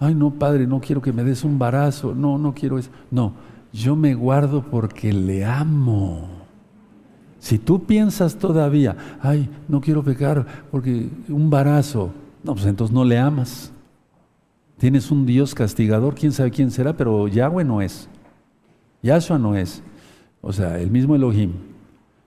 Ay, 0.00 0.12
no, 0.16 0.32
padre, 0.32 0.66
no 0.66 0.80
quiero 0.80 1.00
que 1.00 1.12
me 1.12 1.22
des 1.22 1.44
un 1.44 1.60
barazo. 1.60 2.12
No, 2.12 2.38
no 2.38 2.54
quiero 2.54 2.78
eso. 2.78 2.90
No, 3.08 3.34
yo 3.72 3.94
me 3.94 4.14
guardo 4.14 4.62
porque 4.62 5.12
le 5.12 5.44
amo. 5.44 6.28
Si 7.38 7.56
tú 7.56 7.84
piensas 7.84 8.34
todavía, 8.34 8.96
ay, 9.20 9.48
no 9.68 9.80
quiero 9.80 10.02
pecar 10.02 10.44
porque 10.72 11.08
un 11.28 11.48
barazo, 11.50 12.10
no, 12.42 12.54
pues 12.54 12.66
entonces 12.66 12.92
no 12.92 13.04
le 13.04 13.16
amas. 13.16 13.70
Tienes 14.78 15.10
un 15.10 15.24
Dios 15.24 15.54
castigador, 15.54 16.14
quién 16.14 16.32
sabe 16.32 16.50
quién 16.50 16.70
será, 16.70 16.96
pero 16.96 17.28
Yahweh 17.28 17.64
no 17.64 17.80
es. 17.80 18.08
Yahshua 19.02 19.38
no 19.38 19.56
es. 19.56 19.82
O 20.42 20.52
sea, 20.52 20.78
el 20.78 20.90
mismo 20.90 21.14
Elohim. 21.14 21.52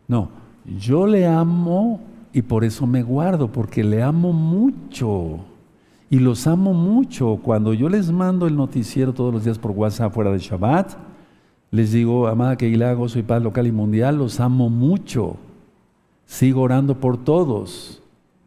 No, 0.07 0.30
yo 0.65 1.05
le 1.05 1.27
amo 1.27 2.01
y 2.34 2.41
por 2.41 2.63
eso 2.63 2.88
me 2.88 3.03
guardo, 3.03 3.51
porque 3.51 3.84
le 3.84 4.01
amo 4.01 4.34
mucho. 4.34 5.39
Y 6.09 6.19
los 6.19 6.47
amo 6.47 6.73
mucho. 6.73 7.39
Cuando 7.43 7.73
yo 7.73 7.88
les 7.88 8.11
mando 8.11 8.47
el 8.47 8.55
noticiero 8.55 9.13
todos 9.13 9.31
los 9.31 9.43
días 9.43 9.59
por 9.59 9.71
WhatsApp 9.71 10.13
fuera 10.13 10.31
de 10.31 10.39
Shabbat, 10.39 10.97
les 11.69 11.91
digo, 11.91 12.27
amada 12.27 12.57
Keilago, 12.57 13.07
soy 13.09 13.21
paz 13.21 13.43
local 13.43 13.67
y 13.67 13.71
mundial, 13.71 14.17
los 14.17 14.39
amo 14.39 14.69
mucho. 14.69 15.38
Sigo 16.26 16.61
orando 16.61 16.99
por 16.99 17.23
todos 17.23 18.01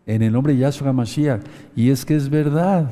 en 0.07 0.23
el 0.23 0.33
nombre 0.33 0.55
de 0.55 0.61
Yahshua 0.61 0.93
Mashiach. 0.93 1.43
Y 1.77 1.91
es 1.91 2.05
que 2.05 2.16
es 2.16 2.29
verdad. 2.29 2.91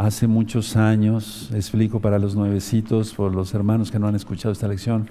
Hace 0.00 0.26
muchos 0.26 0.76
años, 0.76 1.50
explico 1.54 2.00
para 2.00 2.18
los 2.18 2.34
nuevecitos, 2.34 3.12
por 3.12 3.34
los 3.34 3.52
hermanos 3.52 3.90
que 3.90 3.98
no 3.98 4.08
han 4.08 4.14
escuchado 4.14 4.50
esta 4.50 4.66
lección, 4.66 5.10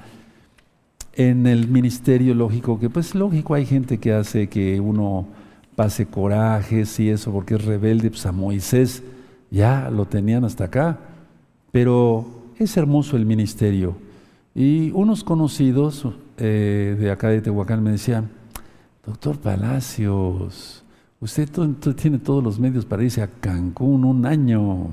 en 1.14 1.46
el 1.46 1.68
ministerio 1.68 2.34
lógico, 2.34 2.80
que 2.80 2.90
pues 2.90 3.14
lógico 3.14 3.54
hay 3.54 3.68
gente 3.68 4.00
que 4.00 4.14
hace 4.14 4.50
que 4.50 4.80
uno 4.80 5.28
pase 5.76 6.08
corajes 6.08 7.00
y 7.00 7.12
eso 7.12 7.32
porque 7.32 7.54
es 7.54 7.66
rebelde, 7.66 8.10
pues 8.10 8.26
a 8.26 8.32
Moisés 8.32 9.04
ya 9.52 9.92
lo 9.92 10.06
tenían 10.06 10.44
hasta 10.44 10.64
acá, 10.64 10.98
pero 11.72 12.26
es 12.58 12.76
hermoso 12.76 13.16
el 13.16 13.28
ministerio. 13.28 13.96
Y 14.56 14.90
unos 14.96 15.24
conocidos 15.24 16.04
eh, 16.40 16.98
de 17.00 17.12
acá 17.12 17.28
de 17.28 17.42
Tehuacán 17.42 17.84
me 17.84 17.92
decían, 17.92 18.32
doctor 19.06 19.38
Palacios, 19.38 20.79
usted 21.20 21.50
tiene 21.96 22.20
todos 22.20 22.44
los 22.44 22.60
medios 22.60 22.86
para 22.86 23.04
irse 23.04 23.22
a 23.22 23.28
Cancún 23.28 24.06
un 24.06 24.26
año 24.26 24.90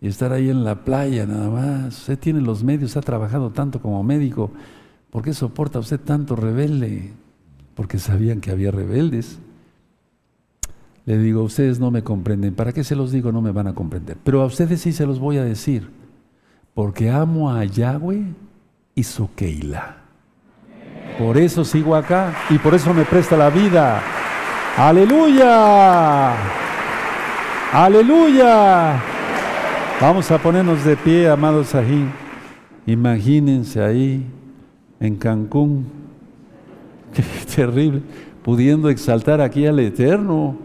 y 0.00 0.08
estar 0.08 0.32
ahí 0.32 0.48
en 0.48 0.64
la 0.64 0.84
playa 0.84 1.26
nada 1.26 1.50
más, 1.50 1.98
usted 1.98 2.18
tiene 2.18 2.40
los 2.40 2.62
medios, 2.62 2.96
ha 2.96 3.00
trabajado 3.00 3.50
tanto 3.50 3.80
como 3.80 4.02
médico, 4.02 4.50
¿Por 5.10 5.22
qué 5.22 5.32
soporta 5.32 5.78
usted 5.78 6.00
tanto 6.00 6.36
rebelde? 6.36 7.12
Porque 7.74 7.98
sabían 7.98 8.40
que 8.40 8.50
había 8.50 8.70
rebeldes. 8.70 9.38
Le 11.06 11.18
digo, 11.18 11.42
ustedes 11.42 11.80
no 11.80 11.90
me 11.90 12.02
comprenden. 12.02 12.54
¿Para 12.54 12.72
qué 12.72 12.84
se 12.84 12.94
los 12.94 13.10
digo? 13.10 13.32
No 13.32 13.40
me 13.40 13.52
van 13.52 13.68
a 13.68 13.74
comprender. 13.74 14.18
Pero 14.22 14.42
a 14.42 14.46
ustedes 14.46 14.82
sí 14.82 14.92
se 14.92 15.06
los 15.06 15.18
voy 15.18 15.38
a 15.38 15.44
decir. 15.44 15.90
Porque 16.74 17.10
amo 17.10 17.50
a 17.50 17.64
Yahweh 17.64 18.26
y 18.94 19.02
su 19.02 19.32
Keila. 19.34 19.96
Por 21.18 21.38
eso 21.38 21.64
sigo 21.64 21.96
acá 21.96 22.34
y 22.50 22.58
por 22.58 22.74
eso 22.74 22.92
me 22.92 23.04
presta 23.04 23.36
la 23.36 23.48
vida. 23.48 24.02
Aleluya. 24.78 26.34
Aleluya. 27.72 29.02
Vamos 30.00 30.30
a 30.30 30.38
ponernos 30.38 30.84
de 30.84 30.96
pie, 30.96 31.28
amados 31.28 31.70
Sajín. 31.70 32.12
Imagínense 32.86 33.82
ahí 33.82 34.24
en 35.00 35.16
Cancún. 35.16 35.84
Qué 37.12 37.24
terrible. 37.56 38.02
Pudiendo 38.44 38.88
exaltar 38.88 39.40
aquí 39.40 39.66
al 39.66 39.80
Eterno 39.80 40.56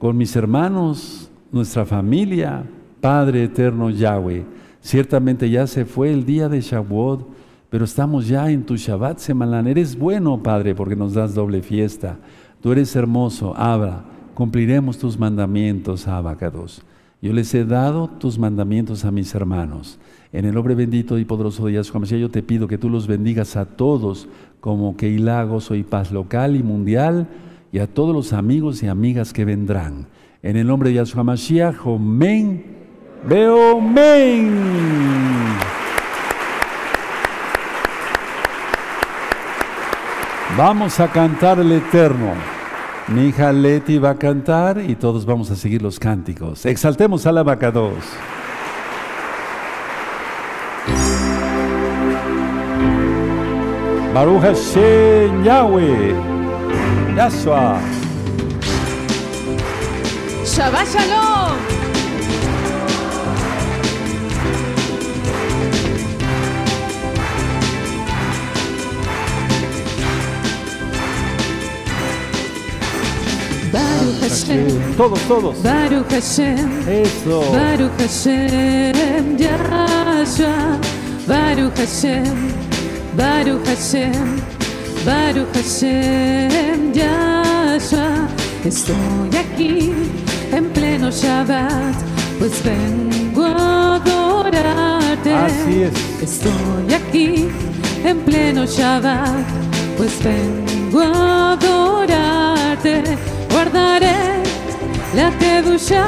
con 0.00 0.16
mis 0.16 0.34
hermanos, 0.34 1.30
nuestra 1.52 1.86
familia, 1.86 2.64
Padre 3.00 3.44
Eterno 3.44 3.88
Yahweh. 3.90 4.44
Ciertamente 4.80 5.48
ya 5.48 5.68
se 5.68 5.84
fue 5.84 6.12
el 6.12 6.26
día 6.26 6.48
de 6.48 6.60
Shavuot, 6.60 7.24
pero 7.70 7.84
estamos 7.84 8.26
ya 8.26 8.50
en 8.50 8.64
tu 8.66 8.74
Shabbat 8.74 9.18
semanal. 9.18 9.68
Eres 9.68 9.96
bueno, 9.96 10.42
Padre, 10.42 10.74
porque 10.74 10.96
nos 10.96 11.14
das 11.14 11.36
doble 11.36 11.62
fiesta. 11.62 12.18
Tú 12.62 12.70
eres 12.70 12.94
hermoso, 12.94 13.54
Abba. 13.56 14.04
Cumpliremos 14.34 14.96
tus 14.96 15.18
mandamientos, 15.18 16.06
Abacados. 16.06 16.82
Yo 17.20 17.32
les 17.32 17.52
he 17.54 17.64
dado 17.64 18.08
tus 18.08 18.38
mandamientos 18.38 19.04
a 19.04 19.10
mis 19.10 19.34
hermanos. 19.34 19.98
En 20.32 20.44
el 20.44 20.54
nombre 20.54 20.76
bendito 20.76 21.18
y 21.18 21.24
poderoso 21.24 21.66
de 21.66 21.74
Yahshua 21.74 22.00
Mashiach, 22.00 22.20
yo 22.20 22.30
te 22.30 22.42
pido 22.42 22.68
que 22.68 22.78
tú 22.78 22.88
los 22.88 23.06
bendigas 23.06 23.56
a 23.56 23.64
todos, 23.64 24.28
como 24.60 24.96
que 24.96 25.08
Ilago 25.08 25.60
soy 25.60 25.82
paz 25.82 26.12
local 26.12 26.56
y 26.56 26.62
mundial, 26.62 27.26
y 27.72 27.80
a 27.80 27.86
todos 27.86 28.14
los 28.14 28.32
amigos 28.32 28.82
y 28.82 28.86
amigas 28.86 29.32
que 29.32 29.44
vendrán. 29.44 30.06
En 30.42 30.56
el 30.56 30.66
nombre 30.66 30.90
de 30.90 30.96
Yahshua 30.96 31.24
Mashiach, 31.24 31.84
amén. 31.84 32.64
Veo 33.28 33.80
Vamos 40.56 41.00
a 41.00 41.08
cantar 41.08 41.60
el 41.60 41.72
Eterno. 41.72 42.34
Mi 43.08 43.28
hija 43.28 43.52
Leti 43.52 43.98
va 43.98 44.10
a 44.10 44.14
cantar 44.14 44.78
y 44.86 44.94
todos 44.96 45.24
vamos 45.24 45.50
a 45.50 45.56
seguir 45.56 45.80
los 45.80 45.98
cánticos. 45.98 46.66
Exaltemos 46.66 47.26
a 47.26 47.32
la 47.32 47.42
vaca 47.42 47.70
2. 47.70 47.94
Baruch 54.12 54.42
Yahweh. 55.42 56.14
Yahshua. 57.16 57.80
Shabbat 60.44 60.86
Shalom. 60.86 61.81
Baruch 73.72 74.20
Hashem. 74.20 74.96
Todos, 74.96 75.20
todos. 75.28 75.62
Baruch 75.62 76.10
Hashem. 76.10 76.88
Eso. 76.88 77.40
Baruch 77.52 77.98
Hashem. 77.98 79.36
Yahshua. 79.38 80.78
Baruch 81.26 81.76
Hashem. 81.76 82.62
Baruch 83.16 83.62
Hashem, 83.66 84.40
Baruch 85.04 85.54
Hashem, 85.54 86.94
Yahshua, 86.94 88.26
estoy 88.64 89.36
aquí 89.36 89.92
en 90.50 90.70
pleno 90.72 91.10
Shabbat, 91.10 91.94
pues 92.38 92.62
vengo 92.64 93.44
a 93.44 93.96
adorarte. 93.96 95.34
Así 95.34 95.82
es. 95.82 95.92
Estoy 96.22 96.94
aquí 96.94 97.48
en 98.02 98.18
pleno 98.20 98.64
Shabbat, 98.64 99.44
pues 99.98 100.12
vengo 100.24 101.00
a 101.02 101.52
adorarte. 101.52 103.18
Guardaré 103.52 104.42
la 105.14 105.30
Kedusha, 105.38 106.04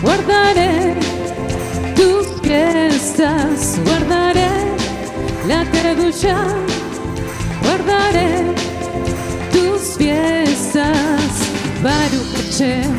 guardaré 0.00 0.94
tus 1.96 2.26
fiestas, 2.40 3.80
guardaré 3.84 4.50
la 5.48 5.64
Kedusha, 5.72 6.38
guardaré 7.64 8.30
tus 9.52 9.96
fiestas. 9.98 11.32
Baruch 11.82 12.32
Hashem, 12.36 12.92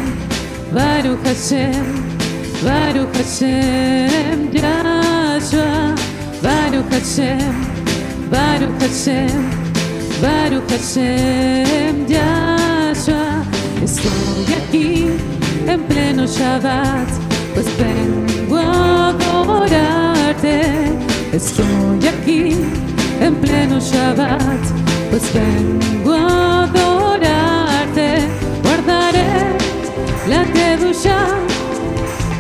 Baruch 0.74 1.24
Hashem, 1.24 1.86
Baruch 2.66 3.16
Hashem, 3.16 4.52
Yahshua, 4.52 5.96
Baruch 6.42 6.92
Hashem, 6.92 7.54
Baruch 8.30 8.82
Hashem, 8.82 9.52
Baruch 10.22 10.70
Hashem, 10.72 12.08
Yahshua. 12.08 12.61
Estoy 13.02 14.54
aquí 14.62 15.08
en 15.66 15.82
pleno 15.88 16.28
Shabbat, 16.28 17.10
pues 17.56 17.66
vengo 17.80 18.58
a 18.58 19.08
adorarte. 19.08 20.62
Estoy 21.34 22.08
aquí 22.08 22.58
en 23.20 23.34
pleno 23.42 23.80
Shabbat, 23.80 24.62
pues 25.10 25.24
vengo 25.34 26.14
a 26.14 26.66
adorarte. 26.66 28.20
Guardaré 28.62 29.58
la 30.30 30.44
Kedusha, 30.54 31.26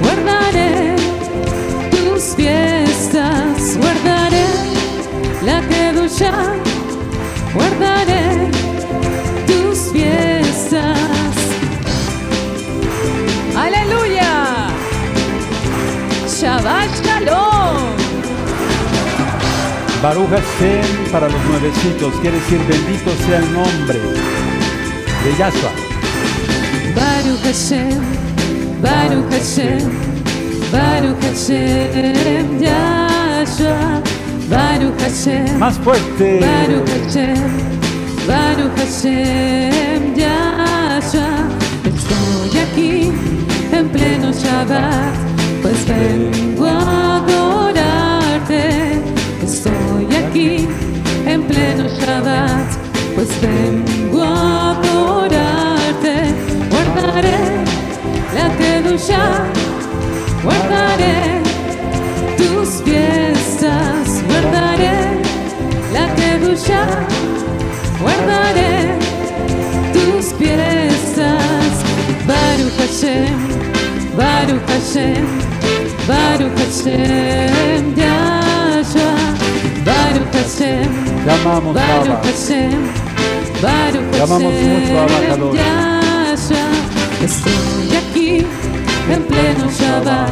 guardaré 0.03 0.95
tus 1.89 2.35
fiestas, 2.35 3.79
guardaré 3.79 4.45
la 5.43 5.59
Kedusha, 5.61 6.31
guardaré 7.55 8.50
Baruch 20.01 20.29
Hashem 20.29 21.11
para 21.11 21.29
los 21.29 21.39
nuevecitos, 21.45 22.11
quiere 22.21 22.37
decir 22.37 22.57
bendito 22.67 23.11
sea 23.27 23.37
el 23.37 23.53
nombre 23.53 23.99
de 25.23 25.37
Yahshua. 25.37 25.69
Baruch 26.95 27.39
Hashem, 27.43 28.01
Baruch 28.81 29.31
Hashem, 29.31 29.91
Baruch 30.71 31.21
Hashem, 31.21 32.59
Yahshua, 32.59 34.01
Baruch 34.49 34.99
Hashem, 35.01 35.59
Más 35.59 35.77
fuerte. 35.77 36.39
Baruch 36.39 36.89
Hashem, 36.89 37.35
Baruch 38.27 38.75
Hashem, 38.77 40.15
Yahshua. 40.15 41.29
Estoy 41.85 42.59
aquí 42.59 43.11
en 43.71 43.89
pleno 43.89 44.31
Shabbat, 44.31 45.13
pues 45.61 45.85
vengo 45.85 46.65
a 46.65 47.40
pues 53.15 53.29
vengo 53.41 54.23
a 54.23 54.71
adorarte. 54.71 56.15
Guardaré 56.69 57.39
la 58.35 58.47
Kedusha, 58.57 59.45
guardaré 60.43 61.41
tus 62.37 62.81
fiestas, 62.83 64.23
guardaré 64.27 65.21
la 65.93 66.13
Kedusha, 66.15 66.85
guardaré 68.01 68.97
tus 69.93 70.33
fiestas. 70.33 71.71
Baruch 72.27 72.77
Hashem, 72.77 73.37
Baruch 74.15 74.67
Hashem, 74.69 75.25
Baruch 76.07 76.57
Hashem, 76.59 77.95
Hashem, 80.51 81.23
Te 81.23 81.31
amamos, 81.31 81.73
Baruch. 81.73 82.25
Hashem, 82.25 82.91
Baruch 83.61 84.11
Te 84.11 84.21
amamos 84.21 84.53
mucho, 84.53 84.93
Kadosh. 85.29 85.55
Yahshua. 85.55 86.67
Estoy 87.23 87.95
aquí 87.95 88.45
en 89.09 89.23
pleno 89.23 89.71
Shabbat, 89.71 90.31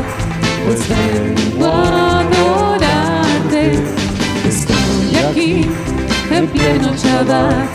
pues 0.66 0.82
vengo 0.90 1.68
a 1.68 2.20
adorarte. 2.20 3.80
Estoy 4.46 5.16
aquí 5.30 5.66
en 6.32 6.48
pleno 6.48 6.94
Shabbat, 6.96 7.70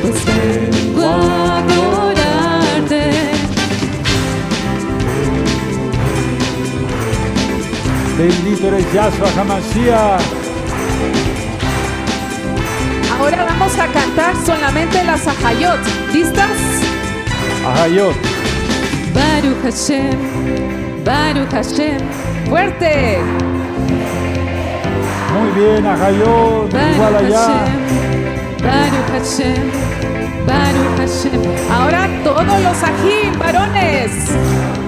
pues 0.00 0.24
vengo 0.24 1.06
a 1.06 1.58
adorarte. 1.58 3.10
Bendito 8.16 8.68
eres 8.68 8.92
Yahshua 8.94 9.28
Hamashiach. 9.38 10.39
Vamos 13.70 13.78
a 13.78 13.92
cantar 13.92 14.34
solamente 14.44 15.04
las 15.04 15.26
Ahayot. 15.26 15.78
¿Listas? 16.12 16.50
Ahayot. 17.66 18.14
Baruch 19.14 19.62
Hashem, 19.62 21.04
Baruch 21.04 21.50
Hashem, 21.52 21.98
¡Fuerte! 22.48 23.18
Muy 25.34 25.50
bien, 25.60 25.86
Ahayot. 25.86 26.68
Igual 26.68 27.12
Baruch 27.12 27.26
allá. 27.26 27.46
Hashem, 27.46 27.82
Baruch 28.62 29.10
Hashem, 29.12 29.70
Baruch 30.46 30.98
Hashem. 30.98 31.42
Ahora 31.70 32.08
todos 32.24 32.62
los 32.62 32.82
ají, 32.82 33.30
varones. 33.38 34.79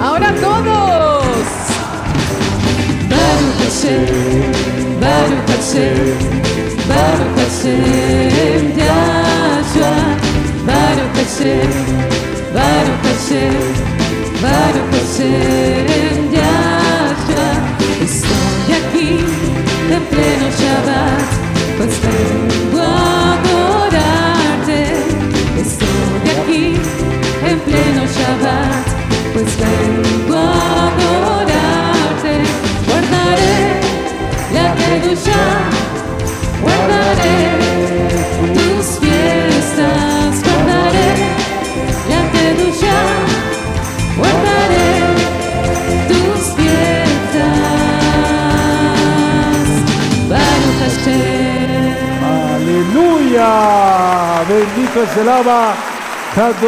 Ahora 0.00 0.34
todos. 0.40 1.46
Baruch 3.10 3.58
Hashem, 3.62 5.00
Baruch 5.00 5.48
Hashem, 5.48 6.18
Baruch 6.88 7.38
Hashem, 7.38 8.62
Yahshua, 8.80 9.94
Baruch 10.66 11.16
Hashem, 11.16 11.72
Baruch 12.54 13.04
Hashem, 13.06 13.62
Baruch 14.42 14.92
Hashem, 14.94 16.18
Yahshua. 16.38 17.50
Estoy 18.02 18.68
aquí 18.80 19.10
en 19.94 20.02
pleno 20.10 20.46
Shabbat, 20.58 21.30
pues 21.78 21.94
vengo 22.02 23.21
pleno 27.72 28.04
Shabbat, 28.06 28.86
pues 29.32 29.50
vengo 29.62 30.36
a 30.36 30.88
adorarte. 30.88 32.34
Guardaré 32.88 33.60
la 34.56 34.66
Kedusha, 34.78 35.44
guardaré 36.64 37.40
tus 38.56 38.86
fiestas, 39.02 40.30
guardaré 40.46 41.10
la 42.12 42.20
Kedusha, 42.32 42.98
guardaré 44.20 44.90
tus 46.10 46.40
fiestas. 46.56 47.52
Baruch 50.30 50.80
Hashem. 50.84 51.94
Aleluya. 52.54 53.50
Bendito 54.48 54.96
es 55.04 55.16
el 55.16 55.28
Abba 55.28 55.91
Kadosh. 56.34 56.62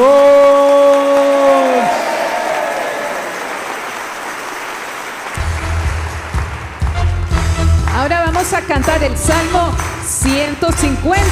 Ahora 7.97 8.24
vamos 8.27 8.53
a 8.53 8.61
cantar 8.61 9.03
el 9.03 9.16
Salmo 9.16 9.73
150. 10.07 11.24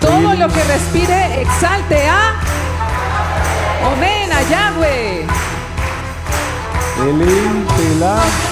Todo 0.00 0.34
lo 0.34 0.48
que 0.48 0.62
respire 0.64 1.40
exalte 1.40 2.06
a 2.06 2.34
Omen, 3.90 4.30
a 4.30 4.42
Yahweh. 4.42 5.26
Elim 7.00 7.66
Telah. 7.68 8.48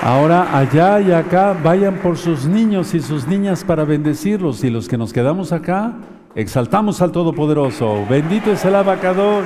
Ahora 0.02 0.57
allá 0.57 1.02
y 1.02 1.11
acá 1.11 1.56
vayan 1.64 1.95
por 1.95 2.18
sus 2.18 2.45
niños 2.45 2.94
y 2.94 2.99
sus 2.99 3.27
niñas 3.27 3.64
para 3.64 3.84
bendecirlos 3.84 4.64
y 4.64 4.69
los 4.69 4.88
que 4.88 4.98
nos 4.98 5.14
quedamos 5.14 5.52
acá 5.52 5.94
exaltamos 6.36 7.02
al 7.02 7.11
Todopoderoso. 7.11 8.06
Bendito 8.10 8.52
es 8.52 8.64
el 8.65 8.76
abacador. 8.76 9.44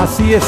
Así 0.00 0.32
es. 0.32 0.42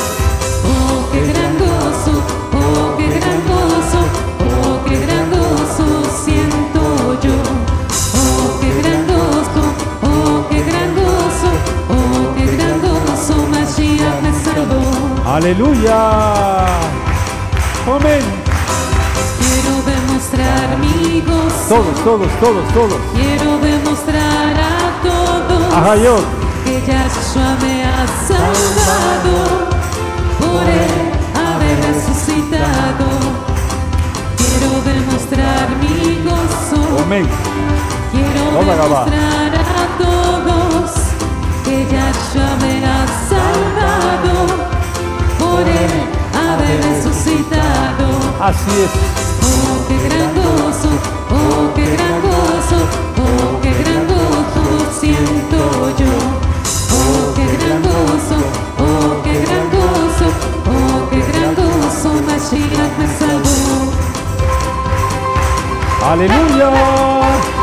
Oh, 0.65 1.13
qué 1.13 1.21
gran 1.27 1.57
oh, 1.61 2.97
qué 2.97 3.07
gran 3.07 3.43
oh, 3.53 4.85
qué 4.89 4.97
gran 5.05 5.29
siento 6.25 7.21
yo. 7.21 7.37
Oh, 8.17 8.61
qué 8.63 8.71
gran 8.81 9.07
oh, 9.11 10.47
qué 10.49 10.63
gran 10.63 10.95
oh, 11.91 12.35
qué 12.35 12.47
gran 12.57 12.81
gozo, 12.81 13.47
Mashiach 13.51 14.23
me 14.23 14.33
salvó. 14.43 15.31
Aleluya. 15.31 16.65
Amén. 17.87 18.23
Quiero 19.39 19.83
demostrar 19.85 20.79
mi 20.79 21.21
gozo. 21.21 21.69
Todos, 21.69 22.05
todos, 22.05 22.41
todos, 22.41 22.73
todos. 22.73 23.01
Quiero 23.13 23.59
demostrar 23.59 24.55
a 24.57 25.03
todos. 25.03 25.75
Ajá, 25.75 25.97
yo. 25.97 26.42
Me 27.35 27.83
ha 27.83 28.07
salvado 28.29 29.37
por 30.39 30.63
él 30.69 30.93
haber 31.35 31.77
resucitado. 31.81 33.07
Quiero 34.37 34.83
demostrar 34.85 35.71
mi 35.81 36.21
gozo. 36.29 37.03
Amén. 37.03 37.27
Quiero 38.13 38.43
demostrar 38.53 39.51
a 39.57 39.85
todos 39.97 40.91
que 41.65 41.87
Yahshua 41.91 42.51
me 42.61 42.85
ha 42.85 43.07
salvado 43.31 44.35
por 45.39 45.63
él 45.63 45.93
haber 46.37 46.85
resucitado. 46.85 48.07
Así 48.43 48.73
es. 48.85 48.91
Oh, 49.43 49.89
qué 49.89 49.97
gran 50.07 50.35
gozo, 50.35 50.91
oh, 51.31 51.75
qué 51.75 51.85
gran 51.97 52.21
gozo, 52.21 52.79
Aleluya. 66.03 67.62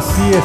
Así 0.00 0.30
es. 0.32 0.44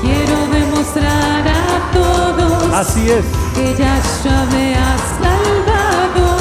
quiero 0.00 0.46
demostrar 0.46 1.44
a 1.48 1.92
todos 1.92 2.72
Así 2.72 3.10
es. 3.10 3.24
que 3.52 3.74
Yahshua 3.74 4.44
me 4.52 4.76
ha 4.76 4.96
salvado 5.18 6.36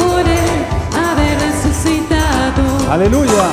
por 0.00 0.20
él 0.20 0.66
haber 1.10 1.38
resucitado. 1.38 2.90
Aleluya. 2.90 3.44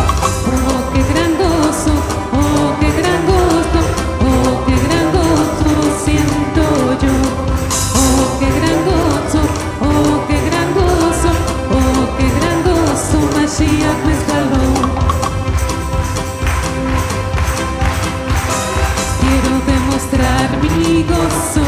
Demostrar 20.18 20.50
mi 20.62 21.04
gozo, 21.04 21.62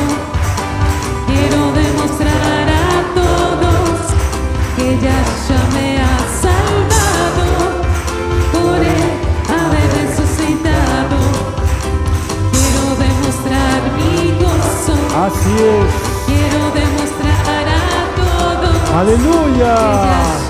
quiero 1.28 1.72
demostrar 1.74 2.68
a 2.68 3.14
todos 3.14 4.00
que 4.76 4.88
Yahshua 5.06 5.62
me 5.74 5.88
ha 6.02 6.18
salvado 6.42 7.48
por 8.52 8.78
él 8.78 9.10
haber 9.60 9.90
resucitado. 10.02 11.18
Quiero 12.52 12.86
demostrar 13.06 13.80
mi 13.98 14.32
gozo, 14.44 14.96
Así 15.26 15.54
es. 15.54 15.92
quiero 16.26 16.62
demostrar 16.82 17.66
a 17.68 17.96
todos 18.20 18.90
que 18.90 18.96
Aleluya. 18.96 19.76
Yahshua 20.10 20.49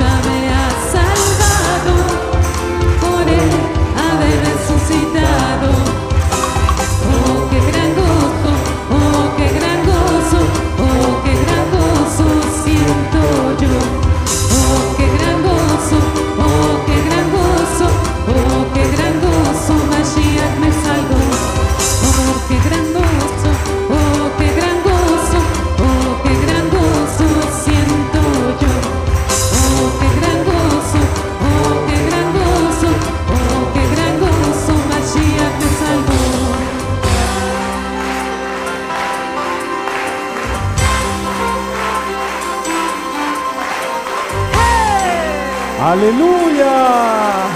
Aleluya. 46.00 47.50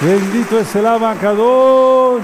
Bendito 0.00 0.58
es 0.58 0.74
el 0.74 0.86
abacados. 0.86 2.22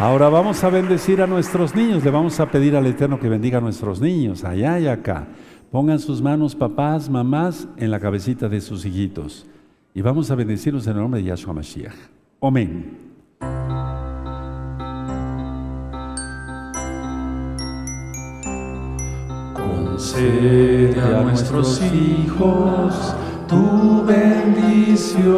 Ahora 0.00 0.28
vamos 0.28 0.64
a 0.64 0.70
bendecir 0.70 1.22
a 1.22 1.28
nuestros 1.28 1.76
niños. 1.76 2.02
Le 2.02 2.10
vamos 2.10 2.40
a 2.40 2.50
pedir 2.50 2.74
al 2.74 2.86
Eterno 2.86 3.20
que 3.20 3.28
bendiga 3.28 3.58
a 3.58 3.60
nuestros 3.60 4.00
niños, 4.00 4.42
allá 4.42 4.80
y 4.80 4.88
acá. 4.88 5.28
Pongan 5.70 6.00
sus 6.00 6.20
manos, 6.20 6.56
papás, 6.56 7.08
mamás, 7.08 7.68
en 7.76 7.92
la 7.92 8.00
cabecita 8.00 8.48
de 8.48 8.60
sus 8.60 8.84
hijitos. 8.84 9.46
Y 9.94 10.02
vamos 10.02 10.32
a 10.32 10.34
bendecirlos 10.34 10.88
en 10.88 10.94
el 10.94 11.02
nombre 11.02 11.20
de 11.20 11.28
Yahshua 11.28 11.54
Mashiach. 11.54 11.94
Amén. 12.40 13.11
Concede 20.02 21.00
a 21.00 21.22
nuestros 21.22 21.80
hijos 21.80 23.14
tu 23.46 24.04
bendición. 24.04 25.28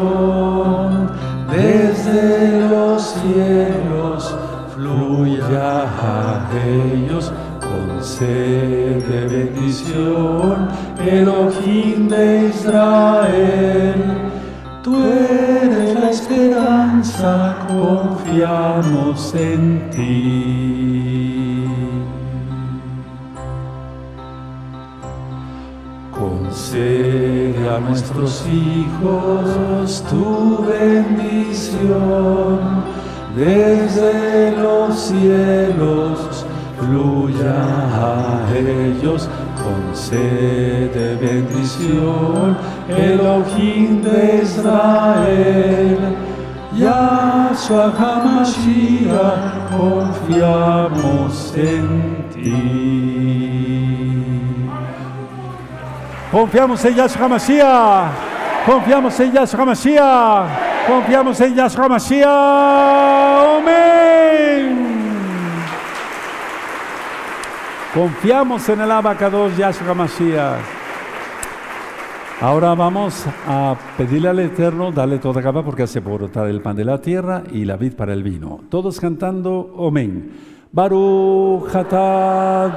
Desde 1.53 2.67
los 2.71 3.03
cielos 3.03 4.35
fluya 4.75 5.83
a 5.83 6.49
ellos. 6.67 7.31
Concede 7.61 9.27
bendición 9.27 10.69
Elohim 10.99 12.09
de 12.09 12.49
Israel. 12.49 14.03
Tú 14.83 14.97
eres 14.97 15.93
la 15.93 16.09
esperanza 16.09 17.67
confiamos 17.69 19.35
en 19.35 19.91
ti 19.91 20.94
Concede 26.75 27.69
a 27.69 27.79
nuestros 27.79 28.45
hijos 28.49 30.03
tu 30.11 30.65
bendición 30.67 32.59
desde 33.37 34.57
los 34.57 34.99
cielos, 34.99 36.45
fluya 36.81 37.63
a 37.95 38.45
ellos, 38.57 39.29
concede 39.63 41.15
bendición, 41.15 42.57
Elohim 42.89 44.03
de 44.03 44.41
Israel. 44.43 45.99
Yahshua 46.77 47.93
HaMashiach, 47.97 49.71
confiamos 49.79 51.55
en 51.57 51.87
ti. 52.35 53.64
Confiamos 56.35 56.85
en 56.85 56.97
Yahshua 56.97 57.29
Mashiach. 57.29 58.11
Confiamos 58.67 59.21
en 59.21 59.33
Yahshua 59.33 59.65
Mashiach. 59.67 60.49
Confiamos 60.85 61.41
en 61.41 61.55
Yahshua 61.55 61.89
Mashiach. 61.89 62.27
Amén. 63.61 64.77
Confiamos 67.95 68.69
en 68.69 68.81
el 68.81 68.91
abacados 68.91 69.57
Yahshua 69.57 69.95
Mashiach. 69.95 70.59
Ahora 72.41 72.75
vamos 72.75 73.25
a 73.47 73.77
pedirle 73.97 74.29
al 74.29 74.41
Eterno, 74.41 74.91
darle 74.91 75.21
toda 75.21 75.41
capa 75.41 75.63
porque 75.63 75.85
hace 75.85 76.01
brotar 76.01 76.49
el 76.49 76.61
pan 76.61 76.75
de 76.75 76.85
la 76.85 77.01
tierra 77.01 77.45
y 77.53 77.65
la 77.65 77.77
vid 77.77 77.95
para 77.95 78.13
el 78.13 78.25
vino. 78.25 78.59
Todos 78.69 78.99
cantando, 78.99 79.73
amén. 79.87 80.33
Baruch 80.73 81.73
atah 81.77 82.75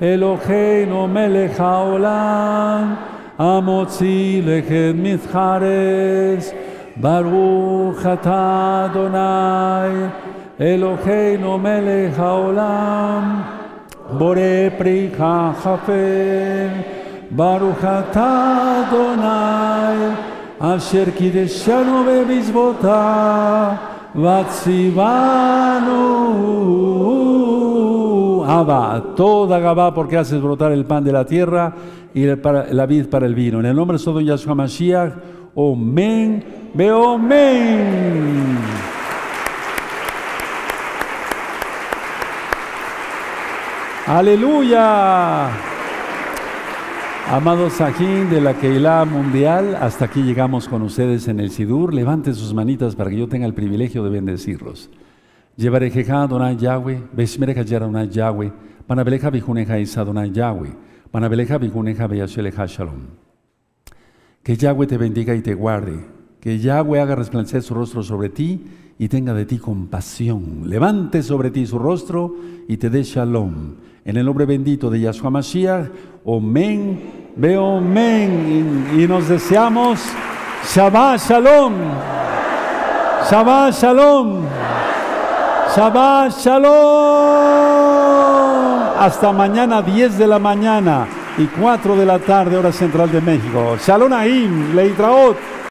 Eloheinu 0.00 1.08
melech 1.08 1.58
haolam 1.58 2.96
המוציא 3.38 4.42
לחם 4.44 4.92
מתחרס, 4.94 6.52
ברוך 6.96 8.06
אתה 8.12 8.86
אדוני, 8.90 10.06
אלוהינו 10.60 11.58
מלך 11.58 12.18
העולם, 12.18 13.40
בורא 14.10 14.38
פריחה 14.78 15.50
חפר, 15.58 16.68
ברוך 17.30 17.78
אתה 17.84 18.54
אדוני, 18.88 20.06
אשר 20.58 21.04
קידשנו 21.16 22.04
במצוותיו, 22.08 23.70
וציוונו. 24.14 25.94
Toda 29.16 29.58
Gabá, 29.58 29.94
porque 29.94 30.16
haces 30.16 30.40
brotar 30.40 30.72
el 30.72 30.84
pan 30.84 31.04
de 31.04 31.12
la 31.12 31.24
tierra 31.24 31.74
y 32.14 32.24
la 32.26 32.86
vid 32.86 33.06
para 33.06 33.26
el 33.26 33.34
vino. 33.34 33.60
En 33.60 33.66
el 33.66 33.76
nombre 33.76 33.98
de 33.98 34.04
todo 34.04 34.20
Yahshua 34.20 34.54
Mashiach, 34.54 35.12
Omen, 35.54 36.44
Beomen. 36.74 38.58
Aleluya. 44.06 45.48
Amados 47.30 47.72
Sajín 47.72 48.28
de 48.28 48.40
la 48.42 48.52
Keilah 48.52 49.06
Mundial, 49.06 49.78
hasta 49.80 50.04
aquí 50.04 50.22
llegamos 50.22 50.68
con 50.68 50.82
ustedes 50.82 51.26
en 51.26 51.40
el 51.40 51.50
Sidur. 51.50 51.94
Levanten 51.94 52.34
sus 52.34 52.52
manitas 52.52 52.96
para 52.96 53.08
que 53.08 53.16
yo 53.16 53.28
tenga 53.28 53.46
el 53.46 53.54
privilegio 53.54 54.04
de 54.04 54.10
bendecirlos. 54.10 54.90
Llevarejeja 55.56 56.22
Adonai 56.22 56.56
Yahweh, 56.56 57.00
Beshmereja 57.12 57.60
Adonai 57.60 58.08
Yahweh, 58.10 58.52
Panabeleja 58.86 59.30
Bijuneja 59.30 59.78
Isa 59.78 60.00
Adonai 60.00 60.32
Yahweh, 60.32 60.70
Panabeleja 61.10 61.58
Bijuneja 61.58 62.08
Beyasheleja 62.08 62.66
Shalom. 62.66 63.06
Que 64.42 64.56
Yahweh 64.56 64.86
te 64.86 64.98
bendiga 64.98 65.34
y 65.34 65.40
te 65.42 65.54
guarde. 65.54 66.04
Que 66.40 66.58
Yahweh 66.58 67.00
haga 67.00 67.14
resplandecer 67.14 67.62
su 67.62 67.72
rostro 67.72 68.02
sobre 68.02 68.28
ti 68.28 68.62
y 68.98 69.08
tenga 69.08 69.32
de 69.32 69.46
ti 69.46 69.58
compasión. 69.58 70.68
Levante 70.68 71.22
sobre 71.22 71.50
ti 71.50 71.66
su 71.66 71.78
rostro 71.78 72.34
y 72.68 72.76
te 72.76 72.90
dé 72.90 73.02
shalom. 73.02 73.76
En 74.04 74.16
el 74.16 74.26
nombre 74.26 74.44
bendito 74.44 74.90
de 74.90 75.00
Yahshua 75.00 75.30
Mashiach, 75.30 75.88
Omen, 76.24 77.00
Beomen. 77.36 78.86
Y, 78.92 79.02
y 79.02 79.08
nos 79.08 79.28
deseamos 79.28 80.00
Shabbat 80.74 81.20
Shalom. 81.20 81.72
Shabbat 83.30 83.72
Shalom. 83.72 84.83
Shabbat 85.72 86.32
Shalom. 86.38 86.74
Hasta 88.98 89.32
mañana 89.32 89.82
10 89.82 90.18
de 90.18 90.26
la 90.26 90.38
mañana 90.38 91.06
y 91.36 91.46
4 91.46 91.96
de 91.96 92.06
la 92.06 92.18
tarde, 92.18 92.56
hora 92.56 92.72
central 92.72 93.10
de 93.10 93.20
México. 93.20 93.76
Shalom 93.84 94.12
Ahim, 94.12 94.74
Leitraot. 94.74 95.63